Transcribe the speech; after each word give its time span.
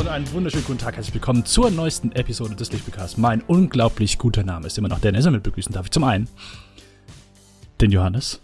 und 0.00 0.08
einen 0.08 0.32
wunderschönen 0.32 0.64
guten 0.64 0.78
Tag. 0.78 0.96
Herzlich 0.96 1.12
willkommen 1.12 1.44
zur 1.44 1.70
neuesten 1.70 2.12
Episode 2.12 2.56
des 2.56 2.72
Lichtbekasts. 2.72 3.18
Mein 3.18 3.42
unglaublich 3.42 4.16
guter 4.16 4.42
Name 4.42 4.66
ist 4.66 4.78
immer 4.78 4.88
noch 4.88 4.98
Dennis. 4.98 5.28
Mit 5.28 5.42
begrüßen 5.42 5.74
darf 5.74 5.84
ich 5.86 5.90
zum 5.90 6.04
einen 6.04 6.26
den 7.82 7.90
Johannes. 7.90 8.40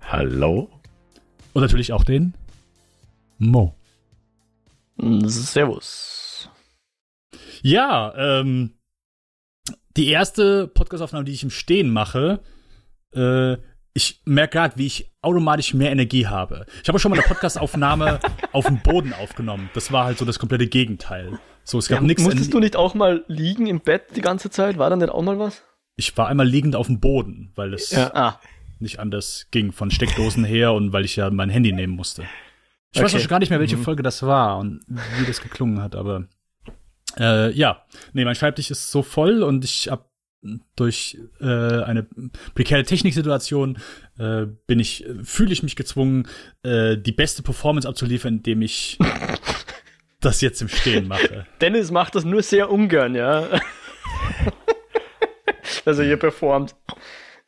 Hallo. 0.00 0.70
Und 1.52 1.60
natürlich 1.60 1.92
auch 1.92 2.04
den 2.04 2.32
Mo. 3.36 3.74
Servus. 4.96 6.48
Ja, 7.60 8.14
ähm, 8.16 8.72
die 9.98 10.08
erste 10.08 10.68
Podcastaufnahme, 10.68 11.26
die 11.26 11.32
ich 11.32 11.42
im 11.42 11.50
Stehen 11.50 11.90
mache, 11.90 12.40
äh, 13.12 13.58
ich 13.94 14.20
merke 14.24 14.58
gerade, 14.58 14.76
wie 14.76 14.86
ich 14.86 15.10
automatisch 15.22 15.72
mehr 15.72 15.92
Energie 15.92 16.26
habe. 16.26 16.66
Ich 16.82 16.88
habe 16.88 16.98
schon 16.98 17.10
mal 17.10 17.18
eine 17.18 17.26
Podcastaufnahme 17.26 18.18
auf 18.52 18.66
dem 18.66 18.80
Boden 18.82 19.12
aufgenommen. 19.12 19.70
Das 19.72 19.92
war 19.92 20.04
halt 20.04 20.18
so 20.18 20.24
das 20.24 20.40
komplette 20.40 20.66
Gegenteil. 20.66 21.38
So, 21.62 21.78
es 21.78 21.88
gab 21.88 22.00
ja, 22.00 22.06
nichts. 22.06 22.22
Musstest 22.22 22.52
du 22.52 22.58
nicht 22.58 22.76
auch 22.76 22.94
mal 22.94 23.24
liegen 23.28 23.66
im 23.68 23.80
Bett 23.80 24.16
die 24.16 24.20
ganze 24.20 24.50
Zeit? 24.50 24.78
War 24.78 24.90
da 24.90 24.96
nicht 24.96 25.10
auch 25.10 25.22
mal 25.22 25.38
was? 25.38 25.62
Ich 25.96 26.16
war 26.18 26.26
einmal 26.26 26.46
liegend 26.46 26.74
auf 26.74 26.88
dem 26.88 26.98
Boden, 26.98 27.52
weil 27.54 27.72
es 27.72 27.90
ja. 27.90 28.12
ah. 28.14 28.40
nicht 28.80 28.98
anders 28.98 29.46
ging 29.52 29.70
von 29.70 29.92
Steckdosen 29.92 30.44
her 30.44 30.72
und 30.72 30.92
weil 30.92 31.04
ich 31.04 31.14
ja 31.14 31.30
mein 31.30 31.48
Handy 31.48 31.72
nehmen 31.72 31.94
musste. 31.94 32.22
Ich 32.90 32.98
okay. 32.98 33.04
weiß 33.04 33.14
auch 33.14 33.20
schon 33.20 33.28
gar 33.28 33.38
nicht 33.38 33.50
mehr, 33.50 33.60
welche 33.60 33.76
mhm. 33.76 33.84
Folge 33.84 34.02
das 34.02 34.24
war 34.24 34.58
und 34.58 34.80
wie 34.88 35.24
das 35.24 35.40
geklungen 35.40 35.80
hat, 35.80 35.94
aber 35.94 36.26
äh, 37.18 37.52
ja, 37.52 37.84
nee, 38.12 38.24
mein 38.24 38.34
Schreibtisch 38.34 38.72
ist 38.72 38.90
so 38.90 39.02
voll 39.02 39.44
und 39.44 39.64
ich 39.64 39.88
habe 39.88 40.04
durch 40.76 41.18
äh, 41.40 41.44
eine 41.44 42.06
prekäre 42.54 42.84
Techniksituation 42.84 43.78
äh, 44.18 44.46
bin 44.66 44.80
ich, 44.80 45.04
fühle 45.22 45.52
ich 45.52 45.62
mich 45.62 45.76
gezwungen, 45.76 46.28
äh, 46.62 46.96
die 46.96 47.12
beste 47.12 47.42
Performance 47.42 47.88
abzuliefern, 47.88 48.34
indem 48.34 48.62
ich 48.62 48.98
das 50.20 50.40
jetzt 50.40 50.60
im 50.62 50.68
Stehen 50.68 51.08
mache. 51.08 51.46
Dennis 51.60 51.90
macht 51.90 52.14
das 52.14 52.24
nur 52.24 52.42
sehr 52.42 52.70
ungern, 52.70 53.14
ja. 53.14 53.48
dass 55.84 55.98
er 55.98 56.04
hier 56.04 56.16
performt. 56.16 56.74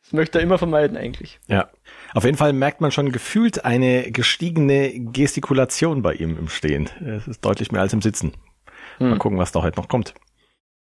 Das 0.01 0.13
möchte 0.13 0.39
er 0.39 0.43
immer 0.43 0.57
vermeiden 0.57 0.95
eigentlich. 0.95 1.39
Ja. 1.47 1.69
Auf 2.13 2.23
jeden 2.23 2.37
Fall 2.37 2.53
merkt 2.53 2.79
man 2.79 2.91
schon 2.91 3.11
gefühlt 3.11 3.65
eine 3.65 4.11
gestiegene 4.11 4.91
Gestikulation 5.11 6.01
bei 6.01 6.13
ihm 6.13 6.37
im 6.37 6.47
Stehen. 6.47 6.89
Es 7.05 7.27
ist 7.27 7.43
deutlich 7.43 7.71
mehr 7.71 7.81
als 7.81 7.93
im 7.93 8.01
Sitzen. 8.01 8.33
Mal 8.99 9.11
hm. 9.11 9.19
gucken, 9.19 9.37
was 9.37 9.51
da 9.51 9.61
heute 9.61 9.79
noch 9.79 9.89
kommt. 9.89 10.13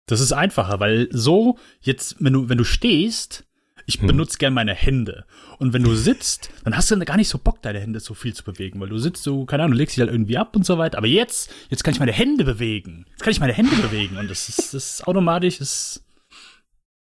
Das 0.08 0.20
ist 0.20 0.34
einfacher, 0.34 0.80
weil 0.80 1.08
so 1.12 1.58
jetzt, 1.82 2.18
wenn 2.20 2.34
du, 2.34 2.50
wenn 2.50 2.58
du 2.58 2.64
stehst, 2.64 3.46
ich 3.86 4.00
hm. 4.00 4.08
benutze 4.08 4.38
gern 4.38 4.54
meine 4.54 4.74
Hände. 4.74 5.26
Und 5.58 5.74
wenn 5.74 5.84
du 5.84 5.96
sitzt, 5.96 6.50
dann 6.64 6.76
hast 6.76 6.92
du 6.92 7.00
gar 7.00 7.18
nicht 7.18 7.30
so 7.30 7.38
Bock, 7.38 7.62
deine 7.62 7.80
Hände 7.80 8.00
so 8.00 8.14
viel 8.14 8.34
zu 8.34 8.44
bewegen, 8.44 8.80
weil 8.80 8.90
du 8.90 8.98
sitzt 8.98 9.24
so, 9.24 9.46
keine 9.46 9.64
Ahnung, 9.64 9.74
du 9.74 9.78
legst 9.78 9.96
dich 9.96 10.02
halt 10.02 10.12
irgendwie 10.12 10.38
ab 10.38 10.56
und 10.56 10.66
so 10.66 10.78
weiter. 10.78 10.98
Aber 10.98 11.08
jetzt, 11.08 11.52
jetzt 11.70 11.84
kann 11.84 11.94
ich 11.94 12.00
meine 12.00 12.12
Hände 12.12 12.44
bewegen. 12.44 13.06
Jetzt 13.12 13.24
kann 13.24 13.32
ich 13.32 13.40
meine 13.40 13.54
Hände 13.54 13.76
bewegen 13.76 14.18
und 14.18 14.30
das 14.30 14.50
ist, 14.50 14.74
das 14.74 14.96
ist 14.96 15.08
automatisch, 15.08 15.62
ist, 15.62 16.04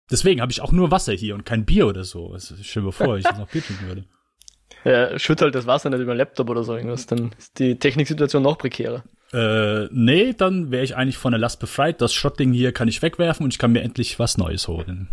deswegen 0.09 0.41
habe 0.41 0.51
ich 0.51 0.61
auch 0.61 0.71
nur 0.71 0.91
Wasser 0.91 1.13
hier 1.13 1.35
und 1.35 1.45
kein 1.45 1.65
Bier 1.65 1.87
oder 1.87 2.03
so. 2.03 2.31
Also, 2.33 2.55
stell 2.61 2.83
dir 2.83 2.91
vor, 2.91 3.17
ich 3.17 3.25
jetzt 3.25 3.37
noch 3.37 3.49
Bier 3.49 3.63
trinken 3.63 3.87
würde. 3.87 4.05
Ja, 4.83 5.17
schütt 5.17 5.41
halt 5.41 5.55
das 5.55 5.65
Wasser 5.65 5.89
nicht 5.89 5.99
über 5.99 6.13
den 6.13 6.19
Laptop 6.19 6.49
oder 6.49 6.63
so 6.63 6.75
irgendwas, 6.75 7.07
dann 7.07 7.33
ist 7.37 7.57
die 7.57 7.77
Techniksituation 7.77 8.43
noch 8.43 8.57
prekärer. 8.57 9.03
Äh, 9.35 9.89
nee, 9.91 10.33
dann 10.33 10.71
wäre 10.71 10.85
ich 10.85 10.95
eigentlich 10.95 11.17
von 11.17 11.33
der 11.33 11.39
Last 11.39 11.59
befreit. 11.59 11.99
Das 11.99 12.13
Schrottding 12.13 12.53
hier 12.53 12.71
kann 12.71 12.87
ich 12.87 13.01
wegwerfen 13.01 13.43
und 13.43 13.51
ich 13.51 13.59
kann 13.59 13.73
mir 13.73 13.81
endlich 13.81 14.17
was 14.17 14.37
Neues 14.37 14.69
holen. 14.69 15.09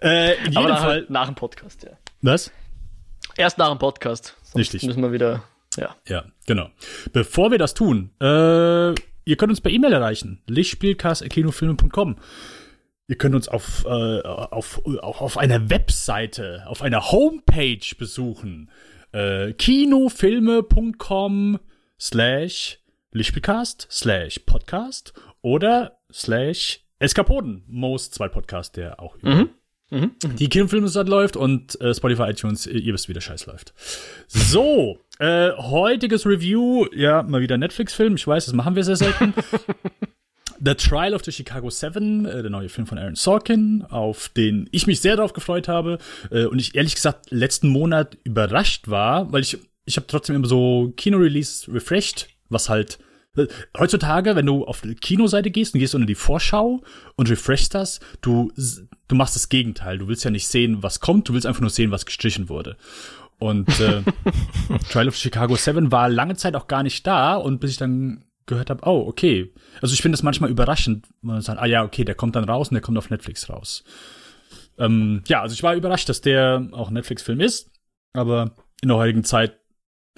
äh, 0.00 0.38
in 0.38 0.52
jedem 0.52 0.56
Aber 0.56 0.76
Fall 0.78 0.88
halt 0.88 1.10
nach 1.10 1.26
dem 1.26 1.34
Podcast, 1.34 1.82
ja. 1.82 1.90
Was? 2.22 2.50
Erst 3.36 3.58
nach 3.58 3.68
dem 3.68 3.78
Podcast. 3.78 4.38
Sonst 4.42 4.56
Richtig. 4.56 4.84
Müssen 4.84 5.02
wir 5.02 5.12
wieder, 5.12 5.44
ja. 5.76 5.94
Ja, 6.08 6.24
genau. 6.46 6.70
Bevor 7.12 7.50
wir 7.50 7.58
das 7.58 7.74
tun, 7.74 8.08
äh, 8.22 8.94
ihr 9.26 9.36
könnt 9.36 9.50
uns 9.50 9.60
per 9.60 9.70
E-Mail 9.70 9.92
erreichen. 9.92 10.40
lichtspielcast.kinofilme.com. 10.46 12.16
Ihr 13.06 13.18
könnt 13.18 13.34
uns 13.34 13.48
auf, 13.48 13.84
äh, 13.84 14.22
auf, 14.22 14.80
auf, 14.86 15.20
auf 15.20 15.36
einer 15.36 15.68
Webseite, 15.68 16.64
auf 16.68 16.80
einer 16.80 17.12
Homepage 17.12 17.84
besuchen. 17.98 18.70
Äh, 19.12 19.52
kinofilme.com 19.52 21.58
slash 22.04 22.78
Lichtspielcast 23.12 23.88
slash 23.90 24.40
Podcast 24.40 25.14
oder 25.40 25.98
slash 26.12 26.80
Eskapoden, 26.98 27.64
Most 27.66 28.12
zwei 28.12 28.28
Podcast, 28.28 28.76
der 28.76 29.00
auch 29.00 29.16
mhm. 29.22 29.48
Mhm. 29.90 30.10
die 30.38 30.50
Kinofilmstadt 30.50 31.08
läuft 31.08 31.34
und 31.34 31.80
äh, 31.80 31.94
Spotify, 31.94 32.24
iTunes, 32.24 32.66
ihr 32.66 32.92
wisst, 32.92 33.08
wie 33.08 33.14
der 33.14 33.22
Scheiß 33.22 33.46
läuft. 33.46 33.72
So, 34.28 34.98
äh, 35.18 35.52
heutiges 35.52 36.26
Review, 36.26 36.86
ja, 36.94 37.22
mal 37.22 37.40
wieder 37.40 37.56
Netflix-Film. 37.56 38.16
Ich 38.16 38.26
weiß, 38.26 38.44
das 38.44 38.54
machen 38.54 38.76
wir 38.76 38.84
sehr 38.84 38.96
selten. 38.96 39.32
The 40.60 40.74
Trial 40.74 41.14
of 41.14 41.24
the 41.24 41.32
Chicago 41.32 41.70
Seven, 41.70 42.26
äh, 42.26 42.42
der 42.42 42.50
neue 42.50 42.68
Film 42.68 42.86
von 42.86 42.98
Aaron 42.98 43.16
Sorkin, 43.16 43.82
auf 43.88 44.28
den 44.28 44.68
ich 44.72 44.86
mich 44.86 45.00
sehr 45.00 45.16
darauf 45.16 45.32
gefreut 45.32 45.68
habe 45.68 45.98
äh, 46.30 46.44
und 46.44 46.58
ich 46.58 46.74
ehrlich 46.74 46.94
gesagt 46.94 47.30
letzten 47.30 47.68
Monat 47.68 48.18
überrascht 48.24 48.88
war, 48.88 49.32
weil 49.32 49.42
ich 49.42 49.58
ich 49.84 49.96
habe 49.96 50.06
trotzdem 50.06 50.36
immer 50.36 50.48
so 50.48 50.92
Kino-Release 50.96 51.72
refreshed, 51.72 52.28
was 52.48 52.68
halt 52.68 52.98
äh, 53.36 53.46
heutzutage, 53.78 54.36
wenn 54.36 54.46
du 54.46 54.64
auf 54.64 54.80
die 54.80 54.94
Kinoseite 54.94 55.50
gehst 55.50 55.74
und 55.74 55.80
gehst 55.80 55.94
unter 55.94 56.06
die 56.06 56.14
Vorschau 56.14 56.82
und 57.16 57.30
refreshst 57.30 57.74
das, 57.74 58.00
du 58.20 58.52
du 59.08 59.14
machst 59.14 59.36
das 59.36 59.48
Gegenteil. 59.48 59.98
Du 59.98 60.08
willst 60.08 60.24
ja 60.24 60.30
nicht 60.30 60.46
sehen, 60.46 60.82
was 60.82 61.00
kommt, 61.00 61.28
du 61.28 61.34
willst 61.34 61.46
einfach 61.46 61.60
nur 61.60 61.70
sehen, 61.70 61.90
was 61.90 62.06
gestrichen 62.06 62.48
wurde. 62.48 62.76
Und 63.38 63.68
äh, 63.80 64.02
Trial 64.90 65.08
of 65.08 65.16
Chicago 65.16 65.56
7 65.56 65.92
war 65.92 66.08
lange 66.08 66.36
Zeit 66.36 66.56
auch 66.56 66.66
gar 66.66 66.82
nicht 66.82 67.06
da 67.06 67.36
und 67.36 67.60
bis 67.60 67.72
ich 67.72 67.76
dann 67.76 68.24
gehört 68.46 68.70
habe, 68.70 68.86
oh, 68.86 69.06
okay. 69.06 69.52
Also 69.80 69.94
ich 69.94 70.02
finde 70.02 70.16
das 70.16 70.22
manchmal 70.22 70.50
überraschend, 70.50 71.06
wenn 71.22 71.34
man 71.34 71.42
sagt, 71.42 71.60
ah 71.60 71.66
ja, 71.66 71.82
okay, 71.82 72.04
der 72.04 72.14
kommt 72.14 72.36
dann 72.36 72.44
raus 72.44 72.68
und 72.68 72.74
der 72.74 72.82
kommt 72.82 72.98
auf 72.98 73.10
Netflix 73.10 73.48
raus. 73.48 73.84
Ähm, 74.78 75.22
ja, 75.28 75.40
also 75.42 75.54
ich 75.54 75.62
war 75.62 75.74
überrascht, 75.74 76.08
dass 76.08 76.20
der 76.20 76.68
auch 76.72 76.88
ein 76.88 76.94
Netflix-Film 76.94 77.40
ist, 77.40 77.70
aber 78.12 78.54
in 78.82 78.88
der 78.88 78.98
heutigen 78.98 79.24
Zeit 79.24 79.58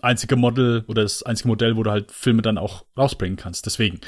einzige 0.02 0.36
Model 0.36 0.84
oder 0.86 1.02
das 1.02 1.22
einzige 1.22 1.48
Modell, 1.48 1.76
wo 1.76 1.82
du 1.82 1.90
halt 1.90 2.12
Filme 2.12 2.42
dann 2.42 2.58
auch 2.58 2.84
rausbringen 2.96 3.36
kannst. 3.36 3.66
Deswegen 3.66 4.00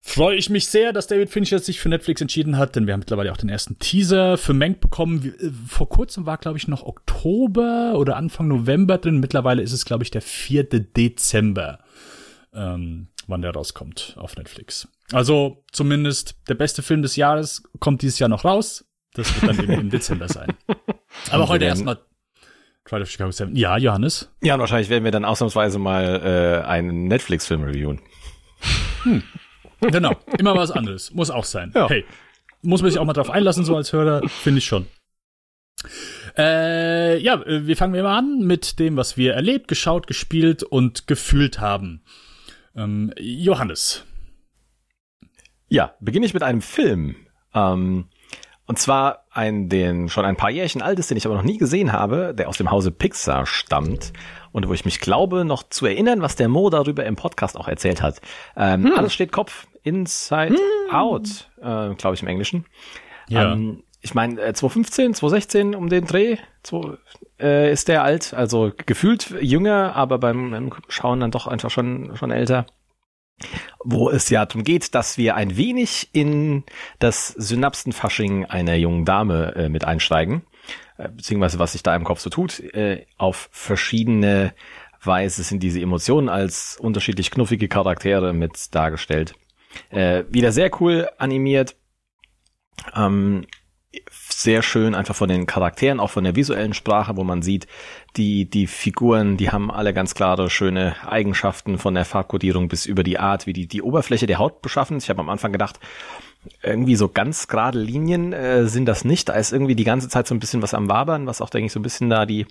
freue 0.00 0.36
ich 0.36 0.50
mich 0.50 0.66
sehr, 0.66 0.92
dass 0.92 1.06
David 1.06 1.30
Fincher 1.30 1.58
sich 1.58 1.80
für 1.80 1.88
Netflix 1.88 2.20
entschieden 2.20 2.58
hat, 2.58 2.76
denn 2.76 2.86
wir 2.86 2.92
haben 2.92 3.00
mittlerweile 3.00 3.32
auch 3.32 3.38
den 3.38 3.48
ersten 3.48 3.78
Teaser 3.78 4.36
für 4.36 4.52
Mank 4.52 4.80
bekommen. 4.80 5.34
Äh, 5.40 5.50
vor 5.66 5.88
kurzem 5.88 6.26
war, 6.26 6.36
glaube 6.36 6.58
ich, 6.58 6.68
noch 6.68 6.82
Oktober 6.82 7.94
oder 7.96 8.16
Anfang 8.16 8.48
November 8.48 8.98
drin. 8.98 9.18
Mittlerweile 9.18 9.62
ist 9.62 9.72
es, 9.72 9.84
glaube 9.84 10.04
ich, 10.04 10.10
der 10.10 10.22
4. 10.22 10.64
Dezember, 10.64 11.78
ähm, 12.52 13.08
wann 13.26 13.42
der 13.42 13.52
rauskommt 13.52 14.14
auf 14.18 14.36
Netflix. 14.36 14.88
Also 15.12 15.64
zumindest 15.72 16.36
der 16.48 16.54
beste 16.54 16.82
Film 16.82 17.02
des 17.02 17.16
Jahres 17.16 17.62
kommt 17.78 18.02
dieses 18.02 18.18
Jahr 18.18 18.28
noch 18.28 18.44
raus. 18.44 18.84
Das 19.14 19.34
wird 19.34 19.48
dann 19.48 19.64
eben 19.64 19.80
im 19.80 19.90
Dezember 19.90 20.28
sein. 20.28 20.52
Aber 21.30 21.48
heute 21.48 21.64
erstmal 21.64 21.98
Trial 22.84 23.02
of 23.02 23.10
Chicago 23.10 23.30
7. 23.30 23.56
Ja, 23.56 23.76
Johannes? 23.78 24.30
Ja, 24.42 24.54
und 24.54 24.60
wahrscheinlich 24.60 24.90
werden 24.90 25.04
wir 25.04 25.10
dann 25.10 25.24
ausnahmsweise 25.24 25.78
mal 25.78 26.62
äh, 26.64 26.66
einen 26.66 27.08
Netflix-Film 27.08 27.62
reviewen. 27.62 28.00
Hm. 29.04 29.22
Genau, 29.80 30.16
immer 30.38 30.54
was 30.54 30.70
anderes. 30.70 31.12
Muss 31.12 31.30
auch 31.30 31.44
sein. 31.44 31.72
Ja. 31.74 31.88
Hey, 31.88 32.04
muss 32.62 32.82
man 32.82 32.90
sich 32.90 32.98
auch 32.98 33.04
mal 33.04 33.12
drauf 33.12 33.30
einlassen, 33.30 33.64
so 33.64 33.76
als 33.76 33.92
Hörer, 33.92 34.26
finde 34.28 34.58
ich 34.58 34.64
schon. 34.64 34.86
Äh, 36.36 37.18
ja, 37.18 37.42
wir 37.46 37.76
fangen 37.76 37.92
mal 37.92 38.16
an 38.16 38.40
mit 38.40 38.78
dem, 38.78 38.96
was 38.96 39.16
wir 39.16 39.34
erlebt, 39.34 39.68
geschaut, 39.68 40.06
gespielt 40.06 40.62
und 40.62 41.06
gefühlt 41.06 41.60
haben. 41.60 42.02
Ähm, 42.74 43.12
Johannes. 43.18 44.04
Ja, 45.68 45.94
beginne 46.00 46.26
ich 46.26 46.34
mit 46.34 46.42
einem 46.42 46.62
Film. 46.62 47.16
Ähm, 47.54 48.06
und 48.66 48.78
zwar 48.78 49.24
ein, 49.30 49.68
den 49.68 50.08
schon 50.08 50.24
ein 50.24 50.36
paar 50.36 50.50
Jährchen 50.50 50.80
alt 50.80 50.98
ist, 50.98 51.10
den 51.10 51.18
ich 51.18 51.26
aber 51.26 51.34
noch 51.34 51.42
nie 51.42 51.58
gesehen 51.58 51.92
habe, 51.92 52.34
der 52.36 52.48
aus 52.48 52.56
dem 52.56 52.70
Hause 52.70 52.90
Pixar 52.90 53.46
stammt 53.46 54.12
und 54.52 54.68
wo 54.68 54.72
ich 54.72 54.84
mich 54.84 55.00
glaube, 55.00 55.44
noch 55.44 55.64
zu 55.64 55.86
erinnern, 55.86 56.22
was 56.22 56.36
der 56.36 56.48
Mo 56.48 56.70
darüber 56.70 57.04
im 57.04 57.16
Podcast 57.16 57.58
auch 57.58 57.68
erzählt 57.68 58.00
hat. 58.00 58.20
Ähm, 58.56 58.84
hm. 58.84 58.92
Alles 58.96 59.12
steht 59.12 59.32
Kopf, 59.32 59.66
Inside 59.82 60.54
hm. 60.54 60.94
Out, 60.94 61.50
äh, 61.58 61.94
glaube 61.94 62.14
ich 62.14 62.22
im 62.22 62.28
Englischen. 62.28 62.64
Ja. 63.28 63.52
Ähm, 63.52 63.82
ich 64.00 64.14
meine, 64.14 64.40
äh, 64.40 64.52
2015, 64.52 65.14
2016 65.14 65.74
um 65.74 65.88
den 65.88 66.06
Dreh 66.06 66.36
zwei, 66.62 66.98
äh, 67.40 67.72
ist 67.72 67.88
der 67.88 68.02
alt, 68.02 68.34
also 68.34 68.70
gefühlt 68.86 69.34
jünger, 69.40 69.94
aber 69.96 70.18
beim, 70.18 70.50
beim 70.50 70.72
Schauen 70.88 71.20
dann 71.20 71.30
doch 71.30 71.46
einfach 71.46 71.70
schon, 71.70 72.16
schon 72.16 72.30
älter 72.30 72.66
wo 73.84 74.10
es 74.10 74.30
ja 74.30 74.46
darum 74.46 74.64
geht, 74.64 74.94
dass 74.94 75.18
wir 75.18 75.34
ein 75.34 75.56
wenig 75.56 76.08
in 76.12 76.64
das 76.98 77.28
Synapsenfasching 77.28 78.46
einer 78.46 78.74
jungen 78.74 79.04
Dame 79.04 79.54
äh, 79.54 79.68
mit 79.68 79.84
einsteigen, 79.84 80.42
äh, 80.96 81.08
beziehungsweise 81.08 81.58
was 81.58 81.72
sich 81.72 81.82
da 81.82 81.94
im 81.94 82.04
Kopf 82.04 82.20
so 82.20 82.30
tut. 82.30 82.60
Äh, 82.60 83.06
auf 83.18 83.48
verschiedene 83.52 84.54
Weise 85.02 85.42
sind 85.42 85.62
diese 85.62 85.80
Emotionen 85.80 86.28
als 86.28 86.78
unterschiedlich 86.80 87.30
knuffige 87.30 87.68
Charaktere 87.68 88.32
mit 88.32 88.74
dargestellt. 88.74 89.34
Äh, 89.90 90.24
wieder 90.30 90.52
sehr 90.52 90.70
cool 90.80 91.08
animiert. 91.18 91.76
Ähm, 92.94 93.46
sehr 94.10 94.62
schön 94.62 94.94
einfach 94.94 95.14
von 95.14 95.28
den 95.28 95.46
Charakteren, 95.46 96.00
auch 96.00 96.10
von 96.10 96.24
der 96.24 96.36
visuellen 96.36 96.74
Sprache, 96.74 97.16
wo 97.16 97.24
man 97.24 97.42
sieht, 97.42 97.66
die, 98.16 98.48
die 98.48 98.66
Figuren, 98.66 99.36
die 99.36 99.50
haben 99.50 99.70
alle 99.70 99.92
ganz 99.92 100.14
klare, 100.14 100.50
schöne 100.50 100.96
Eigenschaften 101.06 101.78
von 101.78 101.94
der 101.94 102.04
Farbkodierung 102.04 102.68
bis 102.68 102.86
über 102.86 103.02
die 103.02 103.18
Art, 103.18 103.46
wie 103.46 103.52
die, 103.52 103.66
die 103.66 103.82
Oberfläche 103.82 104.26
der 104.26 104.38
Haut 104.38 104.62
beschaffen. 104.62 104.98
Ich 104.98 105.10
habe 105.10 105.20
am 105.20 105.30
Anfang 105.30 105.52
gedacht, 105.52 105.80
irgendwie 106.62 106.96
so 106.96 107.08
ganz 107.08 107.48
gerade 107.48 107.78
Linien 107.78 108.32
äh, 108.32 108.66
sind 108.66 108.86
das 108.86 109.04
nicht. 109.04 109.28
Da 109.28 109.34
ist 109.34 109.52
irgendwie 109.52 109.74
die 109.74 109.84
ganze 109.84 110.08
Zeit 110.08 110.26
so 110.26 110.34
ein 110.34 110.40
bisschen 110.40 110.62
was 110.62 110.74
am 110.74 110.88
Wabern, 110.88 111.26
was 111.26 111.40
auch, 111.40 111.50
denke 111.50 111.66
ich, 111.66 111.72
so 111.72 111.80
ein 111.80 111.84
bisschen 111.84 112.10
da 112.10 112.26
die 112.26 112.46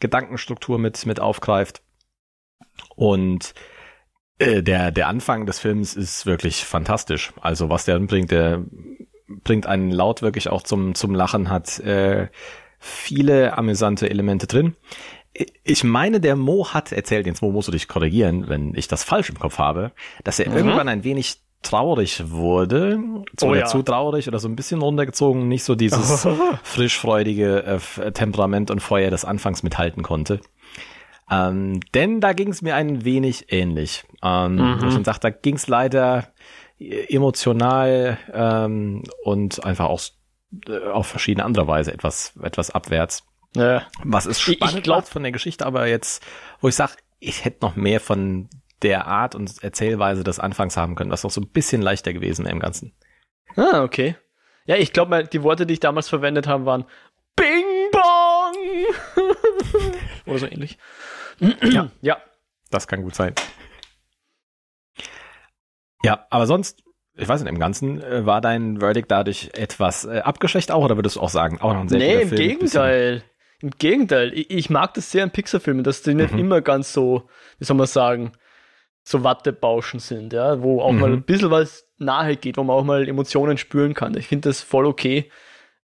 Gedankenstruktur 0.00 0.78
mit, 0.78 1.04
mit 1.06 1.20
aufgreift. 1.20 1.82
Und 2.94 3.54
äh, 4.38 4.62
der, 4.62 4.90
der 4.90 5.08
Anfang 5.08 5.46
des 5.46 5.58
Films 5.58 5.94
ist 5.94 6.26
wirklich 6.26 6.64
fantastisch. 6.64 7.32
Also 7.40 7.68
was 7.68 7.84
der 7.84 7.98
bringt, 8.00 8.30
der 8.30 8.64
bringt 9.28 9.66
einen 9.66 9.90
laut 9.90 10.22
wirklich 10.22 10.48
auch 10.48 10.62
zum, 10.62 10.94
zum 10.94 11.14
Lachen, 11.14 11.50
hat 11.50 11.78
äh, 11.80 12.28
viele 12.78 13.56
amüsante 13.58 14.08
Elemente 14.08 14.46
drin. 14.46 14.76
Ich 15.64 15.84
meine, 15.84 16.20
der 16.20 16.36
Mo 16.36 16.68
hat 16.72 16.92
erzählt, 16.92 17.26
jetzt 17.26 17.42
Mo 17.42 17.50
musst 17.50 17.68
du 17.68 17.72
dich 17.72 17.88
korrigieren, 17.88 18.48
wenn 18.48 18.74
ich 18.74 18.88
das 18.88 19.04
falsch 19.04 19.28
im 19.28 19.38
Kopf 19.38 19.58
habe, 19.58 19.92
dass 20.24 20.38
er 20.38 20.50
mhm. 20.50 20.56
irgendwann 20.56 20.88
ein 20.88 21.04
wenig 21.04 21.40
traurig 21.62 22.30
wurde, 22.30 23.00
zu, 23.36 23.46
oh, 23.46 23.54
ja. 23.54 23.64
zu 23.66 23.82
traurig 23.82 24.28
oder 24.28 24.38
so 24.38 24.48
ein 24.48 24.56
bisschen 24.56 24.80
runtergezogen, 24.80 25.48
nicht 25.48 25.64
so 25.64 25.74
dieses 25.74 26.26
frischfreudige 26.62 27.64
äh, 27.64 28.12
Temperament 28.12 28.70
und 28.70 28.80
Feuer 28.80 29.10
des 29.10 29.24
Anfangs 29.24 29.62
mithalten 29.62 30.02
konnte. 30.02 30.40
Ähm, 31.28 31.80
denn 31.92 32.20
da 32.20 32.32
ging 32.32 32.48
es 32.48 32.62
mir 32.62 32.76
ein 32.76 33.04
wenig 33.04 33.46
ähnlich. 33.52 34.04
Ähm, 34.22 34.54
mhm. 34.54 34.86
Ich 34.86 34.94
dann 34.94 35.04
sage, 35.04 35.18
da 35.20 35.30
ging 35.30 35.56
es 35.56 35.66
leider 35.66 36.28
emotional 36.78 38.18
ähm, 38.32 39.02
und 39.24 39.64
einfach 39.64 39.86
auch 39.86 40.00
äh, 40.68 40.78
auf 40.88 41.06
verschiedene 41.06 41.44
andere 41.44 41.66
Weise 41.66 41.92
etwas, 41.92 42.34
etwas 42.42 42.70
abwärts. 42.70 43.24
Ja. 43.54 43.86
Was 44.04 44.26
ist 44.26 44.40
spannend 44.40 44.78
ich 44.78 44.82
glaub, 44.82 45.06
von 45.06 45.22
der 45.22 45.32
Geschichte, 45.32 45.64
aber 45.64 45.86
jetzt, 45.86 46.22
wo 46.60 46.68
ich 46.68 46.74
sage, 46.74 46.94
ich 47.18 47.44
hätte 47.44 47.64
noch 47.64 47.76
mehr 47.76 48.00
von 48.00 48.48
der 48.82 49.06
Art 49.06 49.34
und 49.34 49.62
Erzählweise 49.62 50.22
des 50.22 50.38
Anfangs 50.38 50.76
haben 50.76 50.94
können, 50.94 51.10
was 51.10 51.24
auch 51.24 51.30
so 51.30 51.40
ein 51.40 51.48
bisschen 51.48 51.80
leichter 51.80 52.12
gewesen 52.12 52.44
im 52.46 52.60
Ganzen. 52.60 52.92
Ah, 53.56 53.82
okay. 53.82 54.16
Ja, 54.66 54.76
ich 54.76 54.92
glaube, 54.92 55.24
die 55.24 55.42
Worte, 55.42 55.64
die 55.64 55.74
ich 55.74 55.80
damals 55.80 56.08
verwendet 56.08 56.46
habe, 56.46 56.66
waren 56.66 56.84
Bing 57.36 57.90
Bong! 57.92 59.24
Oder 60.26 60.38
so 60.38 60.46
ähnlich. 60.46 60.78
ja. 61.62 61.90
ja. 62.02 62.18
Das 62.70 62.86
kann 62.86 63.02
gut 63.02 63.14
sein. 63.14 63.34
Ja, 66.06 66.24
aber 66.30 66.46
sonst, 66.46 66.84
ich 67.16 67.28
weiß 67.28 67.42
nicht, 67.42 67.50
im 67.50 67.58
Ganzen 67.58 68.00
äh, 68.00 68.24
war 68.24 68.40
dein 68.40 68.78
Verdict 68.78 69.06
dadurch 69.08 69.50
etwas 69.54 70.04
äh, 70.04 70.20
abgeschwächt 70.20 70.70
auch, 70.70 70.84
oder 70.84 70.96
würdest 70.96 71.16
du 71.16 71.20
auch 71.20 71.28
sagen, 71.28 71.60
auch 71.60 71.72
noch 71.72 71.80
ein 71.80 71.88
sehr 71.88 71.98
Nee, 71.98 72.22
im 72.22 72.28
Film, 72.28 72.40
Gegenteil. 72.40 73.24
Im 73.60 73.70
Gegenteil. 73.70 74.32
Ich, 74.32 74.50
ich, 74.50 74.70
mag 74.70 74.94
das 74.94 75.10
sehr 75.10 75.24
in 75.24 75.30
Pixar-Filmen, 75.30 75.82
dass 75.82 76.02
die 76.02 76.14
nicht 76.14 76.32
mhm. 76.32 76.38
immer 76.38 76.60
ganz 76.60 76.92
so, 76.92 77.28
wie 77.58 77.64
soll 77.64 77.76
man 77.76 77.88
sagen, 77.88 78.32
so 79.02 79.24
Wattebauschen 79.24 79.98
sind, 79.98 80.32
ja, 80.32 80.62
wo 80.62 80.80
auch 80.80 80.92
mhm. 80.92 81.00
mal 81.00 81.12
ein 81.12 81.22
bisschen 81.24 81.50
was 81.50 81.88
nahe 81.98 82.36
geht, 82.36 82.56
wo 82.56 82.62
man 82.62 82.76
auch 82.76 82.84
mal 82.84 83.08
Emotionen 83.08 83.58
spüren 83.58 83.94
kann. 83.94 84.16
Ich 84.16 84.28
finde 84.28 84.48
das 84.48 84.60
voll 84.60 84.86
okay 84.86 85.28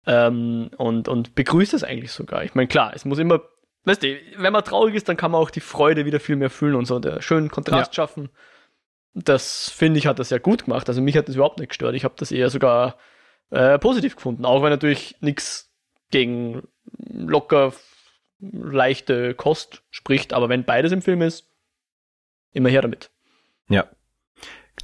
ähm, 0.07 0.71
und, 0.77 1.09
und 1.09 1.35
begrüßt 1.35 1.73
das 1.73 1.83
eigentlich 1.83 2.13
sogar. 2.13 2.45
Ich 2.45 2.55
meine, 2.55 2.69
klar, 2.69 2.93
es 2.95 3.05
muss 3.05 3.19
immer, 3.19 3.41
weißt 3.87 4.05
du, 4.05 4.17
wenn 4.37 4.53
man 4.53 4.63
traurig 4.63 4.95
ist, 4.95 5.09
dann 5.09 5.17
kann 5.17 5.33
man 5.33 5.41
auch 5.41 5.51
die 5.51 5.61
Freude 5.61 6.05
wieder 6.05 6.21
viel 6.21 6.37
mehr 6.37 6.51
fühlen 6.51 6.77
und 6.77 6.85
so 6.85 7.01
der 7.01 7.23
schönen 7.23 7.49
Kontrast 7.49 7.91
ja. 7.91 7.95
schaffen 7.95 8.31
das 9.15 9.71
finde 9.71 9.99
ich, 9.99 10.07
hat 10.07 10.19
das 10.19 10.31
ja 10.31 10.39
gut 10.39 10.65
gemacht. 10.65 10.89
Also 10.89 11.01
mich 11.03 11.17
hat 11.17 11.29
das 11.29 11.35
überhaupt 11.35 11.59
nicht 11.59 11.69
gestört. 11.69 11.95
Ich 11.95 12.05
habe 12.05 12.15
das 12.17 12.33
eher 12.33 12.51
sogar 12.51 12.97
äh, 13.51 13.79
positiv 13.79 14.17
gefunden. 14.17 14.45
Auch 14.45 14.63
wenn 14.63 14.71
natürlich 14.71 15.17
nichts 15.21 15.71
gegen 16.11 16.63
locker 17.11 17.73
leichte 18.41 19.35
Kost 19.35 19.83
spricht. 19.91 20.33
Aber 20.33 20.49
wenn 20.49 20.65
beides 20.65 20.93
im 20.93 21.03
Film 21.03 21.23
ist, 21.23 21.49
immer 22.53 22.69
her 22.69 22.83
damit. 22.83 23.11
Ja. 23.69 23.87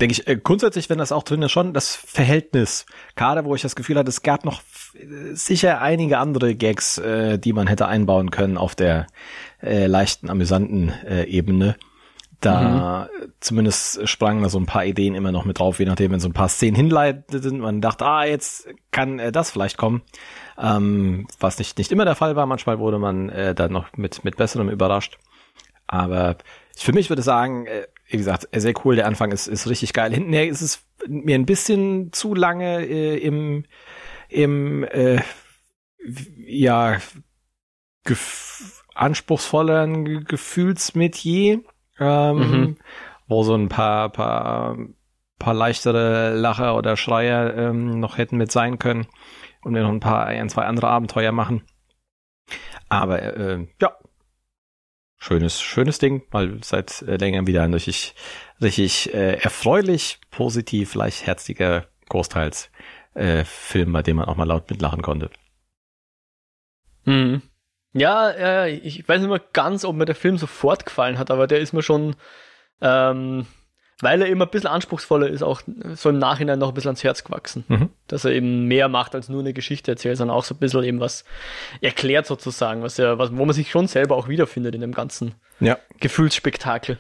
Denke 0.01 0.13
ich, 0.13 0.29
äh, 0.29 0.37
grundsätzlich, 0.37 0.91
wenn 0.91 0.99
das 0.99 1.13
auch 1.13 1.23
drin 1.23 1.43
ist, 1.43 1.51
schon 1.51 1.73
das 1.73 1.97
Verhältnis. 1.97 2.87
Gerade 3.17 3.45
wo 3.45 3.55
ich 3.55 3.63
das 3.63 3.75
Gefühl 3.75 3.97
hatte, 3.97 4.11
es 4.11 4.23
gab 4.23 4.45
noch 4.45 4.63
sicher 5.33 5.81
einige 5.81 6.19
andere 6.19 6.55
Gags, 6.55 6.99
äh, 6.99 7.39
die 7.39 7.53
man 7.53 7.67
hätte 7.67 7.89
einbauen 7.89 8.31
können 8.31 8.59
auf 8.59 8.75
der 8.75 9.07
äh, 9.61 9.87
leichten, 9.87 10.31
amüsanten 10.31 10.91
äh, 11.05 11.25
Ebene. 11.25 11.77
Da 12.41 13.09
mhm. 13.11 13.33
zumindest 13.41 14.09
sprangen 14.09 14.43
da 14.43 14.49
so 14.49 14.61
ein 14.61 14.67
paar 14.67 14.85
Ideen 14.85 15.17
immer 15.17 15.33
noch 15.33 15.45
mit 15.45 15.59
drauf, 15.59 15.81
je 15.81 15.87
nachdem, 15.87 16.13
wenn 16.13 16.21
so 16.21 16.29
ein 16.29 16.35
paar 16.35 16.49
Szenen 16.49 16.77
hinleiteten. 16.77 17.59
Man 17.59 17.81
dachte, 17.81 18.07
ah, 18.07 18.25
jetzt 18.25 18.69
kann 18.93 19.19
äh, 19.19 19.33
das 19.33 19.51
vielleicht 19.51 19.77
kommen. 19.77 20.03
Ähm, 20.57 21.27
was 21.41 21.59
nicht, 21.59 21.79
nicht 21.79 21.91
immer 21.91 22.05
der 22.05 22.15
Fall 22.15 22.37
war. 22.37 22.47
Manchmal 22.47 22.79
wurde 22.79 22.99
man 22.99 23.29
äh, 23.29 23.55
dann 23.55 23.73
noch 23.73 23.97
mit, 23.97 24.25
mit 24.25 24.37
Besserem 24.37 24.69
überrascht. 24.69 25.19
Aber 25.89 26.37
für 26.77 26.93
mich 26.93 27.09
würde 27.09 27.21
ich 27.21 27.27
sagen, 27.27 27.67
äh, 27.67 27.87
wie 28.07 28.19
gesagt, 28.19 28.49
sehr 28.55 28.75
cool. 28.85 28.95
Der 28.95 29.07
Anfang 29.07 29.33
ist, 29.33 29.49
ist 29.49 29.69
richtig 29.69 29.93
geil. 29.93 30.13
Hintenher 30.13 30.47
ist 30.47 30.61
es 30.61 30.87
mir 31.09 31.35
ein 31.35 31.47
bisschen 31.47 32.13
zu 32.13 32.35
lange 32.35 32.85
äh, 32.85 33.19
im, 33.19 33.65
im 34.29 34.85
äh, 34.85 35.21
ja, 36.47 36.99
gef 38.05 38.85
anspruchsvolleren 38.95 40.25
Gefühlsmetier 40.25 41.63
ähm, 41.99 42.37
mhm. 42.37 42.77
wo 43.27 43.43
so 43.43 43.55
ein 43.55 43.69
paar, 43.69 44.11
paar, 44.11 44.77
paar 45.39 45.55
leichtere 45.55 46.35
Lacher 46.35 46.77
oder 46.77 46.97
Schreier 46.97 47.57
ähm, 47.57 48.01
noch 48.01 48.19
hätten 48.19 48.37
mit 48.37 48.53
sein 48.53 48.79
können 48.79 49.07
und 49.63 49.75
wir 49.75 49.83
noch 49.83 49.91
ein 49.91 50.01
paar, 50.01 50.27
ein, 50.27 50.49
zwei 50.49 50.65
andere 50.65 50.89
Abenteuer 50.89 51.33
machen. 51.33 51.63
Aber 52.89 53.23
äh, 53.23 53.67
ja, 53.81 53.97
schönes, 55.19 55.61
schönes 55.61 55.99
Ding, 55.99 56.23
mal 56.33 56.59
seit 56.63 57.03
äh, 57.03 57.17
längerem 57.17 57.47
wieder 57.47 57.63
ein 57.63 57.75
richtig, 57.75 58.15
richtig 58.63 59.13
äh, 59.13 59.35
erfreulich, 59.35 60.21
positiv, 60.31 60.95
leichtherziger, 60.95 61.87
großteils 62.09 62.71
äh, 63.15 63.45
Film, 63.45 63.93
bei 63.93 64.03
dem 64.03 64.17
man 64.17 64.27
auch 64.27 64.37
mal 64.37 64.45
laut 64.45 64.71
mitlachen 64.71 65.03
konnte. 65.03 65.31
Mhm. 67.05 67.43
Ja, 67.93 68.37
ja, 68.37 68.67
ich 68.67 69.09
weiß 69.09 69.21
nicht 69.21 69.31
mehr 69.31 69.43
ganz, 69.53 69.85
ob 69.85 69.97
mir 69.97 70.05
der 70.05 70.15
Film 70.15 70.39
sofort 70.39 70.85
gefallen 70.85 71.19
hat, 71.19 71.31
aber 71.31 71.47
der 71.47 71.61
ist 71.61 71.73
mir 71.73 71.83
schon, 71.83 72.17
ähm, 72.81 73.47
weil 74.01 74.23
er 74.23 74.29
immer 74.29 74.45
ein 74.45 74.51
bisschen 74.51 74.69
anspruchsvoller 74.69 75.29
ist, 75.29 75.43
auch 75.43 75.63
so 75.95 76.11
im 76.11 76.19
Nachhinein 76.19 76.59
noch 76.59 76.69
ein 76.69 76.75
bisschen 76.75 76.91
ans 76.91 77.03
Herz 77.03 77.25
gewachsen. 77.25 77.65
Mhm. 77.69 77.89
Dass 78.07 78.25
er 78.25 78.33
eben 78.33 78.67
mehr 78.67 78.89
macht, 78.89 79.15
als 79.15 79.29
nur 79.29 79.41
eine 79.41 79.53
Geschichte 79.55 79.91
erzählt, 79.91 80.19
sondern 80.19 80.37
auch 80.37 80.45
so 80.45 80.55
ein 80.55 80.59
bisschen 80.59 80.85
eben 80.85 81.01
was 81.01 81.25
erklärt 81.81 82.27
sozusagen, 82.27 82.83
was 82.83 82.99
er, 82.99 83.19
was, 83.19 83.37
wo 83.37 83.45
man 83.45 83.55
sich 83.55 83.71
schon 83.71 83.89
selber 83.89 84.17
auch 84.17 84.29
wiederfindet 84.29 84.75
in 84.75 84.83
dem 84.83 84.93
ganzen 84.93 85.35
ja. 85.59 85.79
Gefühlsspektakel. 85.99 86.99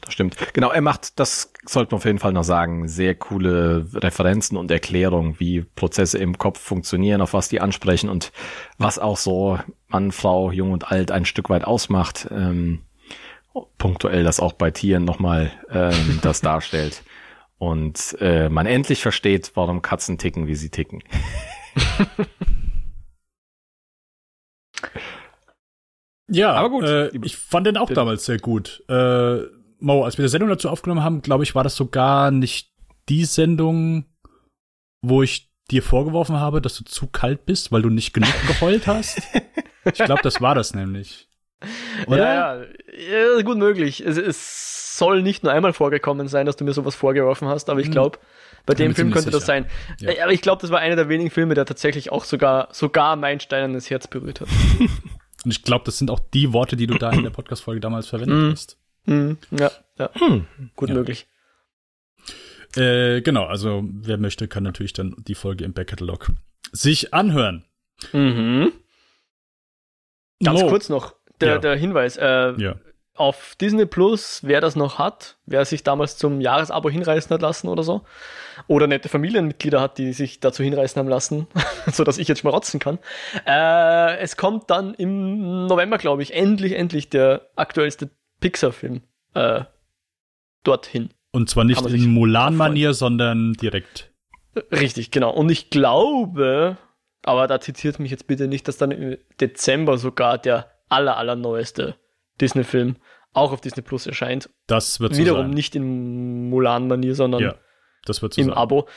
Das 0.00 0.14
stimmt. 0.14 0.36
Genau, 0.54 0.70
er 0.70 0.80
macht, 0.80 1.20
das 1.20 1.52
sollte 1.66 1.92
man 1.92 1.98
auf 1.98 2.04
jeden 2.04 2.18
Fall 2.18 2.32
noch 2.32 2.44
sagen, 2.44 2.88
sehr 2.88 3.14
coole 3.14 3.86
Referenzen 3.94 4.56
und 4.56 4.70
Erklärungen, 4.70 5.38
wie 5.38 5.60
Prozesse 5.62 6.18
im 6.18 6.38
Kopf 6.38 6.58
funktionieren, 6.58 7.20
auf 7.20 7.34
was 7.34 7.48
die 7.48 7.60
ansprechen 7.60 8.08
und 8.08 8.32
was 8.78 8.98
auch 8.98 9.16
so 9.16 9.58
Mann, 9.88 10.10
Frau, 10.12 10.50
Jung 10.50 10.72
und 10.72 10.90
Alt 10.90 11.10
ein 11.10 11.26
Stück 11.26 11.50
weit 11.50 11.64
ausmacht. 11.64 12.28
Ähm, 12.30 12.80
punktuell 13.78 14.24
das 14.24 14.40
auch 14.40 14.52
bei 14.52 14.70
Tieren 14.70 15.04
nochmal 15.04 15.52
ähm, 15.70 16.20
das 16.22 16.40
darstellt. 16.40 17.02
Und 17.58 18.16
äh, 18.20 18.48
man 18.48 18.64
endlich 18.66 19.02
versteht, 19.02 19.52
warum 19.54 19.82
Katzen 19.82 20.16
ticken, 20.16 20.46
wie 20.46 20.54
sie 20.54 20.70
ticken. 20.70 21.02
ja, 26.28 26.52
aber 26.52 26.70
gut. 26.70 26.84
Äh, 26.84 27.10
ich 27.22 27.36
fand 27.36 27.66
den 27.66 27.76
auch 27.76 27.90
damals 27.90 28.24
sehr 28.24 28.38
gut. 28.38 28.82
Äh, 28.88 29.42
Mo, 29.80 30.04
als 30.04 30.18
wir 30.18 30.24
die 30.24 30.28
Sendung 30.28 30.48
dazu 30.48 30.68
aufgenommen 30.68 31.02
haben, 31.02 31.22
glaube 31.22 31.44
ich, 31.44 31.54
war 31.54 31.64
das 31.64 31.76
sogar 31.76 32.30
nicht 32.30 32.70
die 33.08 33.24
Sendung, 33.24 34.04
wo 35.02 35.22
ich 35.22 35.50
dir 35.70 35.82
vorgeworfen 35.82 36.36
habe, 36.36 36.60
dass 36.60 36.76
du 36.76 36.84
zu 36.84 37.06
kalt 37.06 37.46
bist, 37.46 37.72
weil 37.72 37.82
du 37.82 37.90
nicht 37.90 38.12
genug 38.12 38.32
geheult 38.46 38.86
hast. 38.86 39.20
ich 39.84 39.94
glaube, 39.94 40.22
das 40.22 40.40
war 40.40 40.54
das 40.54 40.74
nämlich. 40.74 41.28
Oder? 42.06 42.18
Ja, 42.18 43.36
ja, 43.36 43.42
gut 43.42 43.58
möglich. 43.58 44.00
Es, 44.00 44.16
es, 44.16 44.70
soll 45.00 45.22
nicht 45.22 45.42
nur 45.42 45.52
einmal 45.52 45.72
vorgekommen 45.72 46.28
sein, 46.28 46.44
dass 46.44 46.56
du 46.56 46.64
mir 46.64 46.74
sowas 46.74 46.94
vorgeworfen 46.94 47.48
hast, 47.48 47.70
aber 47.70 47.80
ich 47.80 47.90
glaube, 47.90 48.18
hm. 48.18 48.24
bei 48.66 48.74
dem 48.74 48.94
Film 48.94 49.10
könnte 49.10 49.30
sicher. 49.30 49.38
das 49.38 49.46
sein. 49.46 49.64
Ja. 49.98 50.10
Aber 50.22 50.32
ich 50.32 50.42
glaube, 50.42 50.60
das 50.60 50.70
war 50.70 50.78
einer 50.78 50.94
der 50.94 51.08
wenigen 51.08 51.30
Filme, 51.30 51.54
der 51.54 51.64
tatsächlich 51.64 52.12
auch 52.12 52.24
sogar, 52.24 52.68
sogar 52.72 53.16
mein 53.16 53.40
steinernes 53.40 53.88
Herz 53.88 54.08
berührt 54.08 54.42
hat. 54.42 54.48
Und 54.78 55.50
ich 55.50 55.62
glaube, 55.62 55.86
das 55.86 55.96
sind 55.96 56.10
auch 56.10 56.20
die 56.34 56.52
Worte, 56.52 56.76
die 56.76 56.86
du 56.86 56.98
da 56.98 57.10
in 57.12 57.22
der 57.22 57.30
Podcast-Folge 57.30 57.80
damals 57.80 58.08
verwendet 58.08 58.36
hm. 58.36 58.50
hast. 58.52 58.76
Hm, 59.06 59.38
ja, 59.50 59.70
ja. 59.98 60.10
Hm. 60.14 60.46
Gut 60.76 60.88
ja. 60.88 60.94
möglich. 60.94 61.26
Äh, 62.76 63.20
genau, 63.22 63.46
also 63.46 63.82
wer 63.84 64.16
möchte, 64.16 64.46
kann 64.46 64.62
natürlich 64.62 64.92
dann 64.92 65.16
die 65.18 65.34
Folge 65.34 65.64
im 65.64 65.72
Backkatalog 65.72 66.30
sich 66.72 67.12
anhören. 67.12 67.64
Mhm. 68.12 68.72
Ganz 70.42 70.60
Mo. 70.62 70.68
kurz 70.68 70.88
noch 70.88 71.14
der, 71.40 71.54
ja. 71.54 71.58
der 71.58 71.76
Hinweis. 71.76 72.16
Äh, 72.16 72.52
ja. 72.58 72.76
auf 73.14 73.56
Disney 73.60 73.86
Plus, 73.86 74.40
wer 74.44 74.60
das 74.60 74.76
noch 74.76 74.98
hat, 74.98 75.36
wer 75.46 75.64
sich 75.64 75.82
damals 75.82 76.16
zum 76.16 76.40
Jahresabo 76.40 76.88
hinreißen 76.88 77.34
hat 77.34 77.42
lassen 77.42 77.68
oder 77.68 77.82
so, 77.82 78.02
oder 78.68 78.86
nette 78.86 79.08
Familienmitglieder 79.08 79.80
hat, 79.80 79.98
die 79.98 80.12
sich 80.12 80.40
dazu 80.40 80.62
hinreißen 80.62 80.98
haben 80.98 81.08
lassen, 81.08 81.48
so 81.92 82.04
dass 82.04 82.18
ich 82.18 82.28
jetzt 82.28 82.40
schmarotzen 82.40 82.78
kann. 82.78 82.98
Äh, 83.46 84.18
es 84.18 84.36
kommt 84.36 84.70
dann 84.70 84.94
im 84.94 85.66
November, 85.66 85.98
glaube 85.98 86.22
ich, 86.22 86.34
endlich, 86.34 86.74
endlich 86.74 87.10
der 87.10 87.50
aktuellste 87.56 88.10
Pixar-Film 88.40 89.02
äh, 89.34 89.64
dorthin. 90.64 91.10
Und 91.32 91.48
zwar 91.48 91.64
nicht 91.64 91.84
in 91.86 92.12
Mulan-Manier, 92.12 92.92
sondern 92.94 93.52
direkt. 93.54 94.10
Richtig, 94.72 95.10
genau. 95.10 95.32
Und 95.32 95.50
ich 95.50 95.70
glaube, 95.70 96.76
aber 97.22 97.46
da 97.46 97.60
zitiert 97.60 97.98
mich 97.98 98.10
jetzt 98.10 98.26
bitte 98.26 98.48
nicht, 98.48 98.66
dass 98.66 98.78
dann 98.78 98.90
im 98.90 99.18
Dezember 99.40 99.98
sogar 99.98 100.38
der 100.38 100.70
aller, 100.88 101.16
aller 101.16 101.36
neueste 101.36 101.96
Disney-Film 102.40 102.96
auch 103.32 103.52
auf 103.52 103.60
Disney 103.60 103.82
Plus 103.82 104.06
erscheint. 104.06 104.50
Das 104.66 104.98
wird 104.98 105.14
so 105.14 105.20
Wiederum 105.20 105.46
sein. 105.46 105.50
nicht 105.50 105.76
in 105.76 106.48
Mulan-Manier, 106.50 107.14
sondern 107.14 107.42
ja, 107.42 107.54
das 108.04 108.22
wird 108.22 108.34
so 108.34 108.40
im 108.40 108.48
sein. 108.48 108.56
Abo. 108.56 108.88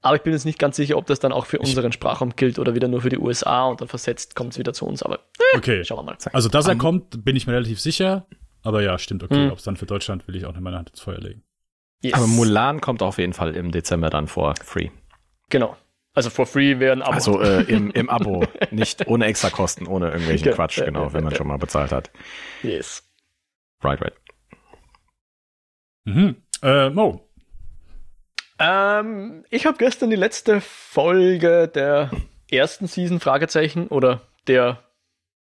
Aber 0.00 0.16
ich 0.16 0.22
bin 0.22 0.32
jetzt 0.32 0.44
nicht 0.44 0.58
ganz 0.58 0.76
sicher, 0.76 0.96
ob 0.96 1.06
das 1.06 1.18
dann 1.18 1.32
auch 1.32 1.46
für 1.46 1.58
unseren 1.58 1.90
Sprachraum 1.90 2.36
gilt 2.36 2.58
oder 2.58 2.74
wieder 2.74 2.86
nur 2.86 3.00
für 3.00 3.08
die 3.08 3.18
USA 3.18 3.66
und 3.66 3.80
dann 3.80 3.88
versetzt 3.88 4.36
kommt 4.36 4.52
es 4.52 4.58
wieder 4.58 4.72
zu 4.72 4.86
uns. 4.86 5.02
Aber 5.02 5.20
äh, 5.54 5.56
okay. 5.56 5.84
schauen 5.84 5.98
wir 5.98 6.02
mal. 6.04 6.18
Also, 6.32 6.48
dass 6.48 6.66
er 6.66 6.74
um, 6.74 6.78
kommt, 6.78 7.24
bin 7.24 7.34
ich 7.34 7.46
mir 7.46 7.54
relativ 7.54 7.80
sicher. 7.80 8.26
Aber 8.68 8.82
ja, 8.82 8.98
stimmt, 8.98 9.22
okay. 9.22 9.44
Hm. 9.46 9.50
Ob 9.50 9.56
es 9.56 9.64
dann 9.64 9.78
für 9.78 9.86
Deutschland 9.86 10.28
will 10.28 10.36
ich 10.36 10.44
auch 10.44 10.52
nicht 10.52 10.60
meine 10.60 10.76
Hand 10.76 10.90
ins 10.90 11.00
Feuer 11.00 11.16
legen. 11.16 11.42
Yes. 12.02 12.12
Aber 12.12 12.26
Mulan 12.26 12.82
kommt 12.82 13.00
auf 13.00 13.16
jeden 13.16 13.32
Fall 13.32 13.56
im 13.56 13.70
Dezember 13.70 14.10
dann 14.10 14.28
vor, 14.28 14.52
free. 14.62 14.90
Genau. 15.48 15.74
Also 16.12 16.28
for 16.28 16.44
free 16.44 16.78
wäre 16.78 16.92
ein 16.92 17.00
Abo. 17.00 17.14
Also 17.14 17.40
äh, 17.40 17.62
im, 17.62 17.90
im 17.92 18.10
Abo, 18.10 18.44
nicht 18.70 19.06
ohne 19.06 19.24
extra 19.24 19.48
Kosten, 19.48 19.86
ohne 19.86 20.10
irgendwelchen 20.10 20.52
Quatsch, 20.52 20.84
genau, 20.84 21.14
wenn 21.14 21.24
man 21.24 21.34
schon 21.34 21.46
mal 21.46 21.56
bezahlt 21.56 21.92
hat. 21.92 22.10
Yes. 22.62 23.10
Right, 23.82 24.02
right. 24.02 24.12
Mhm. 26.04 26.36
Äh, 26.60 26.90
Mo. 26.90 27.26
Ähm, 28.58 29.46
ich 29.48 29.64
habe 29.64 29.78
gestern 29.78 30.10
die 30.10 30.16
letzte 30.16 30.60
Folge 30.60 31.68
der 31.68 32.10
ersten 32.50 32.86
Season, 32.86 33.18
Fragezeichen, 33.18 33.86
oder 33.86 34.20
der 34.46 34.84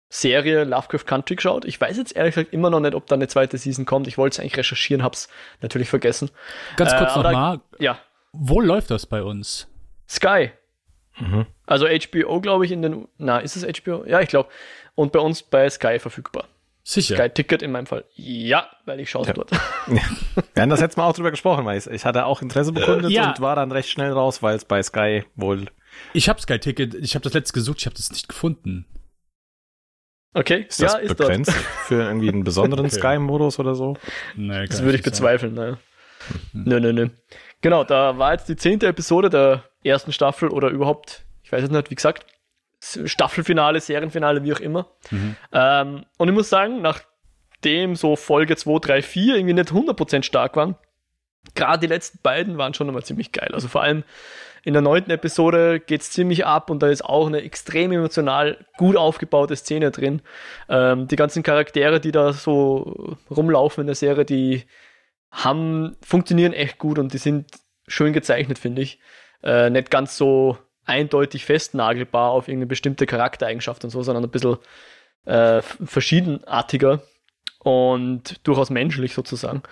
Serie 0.08 0.64
Lovecraft 0.64 1.04
Country 1.04 1.36
geschaut. 1.36 1.64
Ich 1.64 1.80
weiß 1.80 1.96
jetzt 1.96 2.16
ehrlich 2.16 2.34
gesagt 2.34 2.54
immer 2.54 2.70
noch 2.70 2.80
nicht, 2.80 2.94
ob 2.94 3.06
da 3.06 3.14
eine 3.14 3.28
zweite 3.28 3.58
Season 3.58 3.84
kommt. 3.84 4.06
Ich 4.06 4.16
wollte 4.16 4.34
es 4.34 4.40
eigentlich 4.40 4.56
recherchieren, 4.56 5.02
hab's 5.02 5.28
natürlich 5.60 5.90
vergessen. 5.90 6.30
Ganz 6.76 6.96
kurz 6.96 7.14
äh, 7.14 7.22
nochmal. 7.22 7.60
Ja. 7.78 7.98
Wo 8.32 8.60
läuft 8.60 8.90
das 8.90 9.06
bei 9.06 9.22
uns? 9.22 9.68
Sky. 10.08 10.50
Mhm. 11.18 11.46
Also 11.66 11.86
HBO, 11.86 12.40
glaube 12.40 12.64
ich, 12.64 12.72
in 12.72 12.82
den. 12.82 13.08
Na, 13.18 13.38
ist 13.38 13.56
es 13.56 13.64
HBO? 13.64 14.04
Ja, 14.06 14.20
ich 14.20 14.28
glaube. 14.28 14.48
Und 14.94 15.12
bei 15.12 15.20
uns 15.20 15.42
bei 15.42 15.68
Sky 15.68 15.98
verfügbar. 15.98 16.48
Sicher. 16.82 17.16
Sky 17.16 17.28
Ticket 17.28 17.62
in 17.62 17.70
meinem 17.70 17.86
Fall. 17.86 18.04
Ja, 18.14 18.70
weil 18.86 19.00
ich 19.00 19.10
schaue 19.10 19.22
es 19.22 19.28
ja. 19.28 19.34
dort. 19.34 19.50
Ja. 19.88 20.02
Wir 20.54 20.62
haben 20.62 20.68
das 20.70 20.80
letzte 20.80 21.00
Mal 21.00 21.06
auch 21.06 21.14
drüber 21.14 21.30
gesprochen, 21.30 21.64
weil 21.64 21.78
ich, 21.78 21.86
ich 21.86 22.04
hatte 22.04 22.26
auch 22.26 22.42
Interesse 22.42 22.72
bekundet 22.72 23.10
ja. 23.10 23.30
und 23.30 23.40
war 23.40 23.56
dann 23.56 23.72
recht 23.72 23.88
schnell 23.88 24.12
raus, 24.12 24.42
weil 24.42 24.54
es 24.56 24.66
bei 24.66 24.82
Sky 24.82 25.24
wohl. 25.34 25.66
Ich 26.12 26.28
habe 26.28 26.40
Sky 26.40 26.58
Ticket, 26.58 26.94
ich 26.94 27.14
habe 27.14 27.22
das 27.22 27.32
letzte 27.32 27.54
gesucht, 27.54 27.78
ich 27.80 27.86
habe 27.86 27.96
das 27.96 28.10
nicht 28.10 28.28
gefunden. 28.28 28.86
Okay, 30.34 30.66
ist 30.68 30.82
das 30.82 30.92
ja, 30.92 30.98
ist 30.98 31.16
begrenzt 31.16 31.50
dort. 31.50 31.64
für 31.86 32.02
irgendwie 32.02 32.28
einen 32.28 32.44
besonderen 32.44 32.86
okay. 32.86 32.96
Sky-Modus 32.96 33.58
oder 33.58 33.74
so? 33.74 33.96
Nee, 34.36 34.66
das 34.66 34.82
würde 34.82 34.98
ich 34.98 35.02
bezweifeln, 35.02 35.54
naja. 35.54 35.78
Mhm. 36.52 36.64
Nö, 36.64 36.80
nö, 36.80 36.92
nö. 36.92 37.08
Genau, 37.60 37.84
da 37.84 38.18
war 38.18 38.32
jetzt 38.32 38.48
die 38.48 38.56
zehnte 38.56 38.86
Episode 38.86 39.30
der 39.30 39.64
ersten 39.82 40.12
Staffel 40.12 40.48
oder 40.48 40.68
überhaupt, 40.68 41.24
ich 41.42 41.50
weiß 41.50 41.64
es 41.64 41.70
nicht, 41.70 41.90
wie 41.90 41.94
gesagt, 41.94 42.26
Staffelfinale, 42.80 43.80
Serienfinale, 43.80 44.44
wie 44.44 44.52
auch 44.52 44.60
immer. 44.60 44.86
Mhm. 45.10 45.36
Ähm, 45.52 46.04
und 46.16 46.28
ich 46.28 46.34
muss 46.34 46.48
sagen, 46.48 46.80
nachdem 46.80 47.96
so 47.96 48.14
Folge 48.14 48.54
2, 48.56 48.78
3, 48.78 49.02
4 49.02 49.36
irgendwie 49.36 49.54
nicht 49.54 49.70
100% 49.70 50.22
stark 50.22 50.54
waren, 50.54 50.76
gerade 51.54 51.80
die 51.80 51.86
letzten 51.86 52.20
beiden 52.22 52.58
waren 52.58 52.74
schon 52.74 52.86
nochmal 52.86 53.02
ziemlich 53.02 53.32
geil. 53.32 53.50
Also 53.52 53.66
vor 53.66 53.82
allem 53.82 54.04
in 54.68 54.74
der 54.74 54.82
neunten 54.82 55.10
Episode 55.10 55.80
geht 55.80 56.02
es 56.02 56.10
ziemlich 56.10 56.44
ab 56.44 56.68
und 56.68 56.82
da 56.82 56.88
ist 56.88 57.02
auch 57.02 57.26
eine 57.26 57.40
extrem 57.40 57.90
emotional 57.90 58.66
gut 58.76 58.96
aufgebaute 58.96 59.56
Szene 59.56 59.90
drin. 59.90 60.20
Ähm, 60.68 61.08
die 61.08 61.16
ganzen 61.16 61.42
Charaktere, 61.42 62.00
die 62.00 62.12
da 62.12 62.34
so 62.34 63.16
rumlaufen 63.30 63.80
in 63.80 63.86
der 63.86 63.96
Serie, 63.96 64.26
die 64.26 64.64
haben, 65.30 65.96
funktionieren 66.02 66.52
echt 66.52 66.76
gut 66.76 66.98
und 66.98 67.14
die 67.14 67.18
sind 67.18 67.50
schön 67.86 68.12
gezeichnet, 68.12 68.58
finde 68.58 68.82
ich. 68.82 68.98
Äh, 69.42 69.70
nicht 69.70 69.90
ganz 69.90 70.18
so 70.18 70.58
eindeutig 70.84 71.46
festnagelbar 71.46 72.30
auf 72.30 72.46
irgendeine 72.46 72.66
bestimmte 72.66 73.06
Charaktereigenschaft 73.06 73.84
und 73.84 73.90
so, 73.90 74.02
sondern 74.02 74.24
ein 74.24 74.30
bisschen 74.30 74.58
äh, 75.24 75.62
verschiedenartiger 75.62 77.00
und 77.60 78.46
durchaus 78.46 78.68
menschlich 78.68 79.14
sozusagen. 79.14 79.62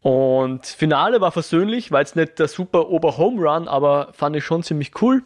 Und 0.00 0.66
Finale 0.66 1.20
war 1.20 1.32
versöhnlich, 1.32 1.90
war 1.90 2.00
jetzt 2.00 2.16
nicht 2.16 2.38
der 2.38 2.48
super 2.48 2.88
Ober-Home 2.88 3.40
Run, 3.40 3.68
aber 3.68 4.12
fand 4.12 4.36
ich 4.36 4.44
schon 4.44 4.62
ziemlich 4.62 4.92
cool. 5.02 5.24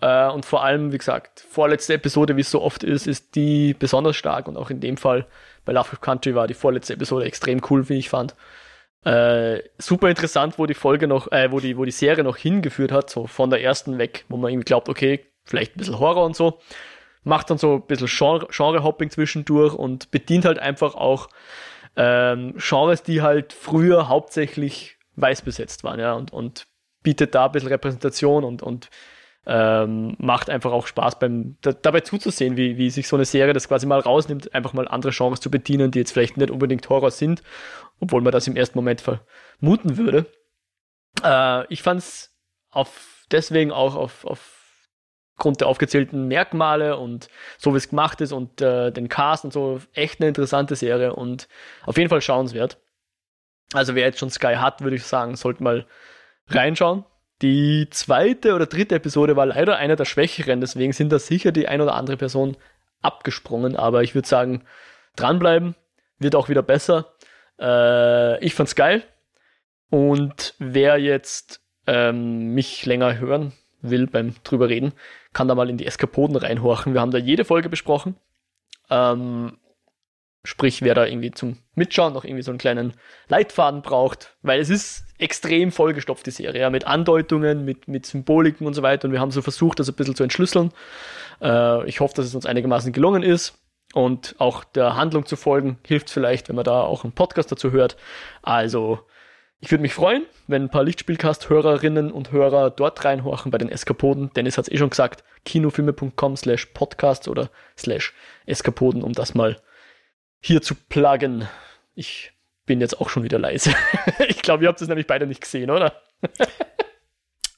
Äh, 0.00 0.28
und 0.28 0.44
vor 0.44 0.62
allem, 0.62 0.92
wie 0.92 0.98
gesagt, 0.98 1.46
vorletzte 1.48 1.94
Episode, 1.94 2.36
wie 2.36 2.42
es 2.42 2.50
so 2.50 2.60
oft 2.60 2.84
ist, 2.84 3.06
ist 3.06 3.34
die 3.34 3.74
besonders 3.74 4.16
stark 4.16 4.48
und 4.48 4.56
auch 4.56 4.70
in 4.70 4.80
dem 4.80 4.96
Fall 4.96 5.26
bei 5.64 5.72
Lovecraft 5.72 6.00
Country 6.02 6.34
war 6.34 6.46
die 6.46 6.54
vorletzte 6.54 6.92
Episode 6.92 7.24
extrem 7.24 7.62
cool, 7.70 7.88
wie 7.88 7.98
ich 7.98 8.10
fand. 8.10 8.34
Äh, 9.04 9.62
super 9.78 10.08
interessant, 10.08 10.58
wo 10.58 10.66
die 10.66 10.74
Folge 10.74 11.06
noch, 11.06 11.30
äh, 11.32 11.50
wo 11.50 11.60
die, 11.60 11.76
wo 11.76 11.84
die 11.84 11.90
Serie 11.90 12.24
noch 12.24 12.36
hingeführt 12.36 12.92
hat, 12.92 13.10
so 13.10 13.26
von 13.26 13.50
der 13.50 13.62
ersten 13.62 13.98
weg, 13.98 14.24
wo 14.28 14.36
man 14.36 14.50
irgendwie 14.50 14.64
glaubt, 14.64 14.88
okay, 14.88 15.26
vielleicht 15.44 15.76
ein 15.76 15.78
bisschen 15.78 15.98
Horror 15.98 16.24
und 16.24 16.36
so. 16.36 16.58
Macht 17.22 17.48
dann 17.48 17.58
so 17.58 17.76
ein 17.76 17.86
bisschen 17.86 18.08
Genre-Hopping 18.50 19.10
zwischendurch 19.10 19.74
und 19.74 20.10
bedient 20.10 20.44
halt 20.44 20.58
einfach 20.58 20.94
auch 20.94 21.28
ähm, 21.96 22.54
Genres, 22.56 23.02
die 23.02 23.22
halt 23.22 23.52
früher 23.52 24.08
hauptsächlich 24.08 24.98
weiß 25.16 25.42
besetzt 25.42 25.84
waren, 25.84 26.00
ja, 26.00 26.12
und, 26.14 26.32
und 26.32 26.66
bietet 27.02 27.34
da 27.34 27.46
ein 27.46 27.52
bisschen 27.52 27.68
Repräsentation 27.68 28.44
und, 28.44 28.62
und 28.62 28.90
ähm, 29.46 30.16
macht 30.18 30.48
einfach 30.48 30.72
auch 30.72 30.86
Spaß 30.86 31.18
beim 31.18 31.56
da, 31.60 31.72
dabei 31.72 32.00
zuzusehen, 32.00 32.56
wie, 32.56 32.78
wie 32.78 32.90
sich 32.90 33.06
so 33.06 33.16
eine 33.16 33.26
Serie 33.26 33.52
das 33.52 33.68
quasi 33.68 33.86
mal 33.86 34.00
rausnimmt, 34.00 34.54
einfach 34.54 34.72
mal 34.72 34.88
andere 34.88 35.12
Genres 35.12 35.40
zu 35.40 35.50
bedienen, 35.50 35.90
die 35.90 35.98
jetzt 35.98 36.12
vielleicht 36.12 36.36
nicht 36.36 36.50
unbedingt 36.50 36.88
Horror 36.88 37.10
sind, 37.10 37.42
obwohl 38.00 38.22
man 38.22 38.32
das 38.32 38.46
im 38.48 38.56
ersten 38.56 38.78
Moment 38.78 39.02
vermuten 39.02 39.98
würde. 39.98 40.26
Äh, 41.22 41.72
ich 41.72 41.82
fand 41.82 42.00
es 42.00 42.34
auf, 42.70 43.26
deswegen 43.30 43.70
auch 43.70 43.94
auf, 43.96 44.24
aufgrund 45.36 45.60
der 45.60 45.68
aufgezählten 45.68 46.28
Merkmale 46.28 46.96
und 46.96 47.28
so 47.58 47.72
wie 47.72 47.78
es 47.78 47.88
gemacht 47.88 48.20
ist 48.20 48.32
und 48.32 48.60
äh, 48.60 48.92
den 48.92 49.08
Cast 49.08 49.44
und 49.44 49.52
so 49.52 49.80
echt 49.92 50.20
eine 50.20 50.28
interessante 50.28 50.76
Serie 50.76 51.14
und 51.14 51.48
auf 51.86 51.96
jeden 51.96 52.08
Fall 52.08 52.20
schauenswert. 52.20 52.78
Also 53.72 53.94
wer 53.94 54.06
jetzt 54.06 54.20
schon 54.20 54.30
Sky 54.30 54.54
hat, 54.56 54.82
würde 54.82 54.96
ich 54.96 55.04
sagen, 55.04 55.34
sollte 55.36 55.62
mal 55.62 55.86
reinschauen. 56.48 57.04
Die 57.42 57.88
zweite 57.90 58.54
oder 58.54 58.66
dritte 58.66 58.94
Episode 58.94 59.34
war 59.34 59.46
leider 59.46 59.76
einer 59.76 59.96
der 59.96 60.04
schwächeren, 60.04 60.60
deswegen 60.60 60.92
sind 60.92 61.10
da 61.10 61.18
sicher 61.18 61.50
die 61.50 61.66
ein 61.66 61.80
oder 61.80 61.94
andere 61.94 62.16
Person 62.16 62.56
abgesprungen, 63.02 63.76
aber 63.76 64.02
ich 64.02 64.14
würde 64.14 64.28
sagen, 64.28 64.62
dranbleiben, 65.16 65.74
wird 66.18 66.36
auch 66.36 66.48
wieder 66.48 66.62
besser. 66.62 67.12
Äh, 67.60 68.42
ich 68.44 68.54
fand's 68.54 68.76
geil. 68.76 69.02
Und 69.90 70.54
wer 70.58 70.98
jetzt 70.98 71.60
ähm, 71.86 72.54
mich 72.54 72.86
länger 72.86 73.18
hören 73.18 73.52
will 73.82 74.06
beim 74.06 74.34
drüber 74.44 74.68
reden, 74.68 74.92
kann 75.34 75.48
da 75.48 75.54
mal 75.54 75.68
in 75.68 75.76
die 75.76 75.86
Eskapoden 75.86 76.36
reinhorchen. 76.36 76.94
Wir 76.94 77.00
haben 77.00 77.10
da 77.10 77.18
jede 77.18 77.44
Folge 77.44 77.68
besprochen. 77.68 78.16
Ähm, 78.90 79.58
sprich, 80.44 80.82
wer 80.82 80.94
da 80.94 81.06
irgendwie 81.06 81.32
zum 81.32 81.58
Mitschauen 81.74 82.12
noch 82.12 82.24
irgendwie 82.24 82.42
so 82.42 82.50
einen 82.50 82.58
kleinen 82.58 82.94
Leitfaden 83.28 83.82
braucht, 83.82 84.36
weil 84.42 84.60
es 84.60 84.70
ist 84.70 85.04
extrem 85.18 85.72
vollgestopft, 85.72 86.26
die 86.26 86.30
Serie, 86.30 86.60
ja, 86.60 86.70
mit 86.70 86.86
Andeutungen, 86.86 87.64
mit, 87.64 87.88
mit 87.88 88.06
Symboliken 88.06 88.66
und 88.66 88.74
so 88.74 88.82
weiter. 88.82 89.06
Und 89.06 89.12
wir 89.12 89.20
haben 89.20 89.30
so 89.30 89.42
versucht, 89.42 89.78
das 89.78 89.88
ein 89.88 89.94
bisschen 89.94 90.14
zu 90.14 90.22
entschlüsseln. 90.22 90.70
Äh, 91.40 91.86
ich 91.88 92.00
hoffe, 92.00 92.14
dass 92.14 92.26
es 92.26 92.34
uns 92.34 92.46
einigermaßen 92.46 92.92
gelungen 92.92 93.22
ist 93.22 93.58
und 93.94 94.34
auch 94.38 94.64
der 94.64 94.96
Handlung 94.96 95.24
zu 95.24 95.36
folgen, 95.36 95.78
hilft 95.86 96.10
vielleicht, 96.10 96.48
wenn 96.48 96.56
man 96.56 96.64
da 96.64 96.82
auch 96.82 97.04
einen 97.04 97.12
Podcast 97.12 97.50
dazu 97.50 97.72
hört. 97.72 97.96
Also, 98.42 99.00
ich 99.60 99.70
würde 99.70 99.82
mich 99.82 99.94
freuen, 99.94 100.26
wenn 100.46 100.64
ein 100.64 100.70
paar 100.70 100.84
Lichtspielcast-Hörerinnen 100.84 102.12
und 102.12 102.32
Hörer 102.32 102.70
dort 102.70 103.04
reinhorchen 103.04 103.50
bei 103.50 103.58
den 103.58 103.70
Eskapoden. 103.70 104.30
Dennis 104.34 104.58
hat 104.58 104.66
es 104.68 104.72
eh 104.72 104.76
schon 104.76 104.90
gesagt, 104.90 105.24
kinofilme.com 105.44 106.36
slash 106.36 106.66
podcast 106.66 107.28
oder 107.28 107.50
slash 107.76 108.12
Eskapoden, 108.46 109.02
um 109.02 109.12
das 109.12 109.34
mal 109.34 109.60
hier 110.40 110.60
zu 110.60 110.74
pluggen. 110.74 111.48
Ich 111.94 112.32
bin 112.66 112.80
jetzt 112.80 113.00
auch 113.00 113.08
schon 113.08 113.22
wieder 113.22 113.38
leise. 113.38 113.74
ich 114.28 114.42
glaube, 114.42 114.64
ihr 114.64 114.68
habt 114.68 114.80
es 114.80 114.88
nämlich 114.88 115.06
beide 115.06 115.26
nicht 115.26 115.40
gesehen, 115.40 115.70
oder? 115.70 116.02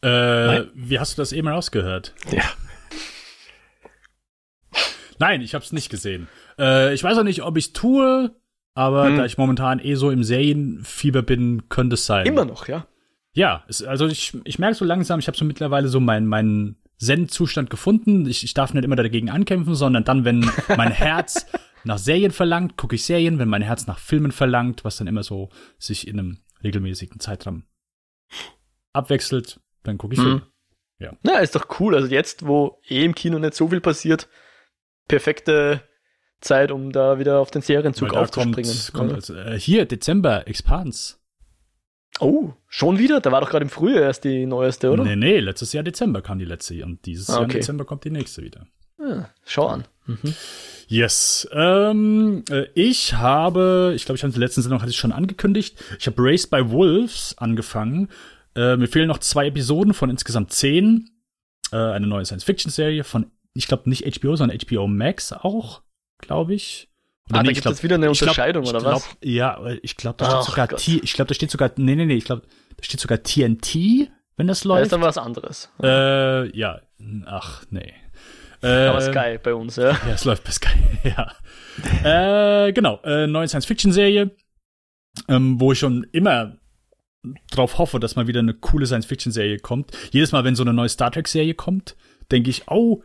äh, 0.03 0.65
wie 0.75 0.99
hast 0.99 1.19
du 1.19 1.23
das 1.23 1.33
eben 1.33 1.49
rausgehört? 1.49 2.15
Ja. 2.31 2.45
Nein, 5.19 5.41
ich 5.41 5.55
habe 5.55 5.65
es 5.65 5.73
nicht 5.73 5.89
gesehen. 5.89 6.29
Äh, 6.59 6.95
ich 6.95 7.03
weiß 7.03 7.19
auch 7.19 7.25
nicht, 7.25 7.43
ob 7.43 7.57
ich 7.57 7.67
es 7.67 7.73
tue, 7.73 8.35
aber 8.77 9.07
hm. 9.09 9.17
da 9.17 9.25
ich 9.25 9.39
momentan 9.39 9.81
eh 9.81 9.95
so 9.95 10.11
im 10.11 10.23
Serienfieber 10.23 11.23
bin, 11.23 11.69
könnte 11.71 11.95
es 11.95 12.05
sein. 12.05 12.27
Immer 12.27 12.45
noch, 12.45 12.69
ja. 12.69 12.87
Ja, 13.33 13.65
es, 13.69 13.83
also 13.83 14.07
ich, 14.07 14.37
ich 14.45 14.59
merke 14.59 14.77
so 14.77 14.85
langsam, 14.85 15.19
ich 15.19 15.29
habe 15.29 15.37
so 15.37 15.47
mittlerweile 15.47 15.89
so 15.89 15.99
meinen 15.99 16.27
mein 16.27 16.77
Zen-Zustand 16.99 17.71
gefunden. 17.71 18.27
Ich, 18.27 18.45
ich 18.45 18.53
darf 18.53 18.75
nicht 18.75 18.85
immer 18.85 18.97
dagegen 18.97 19.31
ankämpfen, 19.31 19.75
sondern 19.75 20.05
dann, 20.05 20.27
wenn 20.27 20.41
mein 20.77 20.93
Herz 20.93 21.47
nach 21.85 21.97
Serien 21.97 22.33
verlangt, 22.33 22.77
gucke 22.77 22.97
ich 22.97 23.05
Serien. 23.05 23.39
Wenn 23.39 23.49
mein 23.49 23.63
Herz 23.63 23.87
nach 23.87 23.99
Filmen 23.99 24.33
verlangt, 24.33 24.85
was 24.85 24.97
dann 24.99 25.07
immer 25.07 25.23
so 25.23 25.49
sich 25.79 26.07
in 26.07 26.19
einem 26.19 26.39
regelmäßigen 26.63 27.19
Zeitraum 27.19 27.65
abwechselt, 28.93 29.59
dann 29.85 29.97
gucke 29.97 30.15
ich 30.15 30.21
mhm. 30.21 30.25
Filme. 30.25 30.43
Ja. 30.99 31.13
Na, 31.23 31.39
ist 31.39 31.55
doch 31.55 31.81
cool. 31.81 31.95
Also 31.95 32.09
jetzt, 32.09 32.47
wo 32.47 32.79
eh 32.89 33.05
im 33.05 33.15
Kino 33.15 33.39
nicht 33.39 33.55
so 33.55 33.69
viel 33.69 33.81
passiert, 33.81 34.29
perfekte 35.09 35.83
Zeit, 36.41 36.71
um 36.71 36.93
da 36.93 37.19
wieder 37.19 37.41
auf 37.41 37.51
den 37.51 37.63
Serienzug 37.63 38.15
aufzuspringen. 38.15 38.71
Kommt, 38.93 38.93
kommt 38.93 39.15
also, 39.15 39.35
äh, 39.35 39.59
hier, 39.59 39.87
Dezember, 39.87 40.47
Expans. 40.47 41.21
Oh, 42.21 42.53
schon 42.69 42.99
wieder? 42.99 43.21
Da 43.21 43.33
war 43.33 43.41
doch 43.41 43.51
gerade 43.51 43.65
im 43.65 43.71
Frühjahr 43.71 44.03
erst 44.03 44.25
die 44.25 44.47
neueste, 44.47 44.91
oder? 44.91 45.05
Nee, 45.05 45.17
nee, 45.17 45.39
letztes 45.41 45.73
Jahr 45.73 45.85
Dezember 45.85 46.23
kam 46.23 46.39
die 46.39 46.45
letzte 46.45 46.83
und 46.85 47.05
dieses 47.05 47.29
ah, 47.29 47.35
okay. 47.35 47.41
Jahr 47.41 47.45
im 47.45 47.51
Dezember 47.51 47.85
kommt 47.85 48.05
die 48.05 48.11
nächste 48.11 48.43
wieder. 48.43 48.67
Ja, 48.99 49.07
ah, 49.07 49.31
schau 49.45 49.67
an. 49.67 49.85
Mhm. 50.07 50.35
Yes. 50.89 51.49
Ähm, 51.53 52.45
äh, 52.49 52.67
ich 52.75 53.15
habe, 53.15 53.93
ich 53.95 54.05
glaube, 54.05 54.17
ich 54.17 54.23
habe 54.23 54.33
die 54.33 54.39
letzten 54.39 54.63
Sendung 54.63 54.81
hatte 54.81 54.91
ich 54.91 54.97
schon 54.97 55.13
angekündigt. 55.13 55.83
Ich 55.99 56.07
habe 56.07 56.17
Race 56.19 56.47
by 56.47 56.71
Wolves 56.71 57.35
angefangen. 57.39 58.09
Äh, 58.55 58.77
mir 58.77 58.89
fehlen 58.89 59.09
noch 59.09 59.19
zwei 59.19 59.49
Episoden 59.49 59.95
von 59.95 60.11
insgesamt 60.11 60.53
zehn. 60.53 61.11
Äh, 61.73 61.77
eine 61.77 62.07
neue 62.07 62.25
Science-Fiction-Serie 62.25 63.05
von, 63.05 63.27
ich 63.53 63.67
glaube, 63.67 63.91
nicht 63.91 64.05
HBO, 64.21 64.37
sondern 64.37 64.59
HBO 64.59 64.87
Max 64.87 65.33
auch, 65.33 65.83
glaube 66.19 66.55
ich. 66.55 66.89
Oder 67.29 67.41
ah, 67.41 67.43
nee, 67.43 67.49
da 67.49 67.53
gibt 67.55 67.67
es 67.67 67.83
wieder 67.83 67.97
eine 67.97 68.09
Unterscheidung, 68.09 68.65
glaub, 68.65 68.77
oder 68.77 68.85
was? 68.85 69.17
Ja, 69.23 69.61
ich 69.83 69.97
glaube, 69.97 70.17
da 70.19 70.31
steht 70.31 70.45
sogar 70.45 70.69
T, 70.69 71.01
ich 71.03 71.13
glaube, 71.13 71.29
da 71.29 71.35
steht 71.35 71.51
sogar, 71.51 71.73
nee, 71.77 71.97
nee, 71.97 72.07
nee, 72.07 72.15
ich 72.15 72.25
glaube, 72.25 72.43
da 72.77 72.85
steht 72.85 73.01
sogar 73.01 73.23
TNT, 73.23 74.09
wenn 74.37 74.47
das 74.47 74.65
läuft. 74.65 74.81
Da 74.81 74.83
ist 74.85 74.93
dann 74.93 75.01
was 75.01 75.19
anderes. 75.19 75.71
Äh, 75.83 76.57
ja, 76.57 76.81
ach, 77.25 77.65
nee. 77.71 77.95
Äh, 78.63 78.87
Aber 78.87 79.01
Sky 79.01 79.39
bei 79.43 79.55
uns, 79.55 79.77
ja. 79.77 79.91
Ja, 80.07 80.15
es 80.15 80.25
läuft 80.25 80.45
bei 80.45 80.53
Sky, 80.53 80.79
ja. 81.05 82.67
äh, 82.67 82.73
genau, 82.73 83.01
äh, 83.03 83.27
neue 83.27 83.49
Science-Fiction-Serie, 83.49 84.31
ähm, 85.29 85.61
wo 85.61 85.73
ich 85.73 85.81
schon 85.81 86.07
immer 86.13 86.59
drauf 87.51 87.79
hoffe, 87.79 87.99
dass 87.99 88.15
mal 88.15 88.29
wieder 88.29 88.41
eine 88.41 88.55
coole 88.55 88.87
Science-Fiction-Serie 88.87 89.59
kommt. 89.59 89.91
Jedes 90.13 90.31
Mal, 90.31 90.45
wenn 90.45 90.55
so 90.55 90.63
eine 90.63 90.73
neue 90.73 90.89
Star 90.89 91.11
Trek-Serie 91.11 91.55
kommt, 91.55 91.97
denke 92.31 92.51
ich, 92.51 92.69
oh, 92.69 93.03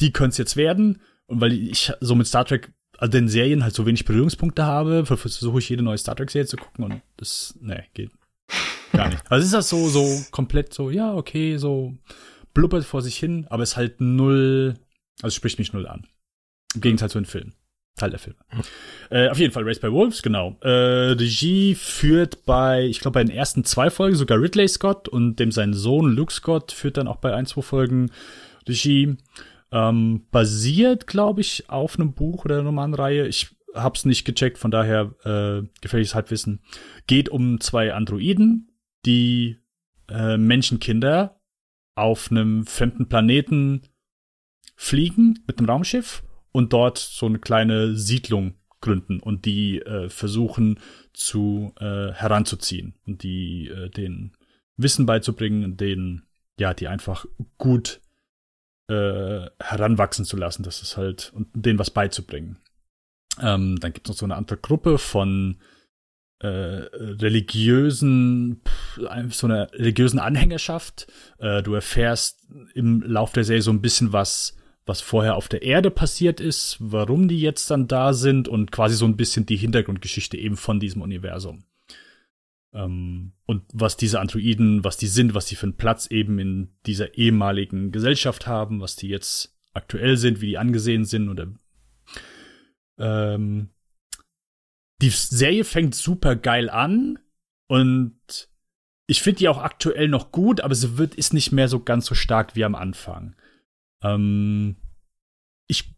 die 0.00 0.12
könnte 0.12 0.30
es 0.30 0.38
jetzt 0.38 0.56
werden. 0.56 1.00
Und 1.26 1.40
weil 1.40 1.52
ich 1.52 1.92
so 2.00 2.14
mit 2.14 2.26
Star 2.26 2.44
Trek 2.44 2.72
also 2.98 3.10
den 3.10 3.28
Serien 3.28 3.64
halt 3.64 3.74
so 3.74 3.86
wenig 3.86 4.04
Berührungspunkte 4.04 4.64
habe, 4.64 5.04
versuche 5.04 5.58
ich 5.58 5.68
jede 5.68 5.82
neue 5.82 5.98
Star 5.98 6.14
Trek-Serie 6.14 6.46
zu 6.46 6.56
gucken 6.56 6.84
und 6.84 7.02
das, 7.16 7.58
nee, 7.60 7.82
geht 7.92 8.10
gar 8.92 9.08
nicht. 9.08 9.22
Also 9.30 9.44
ist 9.44 9.54
das 9.54 9.68
so, 9.68 9.88
so 9.88 10.24
komplett 10.30 10.72
so, 10.72 10.90
ja, 10.90 11.14
okay, 11.14 11.56
so 11.56 11.94
blubbert 12.52 12.84
vor 12.84 13.02
sich 13.02 13.16
hin, 13.16 13.46
aber 13.50 13.62
ist 13.62 13.76
halt 13.76 14.00
null, 14.00 14.74
also 15.22 15.34
spricht 15.34 15.58
mich 15.58 15.72
null 15.72 15.86
an. 15.86 16.06
Im 16.74 16.80
Gegensatz 16.80 17.12
zu 17.12 17.18
den 17.18 17.26
Filmen. 17.26 17.54
Teil 17.96 18.10
der 18.10 18.18
Filme. 18.18 18.38
Äh, 19.08 19.28
auf 19.28 19.38
jeden 19.38 19.52
Fall 19.52 19.62
Race 19.62 19.78
by 19.78 19.92
Wolves, 19.92 20.20
genau. 20.20 20.56
Äh, 20.62 21.12
Regie 21.12 21.76
führt 21.76 22.44
bei, 22.44 22.84
ich 22.86 22.98
glaube, 22.98 23.14
bei 23.14 23.24
den 23.24 23.34
ersten 23.34 23.64
zwei 23.64 23.88
Folgen 23.88 24.16
sogar 24.16 24.40
Ridley 24.40 24.66
Scott 24.66 25.08
und 25.08 25.36
dem 25.36 25.52
sein 25.52 25.74
Sohn 25.74 26.10
Luke 26.10 26.32
Scott 26.32 26.72
führt 26.72 26.96
dann 26.96 27.06
auch 27.06 27.16
bei 27.16 27.32
ein, 27.32 27.46
zwei 27.46 27.62
Folgen 27.62 28.10
Regie. 28.68 29.16
Ähm, 29.74 30.28
basiert, 30.30 31.08
glaube 31.08 31.40
ich, 31.40 31.68
auf 31.68 31.98
einem 31.98 32.14
Buch 32.14 32.44
oder 32.44 32.54
einer 32.54 32.66
Romanreihe. 32.66 33.26
Ich 33.26 33.56
hab's 33.74 34.04
nicht 34.04 34.24
gecheckt, 34.24 34.56
von 34.56 34.70
daher 34.70 35.14
äh, 35.24 35.66
gefährliches 35.80 36.14
Halbwissen. 36.14 36.62
Geht 37.08 37.28
um 37.28 37.60
zwei 37.60 37.92
Androiden, 37.92 38.70
die 39.04 39.58
äh, 40.08 40.36
Menschenkinder 40.36 41.40
auf 41.96 42.30
einem 42.30 42.66
fremden 42.66 43.08
Planeten 43.08 43.82
fliegen 44.76 45.40
mit 45.48 45.58
einem 45.58 45.68
Raumschiff 45.68 46.22
und 46.52 46.72
dort 46.72 46.98
so 46.98 47.26
eine 47.26 47.40
kleine 47.40 47.96
Siedlung 47.96 48.54
gründen 48.80 49.18
und 49.18 49.44
die 49.44 49.80
äh, 49.80 50.08
versuchen 50.08 50.78
zu 51.12 51.72
äh, 51.80 52.12
heranzuziehen 52.12 52.94
und 53.06 53.24
die 53.24 53.68
äh, 53.68 53.90
den 53.90 54.36
Wissen 54.76 55.04
beizubringen, 55.04 55.76
denen 55.76 56.26
ja 56.60 56.74
die 56.74 56.86
einfach 56.86 57.26
gut 57.58 58.00
äh, 58.88 59.46
heranwachsen 59.60 60.24
zu 60.24 60.36
lassen. 60.36 60.62
Das 60.62 60.82
ist 60.82 60.96
halt, 60.96 61.32
und 61.34 61.48
denen 61.54 61.78
was 61.78 61.90
beizubringen. 61.90 62.58
Ähm, 63.40 63.78
dann 63.80 63.92
gibt 63.92 64.06
es 64.06 64.14
noch 64.14 64.18
so 64.18 64.26
eine 64.26 64.36
andere 64.36 64.58
Gruppe 64.58 64.98
von 64.98 65.58
äh, 66.40 66.48
religiösen, 66.48 68.62
so 69.30 69.46
einer 69.46 69.72
religiösen 69.72 70.18
Anhängerschaft. 70.18 71.06
Äh, 71.38 71.62
du 71.62 71.74
erfährst 71.74 72.46
im 72.74 73.02
Lauf 73.02 73.32
der 73.32 73.44
Serie 73.44 73.62
so 73.62 73.70
ein 73.70 73.80
bisschen 73.80 74.12
was, 74.12 74.56
was 74.86 75.00
vorher 75.00 75.36
auf 75.36 75.48
der 75.48 75.62
Erde 75.62 75.90
passiert 75.90 76.40
ist, 76.40 76.76
warum 76.80 77.28
die 77.28 77.40
jetzt 77.40 77.70
dann 77.70 77.88
da 77.88 78.12
sind 78.12 78.48
und 78.48 78.72
quasi 78.72 78.94
so 78.94 79.06
ein 79.06 79.16
bisschen 79.16 79.46
die 79.46 79.56
Hintergrundgeschichte 79.56 80.36
eben 80.36 80.56
von 80.56 80.80
diesem 80.80 81.02
Universum. 81.02 81.64
Ähm, 82.74 83.32
und 83.46 83.62
was 83.72 83.96
diese 83.96 84.20
Androiden, 84.20 84.84
was 84.84 84.96
die 84.96 85.06
sind, 85.06 85.34
was 85.34 85.46
die 85.46 85.54
für 85.54 85.66
einen 85.66 85.76
Platz 85.76 86.06
eben 86.10 86.38
in 86.38 86.74
dieser 86.86 87.16
ehemaligen 87.16 87.92
Gesellschaft 87.92 88.46
haben, 88.46 88.80
was 88.80 88.96
die 88.96 89.08
jetzt 89.08 89.56
aktuell 89.72 90.16
sind, 90.16 90.40
wie 90.40 90.48
die 90.48 90.58
angesehen 90.58 91.04
sind 91.04 91.28
oder 91.28 91.52
ähm, 92.98 93.70
die 95.00 95.10
Serie 95.10 95.64
fängt 95.64 95.94
super 95.94 96.36
geil 96.36 96.68
an 96.68 97.18
und 97.68 98.48
ich 99.06 99.22
finde 99.22 99.38
die 99.38 99.48
auch 99.48 99.58
aktuell 99.58 100.08
noch 100.08 100.32
gut, 100.32 100.60
aber 100.60 100.74
sie 100.74 100.96
wird 100.96 101.14
ist 101.14 101.34
nicht 101.34 101.52
mehr 101.52 101.68
so 101.68 101.80
ganz 101.80 102.06
so 102.06 102.14
stark 102.14 102.56
wie 102.56 102.64
am 102.64 102.74
Anfang. 102.74 103.36
Ähm, 104.02 104.76
ich 105.66 105.94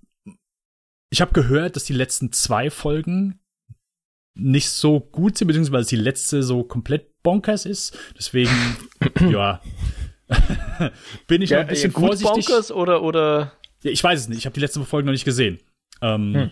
ich 1.10 1.20
habe 1.20 1.32
gehört, 1.32 1.76
dass 1.76 1.84
die 1.84 1.92
letzten 1.92 2.32
zwei 2.32 2.70
Folgen 2.70 3.38
nicht 4.36 4.68
so 4.68 5.00
gut 5.00 5.38
sind, 5.38 5.48
beziehungsweise 5.48 5.88
die 5.88 5.96
letzte 5.96 6.42
so 6.42 6.62
komplett 6.62 7.22
bonkers 7.22 7.66
ist. 7.66 7.98
Deswegen, 8.16 8.50
ja, 9.30 9.60
bin 11.26 11.42
ich 11.42 11.50
ja, 11.50 11.60
ein 11.60 11.66
bisschen 11.66 11.90
ja, 11.90 11.94
gut 11.94 12.06
vorsichtig. 12.06 12.46
Bonkers 12.46 12.70
oder, 12.70 13.02
oder? 13.02 13.52
Ja, 13.82 13.90
ich 13.90 14.02
weiß 14.02 14.20
es 14.20 14.28
nicht. 14.28 14.38
Ich 14.38 14.46
habe 14.46 14.54
die 14.54 14.60
letzten 14.60 14.84
Folgen 14.84 15.06
noch 15.06 15.12
nicht 15.12 15.24
gesehen. 15.24 15.58
Ähm, 16.02 16.34
hm. 16.34 16.50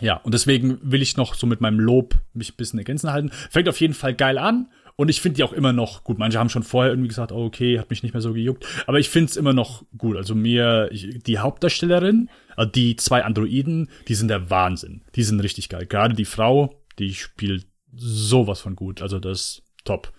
Ja, 0.00 0.16
und 0.16 0.32
deswegen 0.32 0.78
will 0.82 1.02
ich 1.02 1.16
noch 1.16 1.34
so 1.34 1.46
mit 1.46 1.60
meinem 1.60 1.80
Lob 1.80 2.14
mich 2.32 2.52
ein 2.52 2.56
bisschen 2.56 2.78
in 2.78 2.84
Grenzen 2.84 3.12
halten. 3.12 3.30
Fängt 3.50 3.68
auf 3.68 3.80
jeden 3.80 3.94
Fall 3.94 4.14
geil 4.14 4.38
an. 4.38 4.70
Und 4.96 5.08
ich 5.08 5.20
finde 5.20 5.36
die 5.36 5.44
auch 5.44 5.52
immer 5.52 5.72
noch 5.72 6.04
gut. 6.04 6.18
Manche 6.18 6.38
haben 6.38 6.48
schon 6.48 6.62
vorher 6.62 6.92
irgendwie 6.92 7.08
gesagt, 7.08 7.32
oh, 7.32 7.44
okay, 7.44 7.78
hat 7.78 7.90
mich 7.90 8.02
nicht 8.02 8.12
mehr 8.12 8.20
so 8.20 8.32
gejuckt. 8.32 8.66
Aber 8.86 8.98
ich 8.98 9.08
finde 9.08 9.30
es 9.30 9.36
immer 9.36 9.52
noch 9.52 9.84
gut. 9.96 10.16
Also 10.16 10.34
mir, 10.34 10.90
die 10.90 11.38
Hauptdarstellerin, 11.38 12.28
also 12.56 12.70
die 12.70 12.96
zwei 12.96 13.24
Androiden, 13.24 13.90
die 14.08 14.14
sind 14.14 14.28
der 14.28 14.50
Wahnsinn. 14.50 15.02
Die 15.14 15.22
sind 15.22 15.40
richtig 15.40 15.68
geil. 15.68 15.86
Gerade 15.86 16.14
die 16.14 16.24
Frau, 16.24 16.82
die 16.98 17.14
spielt 17.14 17.66
sowas 17.94 18.60
von 18.60 18.76
gut. 18.76 19.02
Also 19.02 19.18
das 19.18 19.40
ist 19.40 19.62
top. 19.84 20.12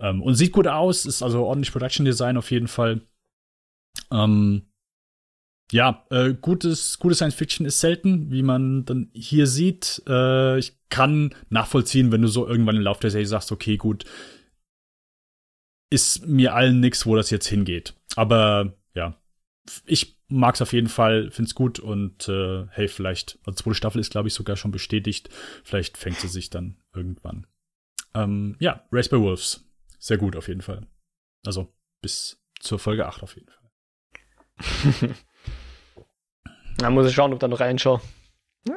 Ähm, 0.00 0.22
und 0.22 0.34
sieht 0.34 0.52
gut 0.52 0.66
aus, 0.66 1.06
ist 1.06 1.22
also 1.22 1.44
ordentlich 1.44 1.72
Production 1.72 2.04
Design 2.04 2.36
auf 2.36 2.50
jeden 2.50 2.68
Fall. 2.68 3.02
Ähm, 4.10 4.62
ja, 5.72 6.06
äh, 6.10 6.34
gutes, 6.34 6.98
gutes 6.98 7.18
Science 7.18 7.34
Fiction 7.34 7.66
ist 7.66 7.80
selten, 7.80 8.30
wie 8.30 8.42
man 8.42 8.84
dann 8.84 9.10
hier 9.12 9.46
sieht. 9.46 10.02
Äh, 10.06 10.58
ich 10.58 10.78
kann 10.90 11.34
nachvollziehen, 11.48 12.12
wenn 12.12 12.22
du 12.22 12.28
so 12.28 12.46
irgendwann 12.46 12.76
im 12.76 12.82
Laufe 12.82 13.00
der 13.00 13.10
Serie 13.10 13.26
sagst, 13.26 13.50
okay, 13.50 13.76
gut, 13.76 14.04
ist 15.90 16.26
mir 16.26 16.54
allen 16.54 16.80
nix, 16.80 17.06
wo 17.06 17.16
das 17.16 17.30
jetzt 17.30 17.48
hingeht. 17.48 17.94
Aber 18.14 18.76
ja, 18.94 19.20
ich 19.84 20.16
mag's 20.28 20.62
auf 20.62 20.72
jeden 20.72 20.88
Fall, 20.88 21.30
find's 21.30 21.54
gut 21.54 21.78
und 21.78 22.28
äh, 22.28 22.66
hey, 22.70 22.88
vielleicht, 22.88 23.38
also 23.44 23.56
zweite 23.56 23.74
Staffel 23.74 24.00
ist, 24.00 24.10
glaube 24.10 24.28
ich, 24.28 24.34
sogar 24.34 24.56
schon 24.56 24.70
bestätigt. 24.70 25.30
Vielleicht 25.64 25.96
fängt 25.96 26.18
sie 26.18 26.28
sich 26.28 26.50
dann 26.50 26.76
irgendwann. 26.94 27.46
Ähm, 28.14 28.56
ja, 28.60 28.86
Race 28.92 29.08
by 29.08 29.18
Wolves. 29.20 29.64
Sehr 29.98 30.18
gut 30.18 30.36
auf 30.36 30.48
jeden 30.48 30.62
Fall. 30.62 30.86
Also 31.44 31.72
bis 32.02 32.40
zur 32.60 32.78
Folge 32.78 33.06
8 33.06 33.22
auf 33.22 33.34
jeden 33.34 33.48
Fall. 33.48 35.14
Da 36.78 36.90
muss 36.90 37.06
ich 37.06 37.14
schauen, 37.14 37.32
ob 37.32 37.40
da 37.40 37.48
noch 37.48 37.60
reinschaue. 37.60 38.00
Ja. 38.68 38.74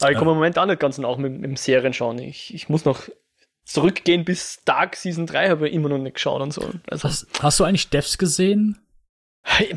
Aber 0.00 0.10
ich 0.10 0.18
komme 0.18 0.30
ja. 0.30 0.32
im 0.32 0.38
Moment 0.38 0.58
auch 0.58 0.66
nicht 0.66 0.80
ganz 0.80 0.98
nach 0.98 1.16
mit, 1.16 1.32
mit 1.32 1.44
dem 1.44 1.56
Serien 1.56 1.92
schauen. 1.92 2.18
Ich, 2.18 2.54
ich 2.54 2.68
muss 2.68 2.84
noch 2.84 3.08
zurückgehen 3.64 4.24
bis 4.24 4.62
Dark 4.64 4.96
Season 4.96 5.26
3, 5.26 5.50
habe 5.50 5.68
ich 5.68 5.74
immer 5.74 5.88
noch 5.88 5.98
nicht 5.98 6.14
geschaut 6.14 6.40
und 6.40 6.52
so. 6.52 6.70
Also, 6.88 7.08
hast, 7.08 7.26
hast 7.42 7.60
du 7.60 7.64
eigentlich 7.64 7.90
Devs 7.90 8.18
gesehen? 8.18 8.78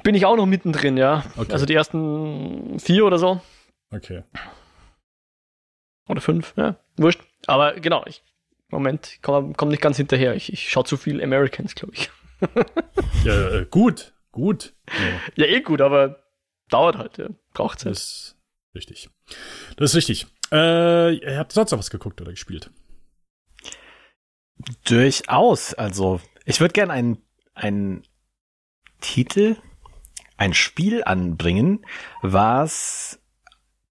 Bin 0.04 0.16
ich 0.16 0.26
auch 0.26 0.36
noch 0.36 0.46
mittendrin, 0.46 0.98
ja. 0.98 1.24
Okay. 1.38 1.54
Also 1.54 1.66
die 1.66 1.74
ersten 1.74 2.80
vier 2.80 3.06
oder 3.06 3.18
so. 3.18 3.42
Okay. 3.92 4.24
Oder 6.10 6.22
fünf, 6.22 6.54
ja. 6.58 6.76
Wurscht. 6.98 7.22
Aber 7.48 7.74
genau, 7.74 8.04
ich 8.06 8.24
Moment, 8.74 9.20
komme 9.22 9.54
komm 9.56 9.70
nicht 9.70 9.82
ganz 9.82 9.98
hinterher. 9.98 10.36
Ich, 10.36 10.52
ich 10.52 10.70
schaue 10.70 10.84
zu 10.84 10.98
viel 10.98 11.24
Americans, 11.24 11.76
glaube 11.76 11.94
ich. 11.94 12.10
ja, 13.24 13.50
äh, 13.50 13.66
gut, 13.70 14.14
gut. 14.32 14.74
Ja. 14.88 15.46
ja, 15.46 15.52
eh 15.52 15.62
gut, 15.62 15.80
aber 15.80 16.23
dauert 16.70 16.98
halt, 16.98 17.18
ja. 17.18 17.30
Braucht 17.54 17.80
Zeit. 17.80 17.92
Das 17.92 18.02
ist 18.04 18.38
richtig. 18.76 19.10
Das 19.78 19.92
ist 19.92 19.96
richtig. 19.96 20.28
Äh, 20.52 21.16
ihr 21.16 21.38
habt 21.38 21.52
sonst 21.52 21.72
noch 21.72 21.80
was 21.80 21.90
geguckt 21.90 22.22
oder 22.22 22.32
gespielt? 22.32 22.72
Durchaus. 24.86 25.74
Also, 25.74 26.22
ich 26.46 26.60
würde 26.60 26.74
gerne 26.74 26.94
einen, 26.94 27.18
einen 27.54 28.04
Titel, 29.02 29.58
ein 30.38 30.54
Spiel 30.54 31.04
anbringen, 31.04 31.86
was 32.22 33.20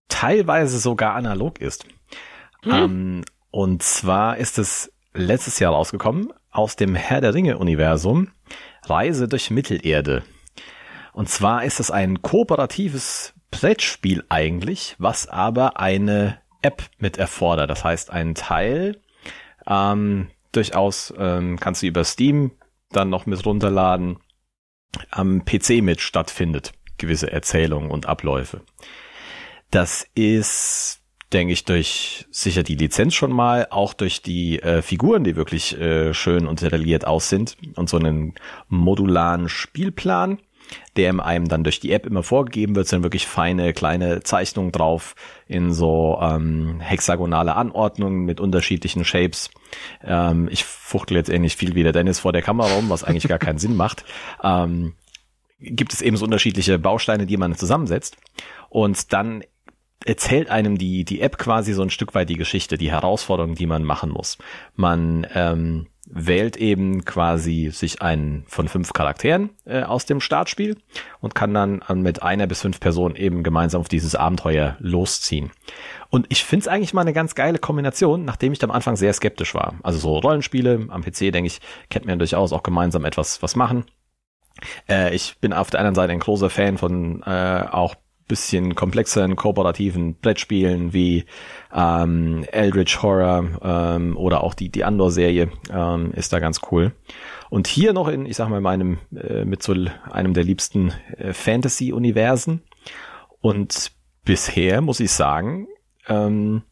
teilweise 0.09 0.79
sogar 0.79 1.15
analog 1.15 1.61
ist. 1.61 1.87
Mhm. 2.65 2.73
Ähm, 2.73 3.25
und 3.51 3.83
zwar 3.83 4.37
ist 4.39 4.59
es 4.59 4.93
letztes 5.15 5.59
Jahr 5.59 5.73
rausgekommen 5.73 6.33
aus 6.51 6.77
dem 6.77 6.95
Herr 6.95 7.21
der 7.21 7.35
Ringe 7.35 7.59
Universum 7.59 8.31
Reise 8.85 9.29
durch 9.29 9.51
Mittelerde. 9.51 10.23
Und 11.13 11.29
zwar 11.29 11.65
ist 11.65 11.79
es 11.81 11.91
ein 11.91 12.23
kooperatives 12.23 13.35
Brettspiel 13.51 14.25
eigentlich, 14.29 14.97
was 14.99 15.29
aber 15.29 15.79
eine 15.79 16.39
App 16.63 16.83
mit 16.99 17.19
erfordert. 17.19 17.71
Das 17.71 17.85
heißt, 17.85 18.11
ein 18.11 18.35
Teil 18.35 19.01
ähm, 19.67 20.29
durchaus 20.53 21.13
ähm, 21.19 21.59
kannst 21.61 21.83
du 21.83 21.87
über 21.87 22.05
Steam 22.05 22.53
dann 22.91 23.11
noch 23.11 23.27
mit 23.27 23.45
runterladen, 23.45 24.19
am 25.11 25.45
PC 25.45 25.83
mit 25.83 26.01
stattfindet, 26.01 26.73
gewisse 26.99 27.33
Erzählungen 27.33 27.91
und 27.91 28.07
Abläufe. 28.07 28.63
Das 29.71 30.07
ist, 30.15 31.01
denke 31.33 31.55
ich, 31.55 31.65
durch 31.65 32.27
sicher 32.31 32.63
die 32.63 32.75
Lizenz 32.75 33.15
schon 33.15 33.33
mal, 33.33 33.67
auch 33.71 33.95
durch 33.95 34.21
die 34.21 34.61
äh, 34.61 34.83
Figuren, 34.83 35.25
die 35.25 35.37
wirklich 35.37 35.79
äh, 35.81 36.13
schön 36.13 36.47
und 36.47 36.61
detailliert 36.61 37.07
aus 37.07 37.31
sind 37.31 37.57
und 37.77 37.89
so 37.89 37.97
einen 37.97 38.35
modularen 38.69 39.49
Spielplan 39.49 40.39
der 40.97 41.13
einem 41.25 41.49
dann 41.49 41.65
durch 41.65 41.81
die 41.81 41.93
App 41.93 42.07
immer 42.07 42.23
vorgegeben 42.23 42.75
wird, 42.77 42.89
sind 42.89 43.03
wirklich 43.03 43.27
feine 43.27 43.73
kleine 43.73 44.23
Zeichnungen 44.23 44.73
drauf 44.73 45.15
in 45.47 45.73
so 45.73 46.19
ähm, 46.21 46.81
hexagonale 46.81 47.57
Anordnungen 47.57 48.25
mit 48.25 48.41
unterschiedlichen 48.41 49.05
Shapes. 49.05 49.51
Ähm, 50.05 50.49
ich 50.51 50.65
fuchtel 50.65 51.17
jetzt 51.17 51.31
ähnlich 51.31 51.57
viel 51.57 51.75
wie 51.75 51.83
der 51.83 51.93
Dennis 51.93 52.21
vor 52.21 52.33
der 52.33 52.43
Kamera 52.43 52.75
rum, 52.75 52.91
was 52.91 53.05
eigentlich 53.05 53.29
gar 53.29 53.39
keinen 53.39 53.59
Sinn 53.59 53.77
macht. 53.77 54.05
Ähm, 54.45 54.95
gibt 55.61 55.93
es 55.93 56.03
eben 56.03 56.17
so 56.17 56.25
unterschiedliche 56.25 56.79
Bausteine, 56.79 57.27
die 57.27 57.37
man 57.37 57.55
zusammensetzt. 57.55 58.17
Und 58.69 59.13
dann 59.13 59.45
erzählt 60.05 60.51
einem 60.51 60.79
die, 60.79 61.05
die 61.05 61.21
App 61.21 61.39
quasi 61.39 61.73
so 61.73 61.83
ein 61.83 61.91
Stück 61.91 62.15
weit 62.15 62.29
die 62.29 62.37
Geschichte, 62.37 62.77
die 62.77 62.91
Herausforderungen, 62.91 63.55
die 63.55 63.67
man 63.67 63.85
machen 63.85 64.11
muss. 64.11 64.39
Man 64.75 65.27
ähm, 65.35 65.87
wählt 66.15 66.59
eben 66.59 67.07
quasi 67.07 67.71
sich 67.73 68.03
einen 68.03 68.45
von 68.47 68.69
fünf 68.69 68.93
Charakteren 68.93 69.51
äh, 69.65 69.83
aus 69.83 70.05
dem 70.05 70.21
Startspiel 70.21 70.77
und 71.21 71.35
kann 71.35 71.55
dann 71.55 71.83
äh, 71.89 71.95
mit 71.95 72.23
einer 72.23 72.47
bis 72.47 72.61
fünf 72.61 72.81
Personen 72.81 73.17
eben 73.17 73.43
gemeinsam 73.43 73.81
auf 73.81 73.89
dieses 73.89 74.15
Abenteuer 74.15 74.77
losziehen. 74.79 75.51
Und 76.11 76.27
ich 76.29 76.45
finde 76.45 76.65
es 76.65 76.69
eigentlich 76.69 76.93
mal 76.93 77.01
eine 77.01 77.15
ganz 77.15 77.35
geile 77.35 77.59
Kombination, 77.59 78.27
nachdem 78.27 78.53
ich 78.53 78.63
am 78.63 78.71
Anfang 78.71 78.97
sehr 78.97 79.15
skeptisch 79.15 79.55
war. 79.55 79.75
Also 79.83 79.99
so 79.99 80.19
Rollenspiele 80.19 80.87
am 80.89 81.03
PC, 81.03 81.33
denke 81.33 81.47
ich, 81.47 81.61
kennt 81.89 82.05
man 82.05 82.19
durchaus 82.19 82.53
auch 82.53 82.63
gemeinsam 82.63 83.07
etwas 83.07 83.43
was 83.43 83.57
machen. 83.57 83.87
Äh, 84.89 85.15
ich 85.15 85.39
bin 85.41 85.55
auf 85.55 85.71
der 85.71 85.81
anderen 85.81 85.95
Seite 85.95 86.13
ein 86.13 86.21
großer 86.21 86.51
Fan 86.51 86.77
von 86.77 87.23
äh, 87.23 87.65
auch 87.71 87.95
bisschen 88.27 88.75
komplexeren 88.75 89.37
kooperativen 89.37 90.15
Brettspielen 90.15 90.93
wie 90.93 91.25
ähm, 91.75 92.45
Eldritch 92.51 93.03
Horror 93.03 93.45
ähm, 93.63 94.17
oder 94.17 94.43
auch 94.43 94.55
die, 94.55 94.69
die 94.69 94.85
Andor-Serie 94.85 95.51
ähm, 95.71 96.13
ist 96.13 96.33
da 96.33 96.39
ganz 96.39 96.61
cool. 96.71 96.93
Und 97.51 97.67
hier 97.67 97.93
noch 97.93 98.09
in, 98.09 98.27
ich 98.27 98.37
sag 98.37 98.49
mal, 98.49 98.61
meinem, 98.61 98.99
äh, 99.15 99.45
mit 99.45 99.63
so 99.63 99.75
einem 100.11 100.35
der 100.35 100.45
liebsten 100.45 100.93
äh, 101.19 101.33
Fantasy-Universen. 101.33 102.63
Und 103.41 103.93
bisher 104.25 104.81
muss 104.81 105.01
ich 105.01 105.13
sagen, 105.13 105.69
ähm, 106.09 106.63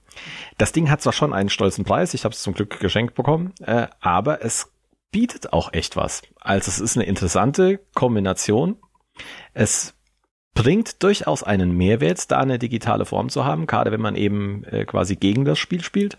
das 0.58 0.72
Ding 0.72 0.90
hat 0.90 1.02
zwar 1.02 1.12
schon 1.12 1.32
einen 1.32 1.50
stolzen 1.50 1.84
Preis, 1.84 2.14
ich 2.14 2.24
habe 2.24 2.34
es 2.34 2.42
zum 2.42 2.54
Glück 2.54 2.80
geschenkt 2.80 3.14
bekommen, 3.14 3.52
äh, 3.60 3.88
aber 4.00 4.44
es 4.44 4.72
bietet 5.10 5.52
auch 5.52 5.72
echt 5.72 5.96
was. 5.96 6.22
Also 6.40 6.68
es 6.68 6.80
ist 6.80 6.96
eine 6.96 7.06
interessante 7.06 7.80
Kombination. 7.94 8.76
Es 9.54 9.94
bringt 10.54 11.02
durchaus 11.02 11.42
einen 11.42 11.72
Mehrwert, 11.72 12.30
da 12.30 12.40
eine 12.40 12.58
digitale 12.58 13.04
Form 13.04 13.28
zu 13.28 13.44
haben, 13.44 13.66
gerade 13.66 13.92
wenn 13.92 14.00
man 14.00 14.16
eben 14.16 14.64
äh, 14.64 14.84
quasi 14.84 15.16
gegen 15.16 15.44
das 15.44 15.58
Spiel 15.58 15.82
spielt. 15.82 16.18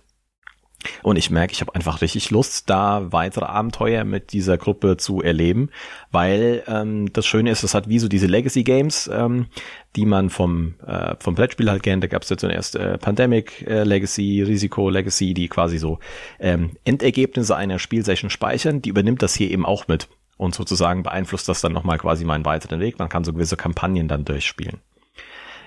Und 1.03 1.15
ich 1.15 1.29
merke, 1.29 1.53
ich 1.53 1.61
habe 1.61 1.75
einfach 1.75 2.01
richtig 2.01 2.31
Lust, 2.31 2.69
da 2.69 3.11
weitere 3.11 3.45
Abenteuer 3.45 4.03
mit 4.03 4.33
dieser 4.33 4.57
Gruppe 4.57 4.97
zu 4.97 5.21
erleben, 5.21 5.69
weil 6.11 6.63
ähm, 6.67 7.11
das 7.13 7.25
Schöne 7.25 7.51
ist, 7.51 7.63
es 7.63 7.73
hat 7.73 7.87
wie 7.87 7.99
so 7.99 8.07
diese 8.07 8.27
Legacy 8.27 8.63
Games, 8.63 9.09
ähm, 9.13 9.47
die 9.95 10.05
man 10.05 10.29
vom 10.29 10.75
äh, 10.85 11.15
vom 11.19 11.35
Brettspiel 11.35 11.69
halt 11.69 11.83
kennt. 11.83 12.03
Da 12.03 12.07
gab 12.07 12.23
es 12.23 12.29
ja 12.29 12.37
zuerst 12.37 12.75
äh, 12.75 12.97
Pandemic 12.97 13.65
äh, 13.67 13.83
Legacy, 13.83 14.41
Risiko 14.41 14.89
Legacy, 14.89 15.33
die 15.33 15.47
quasi 15.47 15.77
so 15.77 15.99
ähm, 16.39 16.71
Endergebnisse 16.83 17.55
einer 17.55 17.79
Spielsession 17.79 18.29
speichern. 18.29 18.81
Die 18.81 18.89
übernimmt 18.89 19.21
das 19.21 19.35
hier 19.35 19.51
eben 19.51 19.65
auch 19.65 19.87
mit 19.87 20.07
und 20.41 20.55
sozusagen 20.55 21.03
beeinflusst 21.03 21.47
das 21.47 21.61
dann 21.61 21.71
nochmal 21.71 21.99
quasi 21.99 22.25
meinen 22.25 22.45
weiteren 22.45 22.79
Weg. 22.79 22.97
Man 22.97 23.09
kann 23.09 23.23
so 23.23 23.31
gewisse 23.31 23.57
Kampagnen 23.57 24.07
dann 24.07 24.25
durchspielen. 24.25 24.81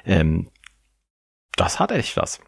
Ähm, 0.04 0.48
das 1.54 1.78
hat 1.78 1.92
echt 1.92 2.16
was. 2.16 2.40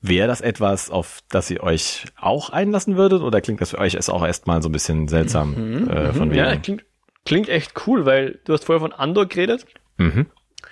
Wäre 0.00 0.28
das 0.28 0.40
etwas, 0.40 0.90
auf 0.90 1.22
das 1.28 1.50
ihr 1.50 1.64
euch 1.64 2.04
auch 2.16 2.50
einlassen 2.50 2.96
würdet 2.96 3.20
oder 3.20 3.40
klingt 3.40 3.60
das 3.60 3.70
für 3.70 3.78
euch 3.78 3.94
erst 3.94 4.10
auch 4.10 4.24
erstmal 4.24 4.62
so 4.62 4.68
ein 4.68 4.72
bisschen 4.72 5.08
seltsam 5.08 5.54
mhm, 5.54 5.90
äh, 5.90 6.12
von 6.12 6.28
mhm. 6.28 6.34
Ja, 6.34 6.54
klingt, 6.54 6.84
klingt 7.24 7.48
echt 7.48 7.72
cool, 7.88 8.06
weil 8.06 8.38
du 8.44 8.52
hast 8.52 8.64
vorher 8.64 8.80
von 8.80 8.92
Andor 8.92 9.26
geredet. 9.26 9.66
Mhm. 9.96 10.26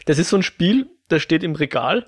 Das 0.06 0.20
ist 0.20 0.28
so 0.28 0.36
ein 0.36 0.44
Spiel, 0.44 0.88
das 1.08 1.22
steht 1.22 1.42
im 1.42 1.56
Regal 1.56 2.06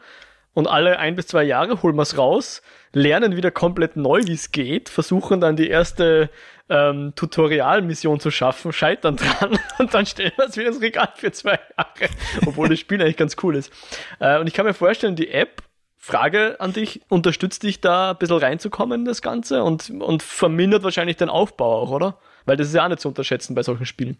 und 0.52 0.68
alle 0.68 1.00
ein 1.00 1.16
bis 1.16 1.26
zwei 1.26 1.42
Jahre 1.42 1.82
holen 1.82 1.96
wir 1.96 2.02
es 2.02 2.16
raus, 2.16 2.62
lernen 2.96 3.36
wieder 3.36 3.50
komplett 3.50 3.96
neu, 3.96 4.22
wie 4.24 4.32
es 4.32 4.52
geht, 4.52 4.88
versuchen 4.88 5.38
dann 5.38 5.54
die 5.54 5.68
erste 5.68 6.30
ähm, 6.70 7.12
Tutorial-Mission 7.14 8.20
zu 8.20 8.30
schaffen, 8.30 8.72
scheitern 8.72 9.16
dran 9.38 9.58
und 9.78 9.92
dann 9.92 10.06
stellen 10.06 10.32
wir 10.36 10.46
es 10.46 10.56
wieder 10.56 10.68
ins 10.68 10.80
Regal 10.80 11.10
für 11.14 11.30
zwei 11.30 11.60
Jahre, 11.76 12.10
obwohl 12.46 12.70
das 12.70 12.80
Spiel 12.80 13.02
eigentlich 13.02 13.18
ganz 13.18 13.36
cool 13.42 13.54
ist. 13.54 13.70
Äh, 14.18 14.40
und 14.40 14.46
ich 14.46 14.54
kann 14.54 14.64
mir 14.64 14.72
vorstellen, 14.72 15.14
die 15.14 15.30
App, 15.30 15.62
Frage 15.98 16.58
an 16.58 16.72
dich, 16.72 17.02
unterstützt 17.08 17.64
dich 17.64 17.82
da 17.82 18.12
ein 18.12 18.16
bisschen 18.16 18.38
reinzukommen 18.38 19.00
in 19.00 19.04
das 19.04 19.20
Ganze 19.20 19.62
und, 19.62 19.90
und 19.90 20.22
vermindert 20.22 20.82
wahrscheinlich 20.82 21.16
den 21.16 21.28
Aufbau 21.28 21.82
auch, 21.82 21.90
oder? 21.90 22.18
Weil 22.46 22.56
das 22.56 22.68
ist 22.68 22.74
ja 22.74 22.84
auch 22.84 22.88
nicht 22.88 23.00
zu 23.00 23.08
unterschätzen 23.08 23.54
bei 23.54 23.62
solchen 23.62 23.84
Spielen. 23.84 24.16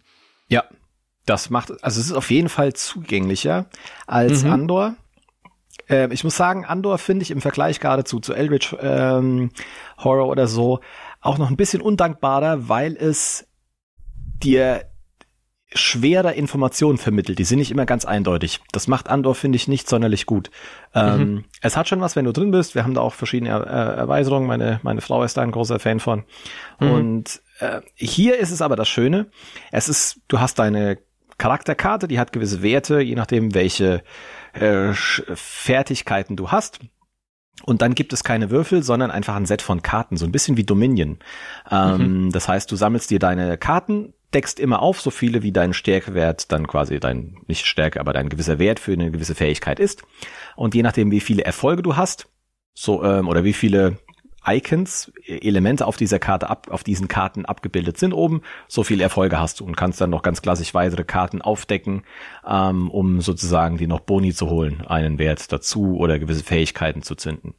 Ja, 0.49 0.65
das 1.25 1.49
macht, 1.49 1.71
also 1.83 1.99
es 1.99 2.07
ist 2.07 2.13
auf 2.13 2.29
jeden 2.29 2.49
Fall 2.49 2.73
zugänglicher 2.73 3.65
als 4.05 4.43
mhm. 4.43 4.51
Andor. 4.51 4.95
Äh, 5.89 6.11
ich 6.13 6.23
muss 6.23 6.35
sagen, 6.35 6.65
Andor 6.65 6.97
finde 6.97 7.23
ich 7.23 7.31
im 7.31 7.41
Vergleich 7.41 7.79
geradezu 7.79 8.19
zu 8.19 8.33
Eldritch 8.33 8.75
ähm, 8.81 9.51
Horror 9.97 10.27
oder 10.27 10.47
so 10.47 10.79
auch 11.21 11.37
noch 11.37 11.49
ein 11.49 11.57
bisschen 11.57 11.81
undankbarer, 11.81 12.69
weil 12.69 12.95
es 12.95 13.47
dir 14.43 14.85
schwerer 15.73 16.33
Informationen 16.33 16.97
vermittelt. 16.97 17.39
Die 17.39 17.43
sind 17.43 17.59
nicht 17.59 17.71
immer 17.71 17.85
ganz 17.85 18.05
eindeutig. 18.05 18.61
Das 18.71 18.87
macht 18.87 19.09
Andor, 19.09 19.35
finde 19.35 19.57
ich, 19.57 19.67
nicht 19.67 19.89
sonderlich 19.89 20.25
gut. 20.25 20.49
Ähm, 20.95 21.05
mhm. 21.05 21.21
Ähm, 21.21 21.45
es 21.61 21.75
hat 21.75 21.89
schon 21.89 21.99
was, 21.99 22.15
wenn 22.15 22.25
du 22.25 22.31
drin 22.31 22.51
bist. 22.51 22.73
Wir 22.73 22.83
haben 22.83 22.93
da 22.93 23.01
auch 23.01 23.13
verschiedene 23.13 23.49
er 23.49 23.65
Erweiterungen. 23.65 24.47
Meine, 24.47 24.79
meine 24.83 25.01
Frau 25.01 25.23
ist 25.23 25.35
da 25.35 25.41
ein 25.41 25.51
großer 25.51 25.79
Fan 25.79 25.99
von. 25.99 26.23
Mhm. 26.79 26.91
Und 26.91 27.41
äh, 27.59 27.81
hier 27.95 28.37
ist 28.37 28.51
es 28.51 28.61
aber 28.61 28.77
das 28.77 28.87
Schöne. 28.87 29.27
Es 29.71 29.89
ist, 29.89 30.21
du 30.29 30.39
hast 30.39 30.57
deine 30.59 30.99
Charakterkarte, 31.37 32.07
die 32.07 32.19
hat 32.19 32.31
gewisse 32.31 32.63
Werte, 32.63 33.01
je 33.01 33.15
nachdem, 33.15 33.53
welche 33.53 34.03
äh, 34.61 34.93
Fertigkeiten 34.93 36.35
du 36.35 36.51
hast. 36.51 36.79
Und 37.63 37.81
dann 37.81 37.95
gibt 37.95 38.13
es 38.13 38.23
keine 38.23 38.51
Würfel, 38.51 38.83
sondern 38.83 39.09
einfach 39.09 39.35
ein 39.35 39.47
Set 39.47 39.63
von 39.63 39.81
Karten, 39.81 40.15
so 40.15 40.25
ein 40.25 40.31
bisschen 40.31 40.57
wie 40.57 40.63
Dominion. 40.63 41.17
Ähm, 41.71 42.25
mhm. 42.25 42.31
Das 42.31 42.47
heißt, 42.47 42.71
du 42.71 42.75
sammelst 42.75 43.09
dir 43.09 43.19
deine 43.19 43.57
Karten, 43.57 44.13
deckst 44.33 44.59
immer 44.59 44.81
auf, 44.81 45.01
so 45.01 45.09
viele 45.09 45.41
wie 45.41 45.51
dein 45.51 45.73
Stärkewert 45.73 46.51
dann 46.51 46.67
quasi 46.67 46.99
dein, 46.99 47.37
nicht 47.47 47.65
Stärke, 47.65 47.99
aber 47.99 48.13
dein 48.13 48.29
gewisser 48.29 48.59
Wert 48.59 48.79
für 48.79 48.93
eine 48.93 49.09
gewisse 49.09 49.35
Fähigkeit 49.35 49.79
ist. 49.79 50.03
Und 50.55 50.75
je 50.75 50.83
nachdem, 50.83 51.09
wie 51.11 51.19
viele 51.19 51.45
Erfolge 51.45 51.81
du 51.81 51.95
hast, 51.95 52.27
so, 52.73 53.03
ähm, 53.03 53.27
oder 53.27 53.43
wie 53.43 53.53
viele 53.53 53.97
Icons, 54.47 55.11
Elemente 55.25 55.85
auf 55.85 55.97
dieser 55.97 56.19
Karte 56.19 56.49
ab, 56.49 56.67
auf 56.71 56.83
diesen 56.83 57.07
Karten 57.07 57.45
abgebildet 57.45 57.97
sind 57.97 58.13
oben, 58.13 58.41
so 58.67 58.83
viele 58.83 59.03
Erfolge 59.03 59.39
hast 59.39 59.59
du 59.59 59.65
und 59.65 59.75
kannst 59.75 59.99
dann 59.99 60.09
noch 60.09 60.21
ganz 60.21 60.41
klassisch 60.41 60.73
weitere 60.73 61.03
Karten 61.03 61.41
aufdecken, 61.41 62.03
ähm, 62.47 62.89
um 62.89 63.21
sozusagen 63.21 63.77
die 63.77 63.87
noch 63.87 63.99
Boni 63.99 64.33
zu 64.33 64.49
holen, 64.49 64.85
einen 64.87 65.19
Wert 65.19 65.51
dazu 65.51 65.97
oder 65.97 66.19
gewisse 66.19 66.43
Fähigkeiten 66.43 67.01
zu 67.01 67.15
zünden. 67.15 67.53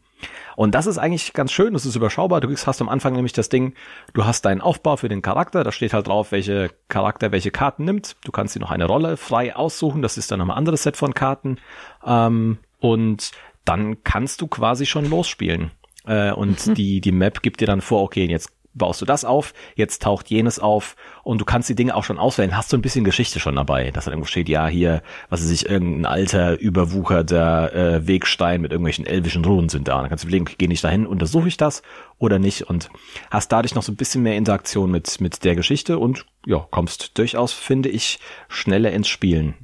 Und 0.56 0.74
das 0.74 0.86
ist 0.86 0.98
eigentlich 0.98 1.32
ganz 1.32 1.52
schön, 1.52 1.72
das 1.72 1.86
ist 1.86 1.94
überschaubar. 1.94 2.40
Du 2.40 2.50
hast 2.50 2.80
am 2.80 2.88
Anfang 2.88 3.14
nämlich 3.14 3.32
das 3.32 3.48
Ding, 3.48 3.74
du 4.14 4.24
hast 4.24 4.44
deinen 4.44 4.60
Aufbau 4.60 4.96
für 4.96 5.08
den 5.08 5.22
Charakter, 5.22 5.62
da 5.62 5.70
steht 5.70 5.92
halt 5.92 6.08
drauf, 6.08 6.32
welche 6.32 6.70
Charakter 6.88 7.30
welche 7.30 7.52
Karten 7.52 7.84
nimmt. 7.84 8.16
Du 8.24 8.32
kannst 8.32 8.56
dir 8.56 8.60
noch 8.60 8.72
eine 8.72 8.86
Rolle 8.86 9.16
frei 9.16 9.54
aussuchen, 9.54 10.02
das 10.02 10.18
ist 10.18 10.32
dann 10.32 10.40
noch 10.40 10.46
ein 10.46 10.56
anderes 10.56 10.82
Set 10.82 10.96
von 10.96 11.14
Karten. 11.14 11.58
Ähm, 12.04 12.58
und 12.80 13.30
dann 13.64 14.02
kannst 14.02 14.40
du 14.40 14.48
quasi 14.48 14.86
schon 14.86 15.08
losspielen. 15.08 15.70
Äh, 16.08 16.32
und 16.32 16.66
mhm. 16.66 16.74
die, 16.74 17.00
die 17.00 17.12
Map 17.12 17.42
gibt 17.42 17.60
dir 17.60 17.66
dann 17.66 17.80
vor, 17.80 18.02
okay, 18.02 18.26
jetzt 18.26 18.50
baust 18.78 19.00
du 19.02 19.04
das 19.04 19.24
auf, 19.24 19.52
jetzt 19.74 20.02
taucht 20.02 20.30
jenes 20.30 20.58
auf 20.58 20.96
und 21.24 21.40
du 21.40 21.44
kannst 21.44 21.68
die 21.68 21.74
Dinge 21.74 21.94
auch 21.94 22.04
schon 22.04 22.18
auswählen. 22.18 22.56
Hast 22.56 22.72
du 22.72 22.78
ein 22.78 22.82
bisschen 22.82 23.04
Geschichte 23.04 23.40
schon 23.40 23.56
dabei, 23.56 23.90
dass 23.90 24.04
da 24.04 24.12
irgendwo 24.12 24.28
steht, 24.28 24.48
ja, 24.48 24.68
hier, 24.68 25.02
was 25.28 25.42
weiß 25.42 25.50
ich, 25.50 25.68
irgendein 25.68 26.06
alter, 26.06 26.58
überwucherter 26.58 27.74
äh, 27.74 28.06
Wegstein 28.06 28.60
mit 28.60 28.70
irgendwelchen 28.72 29.06
elvischen 29.06 29.44
Runen 29.44 29.68
sind 29.68 29.88
da. 29.88 29.96
Und 29.96 30.02
dann 30.02 30.08
kannst 30.10 30.24
du 30.24 30.28
überlegen, 30.28 30.46
gehe 30.56 30.70
ich 30.70 30.80
dahin, 30.80 31.06
untersuche 31.06 31.48
ich 31.48 31.56
das 31.56 31.82
oder 32.18 32.38
nicht 32.38 32.62
und 32.62 32.88
hast 33.30 33.52
dadurch 33.52 33.74
noch 33.74 33.82
so 33.82 33.92
ein 33.92 33.96
bisschen 33.96 34.22
mehr 34.22 34.36
Interaktion 34.36 34.90
mit, 34.90 35.20
mit 35.20 35.44
der 35.44 35.56
Geschichte 35.56 35.98
und 35.98 36.24
ja, 36.46 36.66
kommst 36.70 37.18
durchaus, 37.18 37.52
finde 37.52 37.88
ich, 37.88 38.20
schneller 38.48 38.92
ins 38.92 39.08
Spielen. 39.08 39.54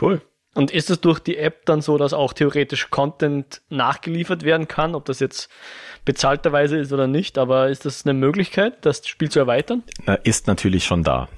Cool. 0.00 0.20
Und 0.54 0.70
ist 0.70 0.88
es 0.88 1.00
durch 1.00 1.18
die 1.18 1.36
App 1.36 1.66
dann 1.66 1.82
so, 1.82 1.98
dass 1.98 2.12
auch 2.12 2.32
theoretisch 2.32 2.90
Content 2.90 3.60
nachgeliefert 3.70 4.44
werden 4.44 4.68
kann, 4.68 4.94
ob 4.94 5.04
das 5.04 5.20
jetzt 5.20 5.50
bezahlterweise 6.04 6.76
ist 6.78 6.92
oder 6.92 7.06
nicht, 7.06 7.38
aber 7.38 7.68
ist 7.68 7.84
das 7.84 8.06
eine 8.06 8.14
Möglichkeit, 8.14 8.84
das 8.86 9.06
Spiel 9.06 9.30
zu 9.30 9.40
erweitern? 9.40 9.82
Ist 10.22 10.46
natürlich 10.46 10.84
schon 10.84 11.02
da. 11.02 11.28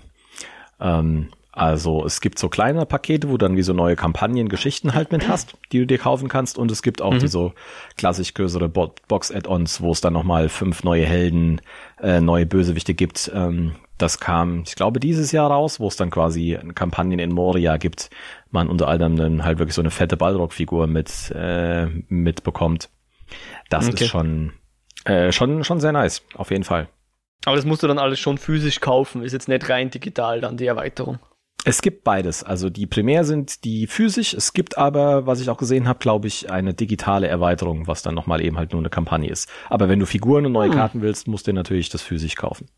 Ähm, 0.80 1.30
also 1.56 2.04
es 2.04 2.20
gibt 2.20 2.38
so 2.38 2.50
kleine 2.50 2.84
Pakete, 2.84 3.30
wo 3.30 3.38
dann 3.38 3.56
wie 3.56 3.62
so 3.62 3.72
neue 3.72 3.96
Kampagnen, 3.96 4.50
Geschichten 4.50 4.92
halt 4.92 5.10
mit 5.10 5.26
hast, 5.26 5.56
die 5.72 5.78
du 5.78 5.86
dir 5.86 5.96
kaufen 5.96 6.28
kannst. 6.28 6.58
Und 6.58 6.70
es 6.70 6.82
gibt 6.82 7.00
auch 7.00 7.14
mhm. 7.14 7.20
die 7.20 7.28
so 7.28 7.54
klassisch 7.96 8.34
größere 8.34 8.68
Box-Add-ons, 8.68 9.80
wo 9.80 9.90
es 9.90 10.02
dann 10.02 10.12
nochmal 10.12 10.50
fünf 10.50 10.84
neue 10.84 11.06
Helden, 11.06 11.62
äh, 12.02 12.20
neue 12.20 12.44
Bösewichte 12.44 12.92
gibt. 12.92 13.30
Ähm, 13.34 13.76
das 13.96 14.20
kam, 14.20 14.64
ich 14.66 14.74
glaube, 14.74 15.00
dieses 15.00 15.32
Jahr 15.32 15.50
raus, 15.50 15.80
wo 15.80 15.88
es 15.88 15.96
dann 15.96 16.10
quasi 16.10 16.58
Kampagnen 16.74 17.18
in 17.18 17.32
Moria 17.32 17.78
gibt. 17.78 18.10
Man 18.56 18.70
unter 18.70 18.88
anderem 18.88 19.16
dann 19.16 19.44
halt 19.44 19.58
wirklich 19.58 19.74
so 19.74 19.82
eine 19.82 19.90
fette 19.90 20.16
Ballrock-Figur 20.16 20.86
mit 20.86 21.30
äh, 21.36 21.88
mitbekommt. 22.08 22.88
Das 23.68 23.86
okay. 23.86 24.04
ist 24.04 24.10
schon, 24.10 24.54
äh, 25.04 25.30
schon, 25.30 25.62
schon 25.62 25.78
sehr 25.78 25.92
nice, 25.92 26.22
auf 26.34 26.50
jeden 26.50 26.64
Fall. 26.64 26.88
Aber 27.44 27.56
das 27.56 27.66
musst 27.66 27.82
du 27.82 27.86
dann 27.86 27.98
alles 27.98 28.18
schon 28.18 28.38
physisch 28.38 28.80
kaufen, 28.80 29.22
ist 29.22 29.34
jetzt 29.34 29.46
nicht 29.46 29.68
rein 29.68 29.90
digital 29.90 30.40
dann 30.40 30.56
die 30.56 30.64
Erweiterung. 30.64 31.18
Es 31.66 31.82
gibt 31.82 32.02
beides. 32.02 32.44
Also 32.44 32.70
die 32.70 32.86
primär 32.86 33.24
sind 33.24 33.64
die 33.64 33.86
physisch. 33.86 34.32
Es 34.32 34.54
gibt 34.54 34.78
aber, 34.78 35.26
was 35.26 35.40
ich 35.40 35.50
auch 35.50 35.58
gesehen 35.58 35.86
habe, 35.86 35.98
glaube 35.98 36.26
ich, 36.26 36.50
eine 36.50 36.72
digitale 36.72 37.28
Erweiterung, 37.28 37.86
was 37.86 38.02
dann 38.02 38.14
nochmal 38.14 38.42
eben 38.42 38.56
halt 38.56 38.72
nur 38.72 38.80
eine 38.80 38.88
Kampagne 38.88 39.28
ist. 39.28 39.50
Aber 39.68 39.90
wenn 39.90 39.98
du 39.98 40.06
Figuren 40.06 40.46
und 40.46 40.52
neue 40.52 40.70
hm. 40.70 40.76
Karten 40.76 41.02
willst, 41.02 41.28
musst 41.28 41.46
du 41.46 41.52
natürlich 41.52 41.90
das 41.90 42.00
physisch 42.00 42.36
kaufen. 42.36 42.68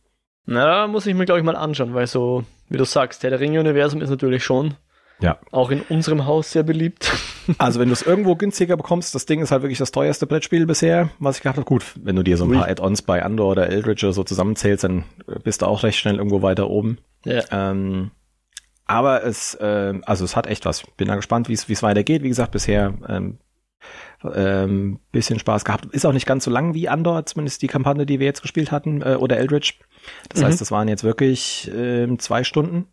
Na, 0.45 0.88
muss 0.88 1.07
ich 1.07 1.14
mir, 1.14 1.25
glaube 1.25 1.38
ich, 1.38 1.45
mal 1.45 1.55
anschauen, 1.55 1.95
weil 1.95 2.09
so, 2.09 2.43
wie 2.69 2.79
du 2.79 2.85
sagst, 2.85 3.23
der 3.23 3.38
Ringe-Universum 3.38 4.01
ist 4.01 4.11
natürlich 4.11 4.43
schon 4.43 4.75
ja. 5.20 5.38
auch 5.50 5.70
in 5.70 5.83
unserem 5.83 6.26
Haus 6.26 6.52
sehr 6.52 6.62
beliebt. 6.62 7.11
Also 7.57 7.81
wenn 7.81 7.88
du 7.88 7.94
es 7.94 8.02
irgendwo 8.02 8.37
günstiger 8.37 8.76
bekommst, 8.76 9.14
das 9.14 9.24
Ding 9.24 9.40
ist 9.40 9.50
halt 9.52 9.62
wirklich 9.62 9.78
das 9.78 9.90
teuerste 9.90 10.26
Brettspiel 10.26 10.66
bisher, 10.66 11.09
was 11.18 11.38
ich 11.38 11.42
gehabt 11.42 11.57
habe. 11.57 11.64
Gut, 11.64 11.83
wenn 11.94 12.14
du 12.14 12.22
dir 12.22 12.37
so 12.37 12.44
ein 12.44 12.52
paar 12.52 12.68
Add-ons 12.68 13.00
bei 13.00 13.22
Andor 13.22 13.52
oder 13.52 13.70
Eldritch 13.70 14.04
oder 14.04 14.12
so 14.12 14.22
zusammenzählst, 14.22 14.85
dann 14.85 15.04
bist 15.44 15.62
du 15.62 15.66
auch 15.66 15.83
recht 15.83 15.98
schnell 15.98 16.16
irgendwo 16.16 16.42
weiter 16.42 16.68
oben. 16.68 16.98
Ja. 17.24 17.42
Ähm, 17.50 18.11
aber 18.85 19.24
es, 19.24 19.54
äh, 19.54 19.94
also 20.04 20.26
es 20.26 20.37
hat 20.37 20.46
echt 20.46 20.66
was. 20.66 20.83
Bin 20.98 21.09
da 21.09 21.16
gespannt, 21.16 21.48
wie 21.48 21.54
es 21.54 21.83
weitergeht. 21.83 22.22
Wie 22.22 22.28
gesagt, 22.28 22.52
bisher 22.52 22.92
ähm, 23.09 23.38
ähm, 24.35 25.00
bisschen 25.12 25.38
Spaß 25.38 25.64
gehabt. 25.64 25.87
Ist 25.87 26.07
auch 26.07 26.12
nicht 26.12 26.26
ganz 26.26 26.44
so 26.44 26.50
lang 26.50 26.74
wie 26.74 26.88
Andor, 26.88 27.24
zumindest 27.26 27.62
die 27.62 27.66
Kampagne, 27.68 28.07
die 28.07 28.18
wir 28.18 28.26
jetzt 28.26 28.42
gespielt 28.42 28.72
hatten, 28.72 29.02
äh, 29.02 29.14
oder 29.14 29.37
Eldritch. 29.37 29.78
Das 30.28 30.40
mhm. 30.40 30.46
heißt, 30.46 30.61
das 30.61 30.70
waren 30.70 30.88
jetzt 30.88 31.04
wirklich 31.04 31.70
äh, 31.72 32.09
zwei 32.18 32.44
Stunden. 32.44 32.87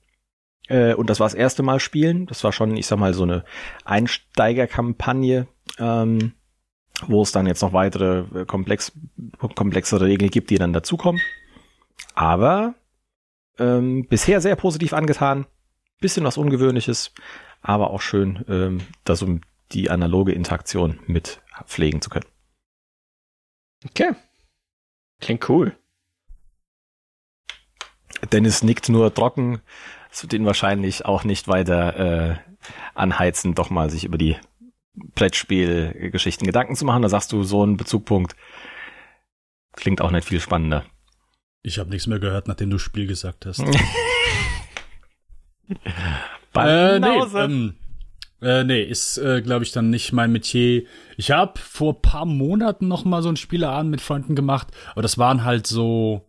Äh, 0.68 0.94
und 0.94 1.10
das 1.10 1.20
war 1.20 1.28
das 1.28 1.34
erste 1.34 1.64
Mal 1.64 1.80
spielen. 1.80 2.26
Das 2.26 2.44
war 2.44 2.52
schon, 2.52 2.76
ich 2.76 2.88
sag 2.88 3.00
mal, 3.00 3.14
so 3.14 3.24
eine 3.24 3.44
Einsteigerkampagne, 3.84 5.48
ähm, 5.78 6.34
wo 7.08 7.22
es 7.22 7.32
dann 7.32 7.48
jetzt 7.48 7.62
noch 7.62 7.74
weitere 7.74 8.42
äh, 8.42 8.46
komplex, 8.46 8.94
komplexere 9.56 10.06
Regeln 10.06 10.32
gibt, 10.32 10.50
die 10.50 10.58
dann 10.58 10.74
dazukommen. 10.74 11.22
Aber 12.14 12.76
ähm, 13.60 14.08
bisher 14.08 14.42
sehr 14.42 14.56
positiv 14.56 14.94
angetan 14.94 15.46
bisschen 16.00 16.24
was 16.24 16.38
Ungewöhnliches, 16.38 17.14
aber 17.62 17.90
auch 17.90 18.02
schön, 18.02 18.46
ähm, 18.48 18.82
das 19.04 19.22
um 19.22 19.42
die 19.72 19.90
analoge 19.90 20.34
Interaktion 20.34 21.00
mit 21.08 21.42
pflegen 21.66 22.02
zu 22.02 22.10
können. 22.10 22.28
Okay. 23.86 24.14
Klingt 25.20 25.48
cool. 25.50 25.76
Dennis 28.32 28.64
nickt 28.64 28.90
nur 28.90 29.14
trocken. 29.14 29.62
Es 30.16 30.24
wird 30.24 30.32
ihn 30.32 30.46
wahrscheinlich 30.46 31.04
auch 31.04 31.26
nicht 31.26 31.50
weiter 31.50 32.00
äh, 32.30 32.38
anheizen, 32.94 33.54
doch 33.54 33.70
mal 33.70 33.90
sich 33.90 34.06
über 34.06 34.18
die 34.18 34.38
Brettspielgeschichten 34.94 36.48
Gedanken 36.48 36.78
zu 36.78 36.86
machen. 36.86 37.02
Da 37.02 37.10
sagst 37.10 37.34
du, 37.34 37.44
so 37.44 37.66
ein 37.66 37.76
Bezugpunkt 37.76 38.34
klingt 39.74 40.00
auch 40.00 40.12
nicht 40.12 40.26
viel 40.26 40.40
spannender. 40.40 40.86
Ich 41.64 41.80
habe 41.80 41.90
nichts 41.90 42.08
mehr 42.08 42.20
gehört, 42.20 42.48
nachdem 42.48 42.70
du 42.70 42.78
Spiel 42.78 43.08
gesagt 43.08 43.46
hast. 43.46 43.60
äh, 46.56 46.98
nee, 46.98 47.20
ähm, 47.36 47.76
äh, 48.42 48.64
nee, 48.64 48.84
ist, 48.84 49.18
äh, 49.18 49.42
glaube 49.42 49.66
ich, 49.66 49.74
dann 49.74 49.90
nicht 49.90 50.14
mein 50.14 50.32
Metier. 50.32 50.84
Ich 51.18 51.32
habe 51.32 51.60
vor 51.60 52.02
paar 52.02 52.26
Monaten 52.26 52.88
noch 52.88 53.04
mal 53.04 53.22
so 53.22 53.28
ein 53.28 53.36
Spieleabend 53.36 53.92
mit 53.92 54.00
Freunden 54.00 54.34
gemacht, 54.34 54.70
aber 54.94 55.02
das 55.02 55.18
waren 55.18 55.44
halt 55.44 55.68
so, 55.68 56.26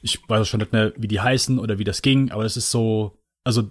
ich 0.00 0.26
weiß 0.26 0.48
schon 0.48 0.60
nicht 0.60 0.72
mehr, 0.72 0.94
wie 0.96 1.08
die 1.08 1.20
heißen 1.20 1.58
oder 1.58 1.78
wie 1.78 1.84
das 1.84 2.00
ging, 2.00 2.30
aber 2.30 2.46
es 2.46 2.56
ist 2.56 2.70
so, 2.70 3.18
also 3.46 3.70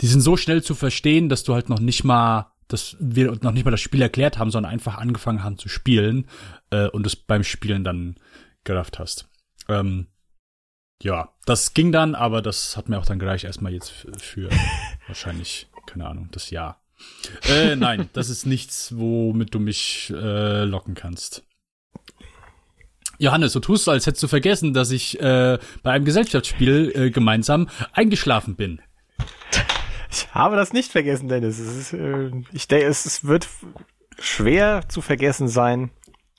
die 0.00 0.06
sind 0.06 0.22
so 0.22 0.38
schnell 0.38 0.62
zu 0.62 0.74
verstehen, 0.74 1.28
dass 1.28 1.44
du 1.44 1.52
halt 1.52 1.68
noch 1.68 1.78
nicht 1.78 2.02
mal, 2.02 2.50
dass 2.66 2.96
wir 2.98 3.38
noch 3.42 3.52
nicht 3.52 3.66
mal 3.66 3.70
das 3.70 3.82
Spiel 3.82 4.00
erklärt 4.00 4.38
haben, 4.38 4.50
sondern 4.50 4.72
einfach 4.72 4.96
angefangen 4.96 5.44
haben 5.44 5.58
zu 5.58 5.68
spielen 5.68 6.26
äh, 6.70 6.88
und 6.88 7.06
es 7.06 7.14
beim 7.14 7.44
Spielen 7.44 7.84
dann 7.84 8.16
gerafft 8.64 8.98
hast. 8.98 9.28
Ähm, 9.68 10.06
ja, 11.02 11.34
das 11.44 11.74
ging 11.74 11.92
dann, 11.92 12.14
aber 12.14 12.40
das 12.40 12.78
hat 12.78 12.88
mir 12.88 12.98
auch 12.98 13.04
dann 13.04 13.18
gleich 13.18 13.44
erstmal 13.44 13.74
jetzt 13.74 13.90
für 13.90 14.48
wahrscheinlich, 15.06 15.68
keine 15.84 16.08
Ahnung, 16.08 16.28
das 16.32 16.48
Jahr. 16.48 16.82
Äh, 17.48 17.76
nein, 17.76 18.08
das 18.14 18.30
ist 18.30 18.46
nichts, 18.46 18.96
womit 18.96 19.54
du 19.54 19.58
mich 19.58 20.10
äh, 20.14 20.64
locken 20.64 20.94
kannst. 20.94 21.44
Johannes, 23.20 23.52
du 23.52 23.60
tust 23.60 23.88
als 23.88 24.06
hättest 24.06 24.22
du 24.22 24.28
vergessen, 24.28 24.72
dass 24.72 24.90
ich 24.90 25.20
äh, 25.20 25.58
bei 25.82 25.90
einem 25.92 26.04
Gesellschaftsspiel 26.04 26.92
äh, 26.94 27.10
gemeinsam 27.10 27.68
eingeschlafen 27.92 28.56
bin. 28.56 28.80
Ich 30.10 30.34
habe 30.34 30.56
das 30.56 30.72
nicht 30.72 30.90
vergessen, 30.90 31.28
Dennis. 31.28 31.58
Es 31.58 31.76
ist, 31.76 31.92
äh, 31.92 32.30
ich 32.52 32.66
denke, 32.66 32.86
es, 32.86 33.04
es 33.04 33.24
wird 33.24 33.46
schwer 34.18 34.88
zu 34.88 35.02
vergessen 35.02 35.48
sein, 35.48 35.90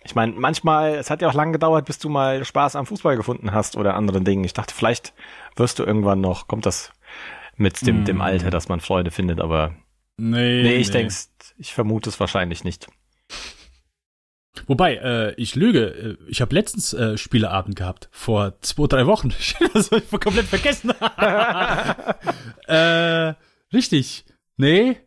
ich 0.04 0.16
meine, 0.16 0.34
manchmal, 0.34 0.96
es 0.96 1.10
hat 1.12 1.22
ja 1.22 1.30
auch 1.30 1.34
lange 1.34 1.52
gedauert, 1.52 1.86
bis 1.86 2.00
du 2.00 2.10
mal 2.10 2.44
Spaß 2.44 2.76
am 2.76 2.88
Fußball 2.88 3.16
gefunden 3.18 3.52
hast 3.52 3.78
oder 3.78 3.94
anderen 3.94 4.26
Dingen. 4.26 4.44
Ich 4.44 4.54
dachte, 4.54 4.74
vielleicht 4.74 5.14
wirst 5.56 5.78
du 5.78 5.84
irgendwann 5.84 6.22
noch, 6.22 6.48
kommt 6.48 6.66
das 6.66 6.92
mit 7.56 7.86
dem, 7.86 8.02
mm. 8.02 8.06
dem 8.06 8.22
Alter, 8.22 8.50
dass 8.50 8.68
man 8.68 8.80
Freude 8.80 9.12
findet, 9.12 9.40
aber 9.40 9.76
nee, 10.18 10.64
nee 10.64 10.76
ich 10.76 10.88
nee. 10.88 10.94
denke, 10.94 11.14
ich 11.58 11.74
vermute 11.74 12.10
es 12.10 12.20
wahrscheinlich 12.20 12.64
nicht. 12.64 12.88
Wobei, 14.68 14.96
äh, 14.96 15.34
ich 15.36 15.56
lüge, 15.56 15.86
äh, 15.86 16.18
ich 16.28 16.42
habe 16.42 16.54
letztens 16.54 16.94
äh, 16.94 17.18
Spieleabend 17.18 17.76
gehabt, 17.76 18.10
vor 18.12 18.60
zwei, 18.62 18.88
drei 18.88 19.06
Wochen. 19.06 19.30
das 19.74 19.92
habe 19.92 20.04
ich 20.04 20.20
komplett 20.20 20.48
vergessen. 20.48 20.92
äh, 22.68 23.34
richtig. 23.74 24.26
Nee. 24.58 24.98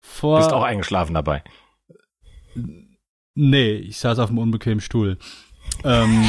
Vor. 0.00 0.38
Bist 0.38 0.52
auch 0.52 0.62
eingeschlafen 0.62 1.14
dabei. 1.14 1.42
Nee, 3.34 3.74
ich 3.74 3.98
saß 3.98 4.18
auf 4.18 4.30
einem 4.30 4.38
unbequemen 4.38 4.80
Stuhl. 4.80 5.18
Ähm, 5.84 6.24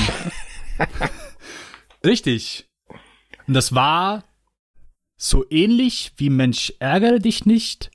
richtig. 2.05 2.69
Und 3.47 3.55
das 3.55 3.73
war 3.73 4.23
so 5.17 5.43
ähnlich 5.49 6.13
wie 6.17 6.29
Mensch 6.29 6.71
ärgere 6.79 7.19
dich 7.19 7.45
nicht, 7.45 7.89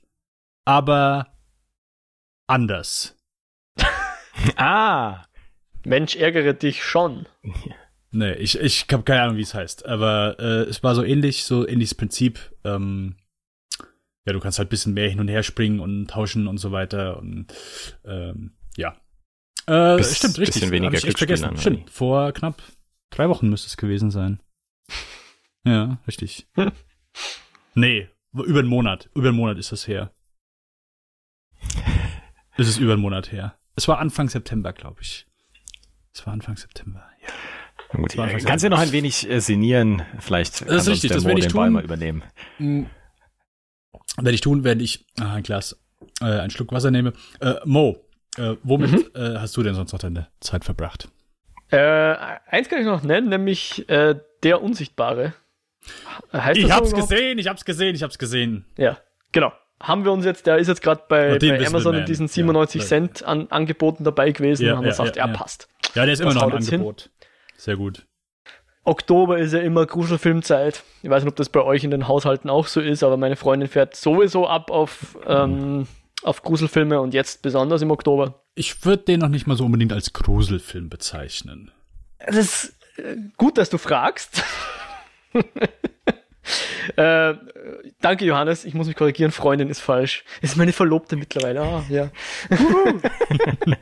aber 0.65 1.37
anders. 2.47 3.14
ah, 4.57 5.25
Mensch 5.83 6.15
ärgere 6.15 6.53
dich 6.53 6.83
schon. 6.83 7.27
Nee, 8.11 8.31
ich, 8.35 8.57
ich 8.57 8.85
habe 8.93 9.03
keine 9.03 9.23
Ahnung, 9.23 9.35
wie 9.35 9.41
es 9.41 9.53
heißt. 9.53 9.85
Aber 9.85 10.37
äh, 10.39 10.69
es 10.69 10.81
war 10.83 10.95
so 10.95 11.03
ähnlich, 11.03 11.43
so 11.43 11.67
ähnliches 11.67 11.95
Prinzip. 11.95 12.39
Ähm, 12.63 13.17
ja, 14.25 14.31
du 14.31 14.39
kannst 14.39 14.57
halt 14.57 14.67
ein 14.67 14.69
bisschen 14.69 14.93
mehr 14.93 15.09
hin 15.09 15.19
und 15.19 15.27
her 15.27 15.43
springen 15.43 15.81
und 15.81 16.07
tauschen 16.07 16.47
und 16.47 16.57
so 16.57 16.71
weiter. 16.71 17.17
Und 17.19 17.47
ähm, 18.05 18.55
ja. 18.77 18.95
Äh, 19.67 19.97
Bis, 19.97 20.15
stimmt, 20.15 20.39
richtig. 20.39 20.61
Bisschen 20.61 20.71
weniger 20.71 20.93
ich 20.97 21.17
vergessen. 21.17 21.43
Dann, 21.43 21.57
stimmt, 21.57 21.89
vor 21.89 22.31
knapp 22.31 22.61
drei 23.09 23.27
Wochen 23.27 23.49
müsste 23.49 23.67
es 23.67 23.77
gewesen 23.77 24.11
sein. 24.11 24.39
Ja, 25.67 25.97
richtig. 26.07 26.47
nee, 27.73 28.07
über 28.33 28.59
einen 28.59 28.67
Monat. 28.67 29.09
Über 29.15 29.29
einen 29.29 29.37
Monat 29.37 29.57
ist 29.57 29.71
das 29.71 29.87
her. 29.87 30.13
Es 32.55 32.67
ist 32.67 32.77
über 32.77 32.93
einen 32.93 33.01
Monat 33.01 33.31
her. 33.31 33.57
Es 33.75 33.87
war 33.87 33.99
Anfang 33.99 34.29
September, 34.29 34.73
glaube 34.73 35.01
ich. 35.01 35.25
Es 36.13 36.25
war 36.25 36.33
Anfang 36.33 36.55
September, 36.55 37.03
ja. 37.21 37.27
Gut, 37.91 38.15
ja, 38.15 38.27
kannst 38.39 38.63
du 38.63 38.69
noch 38.69 38.79
ein 38.79 38.91
wenig 38.91 39.29
äh, 39.29 39.39
sinnieren? 39.39 40.03
Vielleicht 40.19 40.61
das 40.61 40.83
ist 40.83 40.87
richtig, 40.87 41.11
das 41.11 41.25
werde 41.25 41.39
ich 41.39 41.47
tun. 41.47 41.73
Mal 41.73 41.83
übernehmen. 41.83 42.23
Hm. 42.57 42.87
Werde 44.17 44.33
ich 44.33 44.41
tun, 44.41 44.63
wenn 44.63 44.79
ich 44.79 45.05
ah, 45.19 45.35
ein 45.35 45.43
Glas, 45.43 45.77
äh, 46.21 46.25
einen 46.25 46.49
Schluck 46.49 46.71
Wasser 46.71 46.91
nehme. 46.91 47.13
Äh, 47.41 47.55
Mo, 47.65 47.97
äh, 48.37 48.55
womit 48.63 48.91
mhm. 48.91 49.05
äh, 49.13 49.37
hast 49.37 49.55
du 49.57 49.63
denn 49.63 49.75
sonst 49.75 49.91
noch 49.91 49.99
deine 49.99 50.27
Zeit 50.39 50.65
verbracht? 50.65 51.09
Äh, 51.69 52.15
eins 52.47 52.69
kann 52.69 52.79
ich 52.79 52.85
noch 52.85 53.03
nennen, 53.03 53.29
nämlich 53.29 53.87
äh, 53.89 54.15
Der 54.43 54.61
Unsichtbare. 54.61 55.33
Heißt 56.33 56.57
ich 56.57 56.71
hab's 56.71 56.93
gesehen, 56.93 57.37
ich 57.37 57.47
hab's 57.47 57.65
gesehen, 57.65 57.95
ich 57.95 58.03
hab's 58.03 58.17
gesehen. 58.17 58.65
Ja, 58.77 58.97
genau. 59.31 59.51
Haben 59.81 60.05
wir 60.05 60.11
uns 60.11 60.25
jetzt, 60.25 60.47
der 60.47 60.57
ist 60.57 60.67
jetzt 60.67 60.81
gerade 60.81 61.03
bei, 61.07 61.37
bei 61.37 61.67
Amazon 61.67 61.95
in 61.95 62.05
diesen 62.05 62.27
97 62.27 62.81
ja, 62.81 62.87
Cent 62.87 63.23
an, 63.23 63.47
Angeboten 63.49 64.03
dabei 64.03 64.31
gewesen 64.31 64.65
ja, 64.65 64.71
und 64.71 64.77
haben 64.77 64.85
ja, 64.85 64.91
gesagt, 64.91 65.17
er 65.17 65.27
passt. 65.27 65.67
Ja, 65.95 66.05
der 66.05 66.13
ist 66.13 66.19
das 66.19 66.33
immer 66.33 66.33
noch 66.33 66.49
im 66.49 66.57
Angebot. 66.57 67.01
Hin. 67.01 67.11
Sehr 67.57 67.75
gut. 67.75 68.05
Oktober 68.85 69.39
ist 69.39 69.53
ja 69.53 69.59
immer 69.59 69.85
Gruselfilmzeit. 69.85 70.83
Ich 71.01 71.09
weiß 71.09 71.23
nicht, 71.23 71.31
ob 71.31 71.35
das 71.35 71.49
bei 71.49 71.61
euch 71.61 71.83
in 71.83 71.91
den 71.91 72.07
Haushalten 72.07 72.49
auch 72.49 72.67
so 72.67 72.79
ist, 72.79 73.03
aber 73.03 73.17
meine 73.17 73.35
Freundin 73.35 73.67
fährt 73.67 73.95
sowieso 73.95 74.47
ab 74.47 74.69
auf, 74.69 75.17
ähm, 75.25 75.87
auf 76.21 76.43
Gruselfilme 76.43 77.01
und 77.01 77.13
jetzt 77.13 77.41
besonders 77.41 77.81
im 77.81 77.91
Oktober. 77.91 78.43
Ich 78.53 78.85
würde 78.85 79.03
den 79.03 79.19
noch 79.21 79.29
nicht 79.29 79.47
mal 79.47 79.57
so 79.57 79.65
unbedingt 79.65 79.91
als 79.91 80.13
Gruselfilm 80.13 80.89
bezeichnen. 80.89 81.71
Es 82.19 82.35
ist 82.37 82.75
äh, 82.97 83.17
gut, 83.37 83.57
dass 83.57 83.69
du 83.69 83.77
fragst. 83.77 84.43
äh, 86.95 87.33
danke, 88.01 88.25
Johannes. 88.25 88.65
Ich 88.65 88.73
muss 88.73 88.87
mich 88.87 88.95
korrigieren. 88.95 89.31
Freundin 89.31 89.69
ist 89.69 89.79
falsch. 89.79 90.23
Es 90.41 90.51
ist 90.51 90.57
meine 90.57 90.73
Verlobte 90.73 91.15
mittlerweile. 91.15 91.61
Ah, 91.61 91.83
ja. 91.89 92.09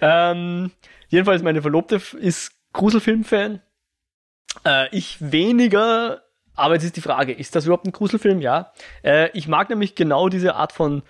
ähm, 0.00 0.70
jedenfalls, 1.08 1.42
meine 1.42 1.62
Verlobte 1.62 2.00
ist 2.18 2.52
Gruselfilm-Fan. 2.72 3.60
Äh, 4.64 4.96
ich 4.96 5.18
weniger, 5.20 6.22
aber 6.54 6.74
jetzt 6.74 6.84
ist 6.84 6.96
die 6.96 7.02
Frage, 7.02 7.32
ist 7.32 7.54
das 7.54 7.66
überhaupt 7.66 7.86
ein 7.86 7.92
Gruselfilm? 7.92 8.40
Ja. 8.40 8.72
Äh, 9.02 9.30
ich 9.32 9.48
mag 9.48 9.68
nämlich 9.70 9.94
genau 9.94 10.28
diese 10.28 10.54
Art 10.54 10.72
von 10.72 11.02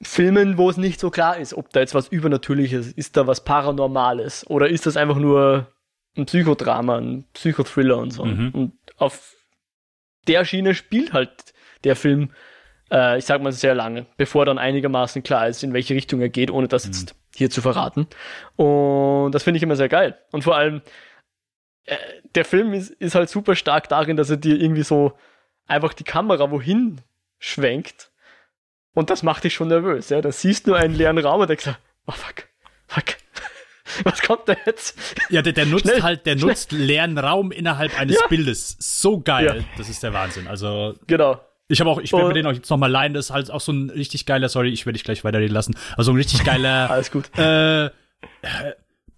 Filmen, 0.00 0.58
wo 0.58 0.70
es 0.70 0.76
nicht 0.76 1.00
so 1.00 1.10
klar 1.10 1.38
ist, 1.38 1.54
ob 1.54 1.70
da 1.70 1.80
jetzt 1.80 1.94
was 1.94 2.08
Übernatürliches, 2.08 2.92
ist 2.92 3.16
da 3.16 3.26
was 3.26 3.42
Paranormales 3.42 4.48
oder 4.48 4.68
ist 4.68 4.86
das 4.86 4.96
einfach 4.96 5.16
nur 5.16 5.66
ein 6.18 6.26
Psychodrama, 6.26 6.98
ein 6.98 7.24
Psychothriller 7.32 7.98
und 7.98 8.10
so. 8.10 8.24
Mhm. 8.24 8.50
Und 8.50 8.72
auf 8.96 9.34
der 10.26 10.44
Schiene 10.44 10.74
spielt 10.74 11.12
halt 11.12 11.54
der 11.84 11.96
Film, 11.96 12.32
äh, 12.90 13.18
ich 13.18 13.24
sag 13.24 13.42
mal, 13.42 13.52
sehr 13.52 13.74
lange, 13.74 14.06
bevor 14.16 14.44
dann 14.44 14.58
einigermaßen 14.58 15.22
klar 15.22 15.48
ist, 15.48 15.62
in 15.62 15.72
welche 15.72 15.94
Richtung 15.94 16.20
er 16.20 16.28
geht, 16.28 16.50
ohne 16.50 16.68
das 16.68 16.86
mhm. 16.86 16.92
jetzt 16.92 17.14
hier 17.34 17.50
zu 17.50 17.62
verraten. 17.62 18.06
Und 18.56 19.32
das 19.32 19.44
finde 19.44 19.56
ich 19.56 19.62
immer 19.62 19.76
sehr 19.76 19.88
geil. 19.88 20.18
Und 20.32 20.42
vor 20.42 20.56
allem, 20.56 20.82
äh, 21.84 21.96
der 22.34 22.44
Film 22.44 22.74
ist, 22.74 22.90
ist 22.90 23.14
halt 23.14 23.30
super 23.30 23.54
stark 23.54 23.88
darin, 23.88 24.16
dass 24.16 24.30
er 24.30 24.36
dir 24.36 24.60
irgendwie 24.60 24.82
so 24.82 25.12
einfach 25.66 25.94
die 25.94 26.04
Kamera 26.04 26.50
wohin 26.50 27.00
schwenkt. 27.38 28.10
Und 28.94 29.10
das 29.10 29.22
macht 29.22 29.44
dich 29.44 29.54
schon 29.54 29.68
nervös. 29.68 30.08
Ja? 30.08 30.20
Da 30.20 30.32
siehst 30.32 30.66
du 30.66 30.74
einen 30.74 30.94
leeren 30.94 31.18
Raum 31.18 31.40
und 31.40 31.48
denkst, 31.48 31.68
oh 32.06 32.12
fuck, 32.12 32.48
fuck. 32.86 33.04
Was 34.04 34.22
kommt 34.22 34.42
da 34.46 34.54
jetzt? 34.66 34.96
Ja, 35.30 35.42
der, 35.42 35.52
der 35.52 35.66
nutzt 35.66 35.84
schnell, 35.86 36.02
halt, 36.02 36.26
der 36.26 36.36
schnell. 36.36 36.48
nutzt 36.50 36.72
leeren 36.72 37.18
Raum 37.18 37.52
innerhalb 37.52 37.98
eines 37.98 38.16
ja. 38.16 38.26
Bildes. 38.28 38.76
So 38.78 39.20
geil. 39.20 39.46
Ja. 39.58 39.64
Das 39.76 39.88
ist 39.88 40.02
der 40.02 40.12
Wahnsinn. 40.12 40.46
Also. 40.46 40.94
Genau. 41.06 41.40
Ich 41.70 41.80
habe 41.80 41.90
auch, 41.90 42.00
ich 42.00 42.12
werde 42.12 42.28
mir 42.28 42.32
den 42.32 42.46
auch 42.46 42.52
jetzt 42.52 42.70
nochmal 42.70 42.90
leihen, 42.90 43.12
das 43.12 43.26
ist 43.26 43.30
halt 43.30 43.50
auch 43.50 43.60
so 43.60 43.72
ein 43.72 43.90
richtig 43.90 44.24
geiler, 44.24 44.48
sorry, 44.48 44.70
ich 44.70 44.86
werde 44.86 44.94
dich 44.94 45.04
gleich 45.04 45.22
weiterreden 45.22 45.52
lassen, 45.52 45.76
also 45.98 46.12
ein 46.12 46.16
richtig 46.16 46.42
geiler. 46.42 46.90
Alles 46.90 47.10
gut. 47.10 47.28
Äh, 47.38 47.90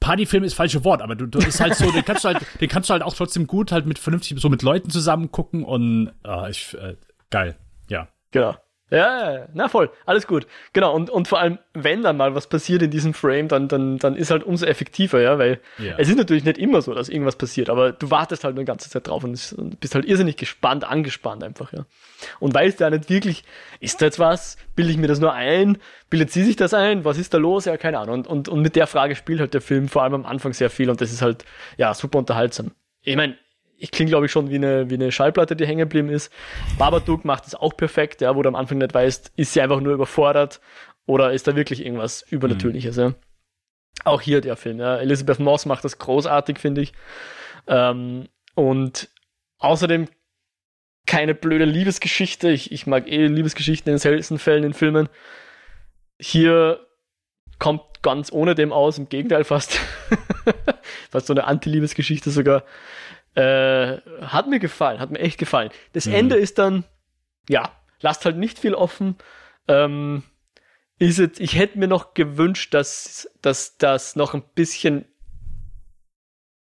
Partyfilm 0.01 0.43
ist 0.43 0.55
falsche 0.55 0.83
Wort, 0.83 1.01
aber 1.01 1.15
du, 1.15 1.27
du 1.27 1.39
ist 1.39 1.61
halt 1.61 1.77
so, 1.77 1.93
den 1.93 2.05
kannst 2.05 2.25
du 2.25 2.29
halt, 2.29 2.39
den 2.61 2.69
kannst 2.69 2.91
du 2.91 2.93
halt 2.93 3.05
auch 3.05 3.15
trotzdem 3.15 3.47
gut 3.47 3.71
halt 3.71 3.87
mit 3.87 4.01
vernünftig 4.01 4.41
so 4.41 4.49
mit 4.49 4.63
Leuten 4.63 4.91
zusammen 4.91 5.31
gucken 5.31 5.63
und 5.63 6.11
ah, 6.25 6.49
ich, 6.49 6.75
äh, 6.75 6.97
geil, 7.31 7.57
ja. 7.89 8.09
Genau. 8.33 8.57
Ja, 8.91 9.47
na 9.55 9.69
voll, 9.69 9.91
alles 10.05 10.27
gut. 10.27 10.49
Genau, 10.73 10.95
und, 10.95 11.11
und 11.11 11.29
vor 11.29 11.39
allem, 11.39 11.59
wenn 11.75 12.03
dann 12.03 12.17
mal 12.17 12.35
was 12.35 12.49
passiert 12.49 12.83
in 12.83 12.91
diesem 12.91 13.15
Frame, 13.15 13.47
dann, 13.47 13.69
dann, 13.69 13.99
dann 13.99 14.17
ist 14.17 14.33
halt 14.33 14.43
umso 14.43 14.67
effektiver, 14.67 15.21
ja, 15.21 15.39
weil 15.39 15.61
ja. 15.79 15.95
es 15.97 16.09
ist 16.09 16.17
natürlich 16.17 16.43
nicht 16.43 16.59
immer 16.59 16.83
so, 16.83 16.93
dass 16.93 17.09
irgendwas 17.09 17.37
passiert, 17.37 17.71
aber 17.71 17.93
du 17.93 18.11
wartest 18.11 18.43
halt 18.43 18.57
eine 18.57 18.65
ganze 18.65 18.91
Zeit 18.91 19.07
drauf 19.07 19.23
und, 19.23 19.55
und 19.57 19.79
bist 19.79 19.95
halt 19.95 20.05
irrsinnig 20.07 20.37
gespannt, 20.37 20.83
angespannt 20.83 21.45
einfach, 21.45 21.73
ja. 21.73 21.87
Und 22.41 22.53
weißt 22.53 22.81
ja 22.81 22.91
nicht 22.91 23.09
wirklich, 23.09 23.45
ist 23.79 24.03
da 24.03 24.07
jetzt 24.07 24.19
was? 24.19 24.57
Bilde 24.75 24.91
ich 24.91 24.99
mir 24.99 25.07
das 25.07 25.21
nur 25.21 25.33
ein? 25.33 25.79
Bildet 26.11 26.33
sie 26.33 26.43
sich 26.43 26.57
das 26.57 26.75
ein? 26.75 27.05
Was 27.05 27.17
ist 27.17 27.33
da 27.33 27.39
los? 27.39 27.67
Ja, 27.67 27.77
keine 27.77 27.99
Ahnung. 28.01 28.15
Und, 28.15 28.27
und, 28.27 28.49
und 28.49 28.61
mit 28.61 28.75
der 28.75 28.89
Frage 28.89 29.15
spielt 29.15 29.41
halt 29.41 29.55
der 29.55 29.61
Film 29.61 29.89
vor 29.89 30.03
allem 30.03 30.15
am 30.15 30.27
Anfang 30.27 30.53
sehr 30.53 30.69
viel 30.69 30.91
und 30.91 31.01
das 31.01 31.13
ist 31.13 31.23
halt, 31.23 31.45
ja, 31.77 31.95
super 31.95 32.19
unterhaltsam. 32.19 32.73
Ich 33.03 33.17
meine, 33.17 33.37
ich 33.81 33.91
klinge, 33.91 34.11
glaube 34.11 34.27
ich, 34.27 34.33
schon 34.33 34.51
wie 34.51 34.57
eine, 34.57 34.91
wie 34.91 34.95
eine 34.95 35.11
Schallplatte, 35.11 35.57
die 35.57 35.67
hängen 35.67 35.81
geblieben 35.81 36.11
ist. 36.11 36.33
Babadook 36.79 37.25
macht 37.25 37.47
es 37.47 37.55
auch 37.55 37.77
perfekt, 37.77 38.21
ja, 38.21 38.37
wo 38.37 38.43
du 38.43 38.49
am 38.49 38.55
Anfang 38.55 38.79
nicht 38.79 38.95
weißt, 38.95 39.33
ist 39.37 39.53
sie 39.55 39.61
einfach 39.61 39.81
nur 39.81 39.95
überfordert 39.95 40.61
oder 41.07 41.33
ist 41.33 41.49
da 41.49 41.57
wirklich 41.57 41.85
irgendwas 41.85 42.23
Übernatürliches, 42.23 42.97
mhm. 42.97 43.03
ja. 43.03 43.15
Auch 44.05 44.21
hier 44.21 44.41
der 44.41 44.57
Film, 44.57 44.79
ja. 44.79 44.97
Elizabeth 44.99 45.41
Moss 45.41 45.67
macht 45.67 45.85
das 45.85 45.99
großartig, 45.99 46.59
finde 46.59 46.83
ich. 46.83 46.93
Ähm, 47.67 48.29
und 48.55 49.09
außerdem 49.59 50.09
keine 51.07 51.35
blöde 51.35 51.65
Liebesgeschichte. 51.65 52.51
Ich, 52.51 52.73
ich 52.73 52.87
mag 52.87 53.09
eh 53.09 53.27
Liebesgeschichten 53.27 53.93
in 53.93 53.99
seltenen 53.99 54.39
Fällen 54.39 54.65
in 54.65 54.75
Filmen. 54.75 55.09
Hier 56.21 56.87
kommt 57.59 57.83
ganz 58.03 58.33
ohne 58.33 58.55
dem 58.55 58.73
aus, 58.73 58.99
im 58.99 59.09
Gegenteil 59.09 59.45
fast. 59.45 59.81
fast 61.11 61.27
so 61.27 61.33
eine 61.33 61.45
Anti-Liebesgeschichte 61.45 62.31
sogar. 62.31 62.65
Äh, 63.35 63.99
hat 64.23 64.49
mir 64.49 64.59
gefallen, 64.59 64.99
hat 64.99 65.11
mir 65.11 65.21
echt 65.21 65.39
gefallen. 65.39 65.71
Das 65.93 66.07
mhm. 66.07 66.15
Ende 66.15 66.37
ist 66.37 66.59
dann, 66.59 66.85
ja, 67.49 67.71
lasst 68.01 68.25
halt 68.25 68.37
nicht 68.37 68.59
viel 68.59 68.75
offen. 68.75 69.17
Ähm, 69.69 70.25
ist 70.99 71.19
jetzt, 71.19 71.41
ich 71.41 71.57
hätte 71.57 71.79
mir 71.79 71.89
noch 71.89 72.15
gewünscht, 72.15 72.75
dass, 72.75 73.31
dass 73.41 73.79
das 73.79 74.17
noch 74.17 74.35
ein 74.35 74.43
bisschen 74.55 75.05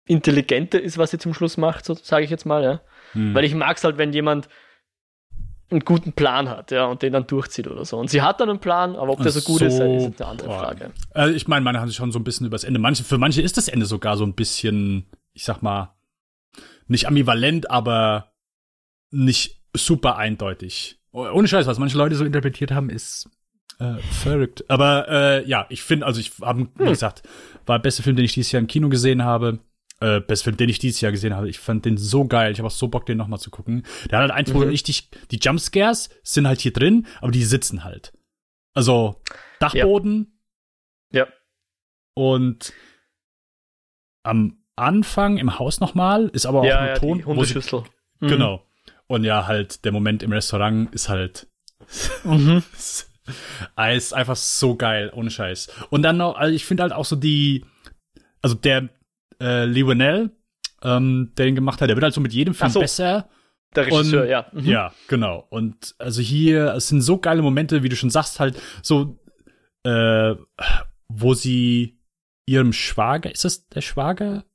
intelligenter 0.06 0.82
ist, 0.82 0.98
was 0.98 1.12
sie 1.12 1.20
zum 1.20 1.34
Schluss 1.34 1.58
macht, 1.58 1.86
so 1.86 1.94
sage 1.94 2.26
ich 2.26 2.32
jetzt 2.32 2.46
mal, 2.46 2.64
ja. 2.64 2.82
Mhm. 3.14 3.36
Weil 3.36 3.44
ich 3.44 3.54
mag 3.54 3.78
es 3.78 3.84
halt, 3.84 3.98
wenn 3.98 4.14
jemand 4.14 4.50
einen 5.70 5.82
guten 5.82 6.14
Plan 6.14 6.50
hat, 6.50 6.72
ja, 6.72 6.86
und 6.86 7.02
den 7.02 7.14
dann 7.14 7.28
durchzieht 7.28 7.68
oder 7.68 7.84
so. 7.84 7.98
Und 7.98 8.10
sie 8.10 8.22
hat 8.22 8.40
dann 8.40 8.50
einen 8.50 8.60
Plan, 8.60 8.96
aber 8.96 9.12
ob 9.12 9.22
der 9.22 9.32
so 9.32 9.42
gut 9.42 9.60
so, 9.60 9.66
ist, 9.66 9.80
ist 9.80 10.04
jetzt 10.04 10.22
eine 10.22 10.32
andere 10.32 10.50
Frage. 10.50 10.92
Also 11.14 11.36
ich 11.36 11.48
meine, 11.48 11.64
meine 11.64 11.80
haben 11.80 11.88
sich 11.88 11.98
schon 11.98 12.12
so 12.12 12.20
ein 12.20 12.24
bisschen 12.24 12.48
übers 12.48 12.64
Ende. 12.64 12.80
Manche, 12.80 13.04
für 13.04 13.18
manche 13.18 13.42
ist 13.42 13.58
das 13.58 13.68
Ende 13.68 13.86
sogar 13.86 14.16
so 14.16 14.24
ein 14.24 14.34
bisschen, 14.34 15.06
ich 15.34 15.44
sag 15.44 15.62
mal, 15.62 15.97
nicht 16.88 17.08
ambivalent, 17.08 17.70
aber 17.70 18.34
nicht 19.12 19.62
super 19.74 20.18
eindeutig. 20.18 21.00
Ohne 21.12 21.48
Scheiß, 21.48 21.68
was 21.68 21.80
manche 21.80 21.98
Leute 21.98 22.16
so 22.16 22.26
interpretiert 22.26 22.72
haben, 22.72 22.90
ist 22.90 23.30
äh, 23.80 23.98
verrückt. 24.12 24.66
Aber 24.70 25.08
äh, 25.08 25.48
ja, 25.48 25.66
ich 25.70 25.84
finde, 25.84 26.06
also 26.06 26.20
ich 26.20 26.32
habe, 26.42 26.62
hm. 26.62 26.70
wie 26.78 26.86
gesagt, 26.86 27.24
war 27.66 27.78
der 27.80 27.84
beste 27.84 28.04
Film, 28.04 28.16
den 28.16 28.26
ich 28.26 28.34
dieses 28.34 28.52
Jahr 28.52 28.62
im 28.62 28.68
Kino 28.68 28.90
gesehen 28.90 29.24
habe. 29.24 29.60
Äh, 30.00 30.20
beste 30.20 30.46
Film, 30.46 30.58
den 30.58 30.70
ich 30.70 30.80
dieses 30.80 31.02
Jahr 31.02 31.12
gesehen 31.12 31.36
habe. 31.36 31.50
Ich 31.50 31.60
fand 31.60 31.86
den 31.86 31.98
so 31.98 32.26
geil. 32.26 32.52
Ich 32.52 32.60
habe 32.60 32.68
auch 32.68 32.72
so 32.72 32.88
Bock, 32.88 33.06
den 33.06 33.18
nochmal 33.18 33.40
zu 33.40 33.50
gucken. 33.50 33.84
Der 34.10 34.20
hat 34.20 34.30
halt 34.30 34.32
eins, 34.32 34.54
wo 34.54 34.60
mhm. 34.60 34.70
richtig, 34.70 35.10
die 35.32 35.40
Jumpscares 35.42 36.10
sind 36.24 36.48
halt 36.48 36.62
hier 36.62 36.74
drin, 36.74 37.08
aber 37.20 37.32
die 37.32 37.44
sitzen 37.44 37.84
halt. 37.84 38.14
Also 38.74 39.22
Dachboden. 39.60 40.40
Ja. 41.12 41.26
ja. 41.26 41.28
Und 42.14 42.74
am 44.24 44.64
Anfang 44.78 45.38
im 45.38 45.60
Haus 45.60 45.80
nochmal, 45.80 46.30
ist 46.34 46.46
aber 46.46 46.62
auch 46.62 46.66
ja, 46.66 46.80
ein 46.80 46.88
ja, 46.88 46.96
Ton. 46.96 47.22
Wo 47.26 47.44
sie, 47.44 47.58
mhm. 47.58 48.28
Genau. 48.28 48.64
Und 49.08 49.24
ja, 49.24 49.48
halt, 49.48 49.86
der 49.86 49.92
Moment 49.92 50.24
im 50.24 50.32
Restaurant 50.32 50.94
ist 50.94 51.10
halt. 51.10 51.48
Mhm. 52.24 52.64
ist 53.96 54.14
einfach 54.14 54.36
so 54.36 54.76
geil, 54.76 55.12
ohne 55.14 55.30
Scheiß. 55.30 55.70
Und 55.90 56.04
dann 56.04 56.18
noch, 56.18 56.36
also 56.36 56.54
ich 56.54 56.66
finde 56.66 56.84
halt 56.84 56.94
auch 56.94 57.06
so 57.06 57.16
die, 57.16 57.66
also 58.42 58.56
der 58.56 58.90
äh, 59.42 59.66
Lionel, 59.66 60.32
ähm, 60.84 61.32
der 61.38 61.48
ihn 61.48 61.56
gemacht 61.56 61.82
hat, 61.82 61.90
der 61.90 61.96
wird 61.96 62.04
halt 62.04 62.14
so 62.14 62.22
mit 62.22 62.34
jedem 62.34 62.54
Film 62.54 62.72
so. 62.72 62.80
besser. 62.80 63.30
Der 63.76 63.86
Regisseur, 63.86 64.24
und, 64.24 64.30
ja. 64.30 64.48
Mhm. 64.54 64.66
Ja, 64.66 64.94
genau. 65.08 65.46
Und 65.50 65.96
also 66.00 66.22
hier, 66.22 66.74
es 66.74 66.88
sind 66.88 67.02
so 67.02 67.18
geile 67.18 67.42
Momente, 67.42 67.84
wie 67.84 67.90
du 67.90 67.96
schon 67.96 68.10
sagst, 68.10 68.40
halt 68.40 68.62
so, 68.82 69.20
äh, 69.84 70.36
wo 71.10 71.34
sie 71.34 72.00
ihrem 72.46 72.74
Schwager, 72.74 73.32
ist 73.32 73.46
das 73.46 73.68
der 73.68 73.82
Schwager? 73.82 74.46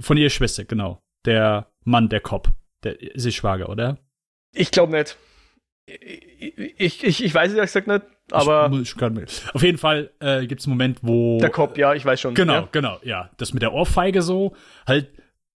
Von 0.00 0.16
ihrer 0.16 0.30
Schwester, 0.30 0.64
genau. 0.64 1.02
Der 1.24 1.70
Mann, 1.84 2.08
der 2.08 2.20
Cop. 2.20 2.52
Der 2.82 3.00
ist 3.00 3.24
ihr 3.24 3.32
Schwager, 3.32 3.68
oder? 3.68 3.98
Ich 4.52 4.70
glaube 4.70 4.92
nicht. 4.92 5.16
Ich, 5.86 7.04
ich, 7.04 7.24
ich 7.24 7.34
weiß 7.34 7.50
es 7.50 7.56
ehrlich 7.56 7.72
gesagt 7.72 7.86
nicht, 7.86 8.02
aber. 8.30 8.70
Ich, 8.72 8.96
ich 8.96 9.54
Auf 9.54 9.62
jeden 9.62 9.76
Fall 9.76 10.10
äh, 10.20 10.46
gibt 10.46 10.60
es 10.60 10.66
einen 10.66 10.76
Moment, 10.76 10.98
wo. 11.02 11.38
Der 11.38 11.50
Cop, 11.50 11.76
ja, 11.76 11.94
ich 11.94 12.04
weiß 12.04 12.20
schon. 12.20 12.34
Genau, 12.34 12.54
ja. 12.54 12.68
genau, 12.72 12.98
ja. 13.02 13.30
Das 13.36 13.52
mit 13.52 13.62
der 13.62 13.72
Ohrfeige 13.72 14.22
so, 14.22 14.54
halt 14.86 15.10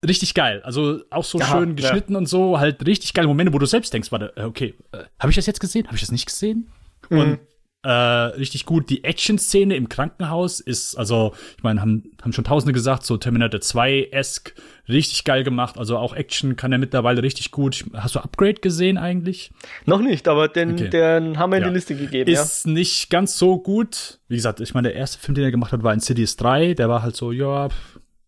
richtig 0.05 0.35
geil. 0.35 0.63
Also 0.65 1.01
auch 1.11 1.25
so 1.25 1.39
Aha, 1.39 1.59
schön 1.59 1.77
geschnitten 1.77 2.13
ja. 2.13 2.19
und 2.19 2.27
so, 2.27 2.59
halt 2.59 2.85
richtig 2.87 3.15
geile 3.15 3.29
Momente, 3.29 3.53
wo 3.53 3.59
du 3.59 3.67
selbst 3.67 3.93
denkst, 3.93 4.11
warte, 4.11 4.33
äh, 4.37 4.43
okay, 4.43 4.75
äh, 4.93 5.05
habe 5.19 5.31
ich 5.31 5.37
das 5.37 5.47
jetzt 5.47 5.61
gesehen? 5.61 5.87
Habe 5.87 5.95
ich 5.97 6.03
das 6.03 6.13
nicht 6.13 6.27
gesehen? 6.27 6.73
Mhm. 7.09 7.19
Und 7.19 7.39
äh, 7.87 8.35
richtig 8.37 8.67
gut. 8.67 8.91
Die 8.91 9.05
Action-Szene 9.05 9.77
im 9.77 9.89
Krankenhaus 9.89 10.59
ist, 10.59 10.97
also, 10.97 11.35
ich 11.57 11.63
meine, 11.63 11.81
haben, 11.81 12.11
haben 12.21 12.33
schon 12.33 12.43
Tausende 12.43 12.73
gesagt, 12.73 13.07
so 13.07 13.17
Terminator 13.17 13.61
2-esque, 13.61 14.55
richtig 14.89 15.23
geil 15.23 15.45
gemacht. 15.45 15.79
Also 15.79 15.97
auch 15.97 16.13
Action 16.13 16.57
kann 16.57 16.73
er 16.73 16.79
mittlerweile 16.79 17.23
richtig 17.23 17.53
gut. 17.53 17.85
Hast 17.95 18.17
du 18.17 18.19
Upgrade 18.19 18.55
gesehen 18.55 18.99
eigentlich? 18.99 19.53
Noch 19.85 20.01
nicht, 20.01 20.27
aber 20.27 20.49
den, 20.49 20.73
okay. 20.73 20.91
den 20.91 21.39
haben 21.39 21.53
wir 21.53 21.59
in 21.59 21.63
ja. 21.63 21.69
die 21.69 21.75
Liste 21.75 21.95
gegeben. 21.95 22.29
Ist 22.29 22.67
ja. 22.67 22.73
nicht 22.73 23.09
ganz 23.09 23.39
so 23.39 23.59
gut. 23.59 24.19
Wie 24.27 24.35
gesagt, 24.35 24.61
ich 24.61 24.75
meine, 24.75 24.89
der 24.89 24.97
erste 24.97 25.21
Film, 25.21 25.37
den 25.37 25.45
er 25.45 25.53
gemacht 25.53 25.71
hat, 25.71 25.85
war 25.85 25.95
in 25.95 26.01
Cities 26.01 26.37
3. 26.37 26.75
Der 26.75 26.89
war 26.89 27.03
halt 27.03 27.15
so, 27.15 27.31
ja, 27.31 27.69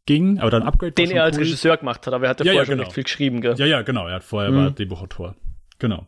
ging, 0.07 0.39
aber 0.39 0.53
dann 0.53 0.63
Upgrade. 0.63 0.93
Den 0.93 1.11
er 1.11 1.25
als 1.25 1.37
cool. 1.37 1.43
Regisseur 1.43 1.77
gemacht 1.77 2.07
hat, 2.07 2.15
aber 2.15 2.27
er 2.27 2.31
hat 2.31 2.41
ja, 2.41 2.45
vorher 2.45 2.55
ja, 2.55 2.65
genau. 2.65 2.77
schon 2.77 2.79
nicht 2.79 2.95
viel 2.95 3.05
geschrieben, 3.05 3.41
gell? 3.41 3.57
Ja, 3.57 3.67
ja, 3.67 3.83
genau. 3.83 4.07
Er 4.07 4.17
hat 4.17 4.25
vorher 4.25 4.53
mhm. 4.53 4.57
war 4.57 4.71
Drehbuchautor. 4.71 5.35
Genau. 5.81 6.07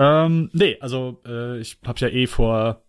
Ähm, 0.00 0.48
nee, 0.54 0.78
also 0.80 1.20
äh, 1.26 1.60
ich 1.60 1.78
hab's 1.84 2.00
ja 2.00 2.08
eh 2.08 2.26
vor 2.26 2.82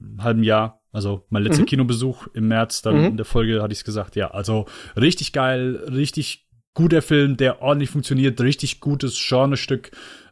einem 0.00 0.22
halben 0.22 0.42
Jahr 0.44 0.80
Also 0.92 1.26
mein 1.28 1.42
letzter 1.42 1.62
mhm. 1.62 1.66
Kinobesuch 1.66 2.28
im 2.28 2.46
März, 2.46 2.80
dann 2.80 2.96
mhm. 2.98 3.04
in 3.06 3.16
der 3.16 3.26
Folge 3.26 3.60
hatte 3.60 3.72
ich 3.72 3.80
es 3.80 3.84
gesagt, 3.84 4.14
ja. 4.14 4.30
Also 4.30 4.66
richtig 4.96 5.32
geil, 5.32 5.84
richtig 5.90 6.48
guter 6.72 7.02
Film, 7.02 7.36
der 7.36 7.60
ordentlich 7.60 7.90
funktioniert, 7.90 8.40
richtig 8.40 8.78
gutes 8.78 9.18
Genrestück, 9.28 9.90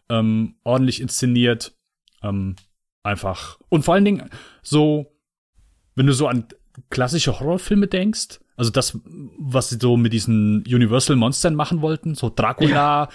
ähm, 0.08 0.54
ordentlich 0.62 1.00
inszeniert. 1.00 1.76
Ähm, 2.22 2.54
einfach. 3.02 3.58
Und 3.68 3.84
vor 3.84 3.94
allen 3.94 4.04
Dingen 4.04 4.30
so, 4.62 5.18
wenn 5.96 6.06
du 6.06 6.12
so 6.12 6.28
an 6.28 6.46
klassische 6.88 7.40
Horrorfilme 7.40 7.88
denkst, 7.88 8.38
also 8.56 8.70
das, 8.70 8.98
was 9.38 9.70
sie 9.70 9.78
so 9.80 9.96
mit 9.96 10.12
diesen 10.12 10.64
Universal 10.66 11.16
Monstern 11.16 11.54
machen 11.54 11.80
wollten, 11.80 12.14
so 12.14 12.30
Dracula 12.34 12.70
ja. 12.70 13.08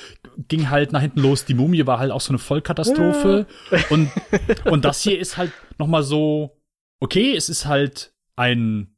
ging 0.48 0.70
halt 0.70 0.92
nach 0.92 1.02
hinten 1.02 1.22
los, 1.22 1.46
die 1.46 1.54
Mumie 1.54 1.86
war 1.86 2.00
halt 2.00 2.12
auch 2.12 2.22
so 2.22 2.30
eine 2.30 2.40
Vollkatastrophe. 2.40 3.46
Ja. 3.72 3.78
Und, 3.90 4.12
und 4.66 4.86
das 4.86 5.02
hier 5.02 5.20
ist 5.20 5.38
halt 5.38 5.52
noch 5.78 5.88
mal 5.88 6.04
so, 6.04 6.58
okay, 7.00 7.36
es 7.36 7.50
ist 7.50 7.66
halt 7.66 8.14
ein 8.36 8.97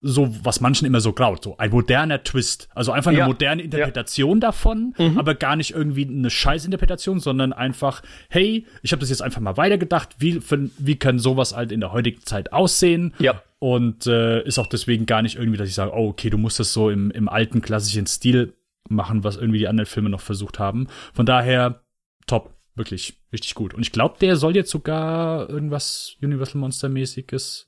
so, 0.00 0.32
was 0.44 0.60
manchen 0.60 0.86
immer 0.86 1.00
so 1.00 1.12
graut, 1.12 1.42
so 1.42 1.56
ein 1.58 1.70
moderner 1.70 2.22
Twist. 2.22 2.68
Also 2.74 2.92
einfach 2.92 3.10
eine 3.10 3.20
ja. 3.20 3.26
moderne 3.26 3.62
Interpretation 3.62 4.38
ja. 4.38 4.48
davon, 4.48 4.94
mhm. 4.96 5.18
aber 5.18 5.34
gar 5.34 5.56
nicht 5.56 5.72
irgendwie 5.72 6.06
eine 6.06 6.30
Scheißinterpretation, 6.30 7.18
sondern 7.18 7.52
einfach, 7.52 8.02
hey, 8.28 8.64
ich 8.82 8.92
habe 8.92 9.00
das 9.00 9.10
jetzt 9.10 9.22
einfach 9.22 9.40
mal 9.40 9.56
weitergedacht, 9.56 10.16
wie, 10.18 10.40
wie 10.78 10.96
kann 10.96 11.18
sowas 11.18 11.54
halt 11.54 11.72
in 11.72 11.80
der 11.80 11.92
heutigen 11.92 12.22
Zeit 12.22 12.52
aussehen? 12.52 13.14
Ja. 13.18 13.42
Und 13.58 14.06
äh, 14.06 14.44
ist 14.44 14.60
auch 14.60 14.68
deswegen 14.68 15.06
gar 15.06 15.22
nicht 15.22 15.36
irgendwie, 15.36 15.58
dass 15.58 15.68
ich 15.68 15.74
sage, 15.74 15.92
oh, 15.92 16.08
okay, 16.10 16.30
du 16.30 16.38
musst 16.38 16.60
das 16.60 16.72
so 16.72 16.90
im, 16.90 17.10
im 17.10 17.28
alten 17.28 17.60
klassischen 17.60 18.06
Stil 18.06 18.54
machen, 18.88 19.24
was 19.24 19.36
irgendwie 19.36 19.58
die 19.58 19.68
anderen 19.68 19.86
Filme 19.86 20.10
noch 20.10 20.20
versucht 20.20 20.60
haben. 20.60 20.86
Von 21.12 21.26
daher, 21.26 21.82
top, 22.28 22.54
wirklich, 22.76 23.20
richtig 23.32 23.56
gut. 23.56 23.74
Und 23.74 23.82
ich 23.82 23.90
glaube, 23.90 24.16
der 24.20 24.36
soll 24.36 24.54
jetzt 24.54 24.70
sogar 24.70 25.50
irgendwas 25.50 26.16
Universal 26.22 26.60
Monster-mäßiges 26.60 27.66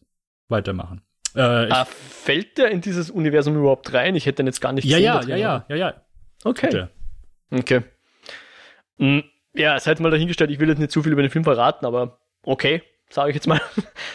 weitermachen. 0.48 1.02
Äh, 1.34 1.40
ah, 1.40 1.84
fällt 1.84 2.58
der 2.58 2.70
in 2.70 2.80
dieses 2.80 3.10
Universum 3.10 3.56
überhaupt 3.56 3.92
rein? 3.92 4.16
Ich 4.16 4.26
hätte 4.26 4.36
den 4.36 4.46
jetzt 4.46 4.60
gar 4.60 4.72
nicht 4.72 4.84
ja, 4.84 5.18
gesehen. 5.18 5.30
Ja, 5.30 5.36
ja, 5.36 5.36
ja, 5.36 5.64
ja, 5.68 5.76
ja. 5.76 5.94
Okay. 6.44 6.66
Bitte. 6.66 6.90
Okay. 7.50 7.82
Hm, 8.98 9.24
ja, 9.54 9.78
seid 9.78 10.00
mal 10.00 10.10
dahingestellt, 10.10 10.50
ich 10.50 10.60
will 10.60 10.68
jetzt 10.68 10.78
nicht 10.78 10.90
zu 10.90 11.02
viel 11.02 11.12
über 11.12 11.22
den 11.22 11.30
Film 11.30 11.44
verraten, 11.44 11.86
aber 11.86 12.20
okay, 12.44 12.82
sage 13.08 13.30
ich 13.30 13.34
jetzt 13.34 13.46
mal. 13.46 13.60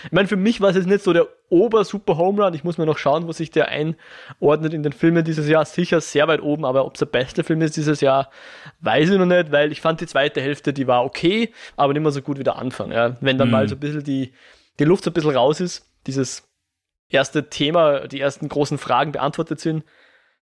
Ich 0.05 0.11
meine, 0.11 0.28
für 0.28 0.36
mich 0.36 0.61
war 0.61 0.70
es 0.70 0.76
jetzt 0.76 0.86
nicht 0.86 1.03
so 1.03 1.13
der 1.13 1.28
ober-super 1.49 2.16
Home 2.18 2.43
Run. 2.43 2.53
Ich 2.53 2.63
muss 2.63 2.78
mir 2.78 2.86
noch 2.86 2.99
schauen, 2.99 3.28
wo 3.28 3.32
sich 3.32 3.49
der 3.49 3.70
einordnet 3.70 4.72
in 4.72 4.84
den 4.84 4.93
Filmen 4.93 5.24
dieses 5.26 5.47
Jahr. 5.47 5.66
Sicher 5.66 5.99
sehr 5.99 6.28
weit 6.28 6.43
oben, 6.43 6.63
aber 6.63 6.86
ob 6.86 6.93
es 6.93 6.99
der 6.99 7.07
beste 7.07 7.43
Film 7.43 7.59
ist 7.63 7.76
dieses 7.76 8.01
Jahr, 8.01 8.30
weiß 8.82 9.09
ich 9.09 9.18
noch 9.18 9.26
nicht, 9.26 9.51
weil 9.51 9.72
ich 9.72 9.82
fand 9.82 9.99
die 10.01 10.05
zweite 10.05 10.41
Hälfte, 10.41 10.74
die 10.74 10.86
war 10.86 11.03
okay, 11.03 11.51
aber 11.76 11.93
nicht 11.93 12.03
mehr 12.03 12.11
so 12.11 12.22
gut 12.22 12.38
wie 12.38 12.43
der 12.43 12.57
Anfang. 12.57 12.91
Ja. 12.91 13.18
Wenn 13.20 13.39
dann 13.39 13.47
mhm. 13.47 13.53
mal 13.53 13.68
so 13.68 13.76
ein 13.76 13.80
bisschen 13.80 14.03
die, 14.03 14.32
die 14.78 14.86
Luft 14.86 15.03
so 15.03 15.09
ein 15.09 15.13
bisschen 15.13 15.36
raus 15.36 15.59
ist, 15.59 15.89
dieses 16.05 16.45
erste 17.10 17.49
Thema, 17.49 18.08
die 18.08 18.20
ersten 18.20 18.49
großen 18.49 18.78
Fragen 18.78 19.12
beantwortet 19.12 19.60
sind, 19.60 19.84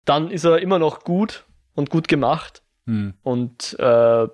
dann 0.05 0.31
ist 0.31 0.43
er 0.43 0.59
immer 0.59 0.79
noch 0.79 1.03
gut 1.03 1.45
und 1.75 1.89
gut 1.89 2.07
gemacht 2.07 2.63
hm. 2.85 3.13
und 3.23 3.77
äh, 3.79 4.27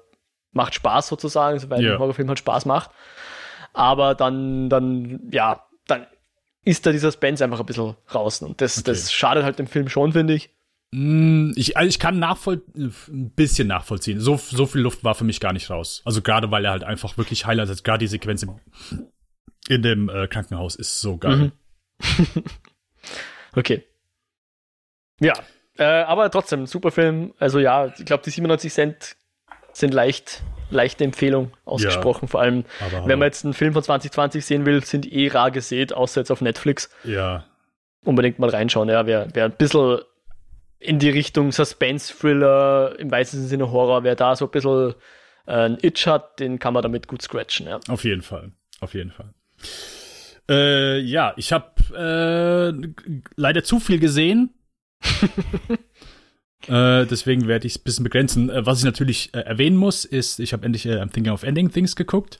macht 0.51 0.75
Spaß 0.75 1.07
sozusagen, 1.07 1.59
soweit 1.59 1.81
ja. 1.81 1.93
ein 1.93 1.99
Horrorfilm 1.99 2.29
halt 2.29 2.39
Spaß 2.39 2.65
macht. 2.65 2.91
Aber 3.73 4.15
dann, 4.15 4.69
dann, 4.69 5.29
ja, 5.31 5.65
dann 5.87 6.07
ist 6.63 6.85
da 6.85 6.91
dieser 6.91 7.11
Spence 7.11 7.41
einfach 7.41 7.59
ein 7.59 7.65
bisschen 7.65 7.95
raus. 8.13 8.41
Und 8.41 8.61
das, 8.61 8.77
okay. 8.77 8.91
das 8.91 9.11
schadet 9.11 9.43
halt 9.43 9.59
dem 9.59 9.67
Film 9.67 9.89
schon, 9.89 10.13
finde 10.13 10.33
ich. 10.33 10.49
Hm, 10.93 11.53
ich, 11.57 11.75
also 11.75 11.89
ich 11.89 11.99
kann 11.99 12.19
nachvoll 12.19 12.63
ein 12.75 13.31
bisschen 13.35 13.67
nachvollziehen. 13.67 14.21
So, 14.21 14.37
so 14.37 14.65
viel 14.65 14.81
Luft 14.81 15.03
war 15.03 15.13
für 15.13 15.25
mich 15.25 15.41
gar 15.41 15.51
nicht 15.51 15.69
raus. 15.69 16.01
Also 16.05 16.21
gerade 16.21 16.51
weil 16.51 16.63
er 16.63 16.71
halt 16.71 16.85
einfach 16.85 17.17
wirklich 17.17 17.45
Highlights 17.45 17.71
hat. 17.71 17.83
Gerade 17.83 17.99
die 17.99 18.07
Sequenz 18.07 18.43
im, 18.43 18.55
in 19.67 19.81
dem 19.81 20.07
äh, 20.07 20.27
Krankenhaus 20.27 20.75
ist 20.75 21.01
so 21.01 21.17
geil. 21.17 21.35
Mhm. 21.35 21.51
okay. 23.55 23.83
Ja, 25.19 25.33
äh, 25.77 25.83
aber 25.83 26.29
trotzdem, 26.31 26.65
super 26.65 26.91
Film. 26.91 27.33
Also 27.39 27.59
ja, 27.59 27.87
ich 27.97 28.05
glaube, 28.05 28.23
die 28.23 28.29
97 28.29 28.73
Cent 28.73 29.15
sind 29.73 29.93
leicht, 29.93 30.41
leichte 30.69 31.03
Empfehlung 31.03 31.51
ausgesprochen. 31.65 32.25
Ja, 32.25 32.27
Vor 32.27 32.41
allem, 32.41 32.65
wenn 33.05 33.19
man 33.19 33.27
jetzt 33.27 33.43
einen 33.43 33.53
Film 33.53 33.73
von 33.73 33.83
2020 33.83 34.45
sehen 34.45 34.65
will, 34.65 34.83
sind 34.83 35.11
eh 35.11 35.27
rar 35.27 35.51
gesät, 35.51 35.93
außer 35.93 36.21
jetzt 36.21 36.31
auf 36.31 36.41
Netflix. 36.41 36.89
Ja. 37.03 37.45
Unbedingt 38.03 38.39
mal 38.39 38.49
reinschauen, 38.49 38.87
ja. 38.87 39.05
Wer, 39.05 39.27
wer 39.33 39.45
ein 39.45 39.51
bisschen 39.51 39.99
in 40.79 40.99
die 40.99 41.09
Richtung 41.09 41.51
Suspense-Thriller, 41.51 42.95
im 42.99 43.11
weitesten 43.11 43.47
Sinne 43.47 43.71
Horror, 43.71 44.03
wer 44.03 44.15
da 44.15 44.35
so 44.35 44.45
ein 44.45 44.51
bisschen 44.51 44.93
äh, 45.47 45.51
ein 45.51 45.77
Itch 45.81 46.07
hat, 46.07 46.39
den 46.39 46.59
kann 46.59 46.73
man 46.73 46.83
damit 46.83 47.07
gut 47.07 47.21
scratchen, 47.21 47.67
ja. 47.67 47.79
Auf 47.89 48.03
jeden 48.03 48.21
Fall. 48.21 48.51
Auf 48.79 48.93
jeden 48.93 49.11
Fall. 49.11 49.33
Äh, 50.49 50.99
ja, 50.99 51.33
ich 51.37 51.51
habe 51.51 51.71
äh, 51.95 53.13
leider 53.35 53.63
zu 53.63 53.79
viel 53.79 53.99
gesehen. 53.99 54.53
äh, 56.67 57.05
deswegen 57.05 57.47
werde 57.47 57.67
ich 57.67 57.73
es 57.73 57.79
ein 57.79 57.83
bisschen 57.83 58.03
begrenzen. 58.03 58.49
Äh, 58.49 58.65
was 58.65 58.79
ich 58.79 58.85
natürlich 58.85 59.33
äh, 59.33 59.39
erwähnen 59.39 59.77
muss, 59.77 60.05
ist, 60.05 60.39
ich 60.39 60.53
habe 60.53 60.65
endlich 60.65 60.85
äh, 60.85 60.99
I'm 60.99 61.11
Thinking 61.11 61.33
of 61.33 61.43
Ending 61.43 61.71
Things 61.71 61.95
geguckt. 61.95 62.39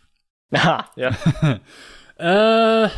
Aha, 0.51 0.89
ja. 0.95 1.17
äh, 2.85 2.89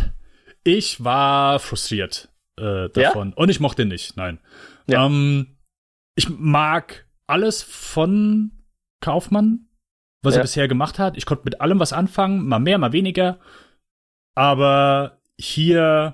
ich 0.64 1.04
war 1.04 1.60
frustriert 1.60 2.30
äh, 2.58 2.90
davon. 2.90 3.30
Ja? 3.30 3.36
Und 3.36 3.50
ich 3.50 3.60
mochte 3.60 3.84
ihn 3.84 3.88
nicht, 3.88 4.18
nein. 4.18 4.40
Ja. 4.88 5.06
Ähm, 5.06 5.58
ich 6.16 6.30
mag 6.30 7.06
alles 7.28 7.64
von 7.64 8.52
Kaufmann, 9.02 9.70
was 10.24 10.34
ja. 10.34 10.42
er 10.42 10.44
bisher 10.44 10.68
gemacht 10.68 11.00
hat. 11.00 11.16
Ich 11.18 11.26
konnte 11.26 11.44
mit 11.46 11.62
allem 11.62 11.80
was 11.80 11.94
anfangen, 11.94 12.46
mal 12.48 12.60
mehr, 12.60 12.78
mal 12.78 12.94
weniger. 12.94 13.40
Aber 14.38 15.18
hier 15.40 16.14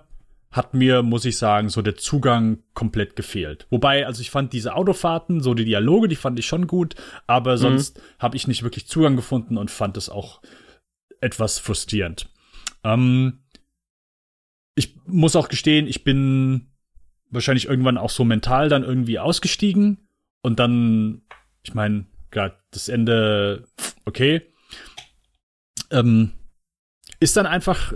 hat 0.49 0.74
mir, 0.74 1.03
muss 1.03 1.26
ich 1.26 1.38
sagen, 1.38 1.67
so 1.67 1.82
der 1.82 1.97
Zugang 1.97 2.63
komplett 2.74 3.17
gefehlt. 3.17 3.67
Wobei, 3.69 4.07
also 4.07 4.21
ich 4.21 4.32
fand 4.32 4.53
diese 4.53 4.76
Autofahrten, 4.76 5.41
so 5.41 5.53
die 5.53 5.65
Dialoge, 5.65 6.07
die 6.07 6.15
fand 6.15 6.39
ich 6.39 6.45
schon 6.45 6.65
gut, 6.65 6.95
aber 7.28 7.53
mhm. 7.53 7.57
sonst 7.57 8.01
habe 8.19 8.38
ich 8.38 8.47
nicht 8.47 8.63
wirklich 8.63 8.88
Zugang 8.88 9.17
gefunden 9.17 9.57
und 9.57 9.71
fand 9.71 9.97
es 9.97 10.07
auch 10.07 10.41
etwas 11.19 11.59
frustrierend. 11.59 12.30
Ähm, 12.86 13.39
ich 14.76 14.95
muss 15.05 15.36
auch 15.36 15.49
gestehen, 15.49 15.86
ich 15.86 16.05
bin 16.05 16.71
wahrscheinlich 17.30 17.65
irgendwann 17.65 17.97
auch 17.97 18.09
so 18.09 18.24
mental 18.24 18.69
dann 18.69 18.84
irgendwie 18.84 19.19
ausgestiegen 19.19 20.07
und 20.41 20.59
dann, 20.59 21.24
ich 21.61 21.74
meine, 21.74 22.05
gerade 22.32 22.55
das 22.71 22.88
Ende, 22.88 23.67
okay. 24.05 24.43
Ähm, 25.91 26.32
ist 27.24 27.38
dann 27.38 27.45
einfach, 27.45 27.93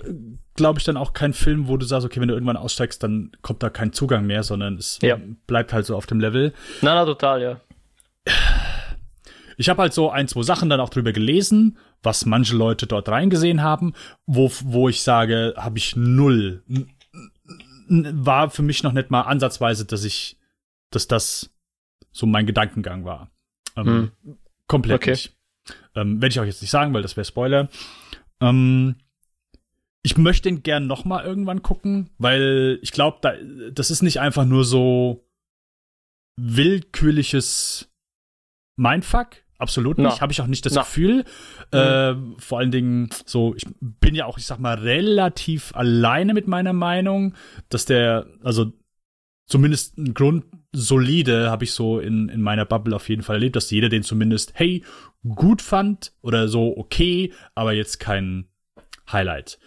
glaube 0.55 0.79
ich, 0.79 0.85
dann 0.85 0.95
auch 0.95 1.11
kein 1.11 1.33
Film, 1.33 1.67
wo 1.67 1.75
du 1.75 1.85
sagst, 1.85 2.05
okay, 2.05 2.21
wenn 2.21 2.29
du 2.29 2.33
irgendwann 2.33 2.55
aussteigst, 2.55 3.03
dann 3.03 3.31
kommt 3.41 3.61
da 3.61 3.69
kein 3.69 3.91
Zugang 3.91 4.25
mehr, 4.25 4.41
sondern 4.41 4.75
es 4.77 4.99
ja. 5.01 5.19
bleibt 5.47 5.73
halt 5.73 5.85
so 5.85 5.97
auf 5.97 6.05
dem 6.05 6.21
Level. 6.21 6.53
Na, 6.81 6.95
na, 6.95 7.05
total, 7.05 7.41
ja. 7.41 7.61
Ich 9.57 9.67
habe 9.67 9.81
halt 9.81 9.93
so 9.93 10.09
ein, 10.09 10.29
zwei 10.29 10.43
Sachen 10.43 10.69
dann 10.69 10.79
auch 10.79 10.89
drüber 10.89 11.11
gelesen, 11.11 11.77
was 12.01 12.25
manche 12.25 12.55
Leute 12.55 12.87
dort 12.87 13.09
reingesehen 13.09 13.61
haben, 13.61 13.93
wo, 14.27 14.49
wo 14.63 14.87
ich 14.87 15.01
sage, 15.01 15.55
habe 15.57 15.77
ich 15.77 15.97
null. 15.97 16.63
War 17.89 18.49
für 18.49 18.61
mich 18.61 18.83
noch 18.83 18.93
nicht 18.93 19.11
mal 19.11 19.21
ansatzweise, 19.21 19.83
dass 19.85 20.05
ich, 20.05 20.37
dass 20.89 21.07
das 21.07 21.53
so 22.13 22.25
mein 22.27 22.45
Gedankengang 22.45 23.03
war. 23.03 23.29
Ähm, 23.75 24.11
hm. 24.23 24.37
Komplett 24.67 25.01
okay. 25.01 25.11
nicht. 25.11 25.35
Ähm, 25.95 26.21
Werde 26.21 26.31
ich 26.31 26.39
auch 26.39 26.45
jetzt 26.45 26.61
nicht 26.61 26.71
sagen, 26.71 26.93
weil 26.93 27.01
das 27.01 27.17
wäre 27.17 27.25
Spoiler. 27.25 27.67
Ähm, 28.39 28.95
ich 30.07 30.17
möchte 30.17 30.47
ihn 30.47 30.63
gern 30.63 30.87
noch 30.87 31.03
mal 31.03 31.25
irgendwann 31.25 31.61
gucken, 31.61 32.09
weil 32.17 32.79
ich 32.81 32.93
glaube, 32.93 33.17
da, 33.21 33.33
das 33.73 33.91
ist 33.91 34.01
nicht 34.01 34.21
einfach 34.21 34.45
nur 34.45 34.63
so 34.63 35.27
willkürliches 36.37 37.91
Mindfuck. 38.77 39.43
Absolut 39.57 39.97
nicht. 39.97 40.05
No. 40.05 40.21
Habe 40.21 40.31
ich 40.31 40.39
auch 40.39 40.47
nicht 40.47 40.65
das 40.65 40.75
no. 40.75 40.79
Gefühl. 40.79 41.25
Mhm. 41.73 41.77
Äh, 41.77 42.15
vor 42.37 42.59
allen 42.59 42.71
Dingen, 42.71 43.09
so, 43.25 43.53
ich 43.55 43.65
bin 43.81 44.15
ja 44.15 44.27
auch, 44.27 44.37
ich 44.37 44.45
sag 44.45 44.59
mal, 44.59 44.75
relativ 44.75 45.75
alleine 45.75 46.33
mit 46.33 46.47
meiner 46.47 46.71
Meinung, 46.71 47.33
dass 47.67 47.83
der, 47.83 48.27
also 48.43 48.71
zumindest 49.45 49.97
ein 49.97 50.13
Grund 50.13 50.45
solide 50.71 51.51
habe 51.51 51.65
ich 51.65 51.73
so 51.73 51.99
in, 51.99 52.29
in 52.29 52.41
meiner 52.41 52.63
Bubble 52.63 52.95
auf 52.95 53.09
jeden 53.09 53.23
Fall 53.23 53.35
erlebt, 53.35 53.57
dass 53.57 53.71
jeder 53.71 53.89
den 53.89 54.03
zumindest, 54.03 54.53
hey, 54.55 54.85
gut 55.35 55.61
fand 55.61 56.13
oder 56.21 56.47
so 56.47 56.77
okay, 56.77 57.33
aber 57.55 57.73
jetzt 57.73 57.99
kein 57.99 58.47
Highlight. 59.11 59.59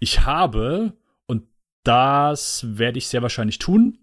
Ich 0.00 0.20
habe, 0.20 0.96
und 1.26 1.48
das 1.82 2.64
werde 2.78 2.98
ich 2.98 3.08
sehr 3.08 3.22
wahrscheinlich 3.22 3.58
tun, 3.58 3.98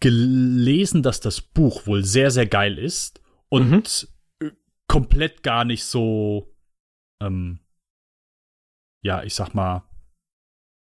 gelesen, 0.00 1.02
dass 1.02 1.20
das 1.20 1.40
Buch 1.40 1.86
wohl 1.86 2.04
sehr, 2.04 2.30
sehr 2.30 2.46
geil 2.46 2.78
ist 2.78 3.20
und 3.48 4.08
mhm. 4.40 4.52
komplett 4.88 5.42
gar 5.42 5.64
nicht 5.64 5.84
so, 5.84 6.54
ähm, 7.22 7.60
ja, 9.02 9.22
ich 9.22 9.34
sag 9.34 9.54
mal, 9.54 9.84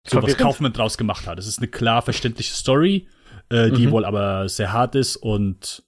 so 0.07 0.23
was 0.23 0.37
Kaufmann 0.37 0.73
draus 0.73 0.99
gemacht 0.99 1.27
hat. 1.27 1.39
Es 1.39 1.47
ist 1.47 1.59
eine 1.59 1.69
klar 1.69 2.03
verständliche 2.03 2.55
Story, 2.55 3.09
äh, 3.49 3.71
die 3.71 3.87
mhm. 3.87 3.91
wohl 3.91 4.05
aber 4.05 4.49
sehr 4.49 4.73
hart 4.73 4.95
ist 4.95 5.17
und 5.17 5.83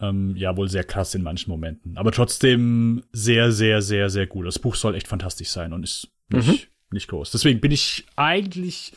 ähm, 0.00 0.34
ja, 0.36 0.56
wohl 0.56 0.68
sehr 0.68 0.84
krass 0.84 1.14
in 1.14 1.22
manchen 1.22 1.50
Momenten. 1.50 1.98
Aber 1.98 2.12
trotzdem 2.12 3.04
sehr, 3.12 3.52
sehr, 3.52 3.82
sehr, 3.82 4.08
sehr 4.08 4.26
gut. 4.26 4.46
Das 4.46 4.58
Buch 4.58 4.74
soll 4.74 4.94
echt 4.94 5.08
fantastisch 5.08 5.48
sein 5.48 5.72
und 5.72 5.82
ist 5.82 6.08
nicht, 6.28 6.48
mhm. 6.48 6.58
nicht 6.90 7.08
groß. 7.08 7.30
Deswegen 7.30 7.60
bin 7.60 7.70
ich 7.70 8.06
eigentlich, 8.16 8.92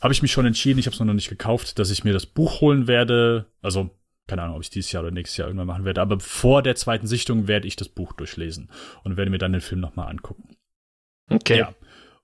habe 0.00 0.12
ich 0.12 0.22
mich 0.22 0.32
schon 0.32 0.46
entschieden, 0.46 0.78
ich 0.78 0.86
habe 0.86 0.94
es 0.94 1.00
noch 1.00 1.12
nicht 1.12 1.28
gekauft, 1.28 1.78
dass 1.78 1.90
ich 1.90 2.04
mir 2.04 2.12
das 2.12 2.26
Buch 2.26 2.60
holen 2.60 2.86
werde. 2.86 3.46
Also, 3.62 3.90
keine 4.26 4.42
Ahnung, 4.42 4.56
ob 4.56 4.62
ich 4.62 4.70
dieses 4.70 4.92
Jahr 4.92 5.02
oder 5.02 5.12
nächstes 5.12 5.38
Jahr 5.38 5.48
irgendwann 5.48 5.66
machen 5.66 5.84
werde, 5.84 6.00
aber 6.00 6.20
vor 6.20 6.62
der 6.62 6.76
zweiten 6.76 7.06
Sichtung 7.06 7.48
werde 7.48 7.66
ich 7.66 7.76
das 7.76 7.88
Buch 7.88 8.12
durchlesen 8.12 8.70
und 9.02 9.16
werde 9.16 9.30
mir 9.30 9.38
dann 9.38 9.52
den 9.52 9.60
Film 9.60 9.80
nochmal 9.80 10.08
angucken. 10.08 10.56
Okay. 11.30 11.58
Ja. 11.58 11.74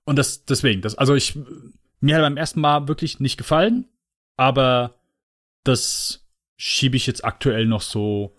Und 0.05 0.17
das, 0.17 0.45
deswegen, 0.45 0.81
das, 0.81 0.97
also 0.97 1.15
ich, 1.15 1.37
mir 1.99 2.15
hat 2.15 2.21
beim 2.21 2.37
ersten 2.37 2.61
Mal 2.61 2.87
wirklich 2.87 3.19
nicht 3.19 3.37
gefallen, 3.37 3.85
aber 4.37 4.93
das 5.63 6.26
schiebe 6.57 6.97
ich 6.97 7.07
jetzt 7.07 7.23
aktuell 7.23 7.65
noch 7.65 7.81
so 7.81 8.35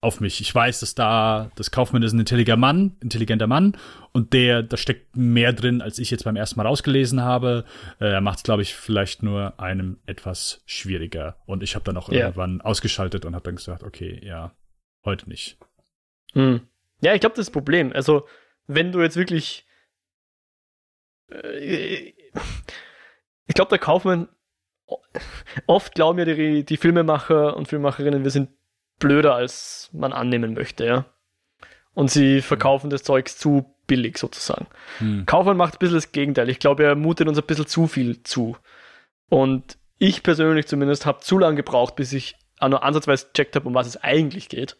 auf 0.00 0.20
mich. 0.20 0.40
Ich 0.40 0.54
weiß, 0.54 0.78
dass 0.80 0.94
da 0.94 1.50
das 1.56 1.72
Kaufmann 1.72 2.04
ist 2.04 2.12
ein 2.12 2.20
intelligenter 2.20 2.56
Mann, 2.56 2.96
intelligenter 3.00 3.48
Mann 3.48 3.76
und 4.12 4.32
der, 4.32 4.62
da 4.62 4.76
steckt 4.76 5.16
mehr 5.16 5.52
drin, 5.52 5.82
als 5.82 5.98
ich 5.98 6.10
jetzt 6.12 6.22
beim 6.24 6.36
ersten 6.36 6.56
Mal 6.56 6.66
rausgelesen 6.66 7.20
habe. 7.22 7.64
Äh, 7.98 8.12
er 8.12 8.20
macht 8.20 8.38
es, 8.38 8.42
glaube 8.44 8.62
ich, 8.62 8.74
vielleicht 8.76 9.24
nur 9.24 9.58
einem 9.58 9.98
etwas 10.06 10.62
schwieriger. 10.66 11.36
Und 11.46 11.64
ich 11.64 11.74
habe 11.74 11.84
dann 11.84 11.96
auch 11.96 12.10
Ja. 12.10 12.26
irgendwann 12.26 12.60
ausgeschaltet 12.60 13.24
und 13.24 13.34
habe 13.34 13.42
dann 13.44 13.56
gesagt, 13.56 13.82
okay, 13.82 14.20
ja, 14.24 14.54
heute 15.04 15.28
nicht. 15.28 15.58
Hm. 16.34 16.60
Ja, 17.00 17.14
ich 17.14 17.20
glaube, 17.20 17.34
das 17.34 17.42
ist 17.42 17.48
das 17.48 17.52
Problem. 17.52 17.92
Also, 17.92 18.26
wenn 18.68 18.92
du 18.92 19.00
jetzt 19.00 19.16
wirklich. 19.16 19.66
Äh, 21.30 22.12
ich 23.46 23.54
glaube, 23.54 23.70
der 23.70 23.78
Kaufmann. 23.78 24.28
Oft 25.66 25.94
glauben 25.94 26.18
ja 26.18 26.24
die, 26.24 26.64
die 26.64 26.76
Filmemacher 26.76 27.56
und 27.56 27.68
Filmemacherinnen, 27.68 28.24
wir 28.24 28.30
sind 28.30 28.50
blöder, 28.98 29.34
als 29.34 29.90
man 29.92 30.12
annehmen 30.12 30.54
möchte, 30.54 30.84
ja. 30.84 31.04
Und 31.94 32.10
sie 32.10 32.42
verkaufen 32.42 32.90
das 32.90 33.02
Zeugs 33.02 33.38
zu 33.38 33.74
billig 33.86 34.18
sozusagen. 34.18 34.66
Hm. 34.98 35.26
Kaufmann 35.26 35.56
macht 35.56 35.74
ein 35.74 35.78
bisschen 35.78 35.96
das 35.96 36.12
Gegenteil. 36.12 36.48
Ich 36.48 36.60
glaube, 36.60 36.84
er 36.84 36.94
mutet 36.94 37.26
uns 37.26 37.38
ein 37.38 37.46
bisschen 37.46 37.66
zu 37.66 37.88
viel 37.88 38.22
zu. 38.22 38.56
Und 39.28 39.78
ich 39.98 40.22
persönlich 40.22 40.66
zumindest 40.66 41.06
habe 41.06 41.20
zu 41.20 41.38
lange 41.38 41.56
gebraucht, 41.56 41.96
bis 41.96 42.12
ich 42.12 42.36
auch 42.60 42.68
nur 42.68 42.84
ansatzweise 42.84 43.26
gecheckt 43.26 43.56
habe, 43.56 43.66
um 43.66 43.74
was 43.74 43.88
es 43.88 43.96
eigentlich 43.96 44.48
geht. 44.48 44.76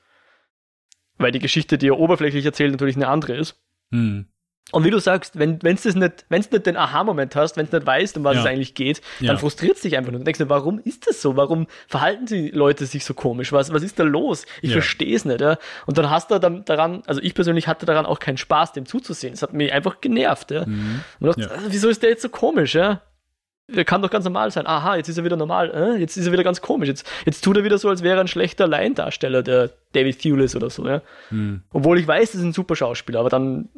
Weil 1.16 1.32
die 1.32 1.40
Geschichte, 1.40 1.78
die 1.78 1.88
er 1.88 1.98
oberflächlich 1.98 2.44
erzählt, 2.44 2.70
natürlich 2.70 2.96
eine 2.96 3.09
andere 3.09 3.36
ist. 3.36 3.61
Hm. 3.90 4.26
Und 4.70 4.84
wie 4.84 4.90
du 4.90 4.98
sagst, 4.98 5.38
wenn 5.38 5.58
das 5.58 5.84
nicht, 5.94 6.26
wenn's 6.28 6.50
nicht 6.50 6.66
den 6.66 6.76
Aha-Moment 6.76 7.34
hast, 7.36 7.56
wenn 7.56 7.66
du 7.70 7.76
nicht 7.76 7.86
weißt, 7.86 8.16
um 8.18 8.24
was 8.24 8.34
Ja. 8.34 8.40
es 8.42 8.46
eigentlich 8.46 8.74
geht, 8.74 9.00
Ja. 9.20 9.28
dann 9.28 9.38
frustriert 9.38 9.76
es 9.76 9.82
dich 9.82 9.96
einfach 9.96 10.12
nur. 10.12 10.18
Du 10.20 10.24
denkst 10.24 10.38
dir, 10.38 10.48
warum 10.50 10.78
ist 10.84 11.06
das 11.08 11.22
so? 11.22 11.36
Warum 11.36 11.66
verhalten 11.86 12.26
die 12.26 12.50
Leute 12.50 12.84
sich 12.84 13.04
so 13.04 13.14
komisch? 13.14 13.50
Was, 13.52 13.72
was 13.72 13.82
ist 13.82 13.98
da 13.98 14.02
los? 14.04 14.44
Ich 14.60 14.68
Ja. 14.70 14.74
verstehe 14.74 15.16
es 15.16 15.24
nicht. 15.24 15.40
Ja? 15.40 15.56
Und 15.86 15.96
dann 15.96 16.10
hast 16.10 16.30
du 16.30 16.38
dann 16.38 16.64
daran, 16.66 17.02
also 17.06 17.22
ich 17.22 17.34
persönlich 17.34 17.66
hatte 17.66 17.86
daran 17.86 18.04
auch 18.04 18.18
keinen 18.18 18.36
Spaß, 18.36 18.72
dem 18.74 18.84
zuzusehen. 18.84 19.32
Es 19.34 19.42
hat 19.42 19.54
mich 19.54 19.72
einfach 19.72 20.00
genervt. 20.02 20.50
Ja? 20.50 20.66
Mhm. 20.66 21.00
Und 21.20 21.26
dachte, 21.28 21.40
Ja. 21.42 21.48
ah, 21.48 21.60
wieso 21.68 21.88
ist 21.88 22.02
der 22.02 22.10
jetzt 22.10 22.22
so 22.22 22.28
komisch? 22.28 22.74
Ja? 22.74 23.00
Der 23.70 23.84
kann 23.84 24.00
doch 24.00 24.10
ganz 24.10 24.24
normal 24.24 24.50
sein. 24.50 24.66
Aha, 24.66 24.96
jetzt 24.96 25.08
ist 25.08 25.18
er 25.18 25.24
wieder 25.24 25.36
normal. 25.36 25.70
Äh? 25.70 26.00
Jetzt 26.00 26.16
ist 26.16 26.26
er 26.26 26.32
wieder 26.32 26.44
ganz 26.44 26.60
komisch. 26.62 26.88
Jetzt, 26.88 27.06
jetzt 27.26 27.42
tut 27.44 27.56
er 27.56 27.64
wieder 27.64 27.76
so, 27.78 27.88
als 27.90 28.02
wäre 28.02 28.16
er 28.16 28.20
ein 28.22 28.28
schlechter 28.28 28.66
Laiendarsteller, 28.66 29.42
der 29.42 29.70
David 29.92 30.18
Thewlis 30.20 30.56
oder 30.56 30.70
so. 30.70 30.86
Ja? 30.86 31.02
Hm. 31.28 31.62
Obwohl 31.72 31.98
ich 31.98 32.06
weiß, 32.08 32.32
das 32.32 32.40
ist 32.40 32.46
ein 32.46 32.52
super 32.54 32.76
Schauspieler, 32.76 33.20
aber 33.20 33.28
dann 33.28 33.68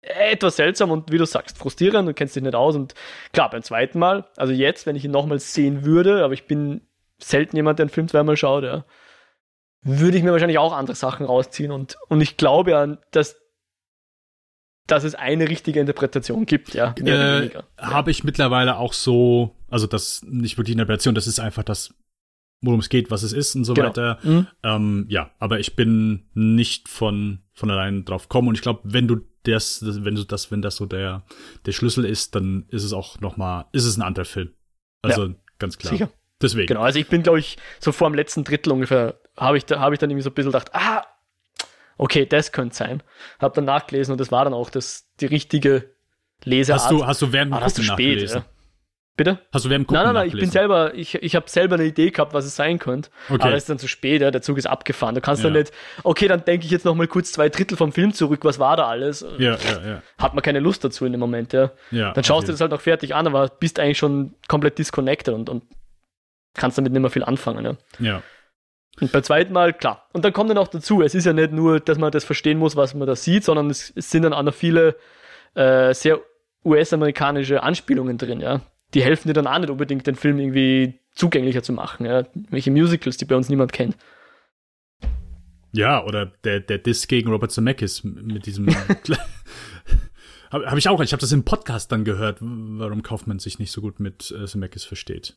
etwas 0.00 0.56
seltsam 0.56 0.90
und 0.90 1.10
wie 1.12 1.18
du 1.18 1.26
sagst, 1.26 1.58
frustrierend, 1.58 2.08
du 2.08 2.14
kennst 2.14 2.36
dich 2.36 2.42
nicht 2.42 2.54
aus. 2.54 2.76
Und 2.76 2.94
klar, 3.32 3.50
beim 3.50 3.62
zweiten 3.62 3.98
Mal, 3.98 4.26
also 4.36 4.52
jetzt, 4.52 4.86
wenn 4.86 4.96
ich 4.96 5.04
ihn 5.04 5.10
nochmals 5.10 5.52
sehen 5.54 5.84
würde, 5.84 6.24
aber 6.24 6.34
ich 6.34 6.46
bin 6.46 6.82
selten 7.18 7.56
jemand, 7.56 7.78
der 7.78 7.84
einen 7.84 7.90
Film 7.90 8.08
zweimal 8.08 8.36
schaut, 8.36 8.64
ja, 8.64 8.84
würde 9.82 10.16
ich 10.16 10.22
mir 10.22 10.32
wahrscheinlich 10.32 10.58
auch 10.58 10.72
andere 10.72 10.96
Sachen 10.96 11.26
rausziehen. 11.26 11.72
Und, 11.72 11.96
und 12.08 12.20
ich 12.20 12.36
glaube 12.36 12.70
ja, 12.72 12.86
dass, 13.10 13.36
dass 14.86 15.04
es 15.04 15.14
eine 15.14 15.48
richtige 15.48 15.80
Interpretation 15.80 16.46
gibt, 16.46 16.74
ja. 16.74 16.94
Äh, 16.98 17.40
weniger. 17.40 17.64
habe 17.76 18.10
ich 18.10 18.24
mittlerweile 18.24 18.76
auch 18.76 18.92
so, 18.92 19.56
also 19.68 19.86
das 19.86 20.22
nicht 20.24 20.56
wirklich 20.58 20.74
eine 20.74 20.82
Interpretation, 20.82 21.14
das 21.14 21.26
ist 21.26 21.40
einfach 21.40 21.64
das, 21.64 21.94
worum 22.60 22.80
es 22.80 22.88
geht, 22.88 23.10
was 23.10 23.22
es 23.22 23.32
ist 23.32 23.54
und 23.54 23.64
so 23.64 23.74
Genau. 23.74 23.88
weiter. 23.88 24.18
Mhm. 24.22 24.46
Ähm, 24.62 25.06
ja, 25.08 25.30
aber 25.38 25.58
ich 25.60 25.76
bin 25.76 26.28
nicht 26.34 26.88
von, 26.88 27.40
von 27.52 27.70
allein 27.70 28.04
drauf 28.04 28.28
gekommen 28.28 28.48
und 28.48 28.54
ich 28.54 28.62
glaube, 28.62 28.80
wenn 28.84 29.08
du 29.08 29.20
das, 29.52 29.80
das, 29.80 30.04
wenn 30.04 30.14
du 30.14 30.24
das, 30.24 30.50
wenn 30.50 30.62
das 30.62 30.76
so 30.76 30.86
der, 30.86 31.24
der 31.66 31.72
Schlüssel 31.72 32.04
ist, 32.04 32.34
dann 32.34 32.66
ist 32.68 32.84
es 32.84 32.92
auch 32.92 33.20
noch 33.20 33.36
mal, 33.36 33.66
ist 33.72 33.84
es 33.84 33.96
ein 33.96 34.02
anderer 34.02 34.24
Film. 34.24 34.52
Also 35.02 35.34
ganz 35.58 35.78
klar. 35.78 35.92
Sicher. 35.92 36.10
Deswegen. 36.40 36.68
Genau, 36.68 36.82
also 36.82 36.98
ich 36.98 37.08
bin, 37.08 37.22
glaube 37.22 37.40
ich, 37.40 37.58
so 37.80 37.90
vor 37.90 38.08
dem 38.08 38.14
letzten 38.14 38.44
Drittel 38.44 38.72
ungefähr, 38.72 39.20
habe 39.36 39.56
ich, 39.56 39.64
da, 39.64 39.80
hab 39.80 39.92
ich 39.92 39.98
dann 39.98 40.10
irgendwie 40.10 40.22
so 40.22 40.30
ein 40.30 40.34
bisschen 40.34 40.52
gedacht, 40.52 40.72
ah, 40.72 41.04
okay, 41.96 42.26
das 42.26 42.52
könnte 42.52 42.76
sein. 42.76 43.02
Habe 43.40 43.56
dann 43.56 43.64
nachgelesen 43.64 44.12
und 44.12 44.18
das 44.18 44.30
war 44.30 44.44
dann 44.44 44.54
auch 44.54 44.70
das, 44.70 45.08
die 45.20 45.26
richtige 45.26 45.90
Leseart. 46.44 46.80
Hast 46.80 46.90
du, 46.90 47.06
hast 47.06 47.22
du 47.22 47.32
während 47.32 47.52
dem 47.52 47.54
ah, 47.54 47.66
zu 47.66 47.82
Gucken 47.82 47.84
spät. 47.84 48.06
nachgelesen? 48.06 48.38
Ja. 48.38 48.57
Bitte? 49.18 49.40
Hast 49.52 49.64
du 49.64 49.68
während 49.68 49.82
dem 49.82 49.86
Gucken 49.88 50.04
Nein, 50.04 50.14
nein, 50.14 50.14
nein, 50.14 50.28
ich 50.28 50.40
bin 50.40 50.48
selber, 50.48 50.94
ich, 50.94 51.16
ich 51.16 51.34
habe 51.34 51.50
selber 51.50 51.74
eine 51.74 51.84
Idee 51.84 52.10
gehabt, 52.10 52.34
was 52.34 52.44
es 52.44 52.54
sein 52.54 52.78
könnte. 52.78 53.10
Okay. 53.28 53.42
Aber 53.42 53.50
es 53.54 53.64
ist 53.64 53.68
dann 53.68 53.80
zu 53.80 53.88
spät, 53.88 54.22
ja, 54.22 54.30
der 54.30 54.42
Zug 54.42 54.58
ist 54.58 54.66
abgefahren. 54.66 55.16
Du 55.16 55.20
kannst 55.20 55.42
Ja. 55.42 55.50
dann 55.50 55.58
nicht, 55.58 55.72
okay, 56.04 56.28
dann 56.28 56.44
denke 56.44 56.66
ich 56.66 56.70
jetzt 56.70 56.84
noch 56.84 56.94
mal 56.94 57.08
kurz 57.08 57.32
zwei 57.32 57.48
Drittel 57.48 57.76
vom 57.76 57.90
Film 57.90 58.14
zurück, 58.14 58.44
was 58.44 58.60
war 58.60 58.76
da 58.76 58.86
alles? 58.86 59.26
Ja, 59.38 59.56
ja, 59.56 59.86
ja. 59.86 60.02
Hat 60.18 60.34
man 60.34 60.42
keine 60.42 60.60
Lust 60.60 60.84
dazu 60.84 61.04
in 61.04 61.10
dem 61.10 61.18
Moment, 61.18 61.52
ja. 61.52 61.72
ja 61.90 62.12
Dann 62.12 62.22
schaust 62.22 62.44
okay. 62.44 62.46
du 62.46 62.52
das 62.52 62.60
halt 62.60 62.70
noch 62.70 62.80
fertig 62.80 63.16
an, 63.16 63.26
aber 63.26 63.48
bist 63.48 63.80
eigentlich 63.80 63.98
schon 63.98 64.36
komplett 64.46 64.78
disconnected 64.78 65.34
und, 65.34 65.50
und 65.50 65.64
kannst 66.54 66.78
damit 66.78 66.92
nicht 66.92 67.00
mehr 67.00 67.10
viel 67.10 67.24
anfangen, 67.24 67.64
ja. 67.64 67.76
Ja. 67.98 68.22
Und 69.00 69.10
beim 69.10 69.24
zweiten 69.24 69.52
Mal, 69.52 69.72
klar. 69.72 70.06
Und 70.12 70.24
dann 70.24 70.32
kommt 70.32 70.50
dann 70.50 70.58
auch 70.58 70.68
dazu, 70.68 71.02
es 71.02 71.16
ist 71.16 71.24
ja 71.24 71.32
nicht 71.32 71.50
nur, 71.50 71.80
dass 71.80 71.98
man 71.98 72.12
das 72.12 72.22
verstehen 72.22 72.58
muss, 72.60 72.76
was 72.76 72.94
man 72.94 73.08
da 73.08 73.16
sieht, 73.16 73.42
sondern 73.42 73.68
es, 73.68 73.92
es 73.96 74.12
sind 74.12 74.22
dann 74.22 74.32
auch 74.32 74.44
noch 74.44 74.54
viele 74.54 74.94
äh, 75.54 75.92
sehr 75.92 76.20
US-amerikanische 76.64 77.64
Anspielungen 77.64 78.16
drin, 78.16 78.40
ja. 78.40 78.60
Die 78.94 79.02
helfen 79.02 79.28
dir 79.28 79.34
dann 79.34 79.46
auch 79.46 79.58
nicht 79.58 79.70
unbedingt, 79.70 80.06
den 80.06 80.14
Film 80.16 80.38
irgendwie 80.38 80.98
zugänglicher 81.12 81.62
zu 81.62 81.72
machen, 81.72 82.06
ja. 82.06 82.26
Welche 82.34 82.70
Musicals, 82.70 83.16
die 83.18 83.24
bei 83.26 83.36
uns 83.36 83.48
niemand 83.48 83.72
kennt. 83.72 83.96
Ja, 85.72 86.02
oder 86.04 86.26
der, 86.44 86.60
der 86.60 86.78
Diss 86.78 87.06
gegen 87.08 87.30
Robert 87.30 87.52
Zemeckis 87.52 88.02
mit 88.02 88.46
diesem. 88.46 88.68
habe 90.50 90.70
hab 90.70 90.78
ich 90.78 90.88
auch, 90.88 91.00
ich 91.02 91.12
habe 91.12 91.20
das 91.20 91.32
im 91.32 91.44
Podcast 91.44 91.92
dann 91.92 92.04
gehört, 92.04 92.38
warum 92.40 93.02
Kaufmann 93.02 93.38
sich 93.38 93.58
nicht 93.58 93.70
so 93.72 93.80
gut 93.82 94.00
mit 94.00 94.30
äh, 94.30 94.46
Zemeckis 94.46 94.84
versteht. 94.84 95.36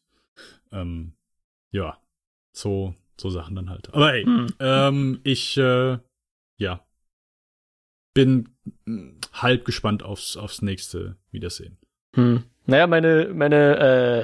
Ähm, 0.71 1.13
ja, 1.71 1.97
so, 2.53 2.95
so 3.19 3.29
Sachen 3.29 3.55
dann 3.55 3.69
halt. 3.69 3.93
Aber 3.93 4.13
ey, 4.13 4.23
Hm. 4.23 4.47
ähm, 4.59 5.19
ich, 5.23 5.57
äh, 5.57 5.97
ja, 6.57 6.85
bin 8.13 8.55
mh, 8.85 9.13
halb 9.33 9.65
gespannt 9.65 10.03
aufs, 10.03 10.37
aufs 10.37 10.61
nächste 10.61 11.17
Wiedersehen. 11.31 11.77
Hm. 12.15 12.43
Naja, 12.65 12.87
meine, 12.87 13.29
meine 13.33 13.77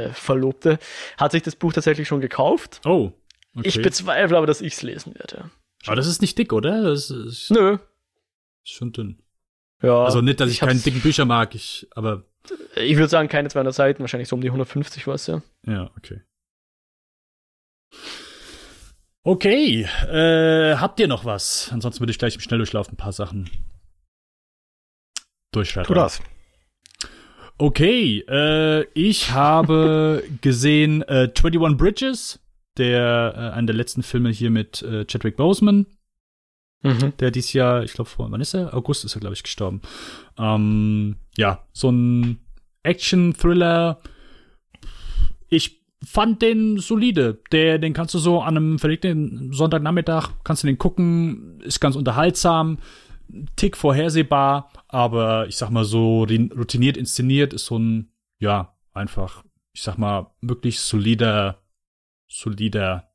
äh, 0.09 0.13
Verlobte 0.13 0.77
hat 1.17 1.31
sich 1.31 1.41
das 1.43 1.55
Buch 1.55 1.73
tatsächlich 1.73 2.07
schon 2.07 2.21
gekauft. 2.21 2.81
Oh, 2.85 3.11
okay. 3.55 3.67
Ich 3.67 3.81
bezweifle 3.81 4.37
aber, 4.37 4.45
dass 4.47 4.61
ich 4.61 4.73
es 4.73 4.81
lesen 4.83 5.15
werde. 5.15 5.49
Aber 5.85 5.95
das 5.95 6.07
ist 6.07 6.21
nicht 6.21 6.37
dick, 6.37 6.53
oder? 6.53 6.83
Das 6.83 7.09
ist, 7.09 7.49
Nö. 7.51 7.77
ist 8.63 8.71
schon 8.73 8.91
dünn. 8.91 9.21
Ja, 9.81 10.03
Also 10.05 10.21
nicht, 10.21 10.39
dass 10.39 10.49
ich, 10.51 10.59
keine 10.59 10.73
hab's- 10.73 10.83
dicken 10.83 11.01
Bücher 11.01 11.25
mag, 11.25 11.53
ich, 11.55 11.87
aber 11.91 12.23
Ich 12.75 12.95
würde 12.95 13.09
sagen, 13.09 13.29
keine 13.29 13.49
200 13.49 13.73
Seiten, 13.73 13.99
wahrscheinlich 14.01 14.27
so 14.29 14.35
um 14.35 14.41
die 14.41 14.49
150 14.49 15.05
was, 15.07 15.27
ja. 15.27 15.41
Ja, 15.65 15.91
okay. 15.97 16.21
Okay, 19.23 19.81
äh, 20.07 20.75
habt 20.77 20.99
ihr 20.99 21.07
noch 21.07 21.25
was? 21.25 21.69
Ansonsten 21.71 21.99
würde 22.01 22.11
ich 22.11 22.19
gleich 22.19 22.35
im 22.35 22.41
Schnelldurchlauf 22.41 22.89
ein 22.89 22.95
paar 22.95 23.11
Sachen 23.11 23.49
durchschreiten. 25.51 25.87
Tu 25.87 25.93
das. 25.93 26.21
Okay, 27.57 28.19
äh, 28.27 28.83
ich 28.93 29.31
habe 29.31 30.23
gesehen 30.41 31.01
äh, 31.03 31.29
21 31.35 31.77
Bridges, 31.77 32.39
der 32.77 33.33
äh, 33.35 33.55
einer 33.55 33.67
der 33.67 33.75
letzten 33.75 34.03
Filme 34.03 34.29
hier 34.29 34.51
mit 34.51 34.81
äh, 34.83 35.05
Chadwick 35.05 35.37
Boseman, 35.37 35.87
Mhm. 36.83 37.13
der 37.17 37.31
dieses 37.31 37.53
Jahr, 37.53 37.83
ich 37.83 37.93
glaube, 37.93 38.07
vor, 38.09 38.29
wann 38.29 38.39
ist 38.39 38.53
er? 38.53 38.71
August 38.75 39.03
ist 39.03 39.15
er, 39.15 39.19
glaube 39.19 39.33
ich, 39.33 39.41
gestorben. 39.41 39.81
Ähm, 40.37 41.15
ja, 41.35 41.63
so 41.73 41.89
ein 41.89 42.37
Action-Thriller. 42.83 43.99
Ich 45.49 45.81
fand 46.05 46.43
den 46.43 46.77
solide. 46.77 47.39
Der, 47.51 47.79
den 47.79 47.93
kannst 47.93 48.13
du 48.13 48.19
so 48.19 48.41
an 48.41 48.57
einem 48.57 48.77
verlegten 48.77 49.51
Sonntagnachmittag, 49.53 50.29
kannst 50.43 50.61
du 50.61 50.67
den 50.67 50.77
gucken, 50.77 51.59
ist 51.61 51.79
ganz 51.79 51.95
unterhaltsam, 51.95 52.77
Tick 53.55 53.77
vorhersehbar, 53.77 54.71
aber 54.87 55.47
ich 55.47 55.57
sag 55.57 55.69
mal 55.69 55.85
so 55.85 56.23
routiniert 56.23 56.97
inszeniert 56.97 57.53
ist 57.53 57.65
so 57.65 57.77
ein, 57.77 58.11
ja, 58.39 58.77
einfach, 58.93 59.43
ich 59.73 59.81
sag 59.81 59.97
mal, 59.97 60.31
wirklich 60.41 60.79
solider, 60.79 61.61
solider 62.27 63.11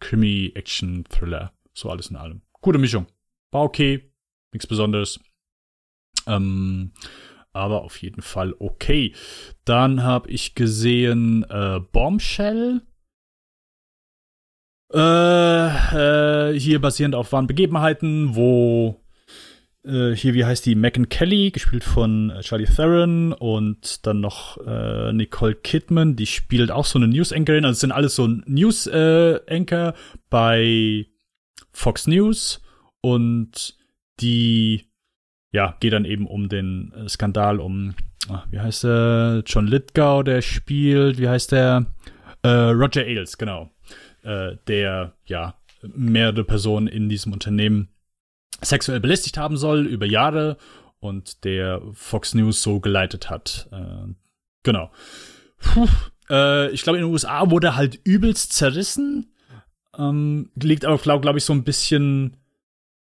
Krimi-Action-Thriller. 0.00 1.52
So 1.74 1.90
alles 1.90 2.10
in 2.10 2.16
allem. 2.16 2.42
Gute 2.60 2.78
Mischung. 2.78 3.06
War 3.50 3.62
okay, 3.62 4.12
nichts 4.52 4.66
Besonderes. 4.66 5.20
Ähm, 6.26 6.92
aber 7.52 7.82
auf 7.82 8.00
jeden 8.02 8.22
Fall 8.22 8.54
okay. 8.58 9.14
Dann 9.64 10.02
habe 10.02 10.30
ich 10.30 10.54
gesehen 10.54 11.44
äh, 11.48 11.80
Bombshell. 11.80 12.82
Äh, 14.92 16.50
äh, 16.50 16.58
hier 16.58 16.80
basierend 16.80 17.14
auf 17.14 17.32
wahren 17.32 17.46
Begebenheiten, 17.46 18.34
wo 18.36 19.01
äh, 19.84 20.14
hier, 20.14 20.34
wie 20.34 20.44
heißt 20.44 20.64
die? 20.66 20.74
Megan 20.74 21.08
Kelly, 21.08 21.50
gespielt 21.50 21.84
von 21.84 22.30
äh, 22.30 22.40
Charlie 22.40 22.66
Theron 22.66 23.32
und 23.32 24.06
dann 24.06 24.20
noch 24.20 24.58
äh, 24.66 25.12
Nicole 25.12 25.54
Kidman, 25.54 26.16
die 26.16 26.26
spielt 26.26 26.70
auch 26.70 26.84
so 26.84 26.98
eine 26.98 27.08
News-Anchorin. 27.08 27.64
Also 27.64 27.72
es 27.72 27.80
sind 27.80 27.92
alles 27.92 28.14
so 28.14 28.26
News-Anchor 28.26 29.94
bei 30.30 31.06
Fox 31.72 32.06
News 32.06 32.62
und 33.00 33.76
die 34.20 34.86
ja, 35.52 35.76
geht 35.80 35.92
dann 35.92 36.04
eben 36.04 36.26
um 36.26 36.48
den 36.48 36.92
äh, 36.92 37.08
Skandal 37.08 37.60
um, 37.60 37.94
ach, 38.28 38.46
wie 38.50 38.60
heißt 38.60 38.84
der? 38.84 39.42
John 39.46 39.66
Lithgow, 39.66 40.24
der 40.24 40.42
spielt, 40.42 41.18
wie 41.18 41.28
heißt 41.28 41.52
der? 41.52 41.86
Äh, 42.42 42.48
Roger 42.48 43.02
Ailes, 43.02 43.36
genau. 43.36 43.70
Äh, 44.22 44.56
der, 44.66 45.14
ja, 45.26 45.54
mehrere 45.82 46.44
Personen 46.44 46.86
in 46.86 47.08
diesem 47.08 47.32
Unternehmen 47.32 47.88
sexuell 48.62 49.00
belästigt 49.00 49.38
haben 49.38 49.56
soll 49.56 49.86
über 49.86 50.06
Jahre 50.06 50.56
und 51.00 51.44
der 51.44 51.82
Fox 51.92 52.34
News 52.34 52.62
so 52.62 52.80
geleitet 52.80 53.28
hat. 53.28 53.68
Äh, 53.72 54.12
genau. 54.62 54.90
Puh, 55.58 55.88
äh, 56.30 56.70
ich 56.70 56.82
glaube, 56.82 56.98
in 56.98 57.04
den 57.04 57.12
USA 57.12 57.50
wurde 57.50 57.76
halt 57.76 58.00
übelst 58.04 58.52
zerrissen. 58.52 59.34
Ähm, 59.98 60.50
liegt 60.54 60.84
aber, 60.84 60.98
glaube 60.98 61.22
glaub 61.22 61.36
ich, 61.36 61.44
so 61.44 61.52
ein 61.52 61.64
bisschen. 61.64 62.36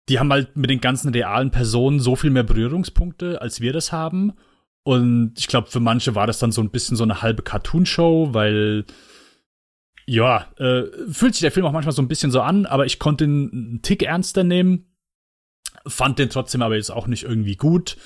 Die 0.09 0.19
haben 0.19 0.33
halt 0.33 0.57
mit 0.57 0.71
den 0.71 0.81
ganzen 0.81 1.13
realen 1.13 1.51
Personen 1.51 2.01
so 2.01 2.17
viel 2.17 2.31
mehr 2.31 2.45
Berührungspunkte, 2.45 3.43
als 3.43 3.61
wir 3.61 3.75
das 3.75 3.93
haben. 3.93 4.33
Und 4.85 5.35
ich 5.37 5.49
glaube, 5.49 5.69
für 5.69 5.81
manche 5.81 6.15
war 6.15 6.27
das 6.27 6.39
dann 6.39 6.51
so 6.51 6.63
ein 6.63 6.71
bisschen 6.71 6.97
so 6.97 7.05
eine 7.05 7.21
halbe 7.21 7.43
Cartoon-Show, 7.43 8.31
weil 8.33 8.87
ja, 10.07 10.47
äh, 10.57 10.85
fühlt 11.11 11.35
sich 11.35 11.43
der 11.43 11.53
Film 11.53 11.67
auch 11.67 11.73
manchmal 11.73 11.95
so 11.95 12.01
ein 12.01 12.09
bisschen 12.09 12.31
so 12.31 12.41
an, 12.41 12.65
aber 12.65 12.87
ich 12.87 12.99
konnte 12.99 13.25
ihn 13.25 13.51
einen 13.53 13.83
Tick 13.83 14.03
ernster 14.03 14.45
nehmen. 14.45 14.87
Fand 15.87 16.19
den 16.19 16.31
trotzdem 16.31 16.63
aber 16.63 16.77
jetzt 16.77 16.91
auch 16.91 17.07
nicht 17.07 17.25
irgendwie 17.25 17.57
gut. 17.57 17.97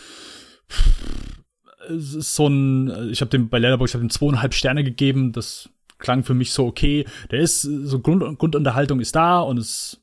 Es 1.88 2.14
ist 2.14 2.34
so 2.34 2.46
ein, 2.46 3.10
ich 3.10 3.20
habe 3.20 3.30
dem 3.30 3.48
bei 3.48 3.58
Letterboxd, 3.58 3.92
ich 3.92 3.94
habe 3.94 4.06
dem 4.06 4.10
zweieinhalb 4.10 4.54
Sterne 4.54 4.84
gegeben. 4.84 5.32
Das 5.32 5.68
klang 5.98 6.24
für 6.24 6.34
mich 6.34 6.52
so 6.52 6.66
okay. 6.66 7.06
Der 7.30 7.40
ist 7.40 7.62
so 7.62 8.00
Grund, 8.00 8.38
Grundunterhaltung 8.38 9.00
ist 9.00 9.16
da 9.16 9.40
und 9.40 9.58
es 9.58 10.02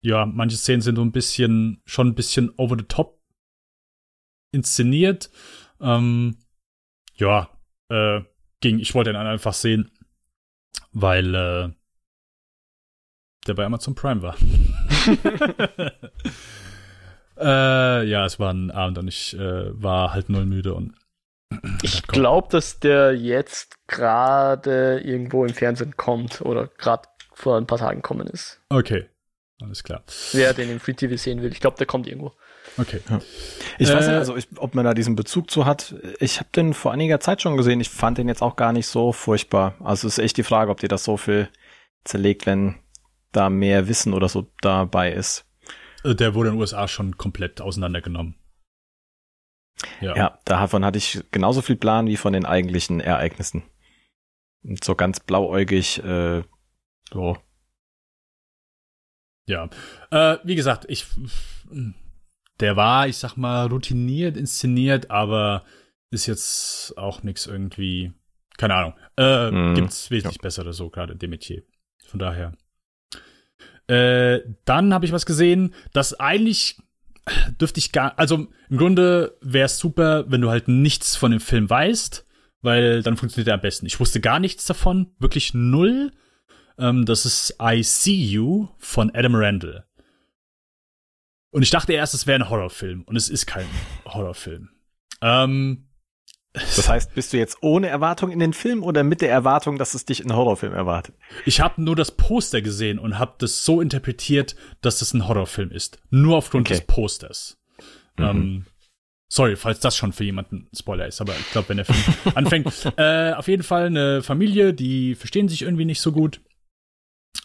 ja, 0.00 0.26
manche 0.26 0.56
Szenen 0.56 0.80
sind 0.80 0.96
so 0.96 1.02
ein 1.02 1.12
bisschen 1.12 1.82
schon 1.84 2.08
ein 2.08 2.14
bisschen 2.14 2.52
over 2.56 2.76
the 2.78 2.84
top 2.84 3.20
inszeniert. 4.52 5.30
Ähm, 5.80 6.36
ja, 7.14 7.50
äh, 7.88 8.20
ging, 8.60 8.78
ich 8.78 8.94
wollte 8.94 9.10
ihn 9.10 9.16
einfach 9.16 9.54
sehen, 9.54 9.90
weil 10.92 11.34
äh, 11.34 11.70
der 13.46 13.54
bei 13.54 13.64
Amazon 13.64 13.94
Prime 13.94 14.22
war. 14.22 14.36
Äh, 17.40 18.04
ja, 18.04 18.24
es 18.24 18.38
war 18.38 18.52
ein 18.52 18.70
Abend 18.70 18.98
und 18.98 19.08
ich 19.08 19.34
äh, 19.38 19.70
war 19.82 20.12
halt 20.12 20.28
null 20.28 20.46
müde 20.46 20.74
und. 20.74 20.94
Ich 21.82 22.02
glaube, 22.06 22.48
dass 22.50 22.78
der 22.78 23.16
jetzt 23.16 23.76
gerade 23.86 25.00
irgendwo 25.00 25.44
im 25.44 25.54
Fernsehen 25.54 25.96
kommt 25.96 26.42
oder 26.42 26.66
gerade 26.66 27.08
vor 27.32 27.56
ein 27.56 27.66
paar 27.66 27.78
Tagen 27.78 28.02
kommen 28.02 28.26
ist. 28.26 28.60
Okay, 28.68 29.06
alles 29.62 29.82
klar. 29.82 30.02
Wer 30.32 30.52
den 30.52 30.70
im 30.70 30.80
Free 30.80 30.94
TV 30.94 31.16
sehen 31.16 31.40
will, 31.40 31.50
ich 31.52 31.60
glaube, 31.60 31.78
der 31.78 31.86
kommt 31.86 32.06
irgendwo. 32.06 32.32
Okay. 32.76 33.00
Ja. 33.08 33.20
Ich 33.78 33.90
äh, 33.90 33.94
weiß 33.94 34.06
nicht, 34.06 34.16
also 34.16 34.36
ich, 34.36 34.48
ob 34.56 34.74
man 34.74 34.84
da 34.84 34.94
diesen 34.94 35.16
Bezug 35.16 35.50
zu 35.50 35.64
hat. 35.64 35.94
Ich 36.20 36.38
habe 36.38 36.50
den 36.54 36.74
vor 36.74 36.92
einiger 36.92 37.20
Zeit 37.20 37.42
schon 37.42 37.56
gesehen. 37.56 37.80
Ich 37.80 37.88
fand 37.88 38.18
den 38.18 38.28
jetzt 38.28 38.42
auch 38.42 38.56
gar 38.56 38.72
nicht 38.72 38.86
so 38.86 39.12
furchtbar. 39.12 39.74
Also 39.82 40.06
ist 40.06 40.18
echt 40.18 40.36
die 40.36 40.42
Frage, 40.42 40.70
ob 40.70 40.80
dir 40.80 40.88
das 40.88 41.04
so 41.04 41.16
viel 41.16 41.48
zerlegt, 42.04 42.46
wenn 42.46 42.76
da 43.32 43.50
mehr 43.50 43.88
Wissen 43.88 44.12
oder 44.14 44.28
so 44.28 44.46
dabei 44.60 45.12
ist. 45.12 45.44
Äh, 46.08 46.14
der 46.14 46.34
wurde 46.34 46.50
in 46.50 46.54
den 46.54 46.60
USA 46.60 46.88
schon 46.88 47.16
komplett 47.16 47.60
auseinandergenommen. 47.60 48.34
Ja. 50.00 50.16
ja, 50.16 50.38
davon 50.44 50.84
hatte 50.84 50.98
ich 50.98 51.22
genauso 51.30 51.62
viel 51.62 51.76
Plan 51.76 52.06
wie 52.06 52.16
von 52.16 52.32
den 52.32 52.46
eigentlichen 52.46 53.00
Ereignissen. 53.00 53.62
Und 54.64 54.82
so 54.82 54.96
ganz 54.96 55.20
blauäugig, 55.20 56.02
äh, 56.02 56.42
so. 57.12 57.36
Ja, 59.46 59.70
äh, 60.10 60.38
wie 60.42 60.56
gesagt, 60.56 60.84
ich, 60.88 61.06
der 62.58 62.76
war, 62.76 63.06
ich 63.06 63.18
sag 63.18 63.36
mal, 63.36 63.68
routiniert 63.68 64.36
inszeniert, 64.36 65.10
aber 65.10 65.64
ist 66.10 66.26
jetzt 66.26 66.98
auch 66.98 67.22
nichts 67.22 67.46
irgendwie, 67.46 68.12
keine 68.56 68.74
Ahnung. 68.74 68.94
Äh, 69.16 69.50
mm, 69.50 69.74
gibt's 69.74 70.10
wesentlich 70.10 70.38
ja. 70.38 70.42
bessere 70.42 70.72
so 70.72 70.90
gerade 70.90 71.12
in 71.12 71.18
dem 71.20 71.30
Metier. 71.30 71.62
Von 72.04 72.18
daher. 72.18 72.52
Äh, 73.88 74.40
dann 74.64 74.94
habe 74.94 75.06
ich 75.06 75.12
was 75.12 75.26
gesehen, 75.26 75.74
das 75.92 76.18
eigentlich 76.18 76.78
dürfte 77.60 77.78
ich 77.78 77.92
gar, 77.92 78.18
also 78.18 78.46
im 78.68 78.78
Grunde 78.78 79.36
wäre 79.40 79.66
es 79.66 79.78
super, 79.78 80.30
wenn 80.30 80.40
du 80.40 80.50
halt 80.50 80.68
nichts 80.68 81.16
von 81.16 81.30
dem 81.30 81.40
Film 81.40 81.68
weißt, 81.68 82.24
weil 82.62 83.02
dann 83.02 83.16
funktioniert 83.16 83.48
er 83.48 83.54
am 83.54 83.60
besten. 83.60 83.86
Ich 83.86 84.00
wusste 84.00 84.20
gar 84.20 84.40
nichts 84.40 84.66
davon, 84.66 85.14
wirklich 85.18 85.54
null. 85.54 86.12
Ähm, 86.78 87.04
das 87.04 87.26
ist 87.26 87.56
I 87.60 87.82
See 87.82 88.12
You 88.14 88.68
von 88.78 89.10
Adam 89.14 89.34
Randall. 89.34 89.84
Und 91.50 91.62
ich 91.62 91.70
dachte 91.70 91.92
erst, 91.92 92.14
es 92.14 92.26
wäre 92.26 92.38
ein 92.38 92.50
Horrorfilm 92.50 93.02
und 93.02 93.16
es 93.16 93.28
ist 93.28 93.46
kein 93.46 93.66
Horrorfilm. 94.04 94.68
Ähm, 95.22 95.87
das 96.54 96.88
heißt, 96.88 97.14
bist 97.14 97.32
du 97.32 97.36
jetzt 97.36 97.58
ohne 97.60 97.88
Erwartung 97.88 98.30
in 98.30 98.38
den 98.38 98.52
Film 98.52 98.82
oder 98.82 99.04
mit 99.04 99.20
der 99.20 99.30
Erwartung, 99.30 99.78
dass 99.78 99.94
es 99.94 100.04
dich 100.04 100.20
in 100.20 100.34
Horrorfilm 100.34 100.72
erwartet? 100.72 101.14
Ich 101.44 101.60
habe 101.60 101.82
nur 101.82 101.94
das 101.94 102.12
Poster 102.12 102.62
gesehen 102.62 102.98
und 102.98 103.18
habe 103.18 103.34
das 103.38 103.64
so 103.64 103.80
interpretiert, 103.80 104.56
dass 104.80 105.02
es 105.02 105.12
ein 105.14 105.28
Horrorfilm 105.28 105.70
ist. 105.70 106.00
Nur 106.10 106.36
aufgrund 106.36 106.68
okay. 106.68 106.78
des 106.78 106.86
Posters. 106.86 107.58
Mhm. 108.16 108.24
Ähm, 108.24 108.66
sorry, 109.28 109.56
falls 109.56 109.80
das 109.80 109.96
schon 109.96 110.12
für 110.12 110.24
jemanden 110.24 110.68
Spoiler 110.76 111.06
ist, 111.06 111.20
aber 111.20 111.36
ich 111.38 111.50
glaube, 111.50 111.68
wenn 111.68 111.76
der 111.76 111.86
Film 111.86 112.16
anfängt. 112.34 112.92
Äh, 112.96 113.32
auf 113.34 113.46
jeden 113.46 113.62
Fall 113.62 113.86
eine 113.86 114.22
Familie, 114.22 114.72
die 114.72 115.14
verstehen 115.14 115.48
sich 115.48 115.62
irgendwie 115.62 115.84
nicht 115.84 116.00
so 116.00 116.12
gut. 116.12 116.40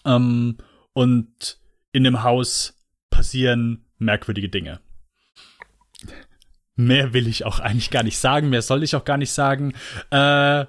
Ähm, 0.05 0.57
und 0.93 1.59
in 1.91 2.03
dem 2.03 2.23
Haus 2.23 2.79
passieren 3.09 3.85
merkwürdige 3.97 4.49
Dinge. 4.49 4.79
Mehr 6.75 7.13
will 7.13 7.27
ich 7.27 7.45
auch 7.45 7.59
eigentlich 7.59 7.91
gar 7.91 8.03
nicht 8.03 8.17
sagen, 8.17 8.49
mehr 8.49 8.61
soll 8.61 8.83
ich 8.83 8.95
auch 8.95 9.05
gar 9.05 9.17
nicht 9.17 9.31
sagen. 9.31 9.73
Äh, 10.09 10.65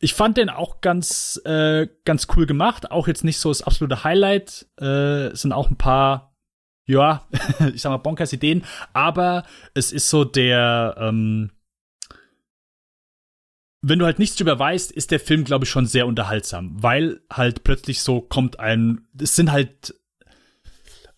ich 0.00 0.14
fand 0.14 0.36
den 0.36 0.50
auch 0.50 0.80
ganz, 0.80 1.40
äh, 1.44 1.88
ganz 2.04 2.28
cool 2.36 2.46
gemacht. 2.46 2.90
Auch 2.90 3.08
jetzt 3.08 3.24
nicht 3.24 3.38
so 3.38 3.48
das 3.48 3.62
absolute 3.62 4.04
Highlight. 4.04 4.66
Äh, 4.80 5.34
sind 5.34 5.52
auch 5.52 5.70
ein 5.70 5.76
paar, 5.76 6.36
ja, 6.86 7.26
ich 7.74 7.82
sag 7.82 7.90
mal, 7.90 7.96
bonkers 7.96 8.32
Ideen. 8.32 8.64
Aber 8.92 9.44
es 9.74 9.90
ist 9.90 10.08
so 10.08 10.24
der, 10.24 10.94
ähm, 10.98 11.50
wenn 13.82 13.98
du 13.98 14.04
halt 14.04 14.18
nichts 14.18 14.36
drüber 14.36 14.58
weißt, 14.58 14.92
ist 14.92 15.10
der 15.10 15.20
Film, 15.20 15.44
glaube 15.44 15.64
ich, 15.64 15.70
schon 15.70 15.86
sehr 15.86 16.06
unterhaltsam. 16.06 16.80
Weil 16.80 17.20
halt 17.32 17.64
plötzlich 17.64 18.02
so 18.02 18.20
kommt 18.20 18.60
ein, 18.60 19.08
es 19.20 19.34
sind 19.34 19.50
halt 19.50 19.94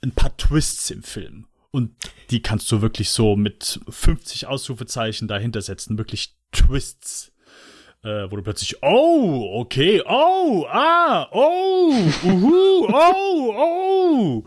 ein 0.03 0.13
paar 0.13 0.35
Twists 0.39 0.91
im 0.91 1.03
Film. 1.03 1.47
Und 1.73 1.95
die 2.31 2.43
kannst 2.43 2.71
du 2.73 2.83
wirklich 2.83 3.11
so 3.11 3.37
mit 3.37 3.81
50 3.89 4.47
Ausrufezeichen 4.47 5.29
dahinter 5.29 5.63
setzen. 5.63 5.99
Wirklich 5.99 6.37
Twists. 6.53 7.33
Äh, 8.03 8.31
wo 8.31 8.37
du 8.37 8.43
plötzlich, 8.43 8.83
oh, 8.83 9.61
okay, 9.61 10.03
oh, 10.07 10.67
ah, 10.71 11.29
oh, 11.33 11.93
uhu, 12.25 12.87
oh, 12.93 13.55
oh. 13.55 14.47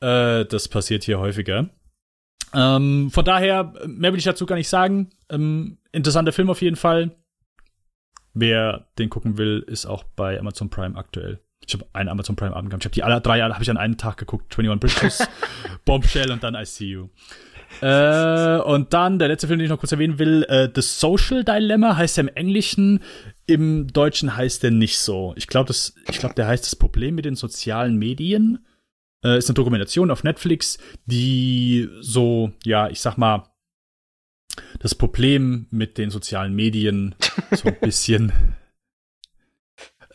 Äh, 0.00 0.44
das 0.44 0.68
passiert 0.68 1.02
hier 1.02 1.18
häufiger. 1.18 1.68
Ähm, 2.54 3.10
von 3.10 3.24
daher, 3.24 3.74
mehr 3.86 4.12
will 4.12 4.20
ich 4.20 4.24
dazu 4.24 4.46
gar 4.46 4.54
nicht 4.54 4.68
sagen. 4.68 5.10
Ähm, 5.28 5.78
interessanter 5.90 6.30
Film 6.32 6.48
auf 6.48 6.62
jeden 6.62 6.76
Fall. 6.76 7.16
Wer 8.34 8.86
den 8.98 9.10
gucken 9.10 9.36
will, 9.36 9.64
ist 9.66 9.86
auch 9.86 10.04
bei 10.04 10.38
Amazon 10.38 10.70
Prime 10.70 10.96
aktuell. 10.96 11.40
Ich 11.66 11.74
habe 11.74 11.86
einen 11.92 12.08
Amazon 12.08 12.36
Prime 12.36 12.54
Abend 12.54 12.70
gehabt. 12.70 12.84
Ich 12.84 12.86
habe 12.86 12.94
die 12.94 13.02
alle 13.02 13.20
drei 13.20 13.40
habe 13.40 13.62
ich 13.62 13.70
an 13.70 13.76
einem 13.76 13.96
Tag 13.96 14.16
geguckt. 14.16 14.56
21 14.56 14.80
Bridges, 14.80 15.28
Bombshell 15.84 16.30
und 16.30 16.42
dann 16.42 16.54
I 16.54 16.64
See 16.64 16.86
You. 16.86 17.08
Äh, 17.80 18.58
und 18.58 18.94
dann 18.94 19.18
der 19.18 19.28
letzte 19.28 19.48
Film, 19.48 19.58
den 19.58 19.66
ich 19.66 19.70
noch 19.70 19.78
kurz 19.78 19.92
erwähnen 19.92 20.18
will, 20.18 20.44
äh, 20.48 20.68
The 20.74 20.80
Social 20.80 21.44
Dilemma 21.44 21.96
heißt 21.96 22.18
er 22.18 22.22
im 22.22 22.28
Englischen, 22.28 23.00
im 23.46 23.88
Deutschen 23.88 24.36
heißt 24.36 24.64
er 24.64 24.70
nicht 24.70 24.98
so. 24.98 25.34
Ich 25.36 25.46
glaube, 25.46 25.72
ich 25.72 26.18
glaube, 26.18 26.34
der 26.34 26.46
heißt 26.46 26.64
das 26.64 26.76
Problem 26.76 27.16
mit 27.16 27.24
den 27.24 27.34
sozialen 27.34 27.96
Medien. 27.96 28.64
Äh, 29.24 29.38
ist 29.38 29.48
eine 29.48 29.54
Dokumentation 29.54 30.10
auf 30.10 30.24
Netflix, 30.24 30.78
die 31.06 31.88
so, 32.00 32.52
ja, 32.64 32.88
ich 32.88 33.00
sag 33.00 33.16
mal, 33.18 33.50
das 34.78 34.94
Problem 34.94 35.66
mit 35.70 35.98
den 35.98 36.10
sozialen 36.10 36.54
Medien 36.54 37.14
so 37.50 37.68
ein 37.68 37.76
bisschen 37.80 38.32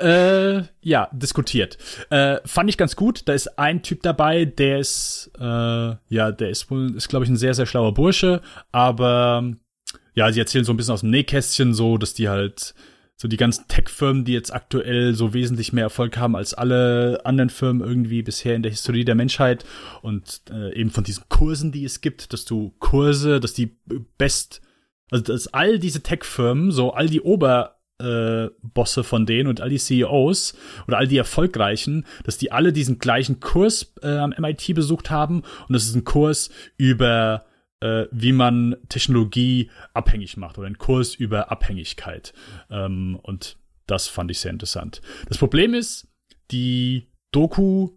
äh, 0.02 0.64
ja, 0.82 1.10
diskutiert. 1.12 1.78
Äh, 2.10 2.38
fand 2.46 2.70
ich 2.70 2.78
ganz 2.78 2.96
gut. 2.96 3.24
Da 3.28 3.34
ist 3.34 3.60
ein 3.60 3.84
Typ 3.84 4.02
dabei, 4.04 4.46
der 4.46 4.80
ist, 4.80 5.32
äh, 5.40 5.44
ja, 5.44 6.32
der 6.32 6.50
ist 6.50 6.70
wohl, 6.72 6.96
ist, 6.96 7.10
glaube 7.10 7.26
ich, 7.26 7.32
ein 7.32 7.38
sehr, 7.38 7.54
sehr 7.54 7.66
schlauer 7.66 7.94
Bursche, 7.94 8.42
aber 8.72 9.54
ja, 10.14 10.32
sie 10.32 10.40
erzählen 10.40 10.66
so 10.66 10.74
ein 10.74 10.78
bisschen 10.78 10.94
aus 10.94 11.02
dem 11.02 11.10
Nähkästchen 11.10 11.74
so, 11.74 11.98
dass 11.98 12.14
die 12.14 12.30
halt 12.30 12.74
so 13.22 13.28
die 13.28 13.38
ganzen 13.38 13.68
Tech-Firmen, 13.68 14.26
die 14.26 14.34
jetzt 14.34 14.52
aktuell 14.52 15.14
so 15.14 15.34
wesentlich 15.34 15.74
mehr 15.74 15.84
Erfolg 15.84 16.18
haben 16.18 16.36
als 16.36 16.56
alle 16.56 17.22
anderen 17.24 17.52
Firmen 17.52 17.88
irgendwie 17.88 18.24
bisher 18.24 18.56
in 18.56 18.64
der 18.64 18.72
Historie 18.72 19.06
der 19.06 19.14
Menschheit 19.14 19.64
und 20.02 20.42
äh, 20.50 20.74
eben 20.74 20.90
von 20.90 21.04
diesen 21.04 21.26
Kursen, 21.30 21.72
die 21.72 21.86
es 21.86 22.02
gibt, 22.02 22.34
dass 22.34 22.46
du 22.46 22.74
Kurse, 22.80 23.40
dass 23.40 23.54
die 23.54 23.78
best, 24.18 24.62
also 25.12 25.24
dass 25.24 25.54
all 25.54 25.78
diese 25.78 26.02
Tech-Firmen, 26.02 26.72
so 26.72 26.94
all 26.94 27.08
die 27.08 27.22
Ober 27.22 27.81
äh, 28.02 28.50
Bosse 28.62 29.04
von 29.04 29.26
denen 29.26 29.50
und 29.50 29.62
all 29.62 29.70
die 29.70 29.78
CEOs 29.78 30.56
oder 30.88 30.98
all 30.98 31.08
die 31.08 31.18
Erfolgreichen, 31.18 32.06
dass 32.24 32.38
die 32.38 32.52
alle 32.52 32.74
diesen 32.74 33.00
gleichen 33.00 33.40
Kurs 33.40 33.94
äh, 34.02 34.18
am 34.18 34.34
MIT 34.38 34.74
besucht 34.76 35.10
haben 35.10 35.44
und 35.68 35.74
das 35.74 35.84
ist 35.84 35.96
ein 35.96 36.04
Kurs 36.04 36.50
über 36.78 37.46
äh, 37.82 38.06
wie 38.12 38.32
man 38.32 38.78
Technologie 38.90 39.70
abhängig 39.94 40.38
macht 40.38 40.58
oder 40.58 40.68
ein 40.68 40.78
Kurs 40.78 41.16
über 41.16 41.52
Abhängigkeit. 41.52 42.34
Ähm, 42.70 43.20
und 43.22 43.58
das 43.88 44.08
fand 44.08 44.32
ich 44.32 44.40
sehr 44.40 44.52
interessant. 44.52 45.02
Das 45.28 45.38
Problem 45.38 45.74
ist, 45.74 46.08
die 46.52 47.10
Doku 47.32 47.90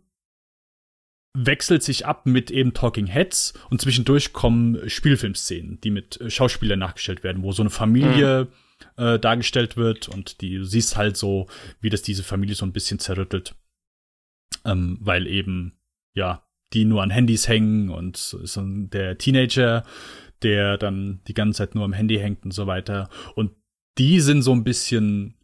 wechselt 1.37 1.83
sich 1.83 2.07
ab 2.07 2.27
mit 2.27 2.51
eben 2.51 2.75
Talking 2.75 3.07
Heads 3.07 3.55
und 3.69 3.81
zwischendurch 3.81 4.33
kommen 4.33 4.89
Spielfilmszenen, 4.89 5.81
die 5.81 5.91
mit 5.91 6.21
äh, 6.21 6.31
Schauspielern 6.31 6.79
nachgestellt 6.79 7.25
werden, 7.25 7.43
wo 7.43 7.53
so 7.53 7.63
eine 7.63 7.71
Familie 7.71 8.45
mhm. 8.45 8.64
Äh, 8.97 9.19
dargestellt 9.19 9.77
wird 9.77 10.09
und 10.09 10.41
die, 10.41 10.57
du 10.57 10.65
siehst 10.65 10.97
halt 10.97 11.17
so, 11.17 11.47
wie 11.81 11.91
das 11.91 12.03
diese 12.03 12.23
Familie 12.23 12.55
so 12.55 12.67
ein 12.67 12.73
bisschen 12.73 12.99
zerrüttelt. 12.99 13.55
Ähm, 14.65 14.99
weil 15.01 15.27
eben, 15.27 15.79
ja, 16.15 16.47
die 16.73 16.85
nur 16.85 17.03
an 17.03 17.11
Handys 17.11 17.49
hängen 17.49 17.91
und 17.91 18.17
so 18.17 18.61
der 18.63 19.19
Teenager, 19.19 19.85
der 20.43 20.77
dann 20.79 21.21
die 21.27 21.35
ganze 21.35 21.59
Zeit 21.59 21.75
nur 21.75 21.85
am 21.85 21.93
Handy 21.93 22.19
hängt 22.19 22.45
und 22.45 22.53
so 22.53 22.67
weiter. 22.67 23.09
Und 23.35 23.53
die 23.99 24.21
sind 24.21 24.43
so 24.43 24.53
ein 24.53 24.65
bisschen, 24.65 25.35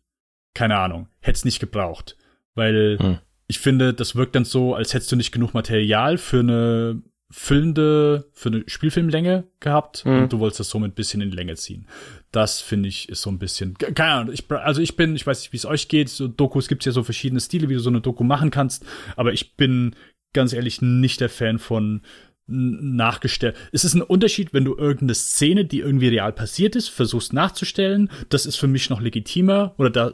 keine 0.54 0.78
Ahnung, 0.78 1.08
hätte 1.20 1.36
es 1.36 1.44
nicht 1.44 1.60
gebraucht. 1.60 2.16
Weil 2.54 2.98
hm. 2.98 3.18
ich 3.46 3.58
finde, 3.58 3.94
das 3.94 4.16
wirkt 4.16 4.34
dann 4.34 4.44
so, 4.44 4.74
als 4.74 4.92
hättest 4.92 5.12
du 5.12 5.16
nicht 5.16 5.32
genug 5.32 5.54
Material 5.54 6.18
für 6.18 6.40
eine 6.40 7.02
füllende, 7.30 8.28
für 8.32 8.48
eine 8.48 8.64
Spielfilmlänge 8.66 9.44
gehabt 9.60 10.04
mhm. 10.04 10.22
und 10.22 10.32
du 10.32 10.40
wolltest 10.40 10.60
das 10.60 10.70
somit 10.70 10.92
ein 10.92 10.94
bisschen 10.94 11.20
in 11.20 11.30
die 11.30 11.36
Länge 11.36 11.54
ziehen. 11.54 11.86
Das 12.32 12.60
finde 12.60 12.88
ich 12.88 13.08
ist 13.08 13.22
so 13.22 13.30
ein 13.30 13.38
bisschen, 13.38 13.74
keine 13.74 14.12
Ahnung, 14.12 14.34
ich, 14.34 14.48
also 14.50 14.80
ich 14.80 14.96
bin, 14.96 15.16
ich 15.16 15.26
weiß 15.26 15.40
nicht, 15.40 15.52
wie 15.52 15.56
es 15.56 15.66
euch 15.66 15.88
geht, 15.88 16.08
so 16.08 16.28
Dokus 16.28 16.68
gibt 16.68 16.82
es 16.82 16.86
ja 16.86 16.92
so 16.92 17.02
verschiedene 17.02 17.40
Stile, 17.40 17.68
wie 17.68 17.74
du 17.74 17.80
so 17.80 17.90
eine 17.90 18.00
Doku 18.00 18.22
machen 18.22 18.50
kannst, 18.50 18.84
aber 19.16 19.32
ich 19.32 19.56
bin 19.56 19.96
ganz 20.32 20.52
ehrlich 20.52 20.80
nicht 20.80 21.20
der 21.20 21.28
Fan 21.28 21.58
von 21.58 22.02
nachgestellt. 22.50 23.56
Es 23.72 23.84
ist 23.84 23.94
ein 23.94 24.02
Unterschied, 24.02 24.52
wenn 24.52 24.64
du 24.64 24.76
irgendeine 24.76 25.14
Szene, 25.14 25.64
die 25.64 25.78
irgendwie 25.78 26.08
real 26.08 26.32
passiert 26.32 26.74
ist, 26.74 26.88
versuchst 26.88 27.32
nachzustellen. 27.32 28.10
Das 28.28 28.44
ist 28.44 28.56
für 28.56 28.66
mich 28.66 28.90
noch 28.90 29.00
legitimer 29.00 29.74
oder 29.78 29.90
da, 29.90 30.12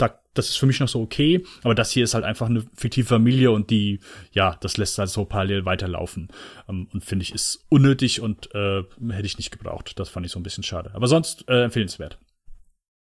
da, 0.00 0.20
das 0.34 0.48
ist 0.48 0.56
für 0.56 0.66
mich 0.66 0.80
noch 0.80 0.88
so 0.88 1.00
okay. 1.00 1.44
Aber 1.62 1.74
das 1.74 1.90
hier 1.90 2.04
ist 2.04 2.14
halt 2.14 2.24
einfach 2.24 2.46
eine 2.46 2.64
fiktive 2.74 3.06
Familie 3.06 3.50
und 3.50 3.70
die, 3.70 4.00
ja, 4.32 4.56
das 4.60 4.76
lässt 4.76 4.98
halt 4.98 5.10
so 5.10 5.24
parallel 5.24 5.64
weiterlaufen. 5.64 6.28
Ähm, 6.68 6.88
und 6.92 7.04
finde 7.04 7.24
ich, 7.24 7.34
ist 7.34 7.66
unnötig 7.68 8.20
und 8.20 8.54
äh, 8.54 8.82
hätte 9.10 9.26
ich 9.26 9.38
nicht 9.38 9.50
gebraucht. 9.50 9.98
Das 9.98 10.08
fand 10.08 10.26
ich 10.26 10.32
so 10.32 10.38
ein 10.38 10.42
bisschen 10.42 10.64
schade. 10.64 10.90
Aber 10.94 11.06
sonst 11.06 11.48
äh, 11.48 11.64
empfehlenswert. 11.64 12.18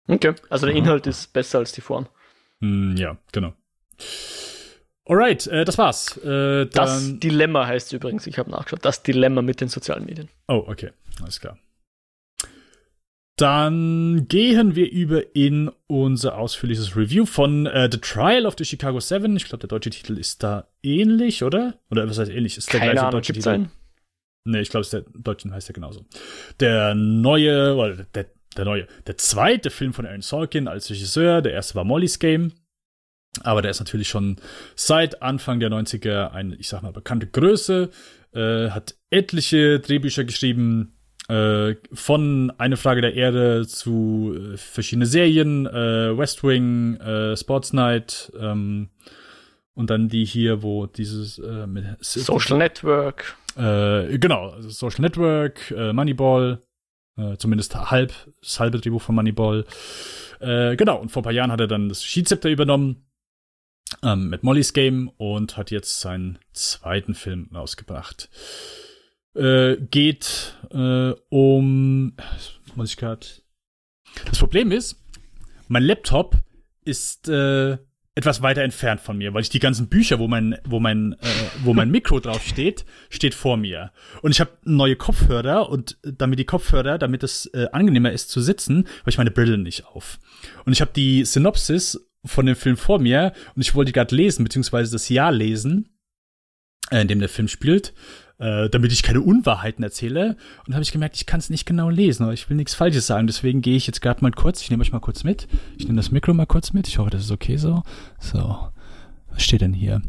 Okay, 0.06 0.34
also 0.48 0.66
der 0.66 0.74
Inhalt 0.74 1.06
ist 1.06 1.32
besser 1.32 1.58
als 1.58 1.72
die 1.72 1.82
Form. 1.82 2.08
Mm, 2.60 2.96
ja, 2.96 3.18
genau. 3.32 3.52
Alright, 5.04 5.46
äh, 5.46 5.64
das 5.64 5.78
war's. 5.78 6.16
Äh, 6.18 6.66
das 6.66 7.18
Dilemma 7.18 7.66
heißt 7.66 7.92
übrigens, 7.92 8.26
ich 8.26 8.38
habe 8.38 8.50
nachgeschaut, 8.50 8.84
das 8.84 9.02
Dilemma 9.02 9.42
mit 9.42 9.60
den 9.60 9.68
sozialen 9.68 10.06
Medien. 10.06 10.28
Oh, 10.48 10.64
okay, 10.66 10.92
alles 11.22 11.40
klar. 11.40 11.58
Dann 13.38 14.26
gehen 14.26 14.74
wir 14.74 14.90
über 14.90 15.36
in 15.36 15.70
unser 15.86 16.36
ausführliches 16.36 16.96
Review 16.96 17.24
von 17.24 17.66
äh, 17.66 17.88
The 17.90 17.98
Trial 17.98 18.46
of 18.46 18.56
the 18.58 18.64
Chicago 18.64 18.98
Seven. 18.98 19.36
Ich 19.36 19.44
glaube, 19.44 19.60
der 19.60 19.68
deutsche 19.68 19.90
Titel 19.90 20.18
ist 20.18 20.42
da 20.42 20.66
ähnlich, 20.82 21.44
oder? 21.44 21.78
Oder 21.88 22.08
was 22.08 22.18
heißt 22.18 22.32
ähnlich? 22.32 22.58
Ist 22.58 22.72
der 22.72 22.80
Keine 22.80 22.92
gleiche 22.92 23.06
Ahnung, 23.06 23.12
deutsche 23.12 23.32
Titel? 23.34 23.48
Einen? 23.48 23.70
Nee, 24.44 24.60
ich 24.60 24.70
glaube, 24.70 24.88
der 24.90 25.04
deutsche 25.14 25.52
heißt 25.52 25.68
ja 25.68 25.72
genauso. 25.72 26.04
Der 26.58 26.96
neue, 26.96 27.76
oder 27.76 28.04
der, 28.12 28.26
der 28.56 28.64
neue, 28.64 28.88
der 29.06 29.16
zweite 29.18 29.70
Film 29.70 29.92
von 29.92 30.04
Aaron 30.04 30.22
Sorkin 30.22 30.66
als 30.66 30.90
Regisseur. 30.90 31.40
Der 31.40 31.52
erste 31.52 31.76
war 31.76 31.84
Molly's 31.84 32.18
Game. 32.18 32.52
Aber 33.44 33.62
der 33.62 33.70
ist 33.70 33.78
natürlich 33.78 34.08
schon 34.08 34.40
seit 34.74 35.22
Anfang 35.22 35.60
der 35.60 35.70
90er 35.70 36.32
eine, 36.32 36.56
ich 36.56 36.66
sag 36.66 36.82
mal, 36.82 36.92
bekannte 36.92 37.28
Größe, 37.28 37.90
äh, 38.32 38.70
hat 38.70 38.96
etliche 39.10 39.78
Drehbücher 39.78 40.24
geschrieben, 40.24 40.97
äh, 41.28 41.74
von 41.92 42.52
Eine 42.58 42.76
Frage 42.76 43.00
der 43.00 43.14
Erde 43.14 43.66
zu 43.66 44.34
äh, 44.34 44.56
verschiedene 44.56 45.06
Serien, 45.06 45.66
äh, 45.66 46.16
West 46.16 46.42
Wing, 46.42 46.96
äh, 46.96 47.36
Sports 47.36 47.72
Night, 47.72 48.32
ähm, 48.38 48.88
und 49.74 49.90
dann 49.90 50.08
die 50.08 50.24
hier, 50.24 50.62
wo 50.62 50.86
dieses 50.86 51.38
äh, 51.38 51.66
Social 52.00 52.58
Network. 52.58 53.36
Äh, 53.56 54.18
genau, 54.18 54.50
also 54.50 54.70
Social 54.70 55.02
Network, 55.02 55.70
äh, 55.70 55.92
Moneyball, 55.92 56.60
äh, 57.16 57.36
zumindest 57.36 57.76
halb, 57.76 58.12
das 58.40 58.58
halbe 58.58 58.80
Drehbuch 58.80 59.02
von 59.02 59.14
Moneyball. 59.14 59.64
Genau, 60.40 61.00
und 61.00 61.10
vor 61.10 61.22
ein 61.22 61.24
paar 61.24 61.32
Jahren 61.32 61.50
hat 61.50 61.58
er 61.58 61.66
dann 61.66 61.88
das 61.88 62.04
Schiedsrichter 62.04 62.48
übernommen 62.48 63.08
ähm, 64.04 64.28
mit 64.28 64.44
Molly's 64.44 64.72
Game 64.72 65.08
und 65.16 65.56
hat 65.56 65.72
jetzt 65.72 65.98
seinen 65.98 66.38
zweiten 66.52 67.14
Film 67.14 67.50
rausgebracht. 67.52 68.28
Äh, 69.38 69.76
geht 69.90 70.56
äh, 70.72 71.12
um, 71.28 72.12
muss 72.74 72.90
ich 72.90 72.96
gerade. 72.96 73.26
Das 74.26 74.38
Problem 74.38 74.72
ist, 74.72 75.00
mein 75.68 75.84
Laptop 75.84 76.36
ist 76.84 77.28
äh, 77.28 77.78
etwas 78.18 78.42
weiter 78.42 78.62
entfernt 78.62 79.00
von 79.00 79.16
mir, 79.16 79.32
weil 79.32 79.42
ich 79.42 79.48
die 79.48 79.60
ganzen 79.60 79.88
Bücher, 79.88 80.18
wo 80.18 80.26
mein, 80.26 80.58
wo 80.64 80.80
mein, 80.80 81.12
äh, 81.12 81.26
wo 81.62 81.72
mein 81.72 81.88
Mikro 81.88 82.18
drauf 82.18 82.42
steht, 82.44 82.84
steht 83.10 83.32
vor 83.32 83.56
mir. 83.56 83.92
Und 84.22 84.32
ich 84.32 84.40
habe 84.40 84.58
neue 84.64 84.96
Kopfhörer 84.96 85.68
und 85.68 85.98
damit 86.02 86.40
die 86.40 86.44
Kopfhörer, 86.44 86.98
damit 86.98 87.22
es 87.22 87.46
äh, 87.54 87.68
angenehmer 87.70 88.10
ist 88.10 88.30
zu 88.30 88.40
sitzen, 88.40 88.88
habe 89.00 89.10
ich 89.10 89.18
meine 89.18 89.30
Brille 89.30 89.56
nicht 89.56 89.86
auf. 89.86 90.18
Und 90.64 90.72
ich 90.72 90.80
habe 90.80 90.90
die 90.96 91.24
Synopsis 91.24 92.08
von 92.24 92.46
dem 92.46 92.56
Film 92.56 92.76
vor 92.76 92.98
mir 92.98 93.32
und 93.54 93.62
ich 93.62 93.76
wollte 93.76 93.92
gerade 93.92 94.16
lesen, 94.16 94.42
beziehungsweise 94.42 94.90
das 94.90 95.08
Jahr 95.08 95.30
lesen, 95.30 95.88
äh, 96.90 97.02
in 97.02 97.06
dem 97.06 97.20
der 97.20 97.28
Film 97.28 97.46
spielt, 97.46 97.94
äh, 98.38 98.68
damit 98.70 98.92
ich 98.92 99.02
keine 99.02 99.20
Unwahrheiten 99.20 99.82
erzähle. 99.82 100.36
Und 100.66 100.74
habe 100.74 100.82
ich 100.82 100.92
gemerkt, 100.92 101.16
ich 101.16 101.26
kann 101.26 101.40
es 101.40 101.50
nicht 101.50 101.66
genau 101.66 101.90
lesen, 101.90 102.22
aber 102.24 102.32
ich 102.32 102.48
will 102.48 102.56
nichts 102.56 102.74
Falsches 102.74 103.06
sagen. 103.06 103.26
Deswegen 103.26 103.60
gehe 103.60 103.76
ich 103.76 103.86
jetzt 103.86 104.00
gerade 104.00 104.22
mal 104.22 104.32
kurz, 104.32 104.62
ich 104.62 104.70
nehme 104.70 104.80
euch 104.82 104.92
mal 104.92 105.00
kurz 105.00 105.24
mit. 105.24 105.48
Ich 105.76 105.86
nehme 105.86 105.96
das 105.96 106.10
Mikro 106.10 106.34
mal 106.34 106.46
kurz 106.46 106.72
mit. 106.72 106.88
Ich 106.88 106.98
hoffe, 106.98 107.10
das 107.10 107.22
ist 107.22 107.30
okay 107.30 107.56
so. 107.56 107.82
So. 108.20 108.68
Was 109.30 109.42
steht 109.42 109.60
denn 109.60 109.72
hier? 109.72 110.02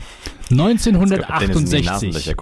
1968. 0.50 2.36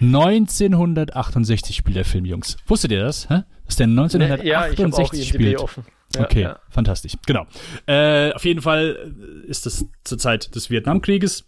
1968 0.00 1.76
spielt 1.76 1.96
der 1.96 2.04
Film, 2.04 2.24
Jungs. 2.24 2.56
Wusstet 2.66 2.90
ihr 2.90 3.00
das? 3.00 3.28
Hä? 3.28 3.42
Dass 3.66 3.76
der 3.76 3.86
1968 3.86 4.44
ja, 4.44 4.68
ich 4.68 5.28
auch 5.28 5.34
spielt? 5.34 5.60
Offen. 5.60 5.84
Ja, 6.14 6.22
okay, 6.22 6.42
ja. 6.42 6.58
fantastisch. 6.70 7.12
Genau. 7.26 7.46
Äh, 7.86 8.32
auf 8.32 8.44
jeden 8.44 8.62
Fall 8.62 9.12
ist 9.46 9.66
das 9.66 9.86
zur 10.04 10.18
Zeit 10.18 10.54
des 10.54 10.70
Vietnamkrieges. 10.70 11.44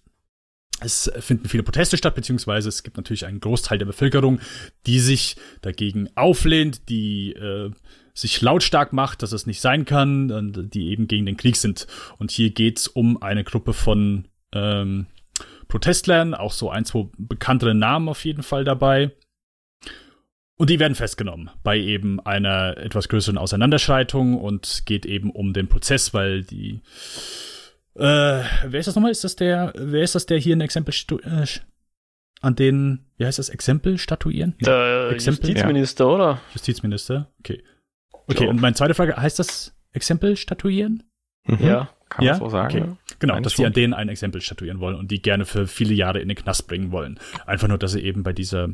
Es 0.81 1.11
finden 1.18 1.49
viele 1.49 1.64
Proteste 1.64 1.97
statt, 1.97 2.14
beziehungsweise 2.14 2.68
es 2.68 2.83
gibt 2.83 2.97
natürlich 2.97 3.26
einen 3.26 3.41
Großteil 3.41 3.79
der 3.79 3.87
Bevölkerung, 3.87 4.41
die 4.87 5.01
sich 5.01 5.37
dagegen 5.61 6.09
auflehnt, 6.14 6.89
die 6.89 7.33
äh, 7.33 7.70
sich 8.14 8.41
lautstark 8.41 8.93
macht, 8.93 9.22
dass 9.22 9.33
es 9.33 9.47
nicht 9.47 9.61
sein 9.61 9.85
kann, 9.85 10.31
und 10.31 10.74
die 10.74 10.89
eben 10.89 11.09
gegen 11.09 11.26
den 11.26 11.37
Krieg 11.37 11.57
sind. 11.57 11.87
Und 12.18 12.31
hier 12.31 12.51
geht's 12.51 12.87
um 12.87 13.22
eine 13.22 13.45
Gruppe 13.45 13.72
von 13.72 14.29
ähm, 14.53 15.07
Protestlern, 15.68 16.35
auch 16.35 16.53
so 16.53 16.70
ein, 16.70 16.85
zwei 16.85 17.09
bekanntere 17.16 17.74
Namen 17.74 18.09
auf 18.09 18.24
jeden 18.24 18.43
Fall 18.43 18.64
dabei. 18.64 19.12
Und 20.57 20.70
die 20.70 20.81
werden 20.81 20.97
festgenommen 20.97 21.51
bei 21.62 21.79
eben 21.79 22.18
einer 22.18 22.76
etwas 22.76 23.09
größeren 23.09 23.39
Auseinanderschreitung 23.39 24.37
und 24.37 24.83
geht 24.87 25.07
eben 25.07 25.31
um 25.31 25.53
den 25.53 25.68
Prozess, 25.68 26.12
weil 26.12 26.43
die 26.43 26.81
äh, 27.99 28.45
wer 28.65 28.81
ist 28.81 28.87
das 28.87 28.95
nochmal? 28.95 29.11
Ist 29.11 29.25
das 29.25 29.37
der, 29.37 29.73
wer 29.77 30.03
ist 30.03 30.15
das, 30.15 30.27
der 30.27 30.39
hier 30.39 30.57
ein 30.57 30.61
Exempel 30.61 30.95
äh, 31.25 31.47
an 32.41 32.55
den, 32.55 33.07
wie 33.17 33.27
heißt 33.27 33.39
das, 33.39 33.49
Exempel 33.49 33.99
statuieren? 33.99 34.55
Der 34.61 35.11
Exempel? 35.11 35.51
Justizminister, 35.51 36.05
ja. 36.05 36.11
oder? 36.11 36.41
Justizminister, 36.53 37.33
okay. 37.41 37.63
Okay, 38.29 38.45
so. 38.45 38.51
und 38.51 38.61
meine 38.61 38.75
zweite 38.75 38.95
Frage, 38.95 39.17
heißt 39.17 39.39
das 39.39 39.75
Exempel 39.93 40.37
statuieren? 40.37 41.03
Mhm. 41.47 41.67
Ja, 41.67 41.91
kann 42.09 42.25
ja? 42.25 42.33
man 42.33 42.41
so 42.41 42.49
sagen. 42.51 42.83
Okay. 42.83 42.93
Genau, 43.19 43.35
Meine 43.35 43.45
dass 43.45 43.55
sie 43.55 43.67
an 43.67 43.73
denen 43.73 43.95
ein 43.95 44.09
Exempel 44.09 44.41
statuieren 44.41 44.81
wollen 44.81 44.97
und 44.97 45.11
die 45.11 45.21
gerne 45.21 45.45
für 45.45 45.67
viele 45.67 45.95
Jahre 45.95 46.21
in 46.21 46.29
den 46.29 46.37
Knast 46.37 46.69
bringen 46.69 46.93
wollen. 46.93 47.19
Einfach 47.47 47.69
nur, 47.69 47.79
dass 47.79 47.93
sie 47.93 48.03
eben 48.03 48.23
bei 48.23 48.33
dieser 48.33 48.69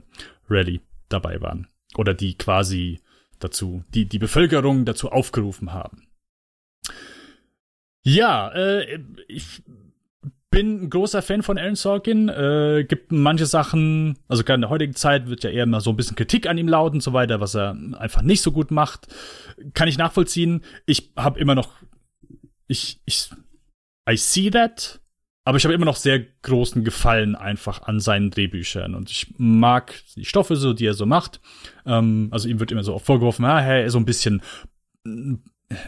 Rallye 0.51 0.81
dabei 1.09 1.41
waren 1.41 1.69
oder 1.97 2.15
die 2.15 2.37
quasi 2.37 3.01
dazu, 3.39 3.85
die, 3.95 4.07
die 4.07 4.19
Bevölkerung 4.19 4.85
dazu 4.85 5.11
aufgerufen 5.11 5.73
haben. 5.73 6.09
Ja, 8.05 8.49
äh, 8.53 9.01
ich 9.29 9.63
bin 10.51 10.85
ein 10.85 10.91
großer 10.91 11.23
Fan 11.23 11.43
von 11.43 11.59
Aaron 11.59 11.75
Sorkin. 11.75 12.29
Äh, 12.29 12.85
gibt 12.89 13.11
manche 13.11 13.47
Sachen, 13.47 14.19
also 14.29 14.45
gerade 14.45 14.57
in 14.57 14.61
der 14.61 14.71
heutigen 14.71 14.95
Zeit 14.95 15.29
wird 15.29 15.43
ja 15.43 15.51
eher 15.51 15.67
mal 15.67 15.81
so 15.81 15.91
ein 15.91 15.97
bisschen 15.97 16.17
Kritik 16.17 16.47
an 16.47 16.59
ihm 16.59 16.69
laut 16.69 16.93
und 16.93 17.03
so 17.03 17.13
weiter, 17.13 17.41
was 17.41 17.55
er 17.57 17.77
einfach 17.99 18.23
nicht 18.23 18.43
so 18.43 18.53
gut 18.53 18.71
macht. 18.71 19.09
Kann 19.73 19.89
ich 19.89 19.99
nachvollziehen. 19.99 20.63
Ich 20.87 21.13
habe 21.17 21.41
immer 21.41 21.55
noch 21.55 21.73
ich, 22.67 23.01
ich, 23.05 23.31
I 24.09 24.17
see 24.17 24.51
that, 24.51 25.01
aber 25.45 25.59
ich 25.59 25.65
habe 25.65 25.75
immer 25.75 25.85
noch 25.85 25.97
sehr 25.97 26.21
großen 26.43 26.85
Gefallen 26.85 27.35
einfach 27.35 27.83
an 27.83 28.01
seinen 28.01 28.31
Drehbüchern 28.31 28.95
und 28.95 29.11
ich 29.11 29.35
mag 29.37 29.95
die 30.17 30.25
Stoffe 30.25 30.57
so, 30.57 30.73
die 30.73 30.87
er 30.87 30.95
so 30.95 31.07
macht. 31.07 31.41
Ähm, 31.87 32.29
also 32.31 32.49
ihm 32.49 32.61
wird 32.61 32.73
immer 32.73 32.85
so 32.85 32.95
oft 32.95 33.07
vorgeworfen, 33.07 33.45
ah, 33.45 33.81
ist 33.81 33.93
so 33.93 33.99
ein 33.99 34.07
bisschen 34.07 34.43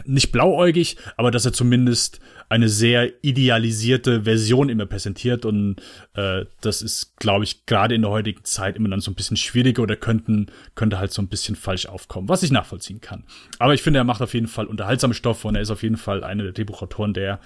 nicht 0.05 0.31
blauäugig, 0.31 0.97
aber 1.17 1.31
dass 1.31 1.45
er 1.45 1.53
zumindest 1.53 2.19
eine 2.49 2.69
sehr 2.69 3.23
idealisierte 3.23 4.23
Version 4.23 4.69
immer 4.69 4.85
präsentiert 4.85 5.45
und 5.45 5.81
äh, 6.13 6.45
das 6.61 6.81
ist, 6.81 7.17
glaube 7.17 7.43
ich, 7.43 7.65
gerade 7.65 7.93
in 7.93 8.01
der 8.01 8.11
heutigen 8.11 8.43
Zeit 8.43 8.75
immer 8.75 8.89
dann 8.89 9.01
so 9.01 9.11
ein 9.11 9.15
bisschen 9.15 9.37
schwieriger 9.37 9.83
oder 9.83 9.95
könnten 9.95 10.47
könnte 10.75 10.97
halt 10.97 11.11
so 11.11 11.21
ein 11.21 11.27
bisschen 11.27 11.55
falsch 11.55 11.85
aufkommen, 11.85 12.29
was 12.29 12.43
ich 12.43 12.51
nachvollziehen 12.51 13.01
kann. 13.01 13.25
Aber 13.59 13.73
ich 13.73 13.83
finde, 13.83 13.99
er 13.99 14.03
macht 14.03 14.21
auf 14.21 14.33
jeden 14.33 14.47
Fall 14.47 14.65
unterhaltsame 14.65 15.13
Stoffe 15.13 15.47
und 15.47 15.55
er 15.55 15.61
ist 15.61 15.71
auf 15.71 15.83
jeden 15.83 15.97
Fall 15.97 16.23
einer 16.23 16.43
der 16.43 16.53
Drehbuchautoren, 16.53 17.13
der 17.13 17.39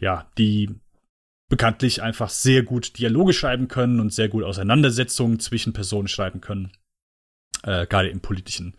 ja 0.00 0.26
die 0.38 0.70
bekanntlich 1.48 2.02
einfach 2.02 2.30
sehr 2.30 2.62
gut 2.62 2.98
Dialoge 2.98 3.32
schreiben 3.32 3.68
können 3.68 4.00
und 4.00 4.12
sehr 4.12 4.28
gut 4.28 4.42
Auseinandersetzungen 4.42 5.38
zwischen 5.38 5.72
Personen 5.72 6.08
schreiben 6.08 6.40
können, 6.40 6.72
äh, 7.62 7.86
gerade 7.86 8.08
im 8.08 8.20
politischen 8.20 8.74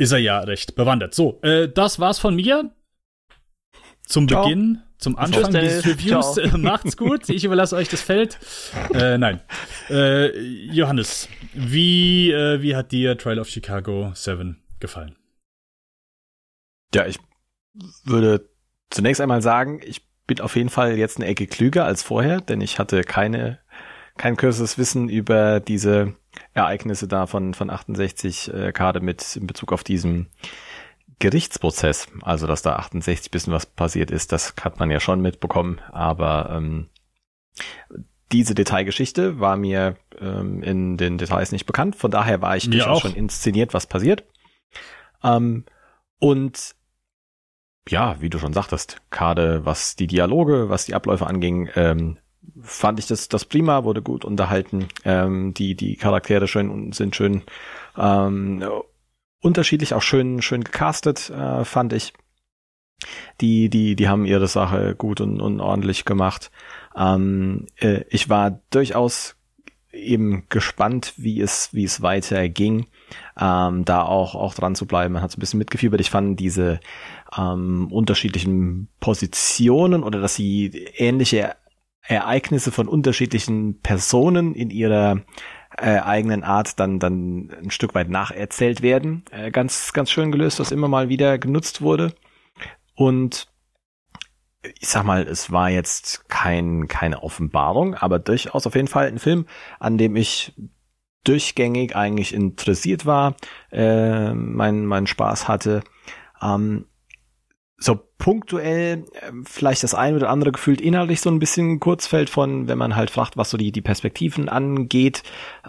ist 0.00 0.12
er 0.12 0.18
ja 0.18 0.40
recht 0.40 0.74
bewandert. 0.74 1.14
So, 1.14 1.38
äh, 1.42 1.68
das 1.68 2.00
war's 2.00 2.18
von 2.18 2.34
mir. 2.34 2.70
Zum 4.06 4.26
Ciao. 4.26 4.42
Beginn, 4.42 4.82
zum 4.98 5.16
Anfang 5.16 5.52
dieses 5.52 5.84
Reviews. 5.86 6.34
Ciao. 6.34 6.58
Macht's 6.58 6.96
gut. 6.96 7.28
Ich 7.28 7.44
überlasse 7.44 7.76
euch 7.76 7.88
das 7.88 8.00
Feld. 8.00 8.38
Äh, 8.94 9.18
nein. 9.18 9.40
Äh, 9.88 10.36
Johannes, 10.72 11.28
wie, 11.52 12.32
äh, 12.32 12.62
wie 12.62 12.74
hat 12.74 12.92
dir 12.92 13.16
Trial 13.18 13.38
of 13.38 13.48
Chicago 13.48 14.10
7 14.14 14.62
gefallen? 14.80 15.16
Ja, 16.94 17.06
ich 17.06 17.18
würde 18.04 18.48
zunächst 18.88 19.20
einmal 19.20 19.42
sagen, 19.42 19.80
ich 19.84 20.02
bin 20.26 20.40
auf 20.40 20.56
jeden 20.56 20.70
Fall 20.70 20.96
jetzt 20.96 21.18
eine 21.18 21.26
Ecke 21.26 21.46
klüger 21.46 21.84
als 21.84 22.02
vorher, 22.02 22.40
denn 22.40 22.60
ich 22.60 22.78
hatte 22.78 23.02
keine, 23.02 23.60
kein 24.16 24.36
kürzeres 24.36 24.78
Wissen 24.78 25.08
über 25.08 25.60
diese 25.60 26.14
Ereignisse 26.54 27.08
da 27.08 27.26
von, 27.26 27.54
von 27.54 27.70
68, 27.70 28.52
äh, 28.52 28.72
gerade 28.72 29.00
mit 29.00 29.36
in 29.36 29.46
Bezug 29.46 29.72
auf 29.72 29.84
diesen 29.84 30.28
Gerichtsprozess, 31.18 32.08
also 32.22 32.46
dass 32.46 32.62
da 32.62 32.76
68 32.76 33.30
bisschen 33.30 33.52
was 33.52 33.66
passiert 33.66 34.10
ist, 34.10 34.32
das 34.32 34.54
hat 34.60 34.78
man 34.80 34.90
ja 34.90 35.00
schon 35.00 35.20
mitbekommen, 35.20 35.80
aber 35.90 36.50
ähm, 36.50 36.88
diese 38.32 38.54
Detailgeschichte 38.54 39.38
war 39.38 39.56
mir 39.56 39.96
ähm, 40.18 40.62
in 40.62 40.96
den 40.96 41.18
Details 41.18 41.52
nicht 41.52 41.66
bekannt, 41.66 41.96
von 41.96 42.10
daher 42.10 42.40
war 42.40 42.56
ich 42.56 42.66
mir 42.66 42.76
durchaus 42.76 42.98
auch. 42.98 43.02
schon 43.02 43.14
inszeniert, 43.14 43.74
was 43.74 43.86
passiert. 43.86 44.24
Ähm, 45.22 45.64
und 46.18 46.74
ja, 47.88 48.20
wie 48.20 48.30
du 48.30 48.38
schon 48.38 48.52
sagtest, 48.52 49.02
gerade 49.10 49.64
was 49.66 49.96
die 49.96 50.06
Dialoge, 50.06 50.68
was 50.68 50.86
die 50.86 50.94
Abläufe 50.94 51.26
anging, 51.26 51.68
ähm, 51.74 52.18
fand 52.62 52.98
ich 52.98 53.06
das, 53.06 53.28
das 53.28 53.44
prima, 53.44 53.84
wurde 53.84 54.02
gut 54.02 54.24
unterhalten. 54.24 54.88
Ähm, 55.04 55.54
die, 55.54 55.74
die 55.74 55.96
Charaktere 55.96 56.48
schön 56.48 56.92
sind 56.92 57.16
schön 57.16 57.42
ähm, 57.96 58.64
unterschiedlich, 59.40 59.94
auch 59.94 60.02
schön, 60.02 60.42
schön 60.42 60.64
gecastet, 60.64 61.30
äh, 61.30 61.64
fand 61.64 61.92
ich. 61.92 62.12
Die, 63.40 63.70
die, 63.70 63.96
die 63.96 64.08
haben 64.08 64.26
ihre 64.26 64.46
Sache 64.46 64.94
gut 64.94 65.22
und, 65.22 65.40
und 65.40 65.60
ordentlich 65.60 66.04
gemacht. 66.04 66.50
Ähm, 66.94 67.66
äh, 67.76 68.04
ich 68.10 68.28
war 68.28 68.60
durchaus 68.70 69.36
eben 69.92 70.44
gespannt, 70.48 71.14
wie 71.16 71.40
es, 71.40 71.72
wie 71.72 71.84
es 71.84 72.02
weiter 72.02 72.48
ging, 72.48 72.86
ähm, 73.40 73.84
da 73.84 74.02
auch, 74.02 74.34
auch 74.34 74.54
dran 74.54 74.74
zu 74.74 74.86
bleiben. 74.86 75.14
Man 75.14 75.22
hat 75.22 75.32
so 75.32 75.38
ein 75.38 75.40
bisschen 75.40 75.58
mitgefiebert. 75.58 76.00
Ich 76.00 76.10
fand 76.10 76.38
diese 76.38 76.80
ähm, 77.36 77.88
unterschiedlichen 77.90 78.88
Positionen 79.00 80.02
oder 80.02 80.20
dass 80.20 80.34
sie 80.34 80.66
ähnliche 80.96 81.56
Ereignisse 82.02 82.72
von 82.72 82.88
unterschiedlichen 82.88 83.80
Personen 83.80 84.54
in 84.54 84.70
ihrer 84.70 85.20
äh, 85.76 85.98
eigenen 85.98 86.42
Art 86.42 86.80
dann 86.80 86.98
dann 86.98 87.50
ein 87.62 87.70
Stück 87.70 87.94
weit 87.94 88.08
nacherzählt 88.08 88.82
werden. 88.82 89.24
Äh, 89.30 89.50
ganz 89.50 89.92
ganz 89.92 90.10
schön 90.10 90.32
gelöst, 90.32 90.60
was 90.60 90.72
immer 90.72 90.88
mal 90.88 91.08
wieder 91.08 91.38
genutzt 91.38 91.82
wurde. 91.82 92.14
Und 92.94 93.48
ich 94.78 94.88
sag 94.88 95.04
mal, 95.04 95.26
es 95.26 95.50
war 95.50 95.70
jetzt 95.70 96.28
kein 96.28 96.88
keine 96.88 97.22
Offenbarung, 97.22 97.94
aber 97.94 98.18
durchaus 98.18 98.66
auf 98.66 98.74
jeden 98.74 98.88
Fall 98.88 99.06
ein 99.06 99.18
Film, 99.18 99.46
an 99.78 99.96
dem 99.96 100.16
ich 100.16 100.54
durchgängig 101.24 101.96
eigentlich 101.96 102.34
interessiert 102.34 103.06
war, 103.06 103.36
äh, 103.70 104.34
mein 104.34 104.86
mein 104.86 105.06
Spaß 105.06 105.48
hatte. 105.48 105.82
Ähm, 106.42 106.86
so 107.82 107.98
punktuell 108.18 109.06
äh, 109.14 109.32
vielleicht 109.44 109.82
das 109.82 109.94
eine 109.94 110.16
oder 110.16 110.28
andere 110.28 110.52
gefühlt 110.52 110.80
inhaltlich 110.80 111.20
so 111.22 111.30
ein 111.30 111.38
bisschen 111.38 111.80
kurz 111.80 112.06
fällt 112.06 112.28
von, 112.28 112.68
wenn 112.68 112.78
man 112.78 112.94
halt 112.94 113.10
fragt, 113.10 113.36
was 113.36 113.50
so 113.50 113.56
die, 113.56 113.72
die 113.72 113.80
Perspektiven 113.80 114.48
angeht. 114.48 115.22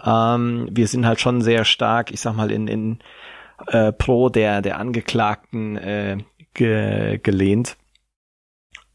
Ähm, 0.04 0.68
wir 0.70 0.86
sind 0.86 1.06
halt 1.06 1.20
schon 1.20 1.40
sehr 1.40 1.64
stark, 1.64 2.10
ich 2.12 2.20
sag 2.20 2.36
mal, 2.36 2.52
in, 2.52 2.68
in 2.68 2.98
äh, 3.68 3.92
pro 3.92 4.28
der, 4.28 4.60
der 4.60 4.78
Angeklagten 4.78 5.76
äh, 5.78 6.18
ge, 6.52 7.18
gelehnt. 7.18 7.78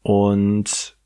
Und 0.02 0.96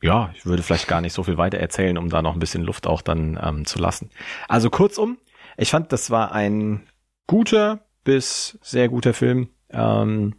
ja, 0.00 0.30
ich 0.34 0.46
würde 0.46 0.62
vielleicht 0.62 0.86
gar 0.86 1.00
nicht 1.00 1.12
so 1.12 1.24
viel 1.24 1.38
weiter 1.38 1.58
erzählen, 1.58 1.98
um 1.98 2.08
da 2.08 2.22
noch 2.22 2.34
ein 2.34 2.40
bisschen 2.40 2.62
Luft 2.62 2.86
auch 2.86 3.02
dann 3.02 3.38
ähm, 3.42 3.64
zu 3.64 3.80
lassen. 3.80 4.10
Also 4.48 4.70
kurzum, 4.70 5.18
ich 5.56 5.70
fand, 5.70 5.92
das 5.92 6.10
war 6.10 6.30
ein 6.32 6.86
guter 7.26 7.80
bis 8.04 8.58
sehr 8.62 8.88
guter 8.88 9.14
Film 9.14 9.48
ähm, 9.74 10.34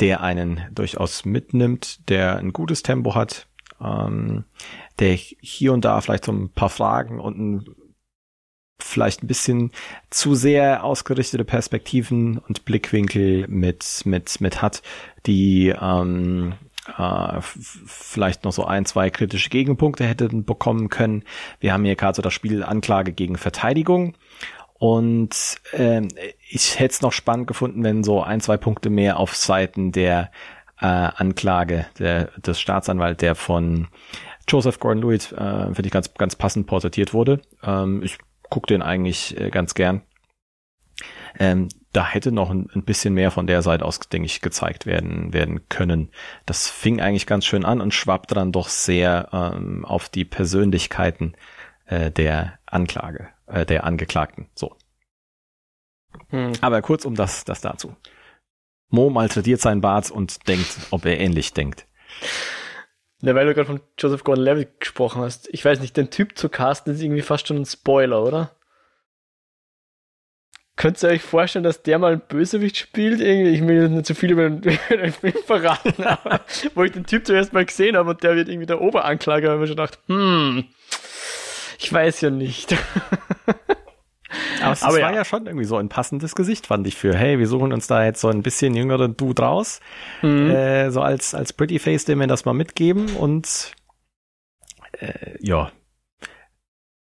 der 0.00 0.22
einen 0.22 0.62
durchaus 0.72 1.24
mitnimmt, 1.24 2.08
der 2.08 2.36
ein 2.36 2.52
gutes 2.52 2.82
Tempo 2.82 3.14
hat, 3.14 3.46
ähm, 3.80 4.44
der 4.98 5.14
hier 5.14 5.72
und 5.72 5.84
da 5.84 6.00
vielleicht 6.00 6.24
so 6.24 6.32
ein 6.32 6.50
paar 6.50 6.70
Fragen 6.70 7.20
und 7.20 7.38
ein 7.38 7.76
vielleicht 8.78 9.22
ein 9.22 9.26
bisschen 9.26 9.72
zu 10.10 10.34
sehr 10.34 10.84
ausgerichtete 10.84 11.46
Perspektiven 11.46 12.36
und 12.36 12.66
Blickwinkel 12.66 13.48
mit 13.48 14.02
mit 14.04 14.40
mit 14.40 14.60
hat, 14.60 14.82
die 15.24 15.74
ähm, 15.80 16.54
äh, 16.96 17.40
vielleicht 17.40 18.44
noch 18.44 18.52
so 18.52 18.64
ein, 18.64 18.84
zwei 18.84 19.10
kritische 19.10 19.50
Gegenpunkte 19.50 20.04
hätten 20.04 20.44
bekommen 20.44 20.88
können. 20.88 21.24
Wir 21.58 21.72
haben 21.72 21.84
hier 21.84 21.96
gerade 21.96 22.16
so 22.16 22.22
das 22.22 22.34
Spiel 22.34 22.62
Anklage 22.62 23.12
gegen 23.12 23.36
Verteidigung 23.36 24.14
und 24.78 25.56
ähm, 25.72 26.08
ich 26.48 26.78
hätte 26.78 26.92
es 26.92 27.02
noch 27.02 27.12
spannend 27.12 27.46
gefunden, 27.46 27.82
wenn 27.82 28.04
so 28.04 28.22
ein, 28.22 28.40
zwei 28.40 28.56
Punkte 28.56 28.90
mehr 28.90 29.18
auf 29.18 29.34
Seiten 29.34 29.92
der 29.92 30.30
äh, 30.80 30.86
Anklage 30.86 31.86
der, 31.98 32.26
des 32.38 32.60
Staatsanwalts, 32.60 33.20
der 33.20 33.34
von 33.34 33.88
Joseph 34.48 34.78
Gordon-Lewitt, 34.78 35.32
äh, 35.32 35.66
finde 35.66 35.86
ich 35.86 35.90
ganz, 35.92 36.12
ganz 36.14 36.36
passend 36.36 36.66
porträtiert 36.66 37.14
wurde. 37.14 37.40
Ähm, 37.62 38.02
ich 38.02 38.18
gucke 38.50 38.66
den 38.66 38.82
eigentlich 38.82 39.38
äh, 39.40 39.50
ganz 39.50 39.74
gern. 39.74 40.02
Ähm, 41.38 41.68
da 41.92 42.06
hätte 42.06 42.30
noch 42.30 42.50
ein, 42.50 42.68
ein, 42.74 42.84
bisschen 42.84 43.14
mehr 43.14 43.30
von 43.30 43.46
der 43.46 43.62
Seite 43.62 43.84
aus, 43.84 43.98
denke 44.00 44.26
ich, 44.26 44.42
gezeigt 44.42 44.84
werden, 44.84 45.32
werden 45.32 45.68
können. 45.68 46.10
Das 46.44 46.68
fing 46.68 47.00
eigentlich 47.00 47.26
ganz 47.26 47.46
schön 47.46 47.64
an 47.64 47.80
und 47.80 47.94
schwappte 47.94 48.34
dann 48.34 48.52
doch 48.52 48.68
sehr 48.68 49.28
ähm, 49.32 49.84
auf 49.86 50.08
die 50.10 50.24
Persönlichkeiten 50.26 51.34
äh, 51.86 52.10
der 52.10 52.58
Anklage 52.66 53.28
äh, 53.46 53.66
der 53.66 53.84
Angeklagten. 53.84 54.48
So. 54.54 54.76
Hm. 56.30 56.52
Aber 56.60 56.82
kurz 56.82 57.04
um 57.04 57.14
das, 57.14 57.44
das 57.44 57.60
dazu. 57.60 57.96
Mo 58.88 59.10
malträtiert 59.10 59.60
seinen 59.60 59.80
Bart 59.80 60.10
und 60.10 60.46
denkt, 60.48 60.78
ob 60.90 61.04
er 61.04 61.18
ähnlich 61.18 61.52
denkt. 61.52 61.86
Ja, 63.22 63.34
weil 63.34 63.46
du 63.46 63.54
gerade 63.54 63.66
von 63.66 63.80
Joseph 63.98 64.24
Gordon-Levitt 64.24 64.80
gesprochen 64.80 65.22
hast. 65.22 65.48
Ich 65.52 65.64
weiß 65.64 65.80
nicht, 65.80 65.96
den 65.96 66.10
Typ 66.10 66.36
zu 66.36 66.48
casten 66.48 66.94
ist 66.94 67.02
irgendwie 67.02 67.22
fast 67.22 67.48
schon 67.48 67.58
ein 67.58 67.66
Spoiler, 67.66 68.22
oder? 68.22 68.56
Könnt 70.76 71.02
ihr 71.02 71.08
euch 71.08 71.22
vorstellen, 71.22 71.64
dass 71.64 71.82
der 71.82 71.98
mal 71.98 72.12
einen 72.12 72.20
Bösewicht 72.20 72.76
spielt? 72.76 73.20
Irgendwie, 73.20 73.54
ich 73.54 73.66
will 73.66 73.88
nicht 73.88 74.04
zu 74.04 74.14
viel 74.14 74.32
über 74.32 74.50
den, 74.50 74.60
den 74.90 75.12
Film 75.12 75.34
verraten, 75.46 76.04
aber 76.04 76.40
wo 76.74 76.84
ich 76.84 76.92
den 76.92 77.06
Typ 77.06 77.26
zuerst 77.26 77.54
mal 77.54 77.64
gesehen 77.64 77.96
habe 77.96 78.10
und 78.10 78.22
der 78.22 78.36
wird 78.36 78.48
irgendwie 78.48 78.66
der 78.66 78.82
Oberanklager, 78.82 79.50
habe 79.50 79.64
ich 79.64 79.70
schon 79.70 79.76
gedacht, 79.76 79.98
hm, 80.06 80.64
ich 81.78 81.92
weiß 81.92 82.20
ja 82.22 82.30
nicht. 82.30 82.76
Aber 84.62 84.72
es 84.72 84.82
Aber 84.82 84.94
war 84.94 85.10
ja. 85.10 85.16
ja. 85.16 85.24
schon 85.24 85.46
irgendwie 85.46 85.64
so 85.64 85.76
ein 85.76 85.88
passendes 85.88 86.34
Gesicht, 86.34 86.66
fand 86.66 86.86
ich 86.86 86.96
für, 86.96 87.16
hey, 87.16 87.38
wir 87.38 87.46
suchen 87.46 87.72
uns 87.72 87.86
da 87.86 88.04
jetzt 88.04 88.20
so 88.20 88.28
ein 88.28 88.42
bisschen 88.42 88.74
jüngeren 88.74 89.16
Dude 89.16 89.42
raus. 89.42 89.80
Mhm. 90.22 90.50
Äh, 90.50 90.90
so 90.90 91.00
als, 91.00 91.34
als 91.34 91.52
Pretty 91.52 91.78
Face, 91.78 92.04
dem 92.04 92.20
wir 92.20 92.26
das 92.26 92.44
mal 92.44 92.52
mitgeben 92.52 93.14
und 93.16 93.72
äh, 94.92 95.36
ja, 95.40 95.70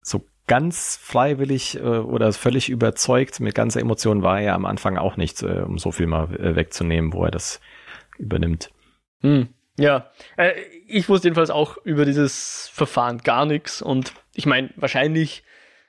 so 0.02 0.24
ganz 0.46 0.98
freiwillig 1.00 1.76
äh, 1.76 1.80
oder 1.80 2.32
völlig 2.32 2.68
überzeugt 2.68 3.40
mit 3.40 3.54
ganzer 3.54 3.80
Emotion 3.80 4.22
war 4.22 4.38
er 4.38 4.46
ja 4.46 4.54
am 4.54 4.66
Anfang 4.66 4.96
auch 4.96 5.16
nicht, 5.16 5.42
äh, 5.42 5.60
um 5.60 5.78
so 5.78 5.92
viel 5.92 6.06
mal 6.06 6.34
äh, 6.34 6.56
wegzunehmen, 6.56 7.12
wo 7.12 7.24
er 7.24 7.30
das 7.30 7.60
übernimmt. 8.18 8.70
Mhm. 9.22 9.48
Ja, 9.78 10.10
äh, 10.36 10.52
ich 10.86 11.08
wusste 11.08 11.28
jedenfalls 11.28 11.50
auch 11.50 11.76
über 11.84 12.04
dieses 12.04 12.68
Verfahren 12.72 13.18
gar 13.18 13.46
nichts 13.46 13.80
und 13.80 14.12
ich 14.34 14.44
meine, 14.44 14.70
wahrscheinlich 14.76 15.44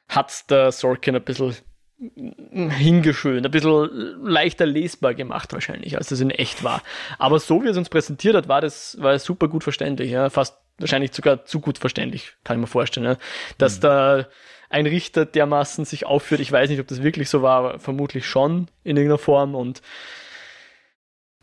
hat 0.08 0.50
der 0.50 0.72
Sorkin 0.72 1.16
ein 1.16 1.24
bisschen 1.24 1.56
hingeschönt, 2.00 3.46
ein 3.46 3.52
bisschen 3.52 4.24
leichter 4.24 4.66
lesbar 4.66 5.14
gemacht 5.14 5.52
wahrscheinlich, 5.52 5.98
als 5.98 6.10
das 6.10 6.22
in 6.22 6.30
echt 6.30 6.64
war. 6.64 6.82
Aber 7.18 7.40
so 7.40 7.64
wie 7.64 7.68
es 7.68 7.78
uns 7.78 7.90
präsentiert 7.90 8.36
hat, 8.36 8.48
war 8.48 8.62
das, 8.62 8.98
war 9.02 9.12
das 9.12 9.26
super 9.26 9.50
gut 9.50 9.64
verständlich, 9.64 10.12
ja, 10.12 10.30
fast 10.30 10.58
wahrscheinlich 10.78 11.14
sogar 11.14 11.46
zu 11.46 11.60
gut 11.60 11.78
verständlich, 11.78 12.36
kann 12.44 12.58
ich 12.58 12.62
mir 12.62 12.68
vorstellen, 12.68 13.06
ja? 13.06 13.18
dass 13.58 13.78
mhm. 13.78 13.82
da 13.82 14.28
ein 14.70 14.86
Richter 14.86 15.26
dermaßen 15.26 15.84
sich 15.84 16.06
aufführt. 16.06 16.42
Ich 16.42 16.52
weiß 16.52 16.70
nicht, 16.70 16.80
ob 16.80 16.88
das 16.88 17.04
wirklich 17.04 17.30
so 17.30 17.42
war, 17.42 17.58
aber 17.58 17.80
vermutlich 17.80 18.28
schon 18.28 18.70
in 18.84 18.98
irgendeiner 18.98 19.18
Form. 19.18 19.56
Und 19.56 19.82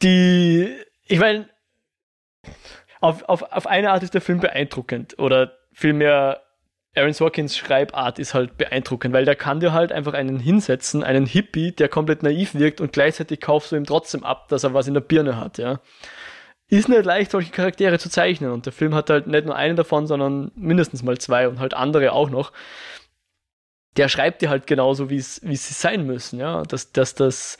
die, 0.02 0.72
ich 1.06 1.18
meine, 1.18 1.48
auf, 3.00 3.22
auf, 3.28 3.42
auf 3.52 3.66
eine 3.66 3.90
Art 3.90 4.02
ist 4.02 4.14
der 4.14 4.20
Film 4.20 4.40
beeindruckend 4.40 5.18
oder 5.18 5.52
vielmehr 5.72 6.42
Aaron 6.94 7.12
Sorkins 7.12 7.56
Schreibart 7.56 8.18
ist 8.18 8.32
halt 8.32 8.56
beeindruckend, 8.56 9.12
weil 9.12 9.26
der 9.26 9.36
kann 9.36 9.60
dir 9.60 9.72
halt 9.72 9.92
einfach 9.92 10.14
einen 10.14 10.38
hinsetzen, 10.38 11.04
einen 11.04 11.26
Hippie, 11.26 11.72
der 11.72 11.88
komplett 11.88 12.22
naiv 12.22 12.54
wirkt 12.54 12.80
und 12.80 12.92
gleichzeitig 12.92 13.40
kaufst 13.40 13.72
du 13.72 13.76
ihm 13.76 13.84
trotzdem 13.84 14.24
ab, 14.24 14.48
dass 14.48 14.64
er 14.64 14.72
was 14.72 14.88
in 14.88 14.94
der 14.94 15.02
Birne 15.02 15.38
hat, 15.38 15.58
ja. 15.58 15.80
Ist 16.68 16.88
nicht 16.88 17.04
leicht, 17.04 17.30
solche 17.30 17.52
Charaktere 17.52 17.98
zu 17.98 18.08
zeichnen 18.10 18.50
und 18.50 18.66
der 18.66 18.72
Film 18.72 18.94
hat 18.94 19.10
halt 19.10 19.26
nicht 19.26 19.46
nur 19.46 19.54
einen 19.54 19.76
davon, 19.76 20.06
sondern 20.06 20.50
mindestens 20.56 21.02
mal 21.02 21.18
zwei 21.18 21.48
und 21.48 21.60
halt 21.60 21.74
andere 21.74 22.12
auch 22.12 22.30
noch 22.30 22.50
der 23.96 24.08
schreibt 24.08 24.42
dir 24.42 24.50
halt 24.50 24.66
genauso, 24.66 25.10
wie 25.10 25.20
sie 25.20 25.56
sein 25.56 26.06
müssen, 26.06 26.38
ja, 26.38 26.62
dass, 26.62 26.92
dass 26.92 27.14
das 27.14 27.58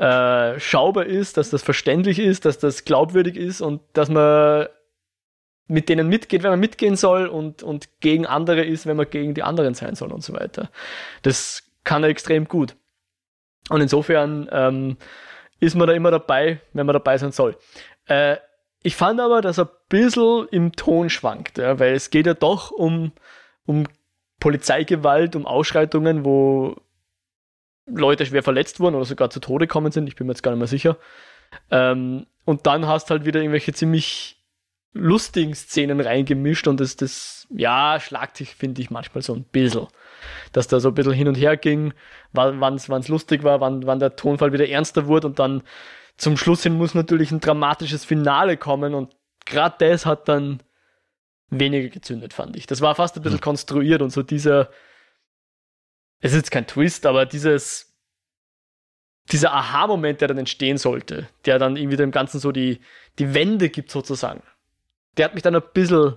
äh, 0.00 0.58
schaubar 0.58 1.04
ist, 1.04 1.36
dass 1.36 1.50
das 1.50 1.62
verständlich 1.62 2.18
ist, 2.18 2.46
dass 2.46 2.58
das 2.58 2.86
glaubwürdig 2.86 3.36
ist 3.36 3.60
und 3.60 3.82
dass 3.92 4.08
man 4.08 4.66
mit 5.66 5.90
denen 5.90 6.08
mitgeht, 6.08 6.42
wenn 6.42 6.50
man 6.50 6.60
mitgehen 6.60 6.96
soll 6.96 7.26
und, 7.26 7.62
und 7.62 8.00
gegen 8.00 8.24
andere 8.24 8.64
ist, 8.64 8.86
wenn 8.86 8.96
man 8.96 9.10
gegen 9.10 9.34
die 9.34 9.42
anderen 9.42 9.74
sein 9.74 9.94
soll 9.94 10.10
und 10.10 10.24
so 10.24 10.32
weiter. 10.32 10.70
Das 11.20 11.70
kann 11.84 12.02
er 12.02 12.08
extrem 12.08 12.48
gut. 12.48 12.76
Und 13.68 13.82
insofern 13.82 14.48
ähm, 14.50 14.96
ist 15.60 15.76
man 15.76 15.86
da 15.86 15.92
immer 15.92 16.10
dabei, 16.10 16.60
wenn 16.72 16.86
man 16.86 16.94
dabei 16.94 17.18
sein 17.18 17.32
soll. 17.32 17.58
Äh, 18.06 18.38
ich 18.82 18.96
fand 18.96 19.20
aber, 19.20 19.42
dass 19.42 19.58
er 19.58 19.66
ein 19.66 19.76
bisschen 19.90 20.48
im 20.50 20.72
Ton 20.72 21.10
schwankt, 21.10 21.58
ja, 21.58 21.78
weil 21.78 21.92
es 21.92 22.08
geht 22.08 22.26
ja 22.26 22.32
doch 22.32 22.70
um, 22.70 23.12
um 23.66 23.84
Polizeigewalt, 24.40 25.36
um 25.36 25.46
Ausschreitungen, 25.46 26.24
wo 26.24 26.76
Leute 27.94 28.26
schwer 28.26 28.42
verletzt 28.42 28.80
wurden 28.80 28.94
oder 28.94 29.04
sogar 29.04 29.30
zu 29.30 29.40
Tode 29.40 29.66
gekommen 29.66 29.92
sind. 29.92 30.06
Ich 30.08 30.16
bin 30.16 30.26
mir 30.26 30.32
jetzt 30.32 30.42
gar 30.42 30.52
nicht 30.52 30.58
mehr 30.58 30.66
sicher. 30.66 30.96
Ähm, 31.70 32.26
und 32.44 32.66
dann 32.66 32.86
hast 32.86 33.10
halt 33.10 33.24
wieder 33.24 33.40
irgendwelche 33.40 33.72
ziemlich 33.72 34.36
lustigen 34.92 35.54
Szenen 35.54 36.00
reingemischt 36.00 36.66
und 36.66 36.80
das, 36.80 36.96
das, 36.96 37.46
ja, 37.50 38.00
schlagt 38.00 38.36
sich, 38.36 38.54
finde 38.54 38.82
ich, 38.82 38.90
manchmal 38.90 39.22
so 39.22 39.34
ein 39.34 39.44
bisschen. 39.44 39.86
Dass 40.52 40.68
da 40.68 40.80
so 40.80 40.88
ein 40.88 40.94
bisschen 40.94 41.12
hin 41.12 41.28
und 41.28 41.36
her 41.36 41.56
ging, 41.56 41.92
wann 42.32 42.74
es 42.74 43.08
lustig 43.08 43.44
war, 43.44 43.60
wann, 43.60 43.86
wann 43.86 44.00
der 44.00 44.16
Tonfall 44.16 44.52
wieder 44.52 44.68
ernster 44.68 45.06
wurde 45.06 45.28
und 45.28 45.38
dann 45.38 45.62
zum 46.16 46.36
Schluss 46.36 46.62
hin 46.62 46.74
muss 46.74 46.94
natürlich 46.94 47.30
ein 47.30 47.40
dramatisches 47.40 48.04
Finale 48.04 48.56
kommen 48.56 48.94
und 48.94 49.14
gerade 49.46 49.76
das 49.78 50.06
hat 50.06 50.28
dann 50.28 50.62
weniger 51.48 51.88
gezündet, 51.88 52.34
fand 52.34 52.56
ich. 52.56 52.66
Das 52.66 52.80
war 52.80 52.94
fast 52.94 53.16
ein 53.16 53.22
bisschen 53.22 53.38
mhm. 53.38 53.44
konstruiert 53.44 54.02
und 54.02 54.10
so 54.10 54.22
dieser, 54.22 54.70
es 56.20 56.32
ist 56.32 56.38
jetzt 56.38 56.50
kein 56.50 56.66
Twist, 56.66 57.06
aber 57.06 57.26
dieses, 57.26 57.96
dieser 59.32 59.52
Aha-Moment, 59.52 60.20
der 60.20 60.28
dann 60.28 60.38
entstehen 60.38 60.78
sollte, 60.78 61.28
der 61.44 61.58
dann 61.58 61.76
irgendwie 61.76 61.96
dem 61.96 62.10
Ganzen 62.10 62.40
so 62.40 62.52
die, 62.52 62.80
die 63.18 63.34
Wende 63.34 63.70
gibt 63.70 63.90
sozusagen, 63.90 64.42
der 65.16 65.26
hat 65.26 65.34
mich 65.34 65.42
dann 65.42 65.54
ein 65.56 65.62
bisschen, 65.72 66.16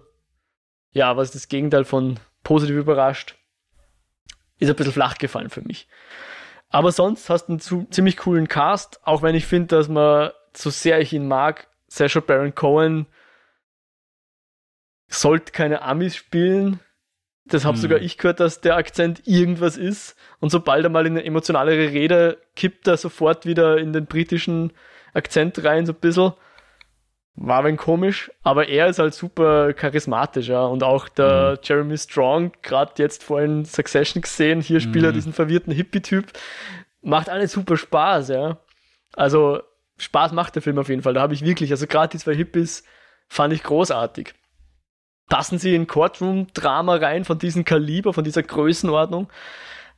ja, 0.91 1.15
was 1.15 1.29
ist 1.29 1.35
das 1.35 1.47
Gegenteil 1.47 1.85
von 1.85 2.19
positiv 2.43 2.75
überrascht, 2.75 3.35
ist 4.59 4.69
ein 4.69 4.75
bisschen 4.75 4.93
flach 4.93 5.17
gefallen 5.17 5.49
für 5.49 5.61
mich. 5.61 5.87
Aber 6.69 6.91
sonst 6.91 7.29
hast 7.29 7.47
du 7.47 7.53
einen 7.53 7.91
ziemlich 7.91 8.17
coolen 8.17 8.47
Cast, 8.47 9.05
auch 9.05 9.21
wenn 9.21 9.35
ich 9.35 9.45
finde, 9.45 9.75
dass 9.75 9.87
man, 9.87 10.31
so 10.55 10.69
sehr 10.69 10.99
ich 10.99 11.13
ihn 11.13 11.27
mag, 11.27 11.67
Sacha 11.87 12.19
Baron 12.19 12.55
Cohen 12.55 13.07
sollte 15.07 15.51
keine 15.51 15.83
Amis 15.83 16.15
spielen. 16.15 16.79
Das 17.45 17.65
habe 17.65 17.75
hm. 17.75 17.81
sogar 17.81 17.99
ich 17.99 18.17
gehört, 18.17 18.39
dass 18.39 18.61
der 18.61 18.77
Akzent 18.77 19.27
irgendwas 19.27 19.77
ist. 19.77 20.15
Und 20.39 20.49
sobald 20.49 20.83
er 20.83 20.89
mal 20.89 21.05
in 21.05 21.13
eine 21.13 21.25
emotionalere 21.25 21.91
Rede 21.91 22.37
kippt 22.55 22.87
er 22.87 22.97
sofort 22.97 23.45
wieder 23.45 23.77
in 23.77 23.91
den 23.91 24.05
britischen 24.05 24.71
Akzent 25.13 25.63
rein, 25.63 25.85
so 25.85 25.93
ein 25.93 25.99
bisschen. 25.99 26.33
War 27.35 27.59
ein 27.59 27.65
wenig 27.65 27.79
komisch, 27.79 28.31
aber 28.43 28.69
er 28.69 28.87
ist 28.87 28.99
halt 28.99 29.15
super 29.15 29.73
charismatisch, 29.73 30.49
ja. 30.49 30.63
Und 30.65 30.83
auch 30.83 31.09
der 31.09 31.53
mhm. 31.53 31.59
Jeremy 31.63 31.97
Strong, 31.97 32.51
gerade 32.61 32.93
jetzt 32.97 33.23
vorhin 33.23 33.65
Succession 33.65 34.21
gesehen, 34.21 34.61
hier 34.61 34.79
spielt 34.79 35.03
mhm. 35.03 35.05
er 35.05 35.11
diesen 35.13 35.33
verwirrten 35.33 35.73
Hippie-Typ. 35.73 36.31
Macht 37.01 37.29
alles 37.29 37.51
super 37.51 37.75
Spaß, 37.75 38.29
ja. 38.29 38.59
Also, 39.13 39.61
Spaß 39.97 40.31
macht 40.31 40.55
der 40.55 40.61
Film 40.61 40.77
auf 40.77 40.89
jeden 40.89 41.01
Fall. 41.01 41.15
Da 41.15 41.21
habe 41.21 41.33
ich 41.33 41.43
wirklich, 41.43 41.71
also 41.71 41.87
gerade 41.87 42.11
die 42.11 42.19
zwei 42.19 42.35
Hippies 42.35 42.83
fand 43.27 43.51
ich 43.51 43.63
großartig. 43.63 44.33
Passen 45.33 45.57
sie 45.57 45.73
in 45.73 45.87
Courtroom-Drama 45.87 46.97
rein 46.97 47.25
von 47.25 47.39
diesem 47.39 47.65
Kaliber, 47.65 48.13
von 48.13 48.23
dieser 48.23 48.43
Größenordnung? 48.43 49.31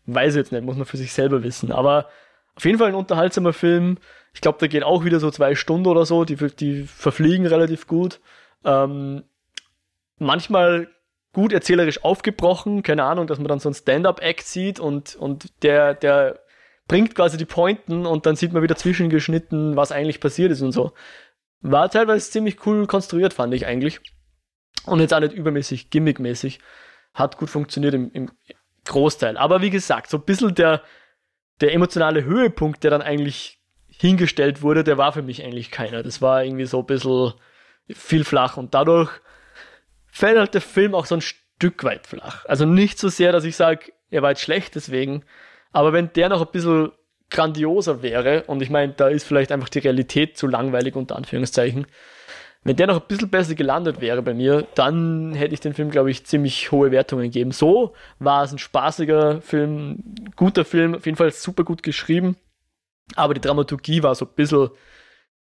Weiß 0.05 0.31
ich 0.31 0.37
jetzt 0.37 0.53
nicht, 0.53 0.63
muss 0.63 0.77
man 0.77 0.85
für 0.85 0.95
sich 0.95 1.11
selber 1.11 1.43
wissen. 1.43 1.73
Aber 1.73 2.07
auf 2.55 2.63
jeden 2.63 2.77
Fall 2.77 2.87
ein 2.87 2.95
unterhaltsamer 2.95 3.51
Film. 3.51 3.97
Ich 4.33 4.39
glaube, 4.39 4.59
der 4.59 4.69
geht 4.69 4.83
auch 4.83 5.03
wieder 5.03 5.19
so 5.19 5.29
zwei 5.31 5.53
Stunden 5.53 5.87
oder 5.87 6.05
so. 6.05 6.23
Die, 6.23 6.37
die 6.37 6.83
verfliegen 6.83 7.45
relativ 7.47 7.85
gut. 7.85 8.21
Ähm, 8.63 9.23
manchmal 10.19 10.87
gut 11.33 11.51
erzählerisch 11.51 12.05
aufgebrochen. 12.05 12.81
Keine 12.81 13.03
Ahnung, 13.03 13.27
dass 13.27 13.37
man 13.37 13.49
dann 13.49 13.59
so 13.59 13.67
ein 13.67 13.75
Stand-up-Act 13.75 14.47
sieht 14.47 14.79
und, 14.79 15.17
und 15.17 15.63
der, 15.63 15.95
der 15.95 16.39
bringt 16.87 17.13
quasi 17.13 17.35
die 17.35 17.43
Pointen 17.43 18.05
und 18.05 18.25
dann 18.25 18.37
sieht 18.37 18.53
man 18.53 18.63
wieder 18.63 18.77
zwischengeschnitten, 18.77 19.75
was 19.75 19.91
eigentlich 19.91 20.21
passiert 20.21 20.53
ist 20.53 20.61
und 20.61 20.71
so. 20.71 20.93
War 21.59 21.91
teilweise 21.91 22.31
ziemlich 22.31 22.65
cool 22.65 22.87
konstruiert, 22.87 23.33
fand 23.33 23.53
ich 23.53 23.65
eigentlich. 23.65 23.99
Und 24.85 24.99
jetzt 24.99 25.13
auch 25.13 25.19
nicht 25.19 25.33
übermäßig 25.33 25.89
gimmickmäßig. 25.89 26.59
Hat 27.13 27.37
gut 27.37 27.49
funktioniert 27.49 27.93
im, 27.93 28.11
im 28.11 28.31
Großteil. 28.85 29.37
Aber 29.37 29.61
wie 29.61 29.69
gesagt, 29.69 30.09
so 30.09 30.17
ein 30.17 30.23
bisschen 30.23 30.53
der, 30.55 30.81
der 31.61 31.73
emotionale 31.73 32.23
Höhepunkt, 32.23 32.83
der 32.83 32.91
dann 32.91 33.01
eigentlich 33.01 33.59
hingestellt 33.87 34.61
wurde, 34.61 34.83
der 34.83 34.97
war 34.97 35.13
für 35.13 35.21
mich 35.21 35.43
eigentlich 35.43 35.71
keiner. 35.71 36.03
Das 36.03 36.21
war 36.21 36.43
irgendwie 36.43 36.65
so 36.65 36.79
ein 36.79 36.85
bisschen 36.85 37.33
viel 37.89 38.23
flach 38.23 38.57
und 38.57 38.73
dadurch 38.73 39.11
fällt 40.07 40.37
halt 40.37 40.53
der 40.53 40.61
Film 40.61 40.95
auch 40.95 41.05
so 41.05 41.15
ein 41.15 41.21
Stück 41.21 41.83
weit 41.83 42.07
flach. 42.07 42.45
Also 42.45 42.65
nicht 42.65 42.99
so 42.99 43.09
sehr, 43.09 43.31
dass 43.31 43.43
ich 43.43 43.55
sage, 43.55 43.91
er 44.09 44.21
war 44.21 44.31
jetzt 44.31 44.41
schlecht 44.41 44.75
deswegen, 44.75 45.23
aber 45.71 45.93
wenn 45.93 46.11
der 46.13 46.29
noch 46.29 46.41
ein 46.41 46.51
bisschen 46.51 46.91
grandioser 47.29 48.01
wäre, 48.01 48.43
und 48.43 48.61
ich 48.61 48.69
meine, 48.69 48.93
da 48.93 49.07
ist 49.07 49.25
vielleicht 49.25 49.51
einfach 49.51 49.69
die 49.69 49.79
Realität 49.79 50.37
zu 50.37 50.47
langweilig 50.47 50.95
unter 50.95 51.15
Anführungszeichen, 51.15 51.87
wenn 52.65 52.75
der 52.75 52.87
noch 52.87 52.99
ein 52.99 53.07
bisschen 53.07 53.29
besser 53.29 53.53
gelandet 53.53 54.01
wäre 54.01 54.23
bei 54.23 54.33
mir, 54.33 54.67
dann 54.73 55.35
hätte 55.35 55.53
ich 55.53 55.59
den 55.59 55.75
Film, 55.75 55.91
glaube 55.91 56.09
ich, 56.09 56.25
ziemlich 56.25 56.71
hohe 56.71 56.89
Wertungen 56.89 57.25
gegeben. 57.25 57.51
So 57.51 57.93
war 58.17 58.43
es 58.43 58.51
ein 58.51 58.57
spaßiger 58.57 59.39
Film, 59.41 60.03
guter 60.35 60.65
Film, 60.65 60.95
auf 60.95 61.05
jeden 61.05 61.15
Fall 61.15 61.31
super 61.31 61.63
gut 61.63 61.83
geschrieben. 61.83 62.37
Aber 63.15 63.35
die 63.35 63.41
Dramaturgie 63.41 64.01
war 64.01 64.15
so 64.15 64.25
ein 64.25 64.33
bisschen, 64.35 64.69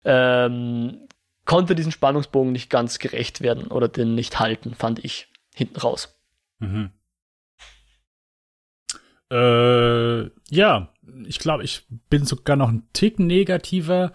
ähm, 0.05 1.05
konnte 1.43 1.75
diesen 1.75 1.91
Spannungsbogen 1.91 2.53
nicht 2.53 2.69
ganz 2.69 2.97
gerecht 2.97 3.41
werden 3.41 3.67
oder 3.67 3.89
den 3.89 4.15
nicht 4.15 4.39
halten, 4.39 4.73
fand 4.73 5.03
ich, 5.03 5.27
hinten 5.53 5.81
raus. 5.81 6.17
Mhm. 6.59 6.91
Äh, 9.29 10.29
ja, 10.49 10.93
ich 11.25 11.39
glaube, 11.39 11.65
ich 11.65 11.85
bin 12.09 12.25
sogar 12.25 12.55
noch 12.55 12.69
ein 12.69 12.87
Tick 12.93 13.19
negativer. 13.19 14.13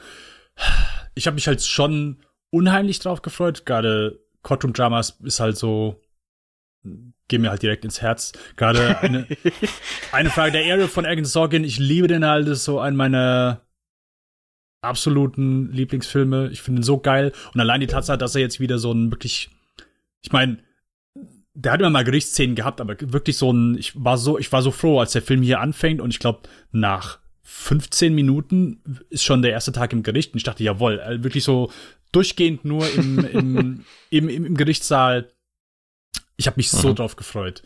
Ich 1.15 1.27
habe 1.27 1.35
mich 1.35 1.47
halt 1.47 1.63
schon 1.63 2.23
unheimlich 2.51 2.99
drauf 2.99 3.23
gefreut. 3.23 3.67
Gerade 3.67 4.21
Courtroom 4.43 4.73
Dramas 4.73 5.19
ist 5.23 5.41
halt 5.41 5.57
so, 5.57 6.01
gehen 7.29 7.43
mir 7.43 7.51
halt 7.51 7.63
direkt 7.63 7.85
ins 7.85 8.03
Herz. 8.03 8.33
Gerade 8.57 8.99
eine, 9.01 9.27
eine 10.13 10.31
Frage 10.31 10.53
der 10.53 10.65
Ehre 10.65 10.89
von 10.89 11.05
Ergen 11.05 11.25
Sorgin. 11.25 11.65
Ich 11.65 11.79
liebe 11.79 12.09
den 12.09 12.25
halt, 12.25 12.47
das 12.47 12.59
ist 12.59 12.65
so 12.65 12.81
ein 12.81 12.97
meiner 12.97 13.63
absoluten 14.83 15.73
Lieblingsfilme. 15.73 16.51
Ich 16.53 16.63
finde 16.63 16.81
ihn 16.81 16.85
so 16.85 16.99
geil. 16.99 17.33
Und 17.53 17.61
allein 17.61 17.81
die 17.81 17.87
Tatsache, 17.87 18.19
dass 18.19 18.35
er 18.35 18.41
jetzt 18.41 18.61
wieder 18.61 18.79
so 18.79 18.93
ein 18.93 19.11
wirklich, 19.11 19.51
ich 20.23 20.33
meine, 20.33 20.59
der 21.55 21.73
hat 21.73 21.81
immer 21.81 21.91
mal 21.91 22.05
Gerichtsszenen 22.05 22.55
gehabt, 22.55 22.81
aber 22.81 22.97
wirklich 23.01 23.37
so 23.37 23.51
ein, 23.51 23.79
ich 23.79 23.93
war 24.03 24.19
so, 24.19 24.39
ich 24.39 24.53
war 24.53 24.63
so 24.63 24.71
froh, 24.71 25.01
als 25.01 25.13
der 25.13 25.23
Film 25.23 25.43
hier 25.43 25.61
anfängt 25.61 26.01
und 26.01 26.11
ich 26.11 26.19
glaube, 26.19 26.43
nach 26.71 27.19
15 27.49 28.13
Minuten 28.13 28.83
ist 29.09 29.23
schon 29.23 29.41
der 29.41 29.53
erste 29.53 29.71
Tag 29.71 29.93
im 29.93 30.03
Gericht 30.03 30.33
und 30.33 30.39
ich 30.39 30.43
dachte, 30.43 30.65
jawohl, 30.65 30.99
äh, 30.99 31.23
wirklich 31.23 31.45
so 31.45 31.71
durchgehend 32.11 32.65
nur 32.65 32.93
im, 32.93 33.25
im, 33.25 33.85
im, 34.11 34.29
im, 34.29 34.45
im 34.47 34.57
Gerichtssaal. 34.57 35.31
Ich 36.37 36.49
habe 36.49 36.57
mich 36.57 36.71
so 36.71 36.89
mhm. 36.89 36.97
drauf 36.97 37.15
gefreut. 37.15 37.63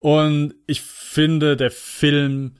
Und 0.00 0.54
ich 0.66 0.82
finde, 0.82 1.56
der 1.56 1.70
Film. 1.70 2.56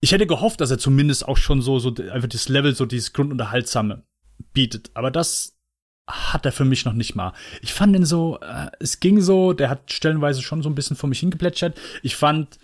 Ich 0.00 0.12
hätte 0.12 0.26
gehofft, 0.26 0.60
dass 0.60 0.70
er 0.70 0.78
zumindest 0.78 1.26
auch 1.26 1.38
schon 1.38 1.62
so, 1.62 1.78
so 1.78 1.94
einfach 2.12 2.28
das 2.28 2.50
Level, 2.50 2.74
so 2.74 2.84
dieses 2.84 3.14
Grundunterhaltsame 3.14 4.04
bietet. 4.52 4.90
Aber 4.92 5.10
das 5.10 5.58
hat 6.06 6.44
er 6.44 6.52
für 6.52 6.66
mich 6.66 6.84
noch 6.84 6.92
nicht 6.92 7.14
mal. 7.14 7.32
Ich 7.62 7.72
fand 7.72 7.96
ihn 7.96 8.04
so, 8.04 8.38
äh, 8.40 8.70
es 8.78 9.00
ging 9.00 9.22
so, 9.22 9.54
der 9.54 9.70
hat 9.70 9.90
stellenweise 9.90 10.42
schon 10.42 10.62
so 10.62 10.68
ein 10.68 10.74
bisschen 10.74 10.96
vor 10.96 11.08
mich 11.08 11.20
hingeplätschert. 11.20 11.80
Ich 12.02 12.14
fand 12.14 12.58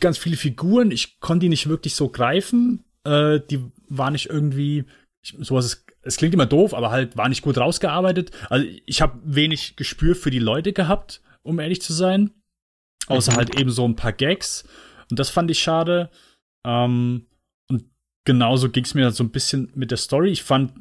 ganz 0.00 0.18
viele 0.18 0.36
Figuren, 0.36 0.90
ich 0.90 1.20
konnte 1.20 1.44
die 1.44 1.48
nicht 1.48 1.68
wirklich 1.68 1.94
so 1.94 2.08
greifen. 2.08 2.84
Äh, 3.04 3.40
die 3.50 3.64
waren 3.88 4.12
nicht 4.12 4.30
irgendwie, 4.30 4.84
ich, 5.22 5.36
sowas 5.40 5.66
ist, 5.66 5.86
es 6.02 6.16
klingt 6.16 6.34
immer 6.34 6.46
doof, 6.46 6.74
aber 6.74 6.90
halt 6.90 7.16
war 7.16 7.28
nicht 7.28 7.42
gut 7.42 7.58
rausgearbeitet. 7.58 8.30
Also 8.48 8.66
ich 8.86 9.02
habe 9.02 9.20
wenig 9.24 9.76
Gespür 9.76 10.14
für 10.14 10.30
die 10.30 10.38
Leute 10.38 10.72
gehabt, 10.72 11.22
um 11.42 11.58
ehrlich 11.58 11.82
zu 11.82 11.92
sein. 11.92 12.30
Außer 13.06 13.32
mhm. 13.32 13.36
halt 13.36 13.58
eben 13.58 13.70
so 13.70 13.84
ein 13.86 13.96
paar 13.96 14.12
Gags. 14.12 14.64
Und 15.10 15.18
das 15.18 15.30
fand 15.30 15.50
ich 15.50 15.60
schade. 15.60 16.10
Ähm, 16.64 17.26
und 17.68 17.84
genauso 18.24 18.70
ging 18.70 18.84
es 18.84 18.94
mir 18.94 19.10
so 19.10 19.24
ein 19.24 19.30
bisschen 19.30 19.70
mit 19.74 19.90
der 19.90 19.98
Story. 19.98 20.30
Ich 20.30 20.42
fand, 20.42 20.72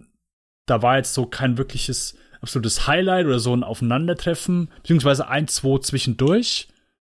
da 0.68 0.82
war 0.82 0.97
jetzt 0.97 1.14
so 1.14 1.26
kein 1.26 1.58
wirkliches 1.58 2.16
absolutes 2.41 2.88
Highlight 2.88 3.26
oder 3.26 3.39
so 3.39 3.56
ein 3.56 3.64
Aufeinandertreffen, 3.64 4.70
beziehungsweise 4.78 5.28
ein, 5.28 5.47
zwei 5.47 5.80
zwischendurch. 5.80 6.68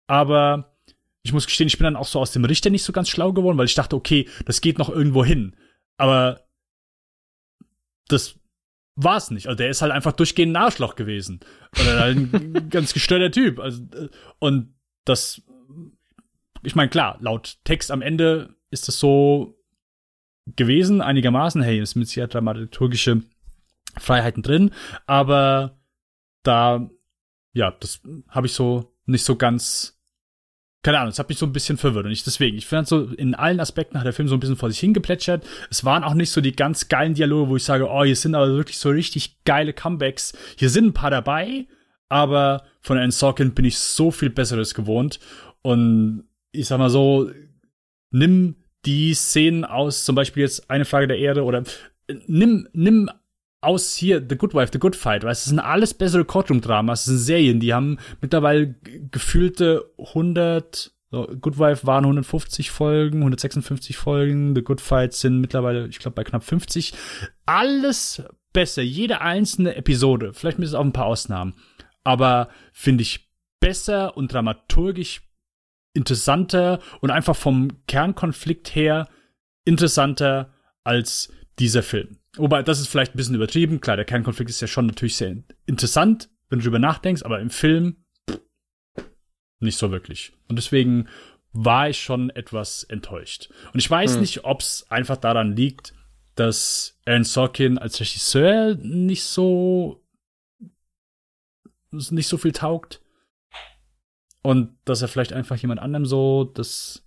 Aber 0.09 0.71
ich 1.22 1.32
muss 1.32 1.46
gestehen, 1.46 1.68
ich 1.68 1.78
bin 1.78 1.84
dann 1.84 1.96
auch 1.96 2.06
so 2.06 2.20
aus 2.20 2.32
dem 2.32 2.44
Richter 2.44 2.70
nicht 2.70 2.82
so 2.82 2.92
ganz 2.92 3.08
schlau 3.08 3.32
geworden, 3.32 3.58
weil 3.58 3.66
ich 3.66 3.74
dachte, 3.74 3.96
okay, 3.96 4.28
das 4.44 4.60
geht 4.60 4.78
noch 4.78 4.88
irgendwo 4.88 5.24
hin. 5.24 5.56
Aber 5.96 6.40
das 8.08 8.38
war's 8.96 9.30
nicht. 9.30 9.46
Also 9.46 9.56
der 9.56 9.70
ist 9.70 9.82
halt 9.82 9.92
einfach 9.92 10.12
durchgehend 10.12 10.56
ein 10.56 10.62
Arschloch 10.62 10.96
gewesen. 10.96 11.40
Oder 11.80 12.00
halt 12.00 12.16
ein 12.16 12.68
ganz 12.70 12.92
gestörter 12.92 13.30
Typ. 13.30 13.60
Also, 13.60 13.82
und 14.38 14.74
das, 15.04 15.42
ich 16.62 16.74
meine, 16.74 16.90
klar, 16.90 17.18
laut 17.20 17.58
Text 17.64 17.90
am 17.90 18.02
Ende 18.02 18.56
ist 18.70 18.88
es 18.88 18.98
so 18.98 19.62
gewesen, 20.46 21.00
einigermaßen, 21.00 21.62
hey, 21.62 21.80
ist 21.80 21.94
mit 21.94 22.08
sehr 22.08 22.26
dramaturgische 22.26 23.22
Freiheiten 23.98 24.42
drin, 24.42 24.72
aber 25.06 25.78
da, 26.42 26.90
ja, 27.52 27.70
das 27.70 28.00
habe 28.28 28.46
ich 28.46 28.54
so 28.54 28.96
nicht 29.06 29.24
so 29.24 29.36
ganz, 29.36 30.01
keine 30.83 30.99
Ahnung, 30.99 31.11
das 31.11 31.18
hat 31.20 31.28
mich 31.28 31.39
so 31.39 31.47
ein 31.47 31.53
bisschen 31.53 31.78
verwirrt 31.78 32.07
und 32.07 32.12
ich 32.12 32.24
deswegen, 32.24 32.59
ich 32.59 32.66
fand 32.66 32.89
so, 32.89 33.05
in 33.05 33.35
allen 33.35 33.61
Aspekten 33.61 33.99
hat 33.99 34.07
der 34.07 34.12
Film 34.12 34.26
so 34.26 34.35
ein 34.35 34.41
bisschen 34.41 34.57
vor 34.57 34.70
sich 34.70 34.80
hingeplätschert. 34.80 35.47
Es 35.70 35.85
waren 35.85 36.03
auch 36.03 36.14
nicht 36.14 36.30
so 36.30 36.41
die 36.41 36.57
ganz 36.57 36.89
geilen 36.89 37.14
Dialoge, 37.14 37.51
wo 37.51 37.57
ich 37.57 37.64
sage, 37.64 37.89
oh, 37.89 38.03
hier 38.03 38.16
sind 38.16 38.35
aber 38.35 38.49
wirklich 38.49 38.78
so 38.78 38.91
richtig 38.91 39.45
geile 39.45 39.72
Comebacks. 39.72 40.33
Hier 40.57 40.70
sind 40.70 40.87
ein 40.87 40.93
paar 40.93 41.11
dabei, 41.11 41.66
aber 42.09 42.64
von 42.80 42.99
Anne 42.99 43.12
Sorkin 43.12 43.55
bin 43.55 43.64
ich 43.64 43.78
so 43.78 44.11
viel 44.11 44.30
Besseres 44.30 44.74
gewohnt 44.74 45.20
und 45.62 46.24
ich 46.51 46.66
sag 46.66 46.78
mal 46.78 46.91
so, 46.91 47.30
nimm 48.11 48.57
die 48.85 49.14
Szenen 49.14 49.64
aus, 49.64 50.05
zum 50.05 50.16
Beispiel 50.16 50.43
jetzt 50.43 50.68
eine 50.68 50.85
Frage 50.85 51.07
der 51.07 51.18
Erde 51.18 51.45
oder 51.45 51.62
äh, 52.09 52.16
nimm, 52.26 52.68
nimm 52.72 53.09
aus 53.62 53.94
hier 53.94 54.24
The 54.28 54.36
Good 54.36 54.54
Wife, 54.54 54.70
The 54.72 54.78
Good 54.78 54.96
Fight, 54.96 55.22
weißt, 55.24 55.42
das 55.42 55.48
sind 55.48 55.60
alles 55.60 55.94
bessere 55.94 56.24
Courtroom-Dramas, 56.24 57.04
das 57.04 57.06
sind 57.06 57.18
Serien, 57.18 57.60
die 57.60 57.72
haben 57.72 57.98
mittlerweile 58.20 58.74
gefühlte 59.10 59.90
100, 59.98 60.92
so, 61.10 61.26
Good 61.40 61.58
Wife 61.58 61.86
waren 61.86 62.04
150 62.04 62.70
Folgen, 62.70 63.18
156 63.18 63.96
Folgen, 63.96 64.54
The 64.54 64.62
Good 64.62 64.80
Fight 64.80 65.14
sind 65.14 65.40
mittlerweile, 65.40 65.86
ich 65.86 66.00
glaube, 66.00 66.16
bei 66.16 66.24
knapp 66.24 66.42
50. 66.42 66.92
Alles 67.46 68.22
besser, 68.52 68.82
jede 68.82 69.20
einzelne 69.20 69.76
Episode, 69.76 70.32
vielleicht 70.34 70.58
mit 70.58 70.74
auch 70.74 70.84
ein 70.84 70.92
paar 70.92 71.06
Ausnahmen, 71.06 71.54
aber 72.02 72.48
finde 72.72 73.02
ich 73.02 73.30
besser 73.60 74.16
und 74.16 74.32
dramaturgisch 74.32 75.22
interessanter 75.94 76.80
und 77.00 77.10
einfach 77.10 77.36
vom 77.36 77.86
Kernkonflikt 77.86 78.74
her 78.74 79.08
interessanter 79.64 80.52
als 80.82 81.32
dieser 81.58 81.82
Film. 81.82 82.18
Wobei, 82.37 82.62
das 82.62 82.80
ist 82.80 82.89
vielleicht 82.89 83.14
ein 83.14 83.16
bisschen 83.16 83.35
übertrieben. 83.35 83.80
Klar, 83.80 83.97
der 83.97 84.05
Kernkonflikt 84.05 84.51
ist 84.51 84.61
ja 84.61 84.68
schon 84.68 84.87
natürlich 84.87 85.16
sehr 85.16 85.37
interessant, 85.66 86.30
wenn 86.49 86.59
du 86.59 86.64
drüber 86.64 86.78
nachdenkst, 86.78 87.22
aber 87.22 87.41
im 87.41 87.51
Film 87.51 88.05
nicht 89.61 89.78
so 89.78 89.91
wirklich. 89.91 90.33
Und 90.49 90.57
deswegen 90.57 91.09
war 91.53 91.89
ich 91.91 92.01
schon 92.01 92.30
etwas 92.30 92.85
enttäuscht. 92.85 93.51
Und 93.72 93.80
ich 93.80 93.91
weiß 93.91 94.14
hm. 94.14 94.20
nicht, 94.20 94.45
ob 94.45 94.61
es 94.61 94.87
einfach 94.91 95.18
daran 95.18 95.55
liegt, 95.55 95.93
dass 96.35 96.99
Aaron 97.05 97.24
Sorkin 97.24 97.78
als 97.78 98.01
Regisseur 98.01 98.74
nicht 98.76 99.24
so 99.24 100.03
nicht 101.91 102.28
so 102.28 102.39
viel 102.39 102.53
taugt 102.53 103.03
und 104.43 104.74
dass 104.87 105.03
er 105.03 105.09
vielleicht 105.09 105.35
einfach 105.35 105.57
jemand 105.57 105.80
anderem 105.80 106.07
so 106.07 106.45
das 106.45 107.07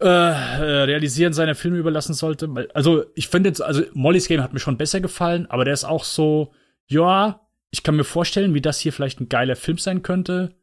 äh, 0.00 0.06
äh, 0.06 0.82
Realisieren 0.84 1.32
seiner 1.32 1.54
Filme 1.54 1.78
überlassen 1.78 2.14
sollte. 2.14 2.48
Also 2.74 3.06
ich 3.14 3.28
finde 3.28 3.48
jetzt, 3.48 3.60
also 3.60 3.82
Molly's 3.94 4.28
Game 4.28 4.42
hat 4.42 4.52
mir 4.52 4.60
schon 4.60 4.78
besser 4.78 5.00
gefallen, 5.00 5.46
aber 5.50 5.64
der 5.64 5.74
ist 5.74 5.84
auch 5.84 6.04
so, 6.04 6.52
ja, 6.86 7.48
ich 7.70 7.82
kann 7.82 7.96
mir 7.96 8.04
vorstellen, 8.04 8.54
wie 8.54 8.60
das 8.60 8.78
hier 8.78 8.92
vielleicht 8.92 9.20
ein 9.20 9.28
geiler 9.28 9.56
Film 9.56 9.78
sein 9.78 10.02
könnte, 10.02 10.54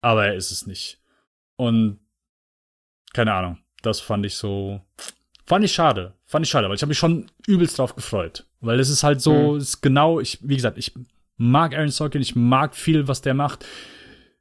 aber 0.00 0.26
er 0.26 0.34
ist 0.34 0.50
es 0.50 0.66
nicht. 0.66 1.00
Und 1.56 2.00
keine 3.12 3.34
Ahnung, 3.34 3.58
das 3.82 4.00
fand 4.00 4.24
ich 4.24 4.36
so, 4.36 4.80
fand 5.46 5.64
ich 5.64 5.72
schade, 5.72 6.14
fand 6.24 6.46
ich 6.46 6.50
schade, 6.50 6.68
weil 6.68 6.76
ich 6.76 6.82
habe 6.82 6.90
mich 6.90 6.98
schon 6.98 7.30
übelst 7.46 7.78
drauf 7.78 7.94
gefreut, 7.94 8.46
weil 8.60 8.80
es 8.80 8.88
ist 8.88 9.02
halt 9.02 9.20
so, 9.20 9.52
mhm. 9.52 9.58
ist 9.58 9.82
genau, 9.82 10.20
ich, 10.20 10.38
wie 10.42 10.56
gesagt, 10.56 10.78
ich 10.78 10.94
mag 11.40 11.74
Aaron 11.74 11.88
Sorkin, 11.88 12.20
ich 12.20 12.36
mag 12.36 12.76
viel, 12.76 13.08
was 13.08 13.22
der 13.22 13.34
macht. 13.34 13.66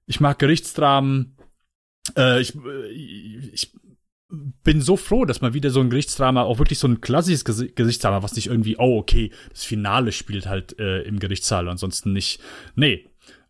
Ich 0.05 0.19
mag 0.19 0.37
Gerichtsdramen. 0.37 1.35
Äh, 2.17 2.41
ich, 2.41 2.55
äh, 2.55 2.87
ich 3.53 3.71
bin 4.29 4.81
so 4.81 4.95
froh, 4.95 5.25
dass 5.25 5.41
mal 5.41 5.53
wieder 5.53 5.71
so 5.71 5.79
ein 5.79 5.89
Gerichtsdrama, 5.89 6.43
auch 6.43 6.59
wirklich 6.59 6.79
so 6.79 6.87
ein 6.87 7.01
klassisches 7.01 7.43
Gerichtsdrama, 7.43 8.21
was 8.21 8.35
nicht 8.35 8.47
irgendwie, 8.47 8.77
oh, 8.77 8.97
okay, 8.97 9.31
das 9.49 9.63
Finale 9.63 10.11
spielt 10.11 10.45
halt 10.45 10.77
äh, 10.79 11.01
im 11.01 11.19
Gerichtssaal, 11.19 11.67
ansonsten 11.67 12.13
nicht. 12.13 12.39
Nee. 12.75 13.07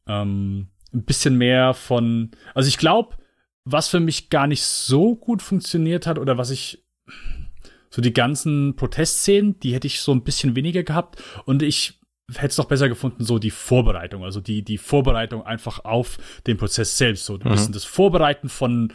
Ähm, 0.08 0.70
ein 0.94 1.04
bisschen 1.04 1.38
mehr 1.38 1.74
von. 1.74 2.32
Also 2.56 2.68
ich 2.68 2.78
glaube, 2.78 3.18
was 3.66 3.90
für 3.90 4.00
mich 4.00 4.30
gar 4.30 4.48
nicht 4.48 4.64
so 4.64 5.16
gut 5.16 5.42
funktioniert 5.42 6.08
hat 6.08 6.18
oder 6.18 6.38
was 6.38 6.50
ich 6.50 6.84
so 7.90 8.02
die 8.02 8.14
ganzen 8.14 8.76
Protestszenen, 8.76 9.60
die 9.60 9.74
hätte 9.74 9.88
ich 9.88 10.02
so 10.02 10.12
ein 10.12 10.24
bisschen 10.24 10.56
weniger 10.56 10.84
gehabt 10.84 11.22
und 11.46 11.62
ich 11.62 11.99
hätte 12.36 12.48
es 12.48 12.56
doch 12.56 12.66
besser 12.66 12.90
gefunden, 12.90 13.24
so 13.24 13.40
die 13.40 13.52
Vorbereitung, 13.52 14.24
also 14.24 14.42
die, 14.42 14.64
die 14.64 14.78
Vorbereitung 14.78 15.44
einfach 15.44 15.84
auf 15.86 16.18
den 16.48 16.58
Prozess 16.58 16.98
selbst, 16.98 17.26
so 17.26 17.36
ein 17.36 17.42
mhm. 17.44 17.52
bisschen 17.52 17.74
das 17.74 17.86
Vorbereiten 17.86 18.50
von, 18.50 18.94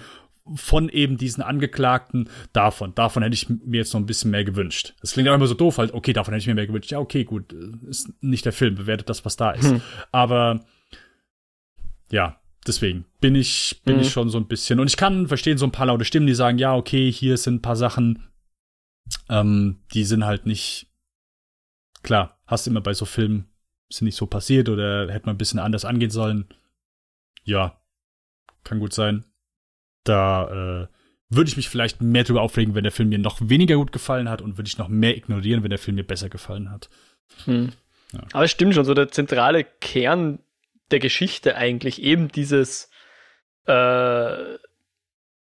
von 0.55 0.89
eben 0.89 1.16
diesen 1.16 1.43
Angeklagten 1.43 2.28
davon. 2.53 2.95
Davon 2.95 3.22
hätte 3.22 3.35
ich 3.35 3.49
mir 3.49 3.78
jetzt 3.78 3.93
noch 3.95 4.01
ein 4.01 4.07
bisschen 4.07 4.30
mehr 4.30 4.45
gewünscht. 4.45 4.95
Das 5.01 5.12
klingt 5.12 5.28
auch 5.28 5.35
immer 5.35 5.47
so 5.47 5.55
doof, 5.55 5.78
halt, 5.78 5.95
okay, 5.95 6.12
davon 6.12 6.35
hätte 6.35 6.43
ich 6.43 6.47
mir 6.47 6.55
mehr 6.55 6.66
gewünscht. 6.66 6.91
Ja, 6.91 6.99
okay, 6.99 7.24
gut, 7.24 7.53
ist 7.89 8.12
nicht 8.20 8.45
der 8.45 8.53
Film, 8.53 8.74
bewertet 8.74 9.09
das, 9.09 9.24
was 9.24 9.37
da 9.37 9.53
ist. 9.53 9.72
Mhm. 9.72 9.80
Aber 10.12 10.64
ja, 12.11 12.39
deswegen 12.66 13.07
bin 13.20 13.35
ich, 13.35 13.82
bin 13.85 13.97
mhm. 13.97 14.03
ich 14.03 14.11
schon 14.11 14.28
so 14.28 14.39
ein 14.39 14.47
bisschen. 14.47 14.80
Und 14.80 14.87
ich 14.87 14.97
kann 14.97 15.28
verstehen, 15.28 15.59
so 15.59 15.66
ein 15.66 15.72
paar 15.72 15.87
laute 15.87 16.05
Stimmen, 16.05 16.26
die 16.26 16.35
sagen, 16.35 16.59
ja, 16.59 16.74
okay, 16.74 17.11
hier 17.11 17.37
sind 17.37 17.57
ein 17.57 17.62
paar 17.62 17.76
Sachen, 17.76 18.28
ähm, 19.28 19.80
die 19.93 20.05
sind 20.05 20.24
halt 20.24 20.47
nicht 20.47 20.89
klar, 22.05 22.38
hast 22.46 22.66
du 22.66 22.70
immer 22.70 22.80
bei 22.80 22.94
so 22.94 23.05
Filmen, 23.05 23.48
ist 23.88 24.02
nicht 24.02 24.16
so 24.16 24.26
passiert 24.26 24.68
oder 24.68 25.12
hätte 25.12 25.26
man 25.26 25.34
ein 25.34 25.38
bisschen 25.38 25.59
anders 25.59 25.84
angehen 25.84 26.11
sollen. 26.11 26.48
Ja, 27.42 27.80
kann 28.62 28.78
gut 28.78 28.92
sein. 28.92 29.24
Da 30.05 30.84
äh, 30.84 30.88
würde 31.28 31.48
ich 31.48 31.57
mich 31.57 31.68
vielleicht 31.68 32.00
mehr 32.00 32.24
drüber 32.24 32.42
aufregen, 32.42 32.74
wenn 32.74 32.84
der 32.84 32.92
Film 32.92 33.09
mir 33.09 33.18
noch 33.18 33.38
weniger 33.40 33.76
gut 33.76 33.92
gefallen 33.92 34.28
hat 34.28 34.42
und 34.42 34.57
würde 34.57 34.68
ich 34.68 34.78
noch 34.78 34.88
mehr 34.88 35.16
ignorieren, 35.16 35.62
wenn 35.62 35.70
der 35.70 35.78
Film 35.78 35.96
mir 35.96 36.07
besser 36.07 36.28
gefallen 36.28 36.70
hat. 36.70 36.88
Hm. 37.44 37.72
Ja. 38.12 38.20
Aber 38.32 38.44
es 38.44 38.50
stimmt 38.50 38.74
schon, 38.74 38.84
so 38.84 38.94
der 38.94 39.09
zentrale 39.09 39.64
Kern 39.64 40.38
der 40.90 40.98
Geschichte 40.98 41.56
eigentlich 41.56 42.02
eben 42.02 42.28
dieses 42.28 42.90
äh, 43.66 44.59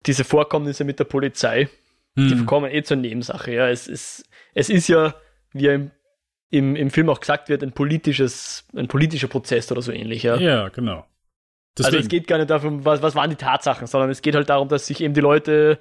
diese 0.05 0.23
Vorkommnisse 0.23 0.84
mit 0.84 0.99
der 0.99 1.05
Polizei, 1.05 1.69
hm. 2.15 2.27
die 2.27 2.45
kommen 2.45 2.69
eh 2.71 2.84
zur 2.84 2.97
Nebensache. 2.97 3.51
Ja, 3.51 3.69
es 3.69 3.88
ist 3.88 4.30
es 4.53 4.69
ist 4.69 4.88
ja 4.88 5.15
wie 5.51 5.67
im 5.67 5.91
im, 6.53 6.75
im 6.75 6.91
Film 6.91 7.09
auch 7.09 7.19
gesagt 7.19 7.49
wird, 7.49 7.63
ein 7.63 7.71
politisches, 7.71 8.67
ein 8.75 8.88
politischer 8.88 9.27
Prozess 9.27 9.71
oder 9.71 9.81
so 9.81 9.91
ähnlich. 9.91 10.21
Ja, 10.21 10.35
ja 10.35 10.69
genau. 10.69 11.03
Deswegen. 11.75 11.95
Also 11.95 12.05
es 12.05 12.09
geht 12.09 12.27
gar 12.27 12.38
nicht 12.38 12.51
darum, 12.51 12.85
was, 12.85 13.01
was 13.01 13.15
waren 13.15 13.31
die 13.31 13.35
Tatsachen, 13.35 13.88
sondern 13.88 14.11
es 14.11 14.21
geht 14.21 14.35
halt 14.35 14.49
darum, 14.49 14.69
dass 14.69 14.85
sich 14.85 15.01
eben 15.01 15.15
die 15.15 15.21
Leute 15.21 15.80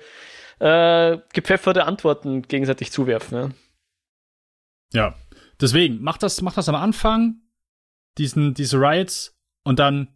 äh, 0.60 1.18
gepfefferte 1.34 1.84
Antworten 1.84 2.40
gegenseitig 2.40 2.90
zuwerfen. 2.90 3.54
Ja. 4.94 5.08
ja. 5.08 5.14
Deswegen, 5.60 5.98
mach 6.00 6.16
das, 6.16 6.40
mach 6.40 6.54
das 6.54 6.70
am 6.70 6.74
Anfang, 6.74 7.42
diesen, 8.16 8.54
diese 8.54 8.78
Riots, 8.78 9.36
und 9.64 9.78
dann 9.78 10.08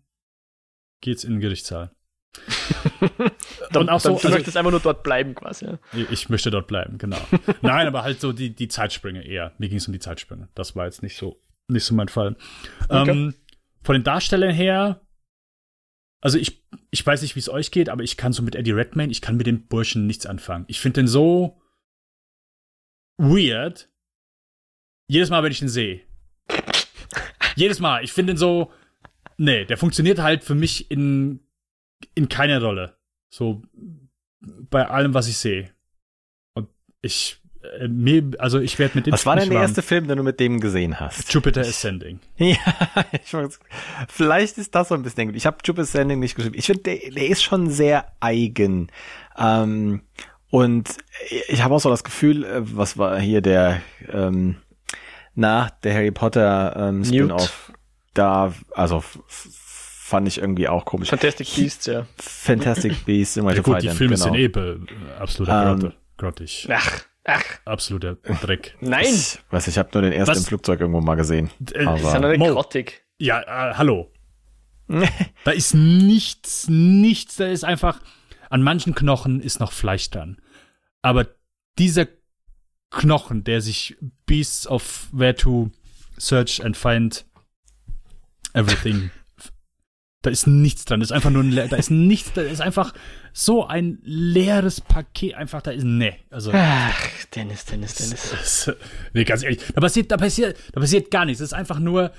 geht's 1.02 1.22
in 1.22 1.32
den 1.32 1.40
Gerichtssaal. 1.40 1.94
dann, 3.70 3.82
und 3.82 3.88
auch 3.90 4.00
so, 4.00 4.10
du 4.10 4.14
also, 4.16 4.28
möchtest 4.30 4.56
einfach 4.56 4.70
nur 4.70 4.80
dort 4.80 5.02
bleiben 5.02 5.34
quasi. 5.34 5.66
Ja. 5.66 5.78
Ich 6.10 6.28
möchte 6.28 6.50
dort 6.50 6.66
bleiben, 6.66 6.98
genau. 6.98 7.20
Nein, 7.62 7.86
aber 7.86 8.02
halt 8.02 8.20
so 8.20 8.32
die, 8.32 8.54
die 8.54 8.68
Zeitsprünge 8.68 9.24
eher. 9.24 9.52
Mir 9.58 9.68
ging 9.68 9.78
es 9.78 9.86
um 9.86 9.92
die 9.92 9.98
Zeitsprünge. 9.98 10.48
Das 10.54 10.76
war 10.76 10.86
jetzt 10.86 11.02
nicht 11.02 11.16
so, 11.16 11.40
nicht 11.68 11.84
so 11.84 11.94
mein 11.94 12.08
Fall. 12.08 12.36
Okay. 12.88 13.10
Ähm, 13.10 13.34
von 13.82 13.94
den 13.94 14.04
Darstellern 14.04 14.54
her, 14.54 15.00
also 16.20 16.38
ich, 16.38 16.64
ich 16.90 17.06
weiß 17.06 17.22
nicht, 17.22 17.36
wie 17.36 17.40
es 17.40 17.48
euch 17.48 17.70
geht, 17.70 17.88
aber 17.88 18.02
ich 18.02 18.16
kann 18.16 18.32
so 18.32 18.42
mit 18.42 18.56
Eddie 18.56 18.72
Redmayne, 18.72 19.12
ich 19.12 19.22
kann 19.22 19.36
mit 19.36 19.46
dem 19.46 19.66
Burschen 19.66 20.06
nichts 20.06 20.26
anfangen. 20.26 20.64
Ich 20.66 20.80
finde 20.80 21.02
den 21.02 21.08
so 21.08 21.60
weird. 23.18 23.88
jedes 25.08 25.30
Mal, 25.30 25.42
wenn 25.42 25.52
ich 25.52 25.62
ihn 25.62 25.68
sehe. 25.68 26.02
jedes 27.54 27.80
Mal. 27.80 28.02
Ich 28.02 28.12
finde 28.12 28.32
ihn 28.32 28.36
so, 28.36 28.72
nee, 29.36 29.64
der 29.64 29.76
funktioniert 29.76 30.18
halt 30.18 30.42
für 30.42 30.54
mich 30.54 30.90
in, 30.90 31.40
in 32.14 32.28
keiner 32.28 32.60
Rolle. 32.60 32.95
So, 33.28 33.62
bei 34.40 34.86
allem, 34.88 35.14
was 35.14 35.28
ich 35.28 35.36
sehe. 35.36 35.70
Und 36.54 36.68
ich, 37.02 37.40
äh, 37.78 37.88
mir, 37.88 38.30
also 38.38 38.60
ich 38.60 38.78
werde 38.78 38.96
mit 38.96 39.06
dem. 39.06 39.12
Was 39.12 39.26
war 39.26 39.36
denn 39.36 39.50
der 39.50 39.60
erste 39.60 39.82
Film, 39.82 40.08
den 40.08 40.18
du 40.18 40.22
mit 40.22 40.40
dem 40.40 40.60
gesehen 40.60 41.00
hast? 41.00 41.32
Jupiter 41.32 41.62
Ascending. 41.62 42.20
ja, 42.36 42.56
ich 43.24 43.32
weiß, 43.32 43.58
vielleicht 44.08 44.58
ist 44.58 44.74
das 44.74 44.88
so 44.88 44.94
ein 44.94 45.02
bisschen. 45.02 45.34
Ich 45.34 45.46
habe 45.46 45.58
Jupiter 45.64 45.82
Ascending 45.82 46.20
nicht 46.20 46.34
geschrieben. 46.34 46.56
Ich 46.58 46.66
finde, 46.66 46.82
der, 46.82 47.10
der 47.10 47.28
ist 47.28 47.42
schon 47.42 47.70
sehr 47.70 48.12
eigen. 48.20 48.90
Ähm, 49.36 50.02
und 50.50 50.96
ich 51.48 51.62
habe 51.62 51.74
auch 51.74 51.80
so 51.80 51.90
das 51.90 52.04
Gefühl, 52.04 52.44
äh, 52.44 52.60
was 52.62 52.96
war 52.96 53.18
hier 53.18 53.40
der, 53.40 53.82
ähm, 54.08 54.56
na, 55.34 55.70
der 55.82 55.94
Harry 55.94 56.12
Potter 56.12 56.74
ähm, 56.76 57.04
Spin-off, 57.04 57.72
da, 58.14 58.54
also 58.74 59.04
fand 60.06 60.28
ich 60.28 60.38
irgendwie 60.38 60.68
auch 60.68 60.84
komisch. 60.84 61.08
Fantastic 61.08 61.52
Beasts, 61.56 61.86
ja. 61.86 62.06
Fantastic 62.16 63.04
Beasts, 63.04 63.34
ja, 63.34 63.42
gut, 63.60 63.82
die 63.82 63.88
Filme 63.88 64.14
genau. 64.14 64.32
sind 64.32 64.36
eh 64.36 64.50
absoluter 65.18 65.72
ähm, 65.72 65.92
grottig. 66.16 66.68
Ach, 66.70 67.00
ach. 67.24 67.44
Absoluter 67.64 68.14
Dreck. 68.14 68.76
Nein! 68.80 69.04
Ich 69.04 69.40
weiß, 69.50 69.66
ich 69.66 69.76
habe 69.78 69.88
nur 69.92 70.02
den 70.02 70.12
ersten 70.12 70.30
Was? 70.30 70.38
im 70.38 70.44
Flugzeug 70.44 70.80
irgendwo 70.80 71.00
mal 71.00 71.16
gesehen. 71.16 71.50
Äh, 71.72 71.86
aber 71.86 71.96
ist 71.96 72.04
ja 72.04 72.20
nur 72.20 72.52
grottig. 72.52 73.04
Ja, 73.18 73.40
äh, 73.40 73.74
hallo. 73.74 74.12
da 75.44 75.50
ist 75.50 75.74
nichts, 75.74 76.68
nichts, 76.68 77.34
da 77.34 77.48
ist 77.48 77.64
einfach, 77.64 78.00
an 78.48 78.62
manchen 78.62 78.94
Knochen 78.94 79.40
ist 79.40 79.58
noch 79.58 79.72
Fleisch 79.72 80.08
dran. 80.10 80.40
Aber 81.02 81.26
dieser 81.80 82.06
Knochen, 82.92 83.42
der 83.42 83.60
sich 83.60 83.96
Beasts 84.26 84.68
of 84.68 85.08
Where 85.10 85.34
to 85.34 85.72
Search 86.16 86.64
and 86.64 86.76
Find 86.76 87.26
Everything 88.54 89.10
da 90.26 90.30
ist 90.30 90.48
nichts 90.48 90.84
dran. 90.84 90.98
Das 91.00 91.10
ist 91.10 91.12
einfach 91.12 91.30
nur 91.30 91.44
ein, 91.44 91.54
da 91.54 91.76
ist 91.76 91.90
nichts, 91.90 92.32
da 92.32 92.42
ist 92.42 92.60
einfach 92.60 92.92
so 93.32 93.66
ein 93.66 93.98
leeres 94.02 94.80
Paket. 94.80 95.34
Einfach, 95.34 95.62
da 95.62 95.70
ist, 95.70 95.84
ne. 95.84 96.16
Also. 96.30 96.50
Ach, 96.52 97.00
Dennis, 97.34 97.64
Dennis, 97.64 97.94
Dennis. 97.94 98.30
Das, 98.32 98.72
nee, 99.12 99.22
ganz 99.22 99.44
ehrlich. 99.44 99.60
Da 99.72 99.80
passiert, 99.80 100.10
da 100.10 100.16
passiert, 100.16 100.58
da 100.72 100.80
passiert 100.80 101.12
gar 101.12 101.24
nichts. 101.24 101.38
Das 101.38 101.50
ist 101.50 101.52
einfach 101.52 101.78
nur 101.78 102.10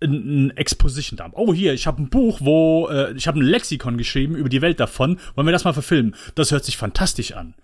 ein, 0.00 0.56
Exposition 0.56 1.16
Dump. 1.16 1.34
Oh, 1.36 1.52
hier, 1.52 1.74
ich 1.74 1.88
habe 1.88 2.02
ein 2.02 2.08
Buch, 2.08 2.38
wo, 2.40 2.88
äh, 2.88 3.12
ich 3.14 3.26
habe 3.26 3.40
ein 3.40 3.42
Lexikon 3.42 3.98
geschrieben 3.98 4.36
über 4.36 4.48
die 4.48 4.62
Welt 4.62 4.78
davon. 4.78 5.18
Wollen 5.34 5.48
wir 5.48 5.52
das 5.52 5.64
mal 5.64 5.72
verfilmen? 5.72 6.14
Das 6.36 6.52
hört 6.52 6.64
sich 6.64 6.76
fantastisch 6.76 7.32
an. 7.32 7.54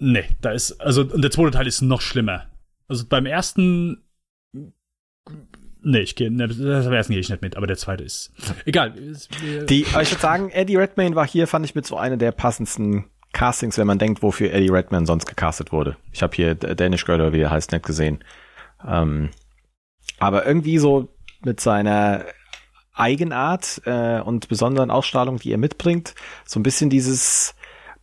Nee, 0.00 0.24
da 0.40 0.50
ist, 0.50 0.80
also, 0.80 1.02
und 1.02 1.22
der 1.22 1.30
zweite 1.30 1.52
Teil 1.52 1.68
ist 1.68 1.82
noch 1.82 2.00
schlimmer. 2.00 2.46
Also 2.88 3.06
beim 3.06 3.26
ersten 3.26 4.02
Nee, 5.88 6.00
ich 6.00 6.16
gehe, 6.16 6.32
ne, 6.32 6.48
das 6.48 6.86
ersten 6.86 7.12
gehe 7.12 7.20
ich 7.20 7.28
nicht 7.28 7.42
mit, 7.42 7.56
aber 7.56 7.68
der 7.68 7.76
zweite 7.76 8.02
ist. 8.02 8.32
Egal. 8.64 8.92
Die, 9.70 9.86
aber 9.92 10.02
ich 10.02 10.10
würde 10.10 10.20
sagen, 10.20 10.50
Eddie 10.50 10.74
Redmayne 10.74 11.14
war 11.14 11.28
hier, 11.28 11.46
fand 11.46 11.64
ich 11.64 11.76
mit 11.76 11.86
so 11.86 11.96
einer 11.96 12.16
der 12.16 12.32
passendsten 12.32 13.04
Castings, 13.32 13.78
wenn 13.78 13.86
man 13.86 14.00
denkt, 14.00 14.20
wofür 14.20 14.52
Eddie 14.52 14.70
Redmayne 14.70 15.06
sonst 15.06 15.26
gecastet 15.26 15.70
wurde. 15.70 15.96
Ich 16.10 16.24
habe 16.24 16.34
hier 16.34 16.56
Danish 16.56 17.04
Girl 17.04 17.20
oder 17.20 17.32
wie 17.32 17.40
er 17.40 17.52
heißt, 17.52 17.70
nicht 17.70 17.86
gesehen. 17.86 18.24
Ähm, 18.84 19.30
aber 20.18 20.44
irgendwie 20.44 20.78
so 20.78 21.06
mit 21.44 21.60
seiner 21.60 22.24
Eigenart 22.92 23.80
äh, 23.84 24.18
und 24.20 24.48
besonderen 24.48 24.90
Ausstrahlung, 24.90 25.38
die 25.38 25.52
er 25.52 25.58
mitbringt, 25.58 26.16
so 26.44 26.58
ein 26.58 26.64
bisschen 26.64 26.90
dieses 26.90 27.54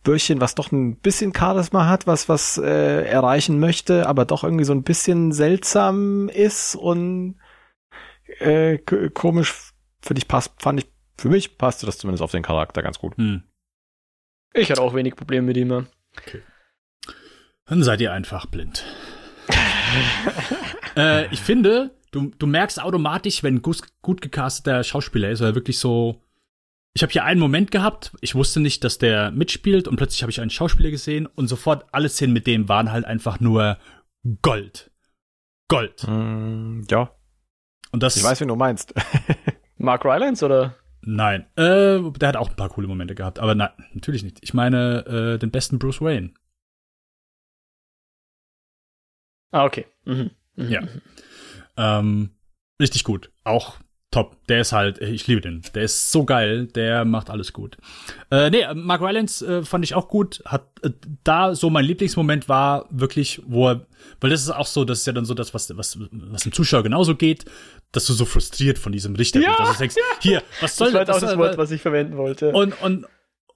Bürchen, 0.04 0.40
was 0.40 0.54
doch 0.54 0.72
ein 0.72 0.96
bisschen 0.96 1.34
Charisma 1.36 1.86
hat, 1.86 2.06
was 2.06 2.30
was 2.30 2.56
äh, 2.56 3.04
erreichen 3.04 3.60
möchte, 3.60 4.06
aber 4.06 4.24
doch 4.24 4.42
irgendwie 4.42 4.64
so 4.64 4.72
ein 4.72 4.84
bisschen 4.84 5.32
seltsam 5.32 6.30
ist 6.30 6.76
und 6.76 7.34
äh, 8.38 8.78
komisch. 9.10 9.72
Für 10.00 10.14
dich 10.14 10.28
passt, 10.28 10.52
fand 10.60 10.80
ich, 10.80 10.86
für 11.16 11.28
mich 11.28 11.56
passte 11.56 11.86
das 11.86 11.98
zumindest 11.98 12.22
auf 12.22 12.30
den 12.30 12.42
Charakter 12.42 12.82
ganz 12.82 12.98
gut. 12.98 13.16
Hm. 13.16 13.42
Ich 14.52 14.70
hatte 14.70 14.82
auch 14.82 14.94
wenig 14.94 15.16
Probleme 15.16 15.46
mit 15.46 15.56
ihm. 15.56 15.72
Okay. 15.72 16.42
Dann 17.66 17.82
seid 17.82 18.00
ihr 18.00 18.12
einfach 18.12 18.46
blind. 18.46 18.84
äh, 20.96 21.32
ich 21.32 21.40
finde, 21.40 21.90
du, 22.10 22.30
du 22.38 22.46
merkst 22.46 22.80
automatisch, 22.80 23.42
wenn 23.42 23.62
gut, 23.62 23.80
gut 24.02 24.20
gecasteter 24.20 24.84
Schauspieler 24.84 25.30
ist, 25.30 25.40
oder 25.40 25.54
wirklich 25.54 25.78
so. 25.78 26.20
Ich 26.96 27.02
habe 27.02 27.12
hier 27.12 27.24
einen 27.24 27.40
Moment 27.40 27.72
gehabt, 27.72 28.12
ich 28.20 28.36
wusste 28.36 28.60
nicht, 28.60 28.84
dass 28.84 28.98
der 28.98 29.32
mitspielt 29.32 29.88
und 29.88 29.96
plötzlich 29.96 30.22
habe 30.22 30.30
ich 30.30 30.40
einen 30.40 30.50
Schauspieler 30.50 30.90
gesehen 30.90 31.26
und 31.26 31.48
sofort 31.48 31.86
alle 31.90 32.08
Szenen 32.08 32.32
mit 32.32 32.46
dem 32.46 32.68
waren 32.68 32.92
halt 32.92 33.04
einfach 33.04 33.40
nur 33.40 33.78
Gold. 34.42 34.92
Gold. 35.66 36.06
Mm, 36.06 36.82
ja. 36.88 37.10
Und 37.94 38.02
das, 38.02 38.16
ich 38.16 38.24
weiß, 38.24 38.40
wie 38.40 38.46
du 38.46 38.56
meinst. 38.56 38.92
Mark 39.78 40.04
Rylance 40.04 40.44
oder? 40.44 40.74
Nein, 41.02 41.46
äh, 41.54 42.00
der 42.18 42.28
hat 42.30 42.34
auch 42.36 42.50
ein 42.50 42.56
paar 42.56 42.68
coole 42.68 42.88
Momente 42.88 43.14
gehabt, 43.14 43.38
aber 43.38 43.54
nein, 43.54 43.70
natürlich 43.92 44.24
nicht. 44.24 44.40
Ich 44.42 44.52
meine 44.52 45.06
äh, 45.06 45.38
den 45.38 45.52
besten 45.52 45.78
Bruce 45.78 46.00
Wayne. 46.00 46.34
Ah, 49.52 49.64
okay. 49.64 49.86
Mhm. 50.06 50.32
Mhm. 50.56 50.68
Ja. 50.68 50.82
Ähm, 51.76 52.30
richtig 52.82 53.04
gut. 53.04 53.30
Auch 53.44 53.78
top. 54.14 54.36
Der 54.46 54.60
ist 54.60 54.72
halt, 54.72 54.98
ich 55.00 55.26
liebe 55.26 55.40
den. 55.40 55.62
Der 55.74 55.82
ist 55.82 56.12
so 56.12 56.24
geil, 56.24 56.66
der 56.66 57.04
macht 57.04 57.30
alles 57.30 57.52
gut. 57.52 57.76
Äh, 58.30 58.50
nee, 58.50 58.64
Mark 58.74 59.00
Rylance 59.00 59.44
äh, 59.44 59.64
fand 59.64 59.84
ich 59.84 59.94
auch 59.94 60.08
gut. 60.08 60.42
Hat 60.44 60.66
äh, 60.82 60.90
da 61.24 61.54
so 61.54 61.68
mein 61.68 61.84
Lieblingsmoment 61.84 62.48
war 62.48 62.86
wirklich, 62.90 63.42
wo 63.46 63.70
er, 63.70 63.86
weil 64.20 64.30
das 64.30 64.42
ist 64.42 64.50
auch 64.50 64.66
so, 64.66 64.84
das 64.84 65.00
ist 65.00 65.06
ja 65.06 65.12
dann 65.12 65.24
so 65.24 65.34
das, 65.34 65.52
was, 65.52 65.76
was, 65.76 65.98
was 66.10 66.42
dem 66.42 66.52
Zuschauer 66.52 66.82
genauso 66.82 67.16
geht, 67.16 67.44
dass 67.92 68.06
du 68.06 68.12
so 68.12 68.24
frustriert 68.24 68.78
von 68.78 68.92
diesem 68.92 69.16
Richter 69.16 69.40
ja, 69.40 69.50
bist. 69.50 69.60
Also 69.60 69.72
du 69.72 69.78
denkst, 69.78 69.96
ja. 69.96 70.02
hier, 70.20 70.42
was 70.60 70.76
soll 70.76 70.92
das? 70.92 71.06
Das 71.06 71.08
war 71.08 71.16
auch 71.16 71.20
das 71.30 71.38
Wort, 71.38 71.58
was 71.58 71.70
ich 71.72 71.82
verwenden 71.82 72.16
wollte. 72.16 72.52
Und, 72.52 72.80
und, 72.82 73.06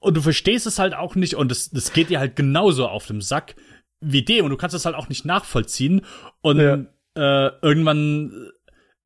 und 0.00 0.16
du 0.16 0.20
verstehst 0.20 0.66
es 0.66 0.78
halt 0.78 0.94
auch 0.94 1.14
nicht 1.14 1.34
und 1.34 1.52
es, 1.52 1.70
das 1.70 1.92
geht 1.92 2.10
dir 2.10 2.18
halt 2.18 2.36
genauso 2.36 2.88
auf 2.88 3.06
dem 3.06 3.20
Sack 3.20 3.54
wie 4.00 4.22
dem 4.22 4.44
und 4.44 4.50
du 4.50 4.56
kannst 4.56 4.74
es 4.74 4.84
halt 4.84 4.96
auch 4.96 5.08
nicht 5.08 5.24
nachvollziehen 5.24 6.02
und 6.40 6.60
ja. 6.60 6.84
äh, 7.16 7.52
irgendwann 7.62 8.50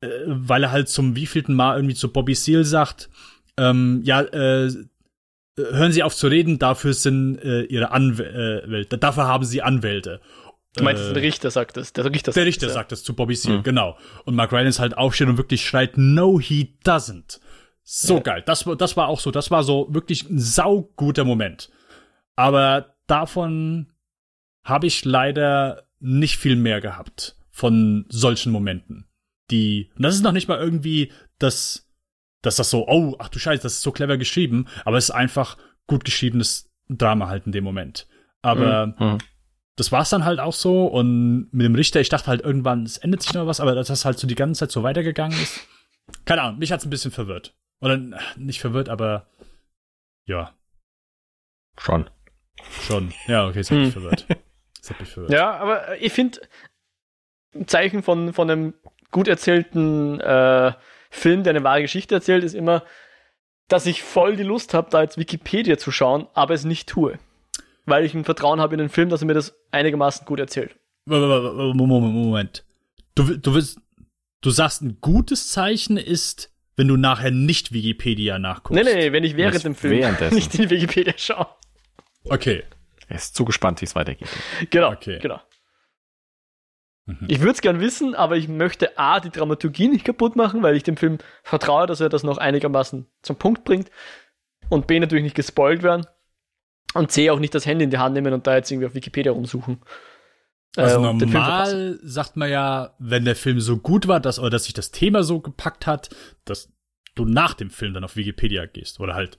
äh, 0.03 0.23
weil 0.25 0.63
er 0.63 0.71
halt 0.71 0.89
zum 0.89 1.15
wievielten 1.15 1.55
Mal 1.55 1.77
irgendwie 1.77 1.95
zu 1.95 2.11
Bobby 2.11 2.35
Seal 2.35 2.65
sagt, 2.65 3.09
ähm, 3.57 4.01
ja, 4.03 4.21
äh, 4.21 4.69
hören 5.57 5.91
Sie 5.91 6.03
auf 6.03 6.15
zu 6.15 6.27
reden, 6.27 6.59
dafür 6.59 6.93
sind 6.93 7.37
äh, 7.43 7.63
Ihre 7.63 7.91
Anwälte, 7.91 8.97
dafür 8.97 9.27
haben 9.27 9.45
Sie 9.45 9.61
Anwälte. 9.61 10.19
Du 10.75 10.83
meinst, 10.83 11.03
äh, 11.03 11.13
der 11.13 11.21
Richter 11.21 11.51
sagt 11.51 11.77
das, 11.77 11.93
der 11.93 12.05
Richter, 12.05 12.31
der 12.31 12.45
Richter 12.45 12.69
sagt 12.69 12.91
das 12.91 13.03
zu 13.03 13.15
Bobby 13.15 13.35
Seal, 13.35 13.59
mhm. 13.59 13.63
genau. 13.63 13.97
Und 14.25 14.35
Mark 14.35 14.51
Rylance 14.51 14.81
halt 14.81 14.97
aufsteht 14.97 15.27
und 15.27 15.37
wirklich 15.37 15.65
schreit, 15.65 15.97
no, 15.97 16.39
he 16.39 16.75
doesn't. 16.83 17.39
So 17.83 18.15
ja. 18.15 18.21
geil. 18.21 18.43
Das, 18.45 18.67
das 18.77 18.97
war 18.97 19.07
auch 19.07 19.19
so, 19.19 19.29
das 19.29 19.51
war 19.51 19.63
so 19.63 19.87
wirklich 19.91 20.29
ein 20.29 20.39
sauguter 20.39 21.25
Moment. 21.25 21.69
Aber 22.35 22.95
davon 23.05 23.91
habe 24.63 24.87
ich 24.87 25.05
leider 25.05 25.83
nicht 25.99 26.37
viel 26.37 26.55
mehr 26.55 26.81
gehabt 26.81 27.35
von 27.51 28.05
solchen 28.09 28.51
Momenten 28.51 29.05
die, 29.51 29.91
und 29.95 30.03
das 30.03 30.15
ist 30.15 30.21
noch 30.21 30.31
nicht 30.31 30.47
mal 30.47 30.59
irgendwie 30.59 31.11
das, 31.39 31.89
dass 32.41 32.55
das 32.57 32.69
so, 32.69 32.87
oh, 32.87 33.15
ach 33.19 33.29
du 33.29 33.39
Scheiße, 33.39 33.63
das 33.63 33.73
ist 33.73 33.81
so 33.81 33.91
clever 33.91 34.17
geschrieben, 34.17 34.67
aber 34.85 34.97
es 34.97 35.05
ist 35.05 35.11
einfach 35.11 35.57
gut 35.87 36.05
geschriebenes 36.05 36.71
Drama 36.89 37.27
halt 37.27 37.45
in 37.45 37.51
dem 37.51 37.63
Moment. 37.63 38.07
Aber 38.41 38.87
mhm. 38.87 38.95
mhm. 38.99 39.17
das 39.75 39.91
war's 39.91 40.09
dann 40.09 40.25
halt 40.25 40.39
auch 40.39 40.53
so 40.53 40.85
und 40.87 41.49
mit 41.51 41.65
dem 41.65 41.75
Richter, 41.75 42.01
ich 42.01 42.09
dachte 42.09 42.27
halt 42.27 42.41
irgendwann, 42.41 42.83
es 42.83 42.97
endet 42.97 43.21
sich 43.21 43.33
noch 43.33 43.47
was, 43.47 43.59
aber 43.59 43.75
dass 43.75 43.87
das 43.87 44.05
halt 44.05 44.19
so 44.19 44.27
die 44.27 44.35
ganze 44.35 44.59
Zeit 44.59 44.71
so 44.71 44.83
weitergegangen 44.83 45.39
ist. 45.41 45.67
Keine 46.25 46.41
Ahnung, 46.41 46.59
mich 46.59 46.71
hat's 46.71 46.85
ein 46.85 46.89
bisschen 46.89 47.11
verwirrt. 47.11 47.55
Oder 47.79 47.97
nicht 48.37 48.61
verwirrt, 48.61 48.89
aber 48.89 49.27
ja. 50.25 50.53
Schon. 51.77 52.09
Schon. 52.81 53.13
Ja, 53.27 53.47
okay, 53.47 53.59
es 53.59 53.71
hat 53.71 53.77
mich 53.77 53.93
hm. 53.95 54.01
verwirrt. 54.01 54.27
Es 54.81 54.89
hat 54.89 54.99
mich 54.99 55.09
verwirrt. 55.09 55.31
Ja, 55.31 55.57
aber 55.57 56.01
ich 56.01 56.11
finde, 56.11 56.41
ein 57.55 57.67
Zeichen 57.67 58.03
von, 58.03 58.33
von 58.33 58.49
einem 58.49 58.73
gut 59.13 59.29
erzählten 59.29 60.19
äh, 60.19 60.73
Film, 61.09 61.43
der 61.43 61.51
eine 61.51 61.63
wahre 61.63 61.83
Geschichte 61.83 62.15
erzählt, 62.15 62.43
ist 62.43 62.55
immer, 62.55 62.83
dass 63.69 63.85
ich 63.85 64.03
voll 64.03 64.35
die 64.35 64.43
Lust 64.43 64.73
habe, 64.73 64.89
da 64.89 65.01
jetzt 65.01 65.17
Wikipedia 65.17 65.77
zu 65.77 65.91
schauen, 65.91 66.27
aber 66.33 66.53
es 66.53 66.65
nicht 66.65 66.89
tue. 66.89 67.17
Weil 67.85 68.03
ich 68.03 68.13
ein 68.13 68.25
Vertrauen 68.25 68.59
habe 68.59 68.73
in 68.73 68.79
den 68.79 68.89
Film, 68.89 69.09
dass 69.09 69.21
er 69.21 69.27
mir 69.27 69.33
das 69.33 69.55
einigermaßen 69.71 70.25
gut 70.25 70.39
erzählt. 70.39 70.75
Moment, 71.05 72.13
Moment. 72.13 72.65
Du, 73.15 73.37
du, 73.37 73.53
willst, 73.53 73.79
du 74.41 74.49
sagst, 74.49 74.81
ein 74.81 74.97
gutes 75.01 75.49
Zeichen 75.49 75.97
ist, 75.97 76.51
wenn 76.75 76.87
du 76.87 76.97
nachher 76.97 77.31
nicht 77.31 77.71
Wikipedia 77.71 78.39
nachguckst. 78.39 78.83
Nee, 78.83 78.89
nee, 78.89 78.95
nee 78.95 79.11
wenn 79.11 79.23
ich 79.23 79.37
während 79.37 79.55
Was 79.55 79.63
dem 79.63 79.75
Film 79.75 80.15
nicht 80.31 80.55
in 80.55 80.69
Wikipedia 80.69 81.13
schaue. 81.17 81.47
Okay. 82.25 82.63
Er 83.07 83.17
ist 83.17 83.35
zu 83.35 83.45
gespannt, 83.45 83.81
wie 83.81 83.85
es 83.85 83.95
weitergeht. 83.95 84.29
Genau, 84.69 84.91
okay. 84.91 85.19
genau. 85.21 85.39
Mhm. 87.05 87.27
Ich 87.27 87.39
würde 87.39 87.51
es 87.51 87.61
gern 87.61 87.79
wissen, 87.79 88.15
aber 88.15 88.37
ich 88.37 88.47
möchte 88.47 88.97
A, 88.97 89.19
die 89.19 89.29
Dramaturgie 89.29 89.87
nicht 89.87 90.05
kaputt 90.05 90.35
machen, 90.35 90.63
weil 90.63 90.75
ich 90.75 90.83
dem 90.83 90.97
Film 90.97 91.17
vertraue, 91.43 91.87
dass 91.87 91.99
er 91.99 92.09
das 92.09 92.23
noch 92.23 92.37
einigermaßen 92.37 93.07
zum 93.21 93.35
Punkt 93.35 93.63
bringt. 93.63 93.89
Und 94.69 94.87
B, 94.87 94.99
natürlich 94.99 95.23
nicht 95.23 95.35
gespoilt 95.35 95.83
werden. 95.83 96.05
Und 96.93 97.11
C, 97.11 97.29
auch 97.29 97.39
nicht 97.39 97.55
das 97.55 97.65
Handy 97.65 97.83
in 97.83 97.89
die 97.89 97.97
Hand 97.97 98.13
nehmen 98.13 98.33
und 98.33 98.47
da 98.47 98.55
jetzt 98.55 98.71
irgendwie 98.71 98.87
auf 98.87 98.95
Wikipedia 98.95 99.31
rumsuchen. 99.31 99.81
Also 100.75 100.99
äh, 100.99 101.13
normal 101.13 101.99
sagt 102.03 102.35
man 102.35 102.49
ja, 102.49 102.95
wenn 102.97 103.25
der 103.25 103.35
Film 103.35 103.59
so 103.59 103.77
gut 103.77 104.07
war, 104.07 104.19
dass, 104.19 104.39
oder 104.39 104.51
dass 104.51 104.63
sich 104.63 104.73
das 104.73 104.91
Thema 104.91 105.23
so 105.23 105.39
gepackt 105.39 105.85
hat, 105.85 106.09
dass 106.45 106.71
du 107.15 107.25
nach 107.25 107.53
dem 107.53 107.69
Film 107.69 107.93
dann 107.93 108.03
auf 108.03 108.15
Wikipedia 108.15 108.65
gehst 108.65 108.99
oder 108.99 109.13
halt 109.13 109.37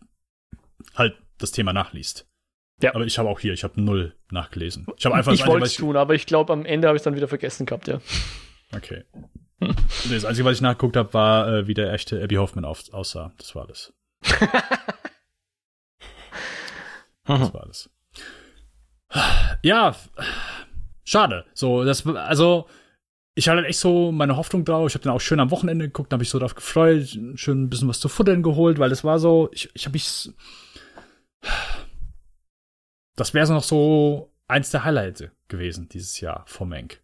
halt 0.94 1.16
das 1.38 1.50
Thema 1.50 1.72
nachliest. 1.72 2.28
Ja. 2.82 2.94
Aber 2.94 3.04
ich 3.04 3.18
habe 3.18 3.28
auch 3.28 3.40
hier, 3.40 3.52
ich 3.52 3.64
habe 3.64 3.80
null 3.80 4.14
nachgelesen. 4.30 4.86
Ich 4.96 5.06
habe 5.06 5.14
einfach 5.14 5.32
Ich 5.32 5.46
wollte 5.46 5.66
es 5.66 5.74
tun, 5.74 5.96
aber 5.96 6.14
ich 6.14 6.26
glaube, 6.26 6.52
am 6.52 6.64
Ende 6.64 6.88
habe 6.88 6.96
ich 6.96 7.00
es 7.00 7.04
dann 7.04 7.14
wieder 7.16 7.28
vergessen 7.28 7.66
gehabt, 7.66 7.86
ja. 7.86 8.00
Okay. 8.74 9.04
das 10.10 10.24
Einzige, 10.24 10.44
was 10.44 10.56
ich 10.56 10.62
nachgeguckt 10.62 10.96
habe, 10.96 11.14
war, 11.14 11.48
äh, 11.48 11.66
wie 11.66 11.74
der 11.74 11.92
echte 11.92 12.22
Abby 12.22 12.34
Hoffman 12.36 12.64
aussah. 12.64 13.32
Das 13.38 13.54
war 13.54 13.66
alles. 13.66 13.92
das 17.24 17.54
war 17.54 17.62
alles. 17.62 17.90
Ja, 19.62 19.94
schade. 21.04 21.44
So, 21.54 21.84
das, 21.84 22.06
also, 22.06 22.66
ich 23.34 23.48
hatte 23.48 23.64
echt 23.64 23.78
so 23.78 24.12
meine 24.12 24.36
Hoffnung 24.36 24.64
drauf. 24.64 24.88
Ich 24.88 24.94
habe 24.94 25.02
den 25.02 25.12
auch 25.12 25.20
schön 25.20 25.40
am 25.40 25.50
Wochenende 25.50 25.86
geguckt, 25.86 26.12
habe 26.12 26.22
ich 26.22 26.30
so 26.30 26.38
drauf 26.38 26.54
gefreut, 26.54 27.18
schön 27.36 27.64
ein 27.64 27.70
bisschen 27.70 27.88
was 27.88 28.00
zu 28.00 28.08
futtern 28.08 28.42
geholt, 28.42 28.78
weil 28.78 28.92
es 28.92 29.04
war 29.04 29.18
so, 29.18 29.48
ich, 29.52 29.70
ich 29.74 29.86
habe 29.86 29.94
mich. 29.94 30.30
Das 33.16 33.34
wäre 33.34 33.46
so 33.46 33.54
noch 33.54 33.62
so 33.62 34.32
eins 34.48 34.70
der 34.70 34.84
Highlights 34.84 35.24
gewesen 35.48 35.88
dieses 35.88 36.20
Jahr 36.20 36.44
vom 36.46 36.68
Menk. 36.68 37.02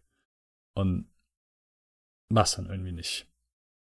Und 0.75 1.07
was 2.29 2.55
dann 2.55 2.67
irgendwie 2.67 2.91
nicht. 2.91 3.27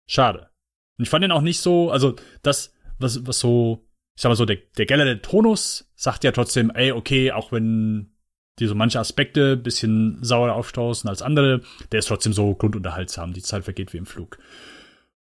Schade. 0.08 0.50
Und 0.98 1.04
ich 1.04 1.10
fand 1.10 1.24
den 1.24 1.32
auch 1.32 1.40
nicht 1.40 1.60
so, 1.60 1.90
also 1.90 2.14
das, 2.42 2.74
was, 2.98 3.26
was 3.26 3.40
so, 3.40 3.86
ich 4.16 4.22
sag 4.22 4.30
mal 4.30 4.36
so, 4.36 4.44
der, 4.44 4.58
der 4.76 4.86
generelle 4.86 5.22
Tonus 5.22 5.90
sagt 5.94 6.24
ja 6.24 6.32
trotzdem, 6.32 6.70
ey, 6.70 6.92
okay, 6.92 7.32
auch 7.32 7.52
wenn 7.52 8.14
die 8.60 8.66
so 8.66 8.74
manche 8.74 9.00
Aspekte 9.00 9.56
bisschen 9.56 10.22
sauer 10.22 10.52
aufstoßen 10.52 11.08
als 11.08 11.22
andere, 11.22 11.62
der 11.90 11.98
ist 11.98 12.06
trotzdem 12.06 12.32
so 12.32 12.54
grundunterhaltsam. 12.54 13.32
Die 13.32 13.42
Zeit 13.42 13.64
vergeht 13.64 13.92
wie 13.92 13.98
im 13.98 14.06
Flug. 14.06 14.38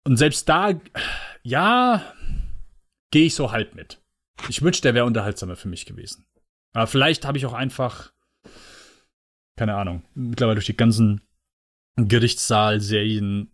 Und 0.05 0.19
selbst 0.19 0.49
da, 0.49 0.79
ja, 1.43 2.05
gehe 3.11 3.27
ich 3.27 3.35
so 3.35 3.53
halb 3.53 3.75
mit. 3.75 4.03
Ich 4.49 4.61
wünschte, 4.61 4.83
der 4.83 4.95
wäre 4.95 5.07
unterhaltsamer 5.07 5.57
für 5.57 5.69
mich 5.69 5.87
gewesen. 5.87 6.27
Aber 6.75 6.87
vielleicht 6.87 7.25
habe 7.25 7.39
ich 7.39 7.47
auch 7.47 7.53
einfach, 7.53 8.13
keine 9.57 9.77
Ahnung, 9.77 10.03
mittlerweile 10.15 10.57
durch 10.57 10.67
die 10.67 10.77
ganzen 10.77 11.23
Gerichtssaal-Serien, 11.97 13.53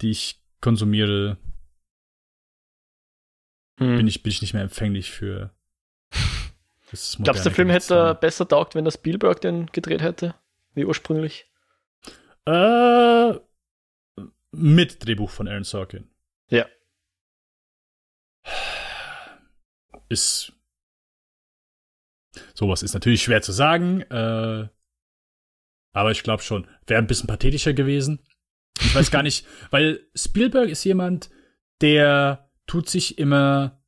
die 0.00 0.10
ich 0.10 0.40
konsumiere, 0.60 1.36
hm. 3.78 3.96
bin, 3.96 4.06
ich, 4.06 4.22
bin 4.22 4.30
ich 4.30 4.40
nicht 4.40 4.54
mehr 4.54 4.62
empfänglich 4.62 5.10
für 5.10 5.52
Glaubst 7.18 7.40
du, 7.40 7.48
der 7.48 7.52
Film 7.52 7.70
hätte 7.70 8.14
besser 8.14 8.46
taugt, 8.46 8.74
wenn 8.74 8.84
der 8.84 8.92
Spielberg 8.92 9.40
den 9.40 9.66
gedreht 9.66 10.02
hätte, 10.02 10.34
wie 10.74 10.84
ursprünglich? 10.84 11.50
Äh, 12.46 13.34
mit 14.52 15.04
Drehbuch 15.04 15.30
von 15.30 15.48
Aaron 15.48 15.64
Sorkin. 15.64 16.10
Ja. 16.48 16.66
Ist. 20.08 20.52
Sowas 22.54 22.82
ist 22.82 22.94
natürlich 22.94 23.22
schwer 23.22 23.42
zu 23.42 23.52
sagen, 23.52 24.02
äh, 24.02 24.68
aber 25.94 26.10
ich 26.10 26.22
glaube 26.22 26.42
schon, 26.42 26.66
wäre 26.86 27.00
ein 27.00 27.06
bisschen 27.06 27.26
pathetischer 27.26 27.74
gewesen. 27.74 28.20
Ich 28.80 28.94
weiß 28.94 29.10
gar 29.10 29.22
nicht, 29.22 29.46
weil 29.70 30.00
Spielberg 30.14 30.68
ist 30.68 30.84
jemand, 30.84 31.30
der 31.80 32.50
tut 32.66 32.88
sich 32.88 33.18
immer 33.18 33.82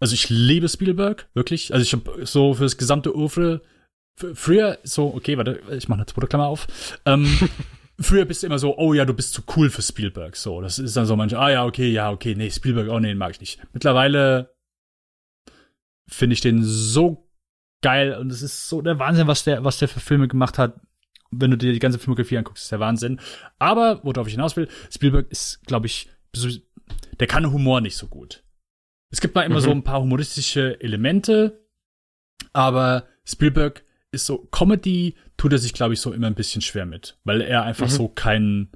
also 0.00 0.12
ich 0.12 0.28
liebe 0.28 0.68
Spielberg, 0.68 1.30
wirklich. 1.32 1.72
Also 1.72 1.82
ich 1.82 1.92
habe 1.94 2.26
so 2.26 2.52
für 2.52 2.64
das 2.64 2.76
gesamte 2.76 3.16
Oeuvre 3.16 3.62
früher 4.34 4.78
so, 4.82 5.14
okay, 5.14 5.38
warte, 5.38 5.60
ich 5.70 5.88
mache 5.88 6.00
eine 6.00 6.06
zweite 6.06 6.26
Klammer 6.26 6.46
auf. 6.46 6.66
Ähm, 7.06 7.26
früher 7.98 8.26
bist 8.26 8.42
du 8.42 8.46
immer 8.46 8.58
so, 8.58 8.76
oh 8.76 8.92
ja, 8.92 9.06
du 9.06 9.14
bist 9.14 9.32
zu 9.32 9.42
cool 9.56 9.70
für 9.70 9.80
Spielberg. 9.82 10.36
So, 10.36 10.60
das 10.60 10.78
ist 10.78 10.96
dann 10.96 11.06
so 11.06 11.16
manche, 11.16 11.38
ah 11.38 11.50
ja, 11.50 11.64
okay, 11.64 11.88
ja, 11.90 12.10
okay, 12.10 12.34
nee, 12.34 12.50
Spielberg, 12.50 12.90
oh 12.90 13.00
nee, 13.00 13.08
den 13.08 13.18
mag 13.18 13.30
ich 13.30 13.40
nicht. 13.40 13.60
Mittlerweile 13.72 14.54
finde 16.06 16.34
ich 16.34 16.42
den 16.42 16.62
so 16.62 17.23
geil 17.84 18.16
und 18.16 18.32
es 18.32 18.40
ist 18.40 18.68
so 18.68 18.80
der 18.80 18.98
Wahnsinn, 18.98 19.26
was 19.26 19.44
der, 19.44 19.62
was 19.62 19.78
der 19.78 19.88
für 19.88 20.00
Filme 20.00 20.26
gemacht 20.26 20.58
hat. 20.58 20.80
Wenn 21.30 21.50
du 21.50 21.58
dir 21.58 21.72
die 21.72 21.78
ganze 21.80 21.98
Filmografie 21.98 22.38
anguckst, 22.38 22.64
ist 22.64 22.72
der 22.72 22.80
Wahnsinn. 22.80 23.20
Aber, 23.58 24.00
worauf 24.04 24.26
ich 24.26 24.34
hinaus 24.34 24.56
will, 24.56 24.68
Spielberg 24.90 25.30
ist, 25.30 25.62
glaube 25.66 25.86
ich, 25.86 26.08
der 27.20 27.26
kann 27.26 27.52
Humor 27.52 27.80
nicht 27.80 27.96
so 27.96 28.06
gut. 28.06 28.42
Es 29.12 29.20
gibt 29.20 29.34
mal 29.34 29.42
immer 29.42 29.56
mhm. 29.56 29.64
so 29.64 29.70
ein 29.70 29.84
paar 29.84 30.00
humoristische 30.00 30.80
Elemente, 30.80 31.68
aber 32.52 33.06
Spielberg 33.24 33.84
ist 34.12 34.26
so 34.26 34.38
Comedy, 34.46 35.16
tut 35.36 35.52
er 35.52 35.58
sich, 35.58 35.74
glaube 35.74 35.94
ich, 35.94 36.00
so 36.00 36.12
immer 36.12 36.28
ein 36.28 36.34
bisschen 36.34 36.62
schwer 36.62 36.86
mit, 36.86 37.18
weil 37.24 37.42
er 37.42 37.64
einfach 37.64 37.86
mhm. 37.86 37.92
so 37.92 38.08
kein, 38.08 38.72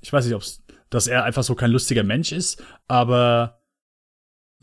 ich 0.00 0.12
weiß 0.12 0.24
nicht, 0.26 0.34
ob 0.34 0.44
dass 0.90 1.08
er 1.08 1.24
einfach 1.24 1.42
so 1.42 1.56
kein 1.56 1.72
lustiger 1.72 2.04
Mensch 2.04 2.30
ist, 2.30 2.62
aber 2.86 3.63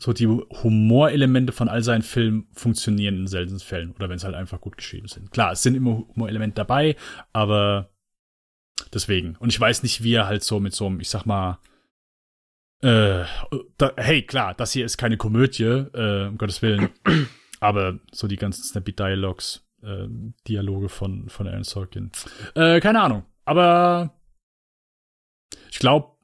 so 0.02 0.12
die 0.12 0.26
Humorelemente 0.26 1.52
von 1.52 1.68
all 1.68 1.84
seinen 1.84 2.02
Filmen 2.02 2.48
funktionieren 2.52 3.18
in 3.18 3.26
seltenen 3.28 3.60
Fällen 3.60 3.92
oder 3.92 4.08
wenn 4.08 4.16
es 4.16 4.24
halt 4.24 4.34
einfach 4.34 4.60
gut 4.60 4.76
geschrieben 4.76 5.06
sind. 5.06 5.30
Klar, 5.30 5.52
es 5.52 5.62
sind 5.62 5.76
immer 5.76 6.04
Humorelemente 6.08 6.56
dabei, 6.56 6.96
aber 7.32 7.88
deswegen. 8.92 9.36
Und 9.36 9.50
ich 9.50 9.60
weiß 9.60 9.84
nicht, 9.84 10.02
wie 10.02 10.14
er 10.14 10.26
halt 10.26 10.42
so 10.42 10.58
mit 10.58 10.74
so 10.74 10.86
einem, 10.86 10.98
ich 10.98 11.08
sag 11.08 11.24
mal, 11.24 11.60
äh, 12.80 13.24
da, 13.78 13.92
hey, 13.96 14.22
klar, 14.22 14.54
das 14.54 14.72
hier 14.72 14.84
ist 14.84 14.98
keine 14.98 15.16
Komödie, 15.16 15.62
äh, 15.62 16.26
um 16.26 16.36
Gottes 16.36 16.62
Willen. 16.62 16.88
Aber 17.60 18.00
so 18.10 18.26
die 18.26 18.34
ganzen 18.34 18.64
Snappy 18.64 18.92
Dialogs, 18.94 19.64
äh, 19.84 20.08
Dialoge 20.48 20.88
von, 20.88 21.28
von 21.28 21.46
Aaron 21.46 21.62
Sorkin. 21.62 22.10
Äh, 22.56 22.80
keine 22.80 23.00
Ahnung. 23.02 23.22
Aber 23.44 24.12
ich 25.70 25.78
glaube, 25.78 26.16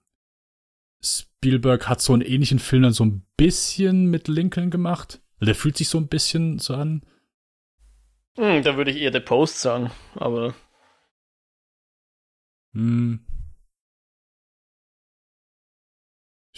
Spielberg 1.39 1.89
hat 1.89 2.01
so 2.01 2.13
einen 2.13 2.23
ähnlichen 2.23 2.59
Film 2.59 2.83
dann 2.83 2.93
so 2.93 3.05
ein 3.05 3.25
bisschen 3.37 4.07
mit 4.07 4.29
Lincoln 4.29 4.71
gemacht. 4.71 5.21
Der 5.41 5.55
fühlt 5.55 5.77
sich 5.77 5.89
so 5.89 5.99
ein 5.99 6.09
bisschen 6.09 6.59
so 6.59 6.75
an. 6.75 7.03
Hm, 8.37 8.63
da 8.65 8.77
würde 8.77 8.91
ich 8.91 8.97
eher 8.99 9.13
The 9.13 9.21
Post 9.21 9.61
sagen, 9.61 9.91
aber. 10.17 10.55
Hm, 12.75 13.25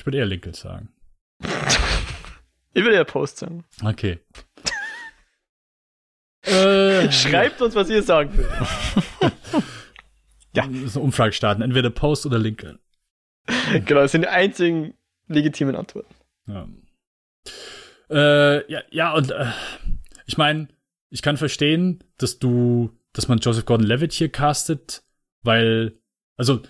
Ich 0.00 0.06
würde 0.06 0.16
eher 0.16 0.24
Lincoln 0.24 0.54
sagen. 0.54 0.88
ich 1.40 2.82
würde 2.82 2.94
eher 2.94 3.04
Post 3.04 3.36
sagen. 3.36 3.66
Okay. 3.84 4.18
äh, 6.40 7.12
Schreibt 7.12 7.60
uns, 7.60 7.74
was 7.74 7.90
ihr 7.90 8.02
sagen 8.02 8.34
will. 8.34 8.48
ja. 10.54 10.62
Eine 10.62 10.88
Umfrage 10.98 11.34
starten. 11.34 11.60
Entweder 11.60 11.90
Post 11.90 12.24
oder 12.24 12.38
Lincoln. 12.38 12.78
Genau, 13.84 14.00
das 14.00 14.12
sind 14.12 14.22
die 14.22 14.28
einzigen 14.28 14.94
legitimen 15.28 15.76
Antworten. 15.76 16.14
Ja. 16.46 16.68
Äh, 18.10 18.70
ja, 18.70 18.82
ja, 18.90 19.12
und 19.14 19.30
äh, 19.30 19.46
ich 20.26 20.36
meine, 20.36 20.68
ich 21.10 21.22
kann 21.22 21.36
verstehen, 21.36 22.02
dass 22.18 22.38
du, 22.38 22.90
dass 23.12 23.28
man 23.28 23.38
Joseph 23.38 23.64
Gordon-Levitt 23.64 24.12
hier 24.12 24.30
castet, 24.30 25.02
weil, 25.42 25.98
also 26.36 26.62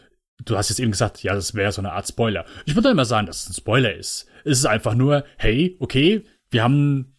du 0.44 0.56
hast 0.56 0.68
jetzt 0.68 0.80
eben 0.80 0.90
gesagt, 0.90 1.22
ja, 1.22 1.34
das 1.34 1.54
wäre 1.54 1.72
so 1.72 1.80
eine 1.80 1.92
Art 1.92 2.08
Spoiler. 2.08 2.44
Ich 2.66 2.74
würde 2.74 2.90
immer 2.90 3.04
sagen, 3.04 3.26
dass 3.26 3.42
es 3.42 3.50
ein 3.50 3.54
Spoiler 3.54 3.94
ist. 3.94 4.26
Es 4.44 4.58
ist 4.58 4.66
einfach 4.66 4.94
nur, 4.94 5.24
hey, 5.36 5.76
okay, 5.80 6.24
wir 6.50 6.62
haben 6.62 7.16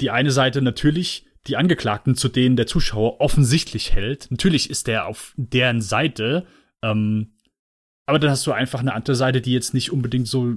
die 0.00 0.10
eine 0.10 0.30
Seite 0.30 0.62
natürlich 0.62 1.26
die 1.46 1.56
Angeklagten, 1.56 2.14
zu 2.14 2.28
denen 2.28 2.56
der 2.56 2.66
Zuschauer 2.66 3.20
offensichtlich 3.20 3.92
hält. 3.92 4.30
Natürlich 4.30 4.70
ist 4.70 4.86
der 4.86 5.06
auf 5.06 5.34
deren 5.36 5.82
Seite, 5.82 6.46
ähm, 6.82 7.33
aber 8.06 8.18
dann 8.18 8.30
hast 8.30 8.46
du 8.46 8.52
einfach 8.52 8.80
eine 8.80 8.94
andere 8.94 9.16
Seite, 9.16 9.40
die 9.40 9.52
jetzt 9.52 9.74
nicht 9.74 9.92
unbedingt 9.92 10.28
so 10.28 10.54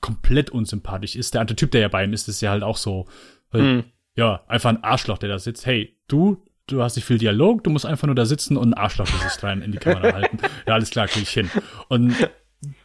komplett 0.00 0.50
unsympathisch 0.50 1.16
ist. 1.16 1.34
Der 1.34 1.40
andere 1.40 1.56
Typ, 1.56 1.70
der 1.70 1.82
ja 1.82 1.88
bei 1.88 2.04
ihm 2.04 2.12
ist, 2.12 2.28
ist 2.28 2.40
ja 2.40 2.50
halt 2.50 2.62
auch 2.62 2.76
so, 2.76 3.06
mhm. 3.52 3.84
ja, 4.16 4.44
einfach 4.48 4.70
ein 4.70 4.82
Arschloch, 4.84 5.18
der 5.18 5.28
da 5.28 5.38
sitzt. 5.38 5.66
Hey, 5.66 5.98
du, 6.08 6.42
du 6.66 6.82
hast 6.82 6.96
nicht 6.96 7.04
viel 7.04 7.18
Dialog, 7.18 7.64
du 7.64 7.70
musst 7.70 7.86
einfach 7.86 8.06
nur 8.06 8.14
da 8.14 8.24
sitzen 8.24 8.56
und 8.56 8.70
ein 8.70 8.74
Arschlochgesicht 8.74 9.42
rein 9.42 9.62
in 9.62 9.72
die 9.72 9.78
Kamera 9.78 10.12
halten. 10.14 10.38
Ja, 10.66 10.74
alles 10.74 10.90
klar, 10.90 11.08
krieg 11.08 11.22
ich 11.22 11.30
hin. 11.30 11.50
Und 11.88 12.14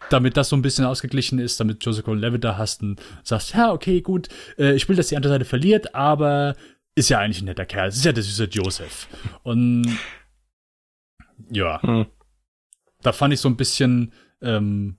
damit 0.10 0.38
das 0.38 0.50
so 0.50 0.56
ein 0.56 0.62
bisschen 0.62 0.86
ausgeglichen 0.86 1.40
ist, 1.40 1.60
damit 1.60 1.84
Joseph 1.86 2.06
Gordon-Levitt 2.06 2.44
da 2.44 2.58
hast 2.58 2.82
und 2.84 3.02
sagst, 3.24 3.54
ja, 3.54 3.72
okay, 3.72 4.02
gut, 4.02 4.28
äh, 4.58 4.74
ich 4.74 4.88
will, 4.90 4.96
dass 4.96 5.08
die 5.08 5.16
andere 5.16 5.34
Seite 5.34 5.46
verliert, 5.46 5.96
aber 5.96 6.56
ist 6.96 7.10
ja 7.10 7.20
eigentlich 7.20 7.42
ein 7.42 7.46
netter 7.46 7.66
Kerl. 7.66 7.90
Es 7.90 7.98
ist 7.98 8.06
ja 8.06 8.12
der 8.12 8.24
süße 8.24 8.46
Joseph. 8.46 9.08
Und 9.44 9.98
ja, 11.50 11.82
hm. 11.82 12.08
Da 13.02 13.12
fand 13.12 13.34
ich 13.34 13.40
so 13.40 13.50
ein 13.50 13.58
bisschen 13.58 14.14
ähm, 14.42 14.98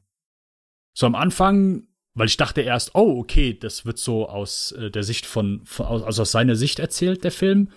so 0.92 1.06
am 1.06 1.14
Anfang, 1.14 1.86
weil 2.14 2.26
ich 2.26 2.36
dachte 2.36 2.60
erst, 2.60 2.94
oh, 2.94 3.18
okay, 3.20 3.54
das 3.58 3.86
wird 3.86 3.98
so 3.98 4.28
aus 4.28 4.72
äh, 4.72 4.90
der 4.90 5.02
Sicht 5.02 5.26
von, 5.26 5.62
von 5.64 5.86
also 5.86 6.22
aus 6.22 6.32
seiner 6.32 6.56
Sicht 6.56 6.78
erzählt, 6.78 7.24
der 7.24 7.32
Film 7.32 7.70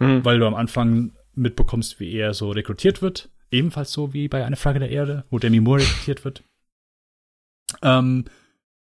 mhm. 0.00 0.24
weil 0.24 0.38
du 0.38 0.46
am 0.46 0.54
Anfang 0.54 1.12
mitbekommst, 1.34 2.00
wie 2.00 2.12
er 2.12 2.34
so 2.34 2.50
rekrutiert 2.50 3.02
wird. 3.02 3.30
Ebenfalls 3.52 3.92
so 3.92 4.12
wie 4.12 4.28
bei 4.28 4.44
Eine 4.44 4.56
Frage 4.56 4.80
der 4.80 4.90
Erde, 4.90 5.24
wo 5.30 5.38
Demi 5.38 5.60
Moore 5.60 5.82
rekrutiert 5.82 6.24
wird. 6.24 6.42
Ähm, 7.82 8.24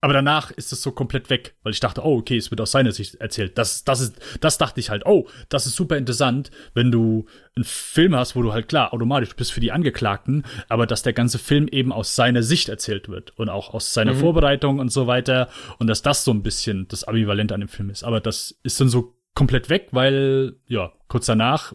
Aber 0.00 0.12
danach 0.12 0.52
ist 0.52 0.72
es 0.72 0.80
so 0.80 0.92
komplett 0.92 1.28
weg, 1.28 1.56
weil 1.64 1.72
ich 1.72 1.80
dachte, 1.80 2.04
oh, 2.04 2.18
okay, 2.18 2.36
es 2.36 2.52
wird 2.52 2.60
aus 2.60 2.70
seiner 2.70 2.92
Sicht 2.92 3.16
erzählt. 3.16 3.58
Das, 3.58 3.82
das, 3.82 4.00
ist, 4.00 4.20
das 4.40 4.56
dachte 4.56 4.78
ich 4.78 4.90
halt, 4.90 5.04
oh, 5.06 5.26
das 5.48 5.66
ist 5.66 5.74
super 5.74 5.96
interessant, 5.96 6.52
wenn 6.72 6.92
du 6.92 7.26
einen 7.56 7.64
Film 7.64 8.14
hast, 8.14 8.36
wo 8.36 8.42
du 8.42 8.52
halt 8.52 8.68
klar, 8.68 8.92
automatisch 8.94 9.34
bist 9.34 9.52
für 9.52 9.58
die 9.58 9.72
Angeklagten, 9.72 10.44
aber 10.68 10.86
dass 10.86 11.02
der 11.02 11.14
ganze 11.14 11.40
Film 11.40 11.66
eben 11.66 11.92
aus 11.92 12.14
seiner 12.14 12.44
Sicht 12.44 12.68
erzählt 12.68 13.08
wird 13.08 13.36
und 13.38 13.48
auch 13.48 13.74
aus 13.74 13.92
seiner 13.92 14.14
mhm. 14.14 14.18
Vorbereitung 14.18 14.78
und 14.78 14.90
so 14.92 15.08
weiter 15.08 15.48
und 15.78 15.88
dass 15.88 16.02
das 16.02 16.22
so 16.22 16.30
ein 16.30 16.44
bisschen 16.44 16.86
das 16.86 17.02
Ambivalente 17.02 17.54
an 17.54 17.60
dem 17.60 17.68
Film 17.68 17.90
ist. 17.90 18.04
Aber 18.04 18.20
das 18.20 18.56
ist 18.62 18.80
dann 18.80 18.88
so 18.88 19.16
komplett 19.34 19.68
weg, 19.68 19.88
weil, 19.90 20.60
ja, 20.66 20.92
kurz 21.08 21.26
danach 21.26 21.74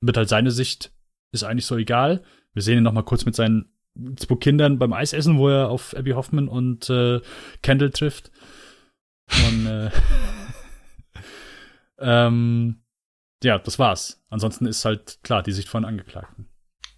wird 0.00 0.16
halt 0.16 0.30
seine 0.30 0.50
Sicht, 0.50 0.90
ist 1.32 1.44
eigentlich 1.44 1.66
so 1.66 1.76
egal. 1.76 2.22
Wir 2.54 2.62
sehen 2.62 2.78
ihn 2.78 2.84
noch 2.84 2.92
mal 2.92 3.02
kurz 3.02 3.26
mit 3.26 3.34
seinen 3.34 3.73
zwei 4.16 4.34
Kindern 4.36 4.78
beim 4.78 4.92
Eisessen, 4.92 5.38
wo 5.38 5.48
er 5.48 5.68
auf 5.68 5.94
Abby 5.96 6.10
Hoffman 6.12 6.48
und 6.48 6.88
äh, 6.90 7.20
Kendall 7.62 7.90
trifft. 7.90 8.30
Und 9.48 9.66
äh, 9.66 9.90
ähm, 11.98 12.82
ja, 13.42 13.58
das 13.58 13.78
war's. 13.78 14.22
Ansonsten 14.30 14.66
ist 14.66 14.84
halt 14.84 15.18
klar 15.22 15.42
die 15.42 15.52
Sicht 15.52 15.68
von 15.68 15.84
Angeklagten. 15.84 16.48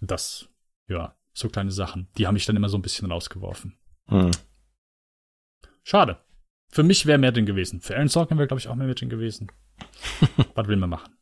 Das, 0.01 0.49
ja, 0.87 1.15
so 1.33 1.49
kleine 1.49 1.71
Sachen. 1.71 2.07
Die 2.17 2.27
haben 2.27 2.33
mich 2.33 2.45
dann 2.45 2.55
immer 2.55 2.69
so 2.69 2.77
ein 2.77 2.81
bisschen 2.81 3.11
rausgeworfen. 3.11 3.77
Hm. 4.07 4.31
Schade. 5.83 6.21
Für 6.69 6.83
mich 6.83 7.05
wäre 7.05 7.17
mehr 7.17 7.31
drin 7.31 7.45
gewesen. 7.45 7.81
Für 7.81 7.95
Aaron 7.95 8.09
Sorkin 8.09 8.37
wäre, 8.37 8.47
glaube 8.47 8.59
ich, 8.59 8.67
auch 8.67 8.75
mehr 8.75 8.93
drin 8.93 9.09
gewesen. 9.09 9.51
Was 10.55 10.67
will 10.67 10.77
man 10.77 10.89
machen? 10.89 11.16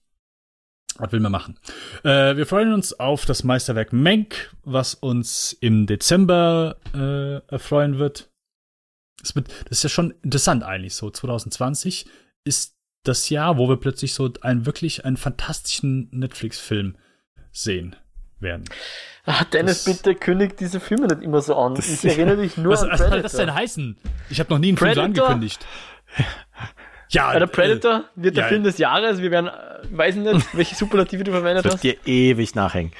Was 0.97 1.11
will 1.11 1.19
man 1.19 1.31
machen? 1.31 1.59
Äh, 2.03 2.37
wir 2.37 2.45
freuen 2.45 2.73
uns 2.73 2.93
auf 2.93 3.25
das 3.25 3.43
Meisterwerk 3.43 3.91
Menk, 3.91 4.55
was 4.63 4.93
uns 4.93 5.53
im 5.59 5.87
Dezember 5.87 6.77
äh, 6.93 7.53
erfreuen 7.53 7.99
wird. 7.99 8.29
Das, 9.19 9.35
wird. 9.35 9.49
das 9.69 9.79
ist 9.79 9.83
ja 9.83 9.89
schon 9.89 10.13
interessant 10.23 10.63
eigentlich 10.63 10.95
so. 10.95 11.09
2020 11.09 12.05
ist 12.45 12.75
das 13.03 13.29
Jahr, 13.29 13.57
wo 13.57 13.67
wir 13.67 13.77
plötzlich 13.77 14.13
so 14.13 14.31
einen 14.41 14.65
wirklich 14.65 15.03
einen 15.05 15.17
fantastischen 15.17 16.09
Netflix-Film 16.11 16.97
sehen 17.51 17.95
werden. 18.39 18.65
Ach, 19.25 19.43
Dennis, 19.45 19.83
das, 19.83 19.97
bitte 19.97 20.15
kündigt 20.15 20.59
diese 20.59 20.79
Filme 20.79 21.07
nicht 21.07 21.21
immer 21.21 21.41
so 21.41 21.55
an. 21.55 21.75
Ich 21.77 22.05
erinnere 22.05 22.37
dich 22.37 22.57
nur 22.57 22.73
was, 22.73 22.83
an 22.83 22.89
Predator. 22.89 23.05
Was 23.05 23.11
soll 23.11 23.21
das 23.21 23.31
denn 23.33 23.53
heißen? 23.53 23.97
Ich 24.29 24.39
habe 24.39 24.53
noch 24.53 24.59
nie 24.59 24.69
einen 24.69 24.77
Predator? 24.77 25.03
Film 25.03 25.15
so 25.15 25.23
angekündigt. 25.23 25.65
Ja, 27.09 27.33
Bei 27.33 27.39
der 27.39 27.47
Predator 27.47 27.99
äh, 27.99 28.23
wird 28.23 28.37
der 28.37 28.43
ja, 28.43 28.49
Film 28.49 28.63
des 28.63 28.77
Jahres. 28.77 29.21
Wir 29.21 29.31
werden, 29.31 29.47
äh, 29.47 29.97
weiß 29.97 30.15
nicht, 30.15 30.53
welche 30.55 30.75
Superlative 30.75 31.23
du 31.23 31.31
verwendet 31.31 31.65
hast. 31.65 31.83
dir 31.83 31.95
ewig 32.05 32.55
nachhängen. 32.55 32.91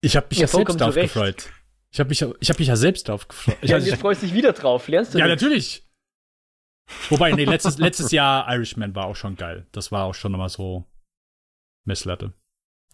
Ich 0.00 0.16
habe 0.16 0.26
mich 0.30 0.38
ja, 0.38 0.42
ja 0.42 0.48
selbst 0.48 0.80
drauf 0.80 0.94
gefreut. 0.94 1.50
Ich 1.90 2.00
habe 2.00 2.08
mich, 2.08 2.24
ich 2.40 2.50
hab 2.50 2.58
mich 2.58 2.68
ja 2.68 2.76
selbst 2.76 3.08
drauf 3.08 3.28
gefreut. 3.28 3.56
Ich, 3.62 3.70
ja, 3.70 3.76
also, 3.76 3.88
jetzt 3.88 4.00
freust 4.00 4.22
du 4.22 4.26
dich 4.26 4.34
wieder 4.34 4.52
drauf. 4.52 4.88
Lernst 4.88 5.14
du 5.14 5.18
Ja, 5.18 5.26
nichts? 5.26 5.42
natürlich. 5.42 5.84
Wobei, 7.10 7.32
nee, 7.32 7.44
letztes, 7.44 7.78
letztes 7.78 8.12
Jahr 8.12 8.50
Irishman 8.52 8.94
war 8.94 9.06
auch 9.06 9.16
schon 9.16 9.36
geil. 9.36 9.66
Das 9.72 9.92
war 9.92 10.04
auch 10.04 10.14
schon 10.14 10.32
nochmal 10.32 10.48
so 10.48 10.86
Messlatte. 11.84 12.32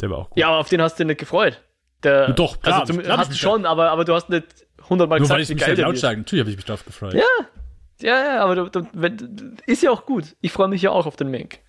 Der 0.01 0.11
war 0.11 0.19
auch 0.19 0.31
gut. 0.31 0.39
Ja, 0.39 0.49
aber 0.49 0.59
auf 0.59 0.69
den 0.69 0.83
hast 0.83 0.99
du 0.99 1.05
nicht 1.05 1.19
gefreut. 1.19 1.63
Der, 2.03 2.33
Doch, 2.33 2.61
klar. 2.61 2.81
Also, 2.81 2.95
zum, 2.95 3.07
hast 3.07 3.33
du 3.33 3.37
schon, 3.37 3.67
aber, 3.67 3.91
aber 3.91 4.05
du 4.05 4.15
hast 4.15 4.29
nicht 4.29 4.47
hundertmal 4.89 5.21
gesagt, 5.21 5.31
Nur 5.31 5.37
weil 5.37 5.43
ich 5.43 5.55
mich 5.55 5.67
halt 5.67 5.79
laut 5.79 5.99
sagen. 5.99 6.21
Natürlich 6.21 6.41
habe 6.41 6.51
ich 6.51 6.57
mich 6.57 6.65
drauf 6.65 6.85
gefreut. 6.85 7.15
Ja, 7.15 7.23
ja, 8.05 8.23
ja, 8.23 8.45
aber 8.45 8.55
du, 8.55 8.69
du, 8.69 8.89
wenn, 8.93 9.57
ist 9.67 9.83
ja 9.83 9.91
auch 9.91 10.05
gut. 10.05 10.37
Ich 10.41 10.53
freue 10.53 10.69
mich 10.69 10.83
ja 10.83 10.91
auch 10.91 11.07
auf 11.07 11.17
den 11.17 11.31
Mank. 11.31 11.61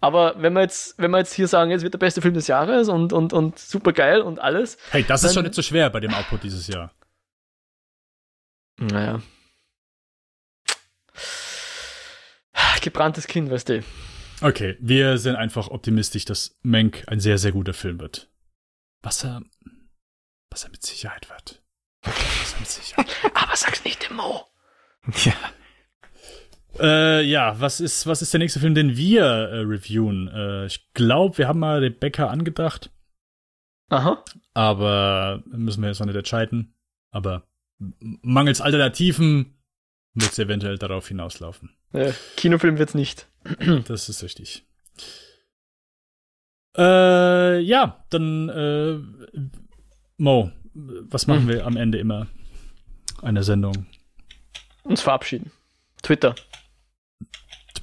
Aber 0.00 0.40
wenn 0.40 0.54
wir 0.54 0.62
jetzt, 0.62 0.98
wenn 0.98 1.10
wir 1.10 1.18
jetzt 1.18 1.34
hier 1.34 1.46
sagen, 1.46 1.70
es 1.70 1.82
wird 1.82 1.94
der 1.94 1.98
beste 1.98 2.22
Film 2.22 2.34
des 2.34 2.46
Jahres 2.46 2.88
und, 2.88 3.12
und, 3.12 3.32
und 3.32 3.58
super 3.58 3.92
geil 3.92 4.22
und 4.22 4.38
alles. 4.38 4.78
Hey, 4.90 5.04
das 5.04 5.24
ist 5.24 5.34
schon 5.34 5.44
nicht 5.44 5.54
so 5.54 5.62
schwer 5.62 5.90
bei 5.90 6.00
dem 6.00 6.12
Output 6.14 6.42
dieses 6.42 6.66
Jahr. 6.68 6.92
Naja. 8.78 9.20
Gebranntes 12.80 13.26
Kind, 13.26 13.50
weißt 13.50 13.68
du. 13.70 13.84
Okay, 14.42 14.76
wir 14.80 15.16
sind 15.16 15.36
einfach 15.36 15.68
optimistisch, 15.68 16.26
dass 16.26 16.58
Mank 16.62 17.04
ein 17.06 17.20
sehr, 17.20 17.38
sehr 17.38 17.52
guter 17.52 17.72
Film 17.72 17.98
wird. 17.98 18.30
Was 19.02 19.24
er, 19.24 19.42
was 20.50 20.64
er 20.64 20.70
mit 20.70 20.84
Sicherheit 20.84 21.30
wird. 21.30 21.62
Was 22.02 22.52
er 22.52 22.60
mit 22.60 22.68
Sicherheit. 22.68 23.06
Aber 23.34 23.56
sag's 23.56 23.84
nicht 23.84 24.08
dem 24.08 24.16
Mo. 24.16 24.46
Ja. 25.24 25.32
Äh, 26.80 27.22
ja, 27.22 27.60
was 27.60 27.80
ist, 27.80 28.06
was 28.06 28.22
ist 28.22 28.32
der 28.32 28.38
nächste 28.38 28.60
Film, 28.60 28.74
den 28.74 28.96
wir 28.96 29.24
äh, 29.24 29.60
reviewen? 29.60 30.28
Äh, 30.28 30.66
ich 30.66 30.92
glaube, 30.94 31.38
wir 31.38 31.48
haben 31.48 31.60
mal 31.60 31.78
Rebecca 31.78 32.26
angedacht. 32.28 32.90
Aha. 33.90 34.24
Aber 34.54 35.42
müssen 35.46 35.82
wir 35.82 35.88
jetzt 35.88 36.00
noch 36.00 36.06
nicht 36.06 36.16
entscheiden. 36.16 36.74
Aber 37.10 37.44
mangels 37.78 38.60
Alternativen 38.60 39.54
wird 40.14 40.32
es 40.32 40.38
eventuell 40.38 40.78
darauf 40.78 41.08
hinauslaufen. 41.08 41.70
Äh, 41.92 42.12
Kinofilm 42.36 42.78
wird's 42.78 42.94
nicht. 42.94 43.28
das 43.86 44.08
ist 44.08 44.22
richtig. 44.22 44.66
Äh, 46.76 47.60
ja, 47.60 48.04
dann 48.10 48.48
äh, 48.48 48.98
Mo, 50.16 50.50
was 50.74 51.26
machen 51.26 51.42
hm. 51.42 51.48
wir 51.48 51.66
am 51.66 51.76
Ende 51.76 51.98
immer 51.98 52.26
einer 53.22 53.42
Sendung? 53.42 53.86
Uns 54.82 55.00
verabschieden. 55.00 55.52
Twitter. 56.02 56.34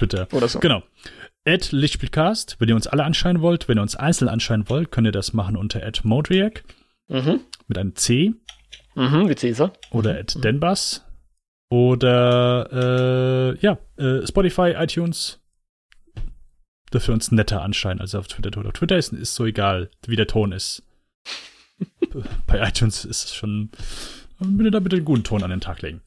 Twitter. 0.02 0.28
Oder 0.32 0.48
so. 0.48 0.60
Genau. 0.60 0.84
At 1.46 1.72
Lichtspielcast, 1.72 2.58
wenn 2.60 2.70
ihr 2.70 2.76
uns 2.76 2.88
alle 2.88 3.04
anschauen 3.04 3.42
wollt, 3.42 3.68
wenn 3.68 3.78
ihr 3.78 3.82
uns 3.82 3.96
einzeln 3.96 4.30
anschauen 4.30 4.70
wollt, 4.70 4.92
könnt 4.92 5.08
ihr 5.08 5.12
das 5.12 5.34
machen 5.34 5.56
unter 5.56 5.86
at 5.86 6.04
Modriac 6.04 6.64
mhm. 7.08 7.42
mit 7.68 7.78
einem 7.78 7.96
C. 7.96 8.34
Mhm, 8.96 9.30
wie 9.30 9.36
Cäsar. 9.36 9.74
Oder 9.92 10.18
at 10.20 10.36
mhm. 10.36 10.42
Denbas. 10.42 11.06
Oder 11.70 13.54
äh, 13.54 13.60
ja, 13.60 13.78
äh, 13.98 14.28
Spotify, 14.28 14.74
iTunes. 14.78 15.40
Dafür 16.92 17.14
uns 17.14 17.32
netter 17.32 17.62
anscheinen 17.62 18.02
als 18.02 18.16
auf 18.16 18.28
Twitter. 18.28 18.66
Auf 18.66 18.74
Twitter 18.74 18.98
ist, 18.98 19.14
ist 19.14 19.36
so 19.36 19.46
egal, 19.46 19.90
wie 20.06 20.18
der 20.18 20.28
Ton 20.28 20.52
ist. 20.52 20.84
Bei 22.48 22.68
iTunes 22.68 23.06
ist 23.06 23.26
es 23.26 23.36
schon. 23.36 23.72
Bitte 24.40 24.72
da 24.72 24.80
bitte 24.80 24.98
einen 24.98 25.06
guten 25.06 25.24
Ton 25.24 25.44
an 25.44 25.52
den 25.52 25.62
Tag 25.62 25.82
legen. 25.82 26.02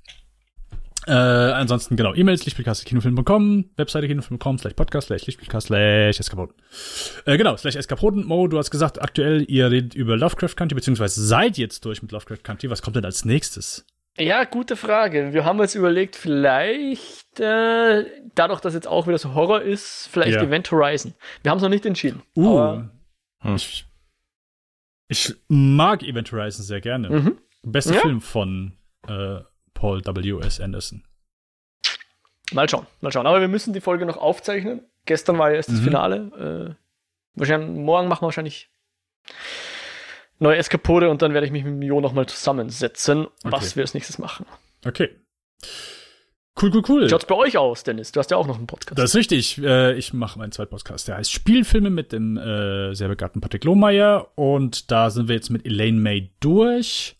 Äh, 1.06 1.12
ansonsten, 1.12 1.96
genau, 1.96 2.14
E-Mails, 2.14 2.44
lichtspielcast.kinofilm.com, 2.44 3.70
Webseite 3.76 4.08
kinofilm.com, 4.08 4.58
slash 4.58 4.74
podcast, 4.74 5.08
slash 5.08 5.26
lichtspielcast, 5.26 5.66
slash 5.66 6.20
eskapoden. 6.20 6.54
Äh, 7.26 7.36
genau, 7.36 7.56
slash 7.56 7.76
eskapoden. 7.76 8.24
Mo, 8.24 8.46
du 8.48 8.58
hast 8.58 8.70
gesagt, 8.70 9.02
aktuell, 9.02 9.44
ihr 9.48 9.70
redet 9.70 9.94
über 9.94 10.16
Lovecraft 10.16 10.56
Country, 10.56 10.76
beziehungsweise 10.76 11.24
seid 11.24 11.58
jetzt 11.58 11.84
durch 11.84 12.02
mit 12.02 12.12
Lovecraft 12.12 12.42
Country. 12.42 12.70
Was 12.70 12.82
kommt 12.82 12.96
denn 12.96 13.04
als 13.04 13.24
nächstes? 13.24 13.84
Ja, 14.16 14.44
gute 14.44 14.76
Frage. 14.76 15.32
Wir 15.32 15.44
haben 15.44 15.58
jetzt 15.58 15.74
überlegt, 15.74 16.14
vielleicht, 16.14 17.40
äh, 17.40 18.04
dadurch, 18.34 18.60
dass 18.60 18.74
jetzt 18.74 18.86
auch 18.86 19.06
wieder 19.08 19.18
so 19.18 19.34
Horror 19.34 19.62
ist, 19.62 20.08
vielleicht 20.10 20.36
ja. 20.36 20.42
Event 20.42 20.70
Horizon. 20.70 21.14
Wir 21.42 21.50
haben 21.50 21.58
es 21.58 21.62
noch 21.62 21.70
nicht 21.70 21.84
entschieden. 21.84 22.22
Uh. 22.36 22.82
Hm. 23.40 23.56
Ich, 23.56 23.84
ich, 25.08 25.34
mag 25.48 26.02
Event 26.02 26.30
Horizon 26.30 26.64
sehr 26.64 26.80
gerne. 26.80 27.10
Mhm. 27.10 27.38
Bester 27.62 27.94
ja? 27.94 28.00
Film 28.00 28.20
von 28.20 28.76
äh, 29.08 29.40
Paul 29.74 30.04
W.S. 30.04 30.60
Anderson. 30.60 31.04
Mal 32.52 32.68
schauen, 32.68 32.86
mal 33.00 33.12
schauen. 33.12 33.26
Aber 33.26 33.40
wir 33.40 33.48
müssen 33.48 33.72
die 33.72 33.80
Folge 33.80 34.06
noch 34.06 34.16
aufzeichnen. 34.16 34.82
Gestern 35.06 35.38
war 35.38 35.50
ja 35.50 35.56
erst 35.56 35.68
das 35.68 35.80
mhm. 35.80 35.84
Finale. 35.84 36.76
Äh, 36.76 37.38
wahrscheinlich, 37.38 37.70
morgen 37.70 38.08
machen 38.08 38.22
wir 38.22 38.26
wahrscheinlich 38.26 38.68
neue 40.38 40.56
Eskapode 40.56 41.10
und 41.10 41.22
dann 41.22 41.32
werde 41.34 41.46
ich 41.46 41.52
mich 41.52 41.64
mit 41.64 41.74
Mio 41.74 42.00
nochmal 42.00 42.26
zusammensetzen, 42.26 43.26
okay. 43.26 43.32
was 43.42 43.76
wir 43.76 43.82
als 43.82 43.94
nächstes 43.94 44.18
machen. 44.18 44.46
Okay. 44.84 45.10
Cool, 46.60 46.70
cool, 46.72 46.82
cool. 46.88 47.08
Schaut's 47.08 47.26
bei 47.26 47.34
euch 47.34 47.58
aus, 47.58 47.82
Dennis? 47.82 48.12
Du 48.12 48.20
hast 48.20 48.30
ja 48.30 48.36
auch 48.36 48.46
noch 48.46 48.56
einen 48.56 48.68
Podcast. 48.68 48.96
Das 48.96 49.10
ist 49.10 49.16
richtig. 49.16 49.58
Äh, 49.58 49.94
ich 49.94 50.12
mache 50.12 50.38
meinen 50.38 50.52
zweiten 50.52 50.70
Podcast. 50.70 51.08
Der 51.08 51.16
heißt 51.16 51.32
Spielfilme 51.32 51.90
mit 51.90 52.12
dem 52.12 52.36
äh, 52.36 52.94
sehr 52.94 53.08
begabten 53.08 53.40
Patrick 53.40 53.64
Lohmeier. 53.64 54.28
Und 54.36 54.92
da 54.92 55.10
sind 55.10 55.26
wir 55.26 55.34
jetzt 55.34 55.50
mit 55.50 55.66
Elaine 55.66 55.98
May 55.98 56.30
durch 56.38 57.16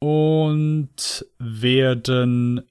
und 0.00 1.26
werden 1.38 2.62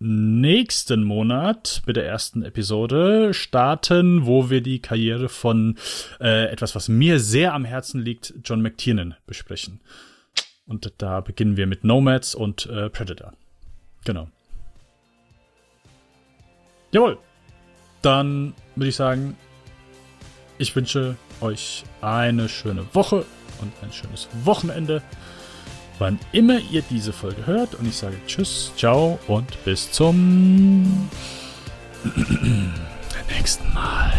nächsten 0.00 1.02
Monat 1.02 1.82
mit 1.86 1.96
der 1.96 2.06
ersten 2.06 2.42
Episode 2.42 3.34
starten, 3.34 4.26
wo 4.26 4.48
wir 4.48 4.60
die 4.60 4.80
Karriere 4.80 5.28
von 5.28 5.76
äh, 6.20 6.46
etwas, 6.50 6.74
was 6.76 6.88
mir 6.88 7.18
sehr 7.18 7.52
am 7.52 7.64
Herzen 7.64 8.00
liegt, 8.00 8.32
John 8.44 8.62
McTiernan 8.62 9.16
besprechen. 9.26 9.80
Und 10.66 10.92
da 10.98 11.20
beginnen 11.20 11.56
wir 11.56 11.66
mit 11.66 11.82
Nomads 11.82 12.34
und 12.34 12.66
äh, 12.66 12.90
Predator. 12.90 13.32
Genau. 14.04 14.28
Jawohl. 16.92 17.18
Dann 18.02 18.54
würde 18.76 18.88
ich 18.90 18.96
sagen, 18.96 19.36
ich 20.58 20.74
wünsche 20.76 21.16
euch 21.40 21.84
eine 22.00 22.48
schöne 22.48 22.86
Woche 22.94 23.24
und 23.60 23.72
ein 23.82 23.92
schönes 23.92 24.28
Wochenende 24.44 25.02
wann 25.98 26.18
immer 26.32 26.58
ihr 26.70 26.82
diese 26.82 27.12
Folge 27.12 27.46
hört. 27.46 27.74
Und 27.74 27.86
ich 27.86 27.96
sage 27.96 28.16
Tschüss, 28.26 28.72
ciao 28.76 29.18
und 29.26 29.64
bis 29.64 29.90
zum 29.90 31.08
nächsten 33.30 33.72
Mal. 33.72 34.12